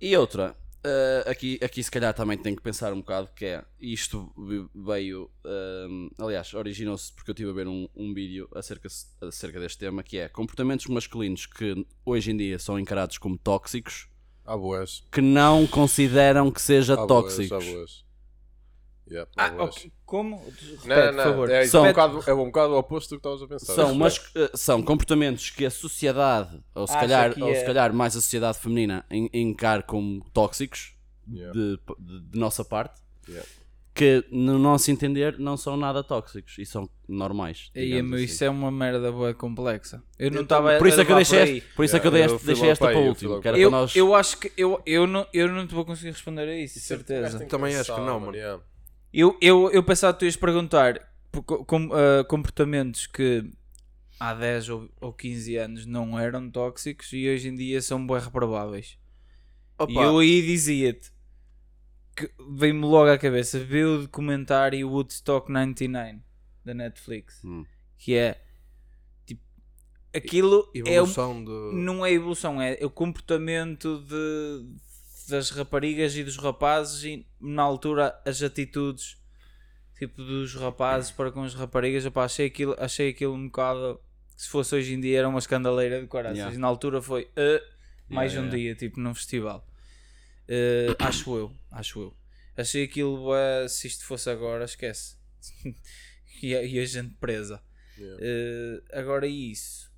E 0.00 0.16
outra, 0.16 0.56
eh, 0.86 1.24
aqui, 1.30 1.58
aqui 1.62 1.82
se 1.82 1.90
calhar 1.90 2.14
também 2.14 2.38
tenho 2.38 2.56
que 2.56 2.62
pensar 2.62 2.92
um 2.92 2.98
bocado 3.00 3.28
que 3.34 3.44
é, 3.44 3.64
isto 3.80 4.32
ve- 4.36 4.68
veio, 4.74 5.30
ehm, 5.44 6.08
aliás, 6.18 6.54
originou-se 6.54 7.12
porque 7.12 7.30
eu 7.30 7.32
estive 7.34 7.50
a 7.50 7.52
ver 7.54 7.66
um, 7.68 7.88
um 7.94 8.14
vídeo 8.14 8.48
acerca, 8.54 8.88
acerca 9.20 9.58
deste 9.60 9.78
tema, 9.78 10.02
que 10.02 10.18
é 10.18 10.28
comportamentos 10.28 10.86
masculinos 10.86 11.46
que 11.46 11.86
hoje 12.04 12.30
em 12.30 12.36
dia 12.36 12.58
são 12.58 12.78
encarados 12.78 13.18
como 13.18 13.36
tóxicos, 13.36 14.08
boas. 14.46 15.02
que 15.10 15.20
não 15.20 15.66
consideram 15.66 16.50
que 16.50 16.62
seja 16.62 16.94
boas, 16.96 17.08
tóxicos. 17.08 17.52
há 17.52 17.58
boas. 17.72 18.05
Yeah, 19.08 19.30
Ah, 19.36 19.50
boas. 19.50 19.76
ok. 19.76 19.92
Como? 20.04 20.36
Repete, 20.44 20.88
Não, 20.88 20.96
não, 20.96 21.12
por 21.12 21.22
favor. 21.22 21.50
É, 21.50 21.64
isso 21.64 21.76
é, 21.76 21.80
um 21.80 21.86
bocado, 21.86 22.22
é 22.26 22.34
um 22.34 22.44
bocado 22.46 22.72
o 22.74 22.78
oposto 22.78 23.10
do 23.10 23.20
que 23.20 23.28
estavas 23.28 23.42
a 23.42 23.46
pensar. 23.46 23.74
São, 23.74 23.94
mas, 23.94 24.20
eh, 24.34 24.50
são 24.54 24.82
comportamentos 24.82 25.50
que 25.50 25.64
a 25.64 25.70
sociedade, 25.70 26.60
ou 26.74 26.86
se, 26.86 26.92
calhar, 26.94 27.34
que 27.34 27.42
ou 27.42 27.52
se 27.54 27.60
é- 27.60 27.64
calhar 27.64 27.92
mais 27.94 28.16
a 28.16 28.20
sociedade 28.20 28.58
feminina, 28.58 29.04
en- 29.10 29.28
encara 29.32 29.82
como 29.82 30.24
tóxicos 30.32 30.94
Yeah. 31.32 31.52
de, 31.52 31.78
de- 31.98 32.20
de 32.30 32.38
nossa 32.38 32.64
parte, 32.64 33.00
Yeah. 33.28 33.48
que 33.94 34.24
no 34.30 34.58
nosso 34.58 34.90
entender 34.90 35.38
não 35.38 35.56
são 35.56 35.76
nada 35.76 36.04
tóxicos 36.04 36.56
e 36.58 36.64
são 36.66 36.88
normais. 37.08 37.70
Meu, 37.74 38.14
assim. 38.16 38.24
isso 38.24 38.44
é 38.44 38.50
uma 38.50 38.70
merda 38.70 39.10
boa 39.10 39.32
complexa. 39.34 40.02
Eu 40.18 40.30
não 40.30 40.42
estava 40.42 40.76
Por 40.78 40.86
isso 40.86 41.00
é 41.00 41.04
que 41.04 41.10
eu 41.12 41.16
deixei, 41.16 41.60
por 41.74 41.84
isso 41.84 41.96
é 41.96 42.00
que 42.00 42.06
eu 42.06 42.10
deixei 42.10 42.28
logo 42.54 42.66
esta 42.66 42.86
para 42.86 42.98
o 42.98 43.06
último, 43.08 43.40
que 43.40 43.48
Eu, 43.48 43.52
para 43.70 43.70
nós. 43.70 43.96
eu 43.96 44.14
acho 44.14 44.38
que 44.38 44.52
eu, 44.56 44.80
eu, 44.86 45.06
não, 45.06 45.26
eu 45.32 45.48
não 45.48 45.66
te 45.66 45.74
vou 45.74 45.84
conseguir 45.84 46.10
responder 46.10 46.42
a 46.48 46.56
isso, 46.56 46.78
Isso 46.78 46.92
é- 46.92 46.96
certeza. 46.96 47.46
Também 47.46 47.74
acho 47.76 47.92
que 47.94 48.00
não, 48.00 48.20
mano. 48.20 48.32
Eu, 49.12 49.36
eu, 49.40 49.70
eu 49.70 49.82
pensava 49.82 50.12
que 50.12 50.20
tu 50.20 50.24
ias 50.26 50.36
perguntar 50.36 51.00
com- 51.66 51.90
ah, 51.92 52.24
comportamentos 52.24 53.06
que 53.06 53.50
há 54.20 54.34
10 54.34 54.68
ou, 54.68 54.88
ou 55.00 55.12
15 55.12 55.56
anos 55.56 55.86
não 55.86 56.18
eram 56.18 56.50
tóxicos 56.50 57.12
e 57.12 57.28
hoje 57.28 57.48
em 57.48 57.54
dia 57.54 57.80
são 57.80 58.06
bem 58.06 58.18
reprováveis. 58.18 58.98
Opa, 59.78 59.92
E 59.92 59.96
eu 59.96 60.18
aí 60.18 60.42
dizia-te 60.42 61.12
que 62.16 62.30
veio-me 62.50 62.80
logo 62.86 63.10
à 63.10 63.18
cabeça 63.18 63.58
ver 63.58 63.84
o 63.86 64.02
documentário 64.02 64.88
Woodstock 64.88 65.50
99 65.52 66.20
da 66.64 66.72
Netflix 66.74 67.42
Hum. 67.44 67.64
que 67.98 68.14
é 68.14 68.42
tipo 69.26 69.42
aquilo 70.14 70.70
é 70.74 70.78
evolução 70.94 71.44
de... 71.44 71.50
não 71.74 72.04
é 72.06 72.10
evolução, 72.12 72.60
é 72.60 72.78
o 72.82 72.88
comportamento 72.90 73.98
de, 74.00 74.66
das 75.28 75.50
raparigas 75.50 76.16
e 76.16 76.22
dos 76.24 76.36
rapazes 76.36 77.02
e 77.04 77.26
na 77.40 77.62
altura 77.62 78.20
as 78.24 78.42
atitudes 78.42 79.16
tipo 79.98 80.22
dos 80.22 80.54
rapazes 80.54 81.10
para 81.10 81.32
com 81.32 81.42
as 81.42 81.54
raparigas, 81.54 82.04
opá, 82.06 82.24
achei 82.24 82.46
aquilo, 82.46 82.74
achei 82.78 83.10
aquilo 83.10 83.34
um 83.34 83.46
bocado 83.46 84.00
que 84.36 84.42
se 84.42 84.48
fosse 84.48 84.74
hoje 84.74 84.92
em 84.94 85.00
dia 85.00 85.20
era 85.20 85.28
uma 85.28 85.38
escandaleira 85.38 86.00
de 86.00 86.06
corações 86.06 86.36
Yeah. 86.38 86.58
na 86.58 86.66
altura 86.66 87.00
foi 87.00 87.30
"Ah, 87.36 87.62
mais 88.08 88.32
Yeah, 88.32 88.46
um 88.46 88.54
yeah. 88.54 88.74
dia, 88.74 88.74
tipo 88.88 89.00
num 89.00 89.14
festival. 89.14 89.66
Ah, 91.00 91.06
acho 91.08 91.34
eu, 91.36 91.52
acho 91.70 91.98
eu. 92.00 92.16
Achei 92.56 92.84
aquilo, 92.84 93.16
bué, 93.24 93.66
se 93.68 93.86
isto 93.86 94.04
fosse 94.04 94.28
agora, 94.30 94.64
esquece. 94.64 95.16
e, 96.42 96.54
a, 96.54 96.62
e 96.62 96.78
a 96.78 96.84
gente 96.86 97.14
presa. 97.16 97.62
Eh, 97.98 98.82
agora 98.92 99.26
isso. 99.26 99.90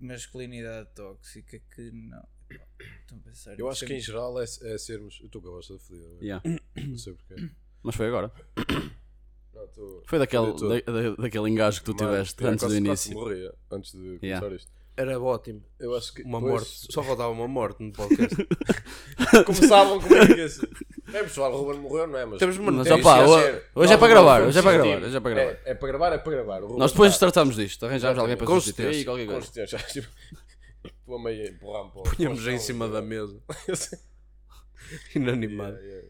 Masculinidade 0.00 0.88
tóxica 0.94 1.60
que 1.74 1.90
não. 1.92 2.26
Estou 2.50 3.18
a 3.18 3.20
pensar 3.24 3.58
Eu 3.58 3.68
acho 3.68 3.84
que 3.86 3.94
em 3.94 4.00
geral 4.00 4.40
é, 4.40 4.44
é 4.44 4.78
sermos. 4.78 5.18
Eu 5.20 5.26
estou 5.26 5.40
com 5.42 5.48
a 5.48 5.50
voz 5.52 5.68
da 5.68 5.78
fodida. 5.78 6.06
Yeah. 6.22 6.42
Não 6.76 6.98
sei 6.98 7.12
porquê. 7.14 7.48
Mas 7.82 7.94
foi 7.96 8.06
agora. 8.08 8.32
Não, 9.54 9.64
estou- 9.64 10.02
Foi 10.06 10.18
daquele, 10.18 10.52
da- 10.52 10.92
da- 10.92 11.16
daquele 11.16 11.48
engajo 11.50 11.80
que 11.80 11.84
tu 11.86 11.94
Mano, 11.94 12.10
tiveste 12.10 12.44
antes 12.46 12.64
quase- 12.64 12.80
do 12.80 12.86
início. 12.86 13.14
morria 13.14 13.54
antes 13.70 13.92
de 13.92 13.98
começar 13.98 14.26
Yeah. 14.26 14.56
isto. 14.56 14.72
Era 14.96 15.18
ótimo. 15.20 15.60
Eu 15.80 15.94
acho 15.96 16.14
que. 16.14 16.22
Uma 16.22 16.38
pois, 16.40 16.52
morte. 16.52 16.92
Só 16.92 17.02
faltava 17.02 17.30
uma 17.30 17.48
morte 17.48 17.82
no 17.82 17.92
podcast. 17.92 18.36
Começavam 19.44 20.00
comigo 20.00 20.40
assim. 20.40 20.66
É 21.12 21.22
pessoal, 21.24 21.52
o 21.52 21.56
Ruben 21.64 21.80
morreu, 21.80 22.06
não 22.06 22.16
é? 22.18 22.24
Mas, 22.24 22.38
Temos 22.38 22.56
Mas 22.58 22.86
isso, 22.86 22.94
hoje, 22.94 23.44
é- 23.46 23.62
hoje 23.74 23.92
é 23.92 23.96
para 23.96 24.08
gravar, 24.08 24.42
hoje 24.42 24.58
é 24.58 24.62
para 24.62 24.72
gravar, 24.72 25.02
hoje 25.04 25.16
é 25.16 25.20
para 25.20 25.30
gravar. 25.34 25.50
É, 25.50 25.60
é 25.64 25.74
para 25.74 25.88
gravar, 25.88 26.12
é 26.12 26.18
para 26.18 26.32
gravar. 26.32 26.60
Nós 26.60 26.92
depois 26.92 27.12
está- 27.12 27.26
tratamos 27.26 27.56
disto, 27.56 27.84
arranjamos 27.86 28.18
alguém 28.18 28.36
para 28.36 28.46
substituir 28.46 29.00
e 29.00 29.04
qualquer 29.04 29.26
coisa. 29.26 29.66
Tipo, 31.04 31.12
Estou 31.12 31.16
a 31.18 31.22
meio 31.22 31.42
a 31.46 31.50
empurrar-me 31.50 31.90
para 31.92 32.02
Punhamos 32.16 32.46
em 32.46 32.58
cima 32.58 32.88
da 32.88 33.00
yeah. 33.02 33.08
mesa. 33.08 33.42
Yeah, 33.68 35.10
Inanimado. 35.14 35.76
yeah. 35.78 36.08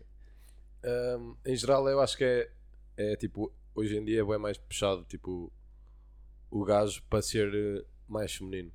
Um, 1.18 1.36
em 1.46 1.56
geral, 1.56 1.88
eu 1.88 2.00
acho 2.00 2.16
que 2.16 2.24
é, 2.24 2.50
é 2.96 3.16
tipo, 3.16 3.52
hoje 3.74 3.96
em 3.96 4.04
dia 4.04 4.20
é 4.20 4.38
mais 4.38 4.58
puxado, 4.58 5.04
tipo, 5.04 5.52
o 6.50 6.64
gajo 6.64 7.02
para 7.08 7.22
ser 7.22 7.52
eh, 7.54 7.84
mais 8.08 8.34
feminino. 8.34 8.70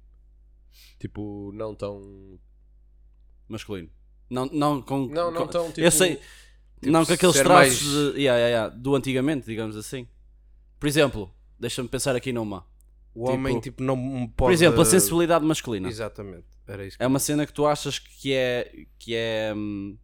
Tipo, 1.00 1.52
não 1.54 1.74
tão. 1.76 2.40
Masculino. 3.48 3.90
Não, 4.30 4.46
não 4.48 4.82
com. 4.82 5.08
Não, 5.08 5.32
não 5.32 5.42
com- 5.46 5.48
tão 5.48 5.68
tipo. 5.70 5.82
eu 5.82 5.92
sei. 5.92 6.20
não 6.82 7.06
com 7.06 7.14
aqueles 7.14 7.36
traços 7.36 7.48
mais- 7.48 7.80
de- 7.80 8.22
yeah, 8.22 8.38
yeah, 8.40 8.48
yeah, 8.48 8.70
do 8.76 8.96
antigamente, 8.96 9.46
digamos 9.46 9.76
assim. 9.76 10.08
Por 10.80 10.88
exemplo, 10.88 11.34
deixa-me 11.60 11.88
pensar 11.90 12.16
aqui 12.16 12.32
numa. 12.34 12.66
O 13.14 13.30
homem, 13.30 13.60
Tipo- 13.60 13.78
tipo, 13.78 13.84
não 13.84 13.98
pode... 14.28 14.36
Por 14.36 14.52
exemplo, 14.52 14.82
a 14.82 14.86
sensibilidade 14.86 15.44
masculina. 15.46 15.88
Exatamente. 15.90 16.46
Era 16.68 16.86
isso. 16.86 16.98
É 17.00 17.08
uma 17.08 17.20
cena 17.20 17.46
que 17.46 17.54
tu 17.54 17.66
achas 17.66 17.98
que 18.00 18.34
é, 18.34 18.86
que 18.98 19.16
é 19.16 19.54
hum, 19.56 19.98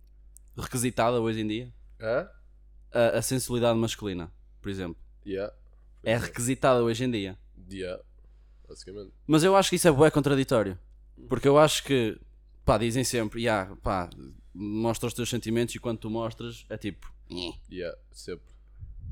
requisitada 0.58 1.20
hoje 1.22 1.42
em 1.42 1.48
dia? 1.48 1.74
Hã? 2.02 2.28
a, 2.96 3.18
a 3.18 3.22
sensibilidade 3.22 3.78
masculina, 3.78 4.32
por 4.62 4.70
exemplo. 4.70 4.98
Yeah. 5.26 5.54
É 6.02 6.18
requisitada 6.18 6.82
hoje 6.82 7.04
em 7.04 7.12
dia. 7.12 7.38
Yeah. 7.70 8.02
Basicamente. 8.68 9.12
Mas 9.28 9.44
eu 9.44 9.56
acho 9.56 9.70
que 9.70 9.76
isso 9.76 9.88
é 9.88 9.92
bué 9.92 10.10
contraditório. 10.10 10.80
Porque 11.28 11.48
eu 11.48 11.58
acho 11.58 11.84
que, 11.84 12.18
pá, 12.64 12.78
dizem 12.78 13.04
sempre, 13.04 13.42
yeah, 13.42 13.76
pá, 13.84 14.10
mostra 14.54 15.08
os 15.08 15.14
teus 15.14 15.30
sentimentos 15.30 15.76
e 15.76 15.80
quando 15.80 16.00
tu 16.00 16.10
mostras, 16.10 16.66
é 16.70 16.78
tipo, 16.78 17.14
Yeah. 17.70 17.98
Sempre. 18.12 18.55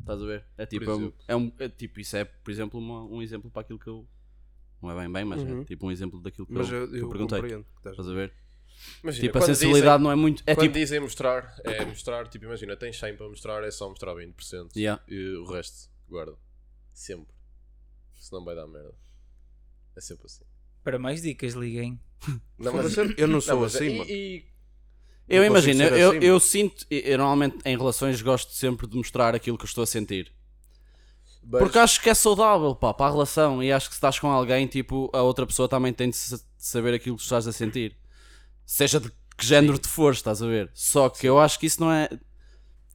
Estás 0.04 0.22
a 0.22 0.26
ver? 0.26 0.46
É 0.58 0.66
tipo, 0.66 0.90
é 0.90 0.96
um, 0.96 1.14
é 1.30 1.36
um- 1.36 1.52
é 1.60 1.70
tipo, 1.70 2.00
isso 2.00 2.16
é, 2.16 2.24
por 2.26 2.52
exemplo, 2.52 2.80
uma- 2.80 3.04
um 3.06 3.22
exemplo 3.22 3.50
para 3.52 3.62
aquilo 3.62 3.80
que 3.80 3.88
eu. 3.88 4.08
Não 4.82 4.92
é 4.92 4.96
bem 5.02 5.12
bem, 5.12 5.24
mas 5.26 5.42
Uhum. 5.42 5.62
é 5.62 5.66
tipo 5.66 5.88
um 5.88 5.92
exemplo 5.92 6.20
daquilo 6.22 6.46
que, 6.46 6.54
Mas 6.54 6.70
eu, 6.70 6.80
eu, 6.82 6.90
que 6.90 6.98
eu 7.00 7.10
perguntei. 7.10 7.40
estás 7.86 8.08
a 8.10 8.14
ver? 8.14 8.34
Imagina, 9.02 9.28
Tipo, 9.28 9.38
a 9.38 9.42
sensibilidade 9.42 9.98
dizem, 9.98 10.04
não 10.04 10.12
é 10.12 10.16
muito. 10.16 10.44
É 10.46 10.56
quando 10.56 10.64
tipo. 10.68 10.74
dizem 10.74 11.00
mostrar, 11.00 11.56
é 11.64 11.86
mostrar, 11.86 12.28
tipo, 12.28 12.46
imagina, 12.46 12.76
tens 12.76 12.98
100 13.00 13.16
para 13.16 13.30
mostrar, 13.30 13.64
é 13.64 13.72
só 13.72 13.88
mostrar 13.88 14.14
20%. 14.14 14.76
Yeah. 14.76 15.02
E 15.08 15.36
o 15.38 15.46
resto, 15.46 15.90
guarda. 16.10 16.36
Sempre. 16.94 17.34
Senão 18.16 18.44
vai 18.44 18.56
dar 18.56 18.68
merda. 18.68 18.94
É 19.96 20.02
sempre 20.02 20.26
assim. 20.26 20.44
Para 20.84 21.00
mais 21.00 21.22
dicas, 21.22 21.54
liguem. 21.54 21.98
Não, 22.58 22.72
Foda-se, 22.74 23.00
eu 23.18 23.28
não 23.28 23.40
sou 23.40 23.62
mas 23.62 23.76
assim, 23.76 23.86
e- 23.88 23.98
mano. 23.98 24.10
e- 24.10 24.46
Eu 25.28 25.44
imagino, 25.46 25.82
eu, 25.84 26.10
assim, 26.10 26.18
eu 26.20 26.28
mano. 26.34 26.40
sinto, 26.40 26.86
eu 26.90 27.18
normalmente 27.18 27.58
em 27.66 27.78
relações 27.78 28.22
gosto 28.22 28.52
sempre 28.52 28.86
de 28.88 28.96
mostrar 28.98 29.34
aquilo 29.34 29.58
que 29.58 29.64
eu 29.64 29.68
estou 29.68 29.84
a 29.84 29.88
sentir. 29.88 30.32
mas- 31.44 31.60
Porque 31.62 31.78
acho 31.80 32.02
que 32.02 32.10
é 32.10 32.14
saudável, 32.14 32.76
pá, 32.76 32.94
para 32.94 33.08
a 33.08 33.12
relação. 33.12 33.62
E 33.64 33.72
acho 33.72 33.88
que 33.90 33.96
se 33.96 33.98
estás 33.98 34.20
com 34.20 34.28
alguém, 34.30 34.68
tipo, 34.68 35.10
a 35.14 35.22
outra 35.22 35.46
pessoa 35.46 35.68
também 35.68 35.92
tem 35.94 36.10
de 36.10 36.16
sa- 36.16 36.38
de 36.38 36.44
saber 36.58 36.94
aquilo 36.94 37.16
que 37.18 37.24
estás 37.24 37.48
a 37.48 37.52
sentir. 37.52 37.96
Seja 38.66 39.00
de 39.00 39.10
que 39.10 39.46
género 39.46 39.78
te 39.78 39.88
for, 39.88 40.14
estás 40.14 40.42
a 40.42 40.48
ver. 40.48 40.70
Só 40.74 41.10
que 41.10 41.28
eu 41.28 41.40
acho 41.40 41.60
que 41.60 41.66
isso 41.66 41.82
não 41.82 41.92
é. 41.92 42.10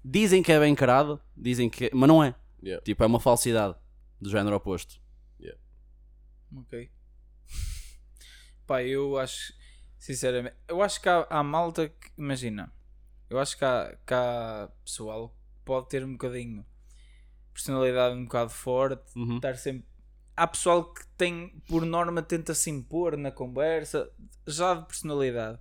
Dizem 0.05 0.43
que 0.43 0.53
é 0.53 0.59
bem 0.61 0.73
encarado, 0.73 1.21
dizem 1.37 1.69
que. 1.69 1.91
Mas 1.93 2.09
não 2.09 2.23
é. 2.25 2.35
Yeah. 2.63 2.83
Tipo, 2.85 3.03
é 3.05 3.07
uma 3.07 3.21
falsidade 3.21 3.75
do 4.21 4.31
género 4.31 4.57
oposto. 4.57 5.01
Ok. 6.57 6.91
Pá, 8.67 8.83
eu 8.83 9.19
acho, 9.19 9.53
sinceramente, 9.99 10.57
eu 10.67 10.83
acho 10.83 11.01
que 11.01 11.09
há, 11.09 11.27
há 11.29 11.43
malta 11.43 11.89
que, 11.89 12.11
imagina, 12.17 12.73
eu 13.29 13.39
acho 13.39 13.57
que 13.59 13.65
há, 13.65 13.97
que 14.07 14.15
há 14.15 14.71
pessoal 14.85 15.29
que 15.29 15.65
pode 15.65 15.89
ter 15.89 16.05
um 16.05 16.13
bocadinho 16.13 16.65
personalidade 17.59 18.15
um 18.15 18.25
bocado 18.25 18.51
forte, 18.51 19.03
Uhum. 19.17 19.37
estar 19.37 19.57
sempre. 19.57 19.85
Há 20.37 20.47
pessoal 20.47 20.93
que 20.93 21.05
tem, 21.17 21.61
por 21.67 21.85
norma, 21.85 22.23
tenta 22.23 22.55
se 22.55 22.71
impor 22.71 23.17
na 23.17 23.33
conversa, 23.33 24.09
já 24.47 24.75
de 24.75 24.87
personalidade. 24.87 25.59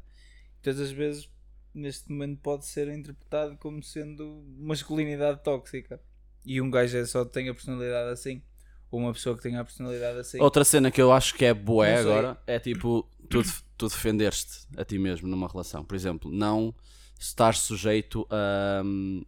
Todas 0.61 0.79
as 0.79 0.91
vezes, 0.91 1.27
neste 1.73 2.11
momento, 2.11 2.39
pode 2.41 2.67
ser 2.67 2.87
interpretado 2.89 3.57
como 3.57 3.81
sendo 3.81 4.43
masculinidade 4.59 5.43
tóxica. 5.43 5.99
E 6.45 6.61
um 6.61 6.69
gajo 6.69 6.95
é 6.95 7.05
só 7.05 7.25
tem 7.25 7.49
a 7.49 7.53
personalidade 7.55 8.11
assim. 8.11 8.43
Ou 8.89 8.99
uma 8.99 9.13
pessoa 9.13 9.35
que 9.35 9.43
tem 9.43 9.57
a 9.57 9.63
personalidade 9.63 10.19
assim. 10.19 10.39
Outra 10.39 10.63
cena 10.63 10.89
que 10.89 11.01
eu 11.01 11.11
acho 11.11 11.35
que 11.35 11.45
é 11.45 11.53
sei. 11.53 11.93
agora 11.93 12.37
é 12.47 12.57
tipo, 12.59 13.07
tu, 13.29 13.41
tu 13.77 13.87
defendeste 13.87 14.65
a 14.77 14.85
ti 14.85 14.97
mesmo 14.97 15.27
numa 15.27 15.47
relação. 15.47 15.83
Por 15.83 15.95
exemplo, 15.95 16.31
não 16.31 16.73
estar 17.19 17.53
sujeito 17.55 18.25
a. 18.29 18.81
hum, 18.85 19.25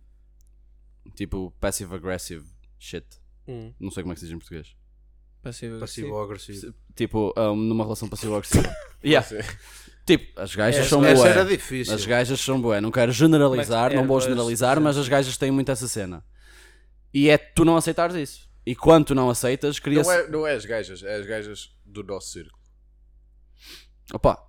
tipo, 1.15 1.53
passive-aggressive 1.59 2.45
shit. 2.77 3.05
Hum. 3.47 3.73
Não 3.79 3.91
sei 3.91 4.03
como 4.03 4.13
é 4.13 4.15
que 4.15 4.21
se 4.21 4.27
diz 4.27 4.35
em 4.35 4.39
português. 4.39 4.75
Passivo, 5.41 5.79
Passivo 5.79 6.13
ou 6.13 6.23
agressivo. 6.23 6.73
Tipo, 6.95 7.33
um, 7.37 7.55
numa 7.55 7.83
relação 7.83 8.07
passiva-agressiva. 8.07 8.73
yeah. 9.03 9.25
Sim. 9.25 9.37
Tipo, 10.05 10.39
as 10.41 10.55
gajas 10.55 10.81
Essa- 10.81 10.89
são 10.89 11.05
Essa 11.05 11.21
bué. 11.21 11.29
era 11.29 11.45
difícil. 11.45 11.93
As 11.93 12.05
gajas 12.05 12.39
são 12.39 12.59
bué. 12.59 12.81
Não 12.81 12.91
quero 12.91 13.11
generalizar, 13.11 13.91
Mas 13.91 13.95
não 13.99 14.07
vou 14.07 14.19
generalizar, 14.19 14.81
mas 14.81 14.97
as 14.97 15.07
gajas 15.07 15.37
têm 15.37 15.51
muito 15.51 15.71
essa 15.71 15.87
cena. 15.87 16.23
E 17.13 17.29
é 17.29 17.37
tu 17.37 17.63
não 17.63 17.77
aceitares 17.77 18.15
isso. 18.15 18.48
E 18.65 18.75
quando 18.75 19.05
tu 19.07 19.15
não 19.15 19.29
aceitas, 19.29 19.79
cria-se. 19.79 20.09
Não 20.09 20.15
é, 20.15 20.27
não 20.27 20.47
é 20.47 20.53
as 20.53 20.65
gajas, 20.65 21.01
é 21.03 21.15
as 21.15 21.25
gajas 21.25 21.75
do 21.85 22.03
nosso 22.03 22.29
círculo. 22.31 22.59
Opa, 24.13 24.43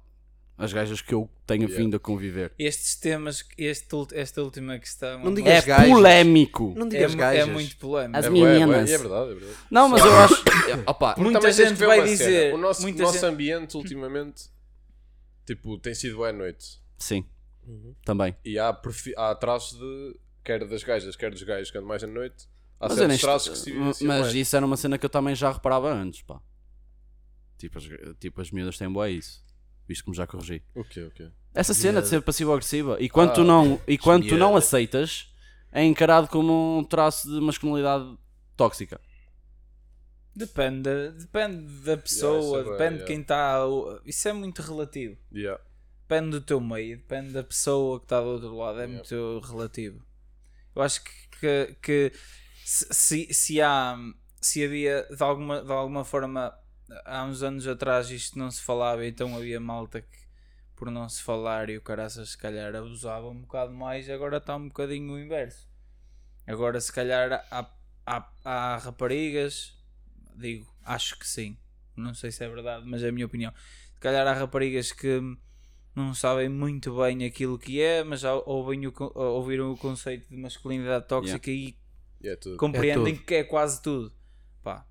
as 0.59 0.73
gajas 0.73 1.01
que 1.01 1.15
eu 1.15 1.29
tenho 1.47 1.63
Yeah. 1.63 1.77
vindo 1.83 1.97
a 1.97 2.01
conviver. 2.01 2.53
Estes 2.59 2.97
temas, 2.97 3.45
este, 3.57 3.95
ult- 3.95 4.13
esta 4.15 4.43
última 4.43 4.79
questão 4.79 5.21
Não 5.23 5.33
é, 5.33 5.35
digas 5.35 5.65
É 5.65 5.67
gajas. 5.67 5.89
polémico. 5.89 6.75
Não 6.77 6.87
é, 6.87 6.91
digas 6.91 7.15
gajas. 7.15 7.49
é 7.49 7.53
muito 7.53 7.77
polémico. 7.77 8.19
As 8.19 8.27
é, 8.27 8.31
bué, 8.31 8.39
é, 8.39 8.43
bué, 8.43 8.59
meninas. 8.67 8.91
e 8.91 8.93
é 8.95 8.99
verdade, 8.99 9.31
é 9.31 9.35
verdade. 9.35 9.59
Não, 9.71 9.89
mas 9.89 10.05
eu 10.05 10.17
acho. 10.19 10.45
Opa, 10.87 11.15
Muita 11.19 11.41
Também 11.41 11.41
tens 11.43 11.57
gente 11.57 11.69
que 11.75 11.75
ver 11.81 11.87
vai 11.87 11.99
uma 12.01 12.07
dizer, 12.07 12.25
cena. 12.25 12.55
O 12.55 12.59
nosso, 12.59 12.83
muita 12.83 13.03
nosso 13.03 13.15
gente- 13.15 13.25
ambiente, 13.27 13.77
ultimamente, 13.77 14.45
tipo, 15.47 15.79
tem 15.79 15.95
sido 15.95 16.17
boa 16.17 16.33
noite. 16.33 16.81
sim, 16.99 17.25
Uhum. 17.67 17.95
também. 18.05 18.35
E 18.45 18.59
há, 18.59 18.73
perfi- 18.73 19.15
há 19.17 19.35
traços 19.35 19.79
de, 19.79 20.17
quer 20.45 20.67
das 20.67 20.83
gajas, 20.83 21.17
quer 21.17 21.31
dos 21.31 21.43
gajos 21.43 21.71
que 21.71 21.77
andam 21.79 21.89
mais 21.89 22.03
à 22.03 22.07
noite. 22.07 22.49
Há 22.81 22.89
Mas, 22.89 22.97
certos 22.99 23.21
traços 23.21 23.63
que 23.63 23.69
se 23.69 23.75
mas 23.75 24.01
mais. 24.03 24.35
isso 24.35 24.57
era 24.57 24.65
uma 24.65 24.77
cena 24.77 24.97
que 24.97 25.05
eu 25.05 25.11
também 25.11 25.35
já 25.35 25.53
reparava 25.53 25.93
antes, 25.93 26.23
pá. 26.23 26.41
Tipo, 27.59 27.77
as, 27.79 27.85
tipo, 28.19 28.41
as 28.41 28.51
miúdas 28.51 28.79
têm 28.79 28.91
boa 28.91 29.09
isso. 29.11 29.45
Visto 29.87 30.05
como 30.05 30.15
já 30.15 30.27
corrigi. 30.27 30.63
O 30.75 30.83
quê, 30.83 31.03
o 31.03 31.11
quê? 31.11 31.31
Essa 31.53 31.75
cena 31.75 32.01
de 32.01 32.09
ser 32.09 32.23
passivo-agressiva. 32.23 32.97
E 32.99 33.11
quando, 33.11 33.31
Ah, 33.31 33.35
tu 33.35 33.45
não, 33.45 33.79
e 33.87 33.99
quando 33.99 34.27
tu 34.27 34.37
não 34.39 34.57
aceitas, 34.57 35.31
é 35.71 35.85
encarado 35.85 36.27
como 36.29 36.79
um 36.79 36.85
traço 36.85 37.29
de 37.29 37.39
masculinidade 37.41 38.17
tóxica. 38.57 38.99
Depende, 40.35 41.11
depende 41.19 41.67
da 41.85 41.97
pessoa, 41.97 42.61
é 42.61 42.65
bué, 42.65 42.73
depende 42.73 42.99
de 43.01 43.05
quem 43.05 43.21
está. 43.21 43.59
Isso 44.07 44.29
é 44.29 44.33
muito 44.33 44.63
relativo. 44.63 45.19
Yeah. 45.35 45.61
Depende 46.09 46.31
do 46.31 46.41
teu 46.41 46.61
meio, 46.61 46.97
depende 46.97 47.33
da 47.33 47.43
pessoa 47.43 47.99
que 47.99 48.05
está 48.07 48.21
do 48.21 48.29
outro 48.29 48.57
lado, 48.57 48.79
é 48.81 48.85
Yeah. 48.87 48.95
muito 48.95 49.47
relativo. 49.47 50.03
Eu 50.75 50.83
acho 50.83 51.03
que, 51.03 51.11
que, 51.41 51.77
que 51.83 52.13
se, 52.71 52.87
se, 52.93 53.35
se 53.35 53.61
há 53.61 53.99
se 54.41 54.65
havia 54.65 55.05
de 55.11 55.21
alguma, 55.21 55.61
de 55.61 55.73
alguma 55.73 56.05
forma 56.05 56.57
há 57.05 57.25
uns 57.25 57.43
anos 57.43 57.67
atrás 57.67 58.09
isto 58.13 58.39
não 58.39 58.49
se 58.49 58.63
falava, 58.63 59.05
então 59.05 59.37
havia 59.37 59.59
malta 59.59 60.01
que 60.01 60.21
por 60.77 60.89
não 60.89 61.09
se 61.09 61.21
falar 61.21 61.69
e 61.69 61.77
o 61.77 61.83
caraças 61.83 62.31
se 62.31 62.39
calhar 62.39 62.75
abusava 62.77 63.29
um 63.29 63.41
bocado 63.41 63.73
mais, 63.73 64.09
agora 64.09 64.37
está 64.37 64.55
um 64.55 64.69
bocadinho 64.69 65.15
o 65.15 65.19
inverso. 65.19 65.69
Agora 66.47 66.81
se 66.81 66.93
calhar 66.93 67.45
há, 67.51 67.69
há, 68.07 68.33
há 68.45 68.77
raparigas, 68.77 69.77
digo, 70.37 70.73
acho 70.85 71.19
que 71.19 71.27
sim, 71.27 71.59
não 71.97 72.15
sei 72.15 72.31
se 72.31 72.45
é 72.45 72.49
verdade, 72.49 72.87
mas 72.87 73.03
é 73.03 73.09
a 73.09 73.13
minha 73.13 73.27
opinião. 73.27 73.53
Se 73.95 74.01
calhar 74.01 74.25
há 74.25 74.33
raparigas 74.33 74.93
que 74.93 75.21
não 75.93 76.15
sabem 76.15 76.49
muito 76.49 76.97
bem 76.97 77.25
aquilo 77.25 77.59
que 77.59 77.83
é, 77.83 78.05
mas 78.05 78.21
já 78.21 78.33
ouvem 78.33 78.87
o, 78.87 78.95
ouviram 79.17 79.73
o 79.73 79.77
conceito 79.77 80.29
de 80.29 80.37
masculinidade 80.37 81.09
tóxica 81.09 81.51
e 81.51 81.80
Yeah, 82.23 82.41
tudo. 82.41 82.57
compreendem 82.57 83.15
É 83.15 83.17
tudo. 83.17 83.27
que 83.27 83.35
é 83.35 83.45
quase 83.45 83.81
tudo. 83.83 84.13
Pá. 84.63 84.87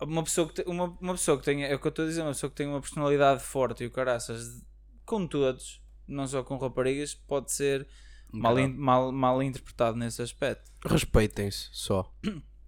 Uma 0.00 0.22
pessoa 0.22 0.48
que, 0.48 0.54
te- 0.62 0.68
uma, 0.68 0.96
uma 1.00 1.12
pessoa 1.14 1.38
que 1.38 1.44
tenha, 1.44 1.66
é 1.66 1.74
o 1.74 1.78
que 1.78 1.86
eu 1.86 1.90
estou 1.90 2.04
a 2.04 2.08
dizer, 2.08 2.22
uma 2.22 2.28
pessoa 2.32 2.50
que 2.50 2.56
tem 2.56 2.66
uma 2.66 2.80
personalidade 2.80 3.42
forte 3.42 3.82
e 3.82 3.86
o 3.86 3.90
caraças 3.90 4.62
com 5.04 5.26
todos, 5.26 5.82
não 6.06 6.26
só 6.26 6.42
com 6.42 6.56
raparigas, 6.58 7.14
pode 7.14 7.50
ser 7.52 7.86
mal, 8.32 8.58
in- 8.58 8.74
mal, 8.76 9.10
mal 9.10 9.42
interpretado 9.42 9.96
nesse 9.96 10.22
aspecto. 10.22 10.70
Respeitem-se 10.86 11.68
só. 11.72 12.12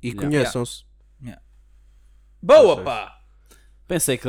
E 0.02 0.08
Yeah. 0.08 0.20
conheçam-se. 0.28 0.84
Boa, 2.42 2.74
sei. 2.76 2.84
pá! 2.84 3.22
Pensei 3.86 4.16
que, 4.18 4.26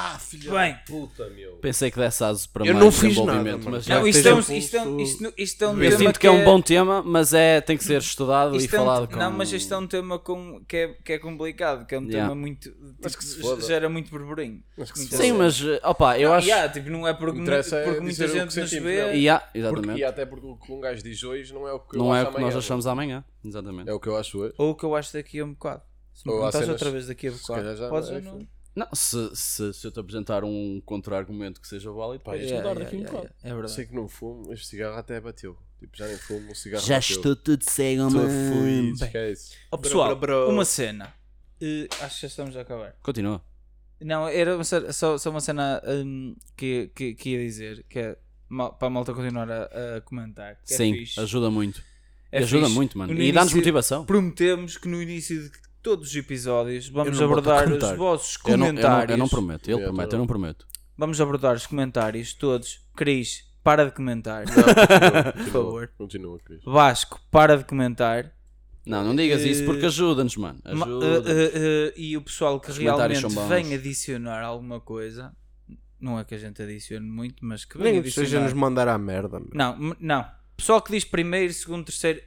Ah, 0.00 0.18
filha 0.18 0.50
Bem. 0.52 0.72
da 0.74 0.78
puta, 0.86 1.28
meu. 1.30 1.56
pensei 1.56 1.90
que 1.90 1.98
desse 1.98 2.22
aso 2.22 2.48
para 2.50 2.64
Eu 2.64 2.72
mais 2.74 2.84
não 2.84 2.92
fiz 2.92 3.08
desenvolvimento, 3.10 3.58
nada, 3.64 3.70
mas 3.70 3.84
já 3.84 3.98
Não, 3.98 4.06
isto, 4.06 4.28
é 4.28 4.32
um, 4.32 4.36
um 4.36 4.40
isto, 4.40 4.76
é 4.76 4.80
um, 4.82 4.84
pulso- 4.96 5.02
isto, 5.02 5.34
isto 5.36 5.64
é 5.64 5.68
um 5.68 5.82
Eu 5.82 5.90
tema 5.90 5.98
sinto 5.98 6.20
que 6.20 6.26
é 6.26 6.30
um 6.30 6.44
bom 6.44 6.60
tema, 6.62 7.02
mas 7.02 7.34
é, 7.34 7.60
tem 7.60 7.76
que 7.76 7.82
ser 7.84 8.00
estudado 8.00 8.54
e 8.54 8.58
Isto 8.58 8.76
é 8.76 8.80
um- 8.80 8.84
falado 8.84 9.08
com... 9.08 9.16
Não, 9.16 9.30
mas 9.32 9.52
isto 9.52 9.74
é 9.74 9.76
um 9.76 9.86
tema 9.88 10.18
com, 10.18 10.64
que, 10.68 10.76
é, 10.76 10.88
que 10.88 11.12
é 11.14 11.18
complicado, 11.18 11.84
que 11.86 11.94
é 11.94 11.98
um 11.98 12.04
Yeah. 12.04 12.28
tema 12.28 12.40
muito. 12.40 12.72
Mas 13.02 13.12
tipo, 13.12 13.24
que 13.24 13.28
se 13.28 13.40
foda. 13.40 13.60
gera 13.66 13.88
muito 13.88 14.10
burburinho. 14.10 14.62
Mas 14.76 14.92
que 14.92 14.98
se 14.98 15.04
Muitas 15.04 15.20
Sim, 15.20 15.32
mas, 15.32 15.60
opa, 15.82 16.18
eu 16.18 16.32
acho... 16.32 16.46
yeah, 16.46 16.72
tipo, 16.72 16.88
não 16.90 17.06
é 17.08 17.12
porque, 17.14 17.40
Interessa 17.40 17.76
é 17.76 17.84
porque 17.84 18.00
muita 18.00 18.12
dizer 18.12 18.24
o 18.24 18.28
que 18.28 18.34
gente 18.38 18.44
nos 18.44 18.54
sentimos, 18.70 18.84
vê. 18.92 19.02
não. 19.02 19.10
Yeah, 19.14 19.44
Porque, 19.44 19.58
exatamente. 19.58 19.98
e 20.00 20.04
até 20.04 20.26
porque 20.26 20.46
o 20.46 20.56
que 20.56 20.72
um 20.72 20.80
gajo 20.80 21.02
diz 21.02 21.22
hoje 21.24 21.52
não 21.52 21.66
é 21.66 21.72
o 21.72 21.80
que 21.80 21.96
eu 21.96 21.98
Não 21.98 22.14
é 22.14 22.20
acho 22.20 22.30
o 22.30 22.34
que 22.34 22.40
nós 22.40 22.56
achamos 22.56 22.86
amanhã. 22.86 23.24
Exatamente. 23.44 23.90
É 23.90 23.92
o 23.92 23.98
que 23.98 24.06
eu 24.08 24.16
acho 24.16 24.38
hoje. 24.38 24.54
Ou 24.58 24.70
o 24.70 24.74
que 24.76 24.84
eu 24.84 24.94
acho 24.94 25.12
daqui 25.12 25.40
a 25.40 25.44
um 25.44 25.52
bocado. 25.54 25.82
Se 26.14 26.26
me 26.26 26.32
Ou 26.32 26.38
há 26.38 26.50
perguntas 26.50 26.60
cenas- 26.60 26.68
outra 26.82 26.90
vez 26.90 27.06
daqui 27.08 27.26
a 27.28 27.32
se 27.32 27.40
bocado, 27.42 27.60
calhar 27.60 27.76
já 27.76 27.88
podes 27.88 28.08
não 28.10 28.14
ou 28.16 28.20
é, 28.20 28.24
não? 28.24 28.32
filho. 28.38 28.48
Não, 28.78 28.86
se, 28.94 29.30
se, 29.34 29.72
se 29.72 29.86
eu 29.86 29.90
te 29.90 29.98
apresentar 29.98 30.44
um 30.44 30.80
contra-argumento 30.84 31.60
que 31.60 31.66
seja 31.66 31.90
válido, 31.90 32.22
Pá, 32.22 32.32
podes 32.32 32.46
yeah, 32.50 32.68
mudar 32.68 32.80
Yeah, 32.80 32.84
daqui 32.84 32.96
a 32.96 32.98
um 32.98 33.02
bocado. 33.12 33.34
yeah, 33.34 33.48
É 33.48 33.52
verdade. 33.52 33.72
Sei 33.72 33.86
que 33.86 33.94
não 33.94 34.08
fumo, 34.08 34.52
este 34.52 34.66
cigarro 34.68 34.96
até 34.96 35.20
bateu. 35.20 35.56
Tipo, 35.78 35.96
já 35.96 36.06
nem 36.06 36.16
fumo, 36.16 36.52
o 36.52 36.54
cigarro 36.54 36.84
Já 36.84 36.96
bateu. 36.96 37.16
estou 37.16 37.36
tudo 37.36 37.64
cego, 37.64 38.06
Estou 38.08 38.22
mano. 38.22 38.64
Bem. 38.64 38.90
esquece. 38.92 39.56
Ó 39.72 39.76
pessoal, 39.76 40.16
bro, 40.16 40.44
bro. 40.46 40.54
uma 40.54 40.64
cena. 40.64 41.12
Eh, 41.60 41.88
acho 42.00 42.14
que 42.16 42.22
já 42.22 42.28
estamos 42.28 42.56
a 42.56 42.60
acabar. 42.60 42.94
Continua. 43.02 43.42
Não, 44.00 44.28
era 44.28 44.54
uma 44.54 44.62
cena- 44.64 44.92
só, 44.92 45.18
só 45.18 45.30
uma 45.30 45.40
cena 45.40 45.82
hum, 45.86 46.36
que, 46.56 46.90
que, 46.94 47.14
que 47.14 47.30
ia 47.30 47.38
dizer, 47.44 47.84
que 47.88 47.98
é 47.98 48.16
para 48.78 48.86
a 48.86 48.90
malta 48.90 49.12
continuar 49.12 49.50
a, 49.50 49.96
a 49.96 50.00
comentar. 50.02 50.54
Que 50.64 50.72
Sim, 50.74 50.92
é 50.92 50.96
fixe. 50.98 51.20
ajuda 51.20 51.50
muito. 51.50 51.82
É 52.30 52.38
ajuda 52.38 52.64
fixe. 52.66 52.74
muito, 52.76 52.96
mano. 52.98 53.12
No 53.12 53.20
E 53.20 53.32
dá-nos 53.32 53.52
motivação. 53.54 54.04
Prometemos 54.06 54.76
que 54.78 54.86
no 54.86 55.02
início 55.02 55.42
de 55.42 55.50
todos 55.82 56.08
os 56.08 56.16
episódios 56.16 56.88
vamos 56.88 57.18
não 57.18 57.24
abordar 57.26 57.70
os 57.72 57.96
vossos 57.96 58.38
Eu 58.46 58.56
não, 58.56 58.66
eu, 58.66 58.72
não, 58.72 58.80
comentários. 58.80 59.10
eu 59.10 59.16
não 59.18 59.28
prometo. 59.28 59.70
Ele 59.70 59.82
promete, 59.84 60.08
tá 60.10 60.16
eu 60.16 60.18
não 60.18 60.26
prometo. 60.26 60.66
Vamos 60.96 61.20
abordar 61.20 61.54
os 61.56 61.66
comentários 61.66 62.34
todos. 62.34 62.80
Cris, 62.96 63.44
para 63.62 63.84
de 63.86 63.92
comentar. 63.92 64.44
Por 65.34 65.44
favor. 65.52 65.90
Continua, 65.96 66.38
Cris. 66.40 66.60
Vasco, 66.64 67.20
para 67.30 67.56
de 67.56 67.64
comentar. 67.64 68.32
Não, 68.86 69.04
não 69.04 69.14
digas 69.14 69.42
isso 69.42 69.64
porque 69.64 69.86
ajuda-nos, 69.86 70.36
mano. 70.36 70.60
Ma- 70.64 70.86
Ajuda. 70.86 71.06
eh, 71.06 71.20
eh, 71.32 71.52
eh, 71.54 71.94
e 71.96 72.16
o 72.16 72.22
pessoal 72.22 72.58
que 72.58 72.70
Os 72.70 72.78
comentários 72.78 73.18
realmente 73.20 73.48
vem 73.48 73.74
adicionar 73.74 74.42
alguma 74.42 74.80
coisa, 74.80 75.32
não 76.00 76.18
é 76.18 76.24
que 76.24 76.34
a 76.34 76.38
gente 76.38 76.62
adicione 76.62 77.06
muito, 77.06 77.44
mas 77.44 77.64
que 77.66 77.76
vem 77.76 77.84
Nem 77.84 77.92
que 77.94 77.98
adicionar. 78.08 78.26
seja 78.28 78.40
nos 78.40 78.52
mandar 78.54 78.88
à 78.88 78.96
merda. 78.96 79.38
meu. 79.38 79.50
Não, 79.52 79.94
não. 80.00 80.24
Pessoal 80.56 80.80
que 80.80 80.90
diz 80.90 81.04
primeiro, 81.04 81.52
segundo, 81.52 81.84
terceiro 81.84 82.20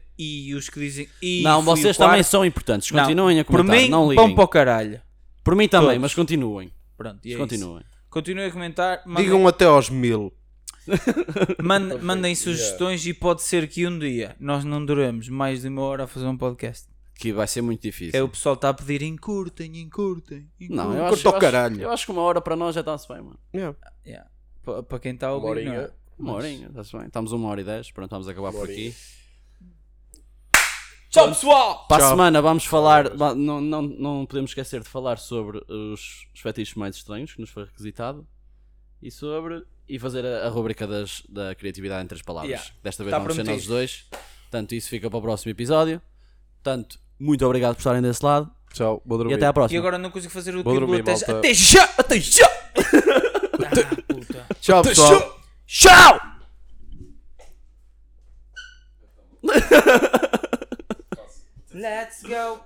e 0.50 0.56
os 0.56 0.70
que 0.70 0.80
dizem. 0.80 1.08
E 1.22 1.42
não, 1.44 1.62
vocês 1.62 1.98
quarto, 1.98 2.10
também 2.10 2.24
são 2.24 2.46
importantes. 2.46 2.92
Não, 2.92 3.04
Continuem 3.04 3.40
a 3.40 3.46
Por 3.46 3.58
comentar. 3.58 3.82
mim, 3.82 3.90
não 3.90 4.10
liguem. 4.10 4.36
para 4.36 4.44
o 4.44 4.48
caralho. 4.48 5.02
Por 5.44 5.56
mim 5.56 5.68
também, 5.68 5.88
Todos. 5.90 6.02
mas 6.02 6.14
continuem. 6.16 6.72
Pronto, 6.98 7.20
e 7.26 7.34
é 7.34 7.38
continuem. 7.38 7.78
isso. 7.80 7.86
Continuem 8.10 8.48
a 8.48 8.52
comentar. 8.52 9.02
Mandem, 9.06 9.24
Digam 9.24 9.48
até 9.48 9.66
aos 9.66 9.90
mil. 9.90 10.32
mand- 11.62 12.00
mandem 12.02 12.34
sugestões 12.36 13.06
e 13.06 13.14
pode 13.14 13.42
ser 13.44 13.68
que 13.68 13.86
um 13.88 13.98
dia 14.00 14.36
nós 14.40 14.64
não 14.64 14.84
duremos 14.86 15.30
mais 15.30 15.62
de 15.62 15.68
uma 15.68 15.82
hora 15.84 16.04
a 16.04 16.08
fazer 16.08 16.26
um 16.28 16.38
podcast. 16.38 16.90
Que 17.16 17.32
vai 17.32 17.48
ser 17.48 17.62
muito 17.62 17.82
difícil. 17.84 18.20
É 18.20 18.24
o 18.24 18.28
pessoal 18.28 18.56
está 18.56 18.70
a 18.70 18.74
pedir 18.74 19.04
encurtem, 19.04 19.78
encurtem. 19.80 20.48
Não, 20.70 20.86
encurtem." 20.86 20.98
eu 21.00 21.06
acho, 21.06 21.28
eu, 21.28 21.32
acho, 21.32 21.40
caralho. 21.40 21.82
eu 21.82 21.92
acho 21.92 22.06
que 22.06 22.12
uma 22.12 22.22
hora 22.24 22.42
para 22.42 22.56
nós 22.56 22.74
já 22.74 22.82
está-se 22.82 23.08
bem, 23.08 23.18
mano. 23.22 23.40
Yeah. 23.54 23.78
Yeah. 24.06 24.30
Pa- 24.64 24.82
Para 24.84 25.00
quem 25.00 25.14
está 25.14 25.28
a 25.28 25.38
Uma 25.38 25.48
ouvir, 25.48 25.66
não 25.66 25.74
é? 25.74 25.78
horinha. 25.78 25.94
Uma 26.18 26.34
horinha, 26.34 26.68
está-se 26.68 26.98
bem. 26.98 27.06
Estamos 27.08 27.32
uma 27.32 27.48
hora 27.48 27.62
e 27.62 27.64
dez, 27.64 27.92
pronto, 27.92 28.10
vamos 28.10 28.28
acabar 28.28 28.48
Uma 28.50 28.54
por 28.54 28.62
horinha. 28.62 28.90
aqui. 28.90 28.98
Tchau, 31.12 31.28
pessoal! 31.28 31.86
Para 31.88 31.98
a 31.98 32.00
Tchau. 32.00 32.10
semana 32.12 32.42
vamos 32.42 32.64
falar, 32.64 33.14
não, 33.36 33.60
não, 33.60 33.82
não 33.82 34.26
podemos 34.26 34.52
esquecer 34.52 34.82
de 34.82 34.88
falar 34.88 35.18
sobre 35.20 35.58
os, 35.68 36.26
os 36.34 36.40
fetiches 36.40 36.74
mais 36.76 36.96
estranhos 36.96 37.34
que 37.34 37.42
nos 37.42 37.50
foi 37.50 37.66
requisitado 37.66 38.26
e 39.02 39.12
sobre 39.12 39.62
e 39.90 40.00
fazer 40.00 40.26
a, 40.26 40.46
a 40.46 40.50
rubrica 40.50 40.88
das, 40.88 41.22
da 41.28 41.54
criatividade 41.54 42.02
entre 42.06 42.16
as 42.16 42.22
palavras. 42.22 42.52
Yeah. 42.52 42.72
Desta 42.82 43.04
vez 43.04 43.12
Tá 43.12 43.20
vamos 43.20 43.36
ser 43.36 43.44
nós 43.44 43.68
dois. 43.68 44.06
Portanto, 44.44 44.72
isso 44.74 44.88
fica 44.88 45.10
para 45.10 45.20
o 45.20 45.22
próximo 45.22 45.52
episódio. 45.52 46.02
Portanto, 46.64 46.98
muito 47.20 47.46
obrigado 47.46 47.76
por 47.76 47.82
estarem 47.82 48.02
desse 48.02 48.24
lado 48.24 48.50
Tchau, 48.74 49.02
vou 49.06 49.18
dormir. 49.18 49.34
e 49.34 49.36
até 49.36 49.48
à 49.48 49.52
próxima. 49.54 49.76
E 49.76 49.80
agora 49.80 49.98
não 49.98 50.12
consigo 50.12 50.32
fazer 50.32 50.56
o 50.56 50.60
título 50.60 50.80
dormir, 50.80 51.02
até, 51.02 51.12
malta. 51.12 51.40
até 51.40 51.54
já! 51.54 51.84
Até 51.98 52.20
já! 52.22 52.48
Ah, 52.48 54.04
puta. 54.08 54.48
Tchau, 54.62 54.82
pessoal. 54.82 55.42
Tchau! 55.68 56.22
Let's 61.74 62.24
go! 62.24 62.60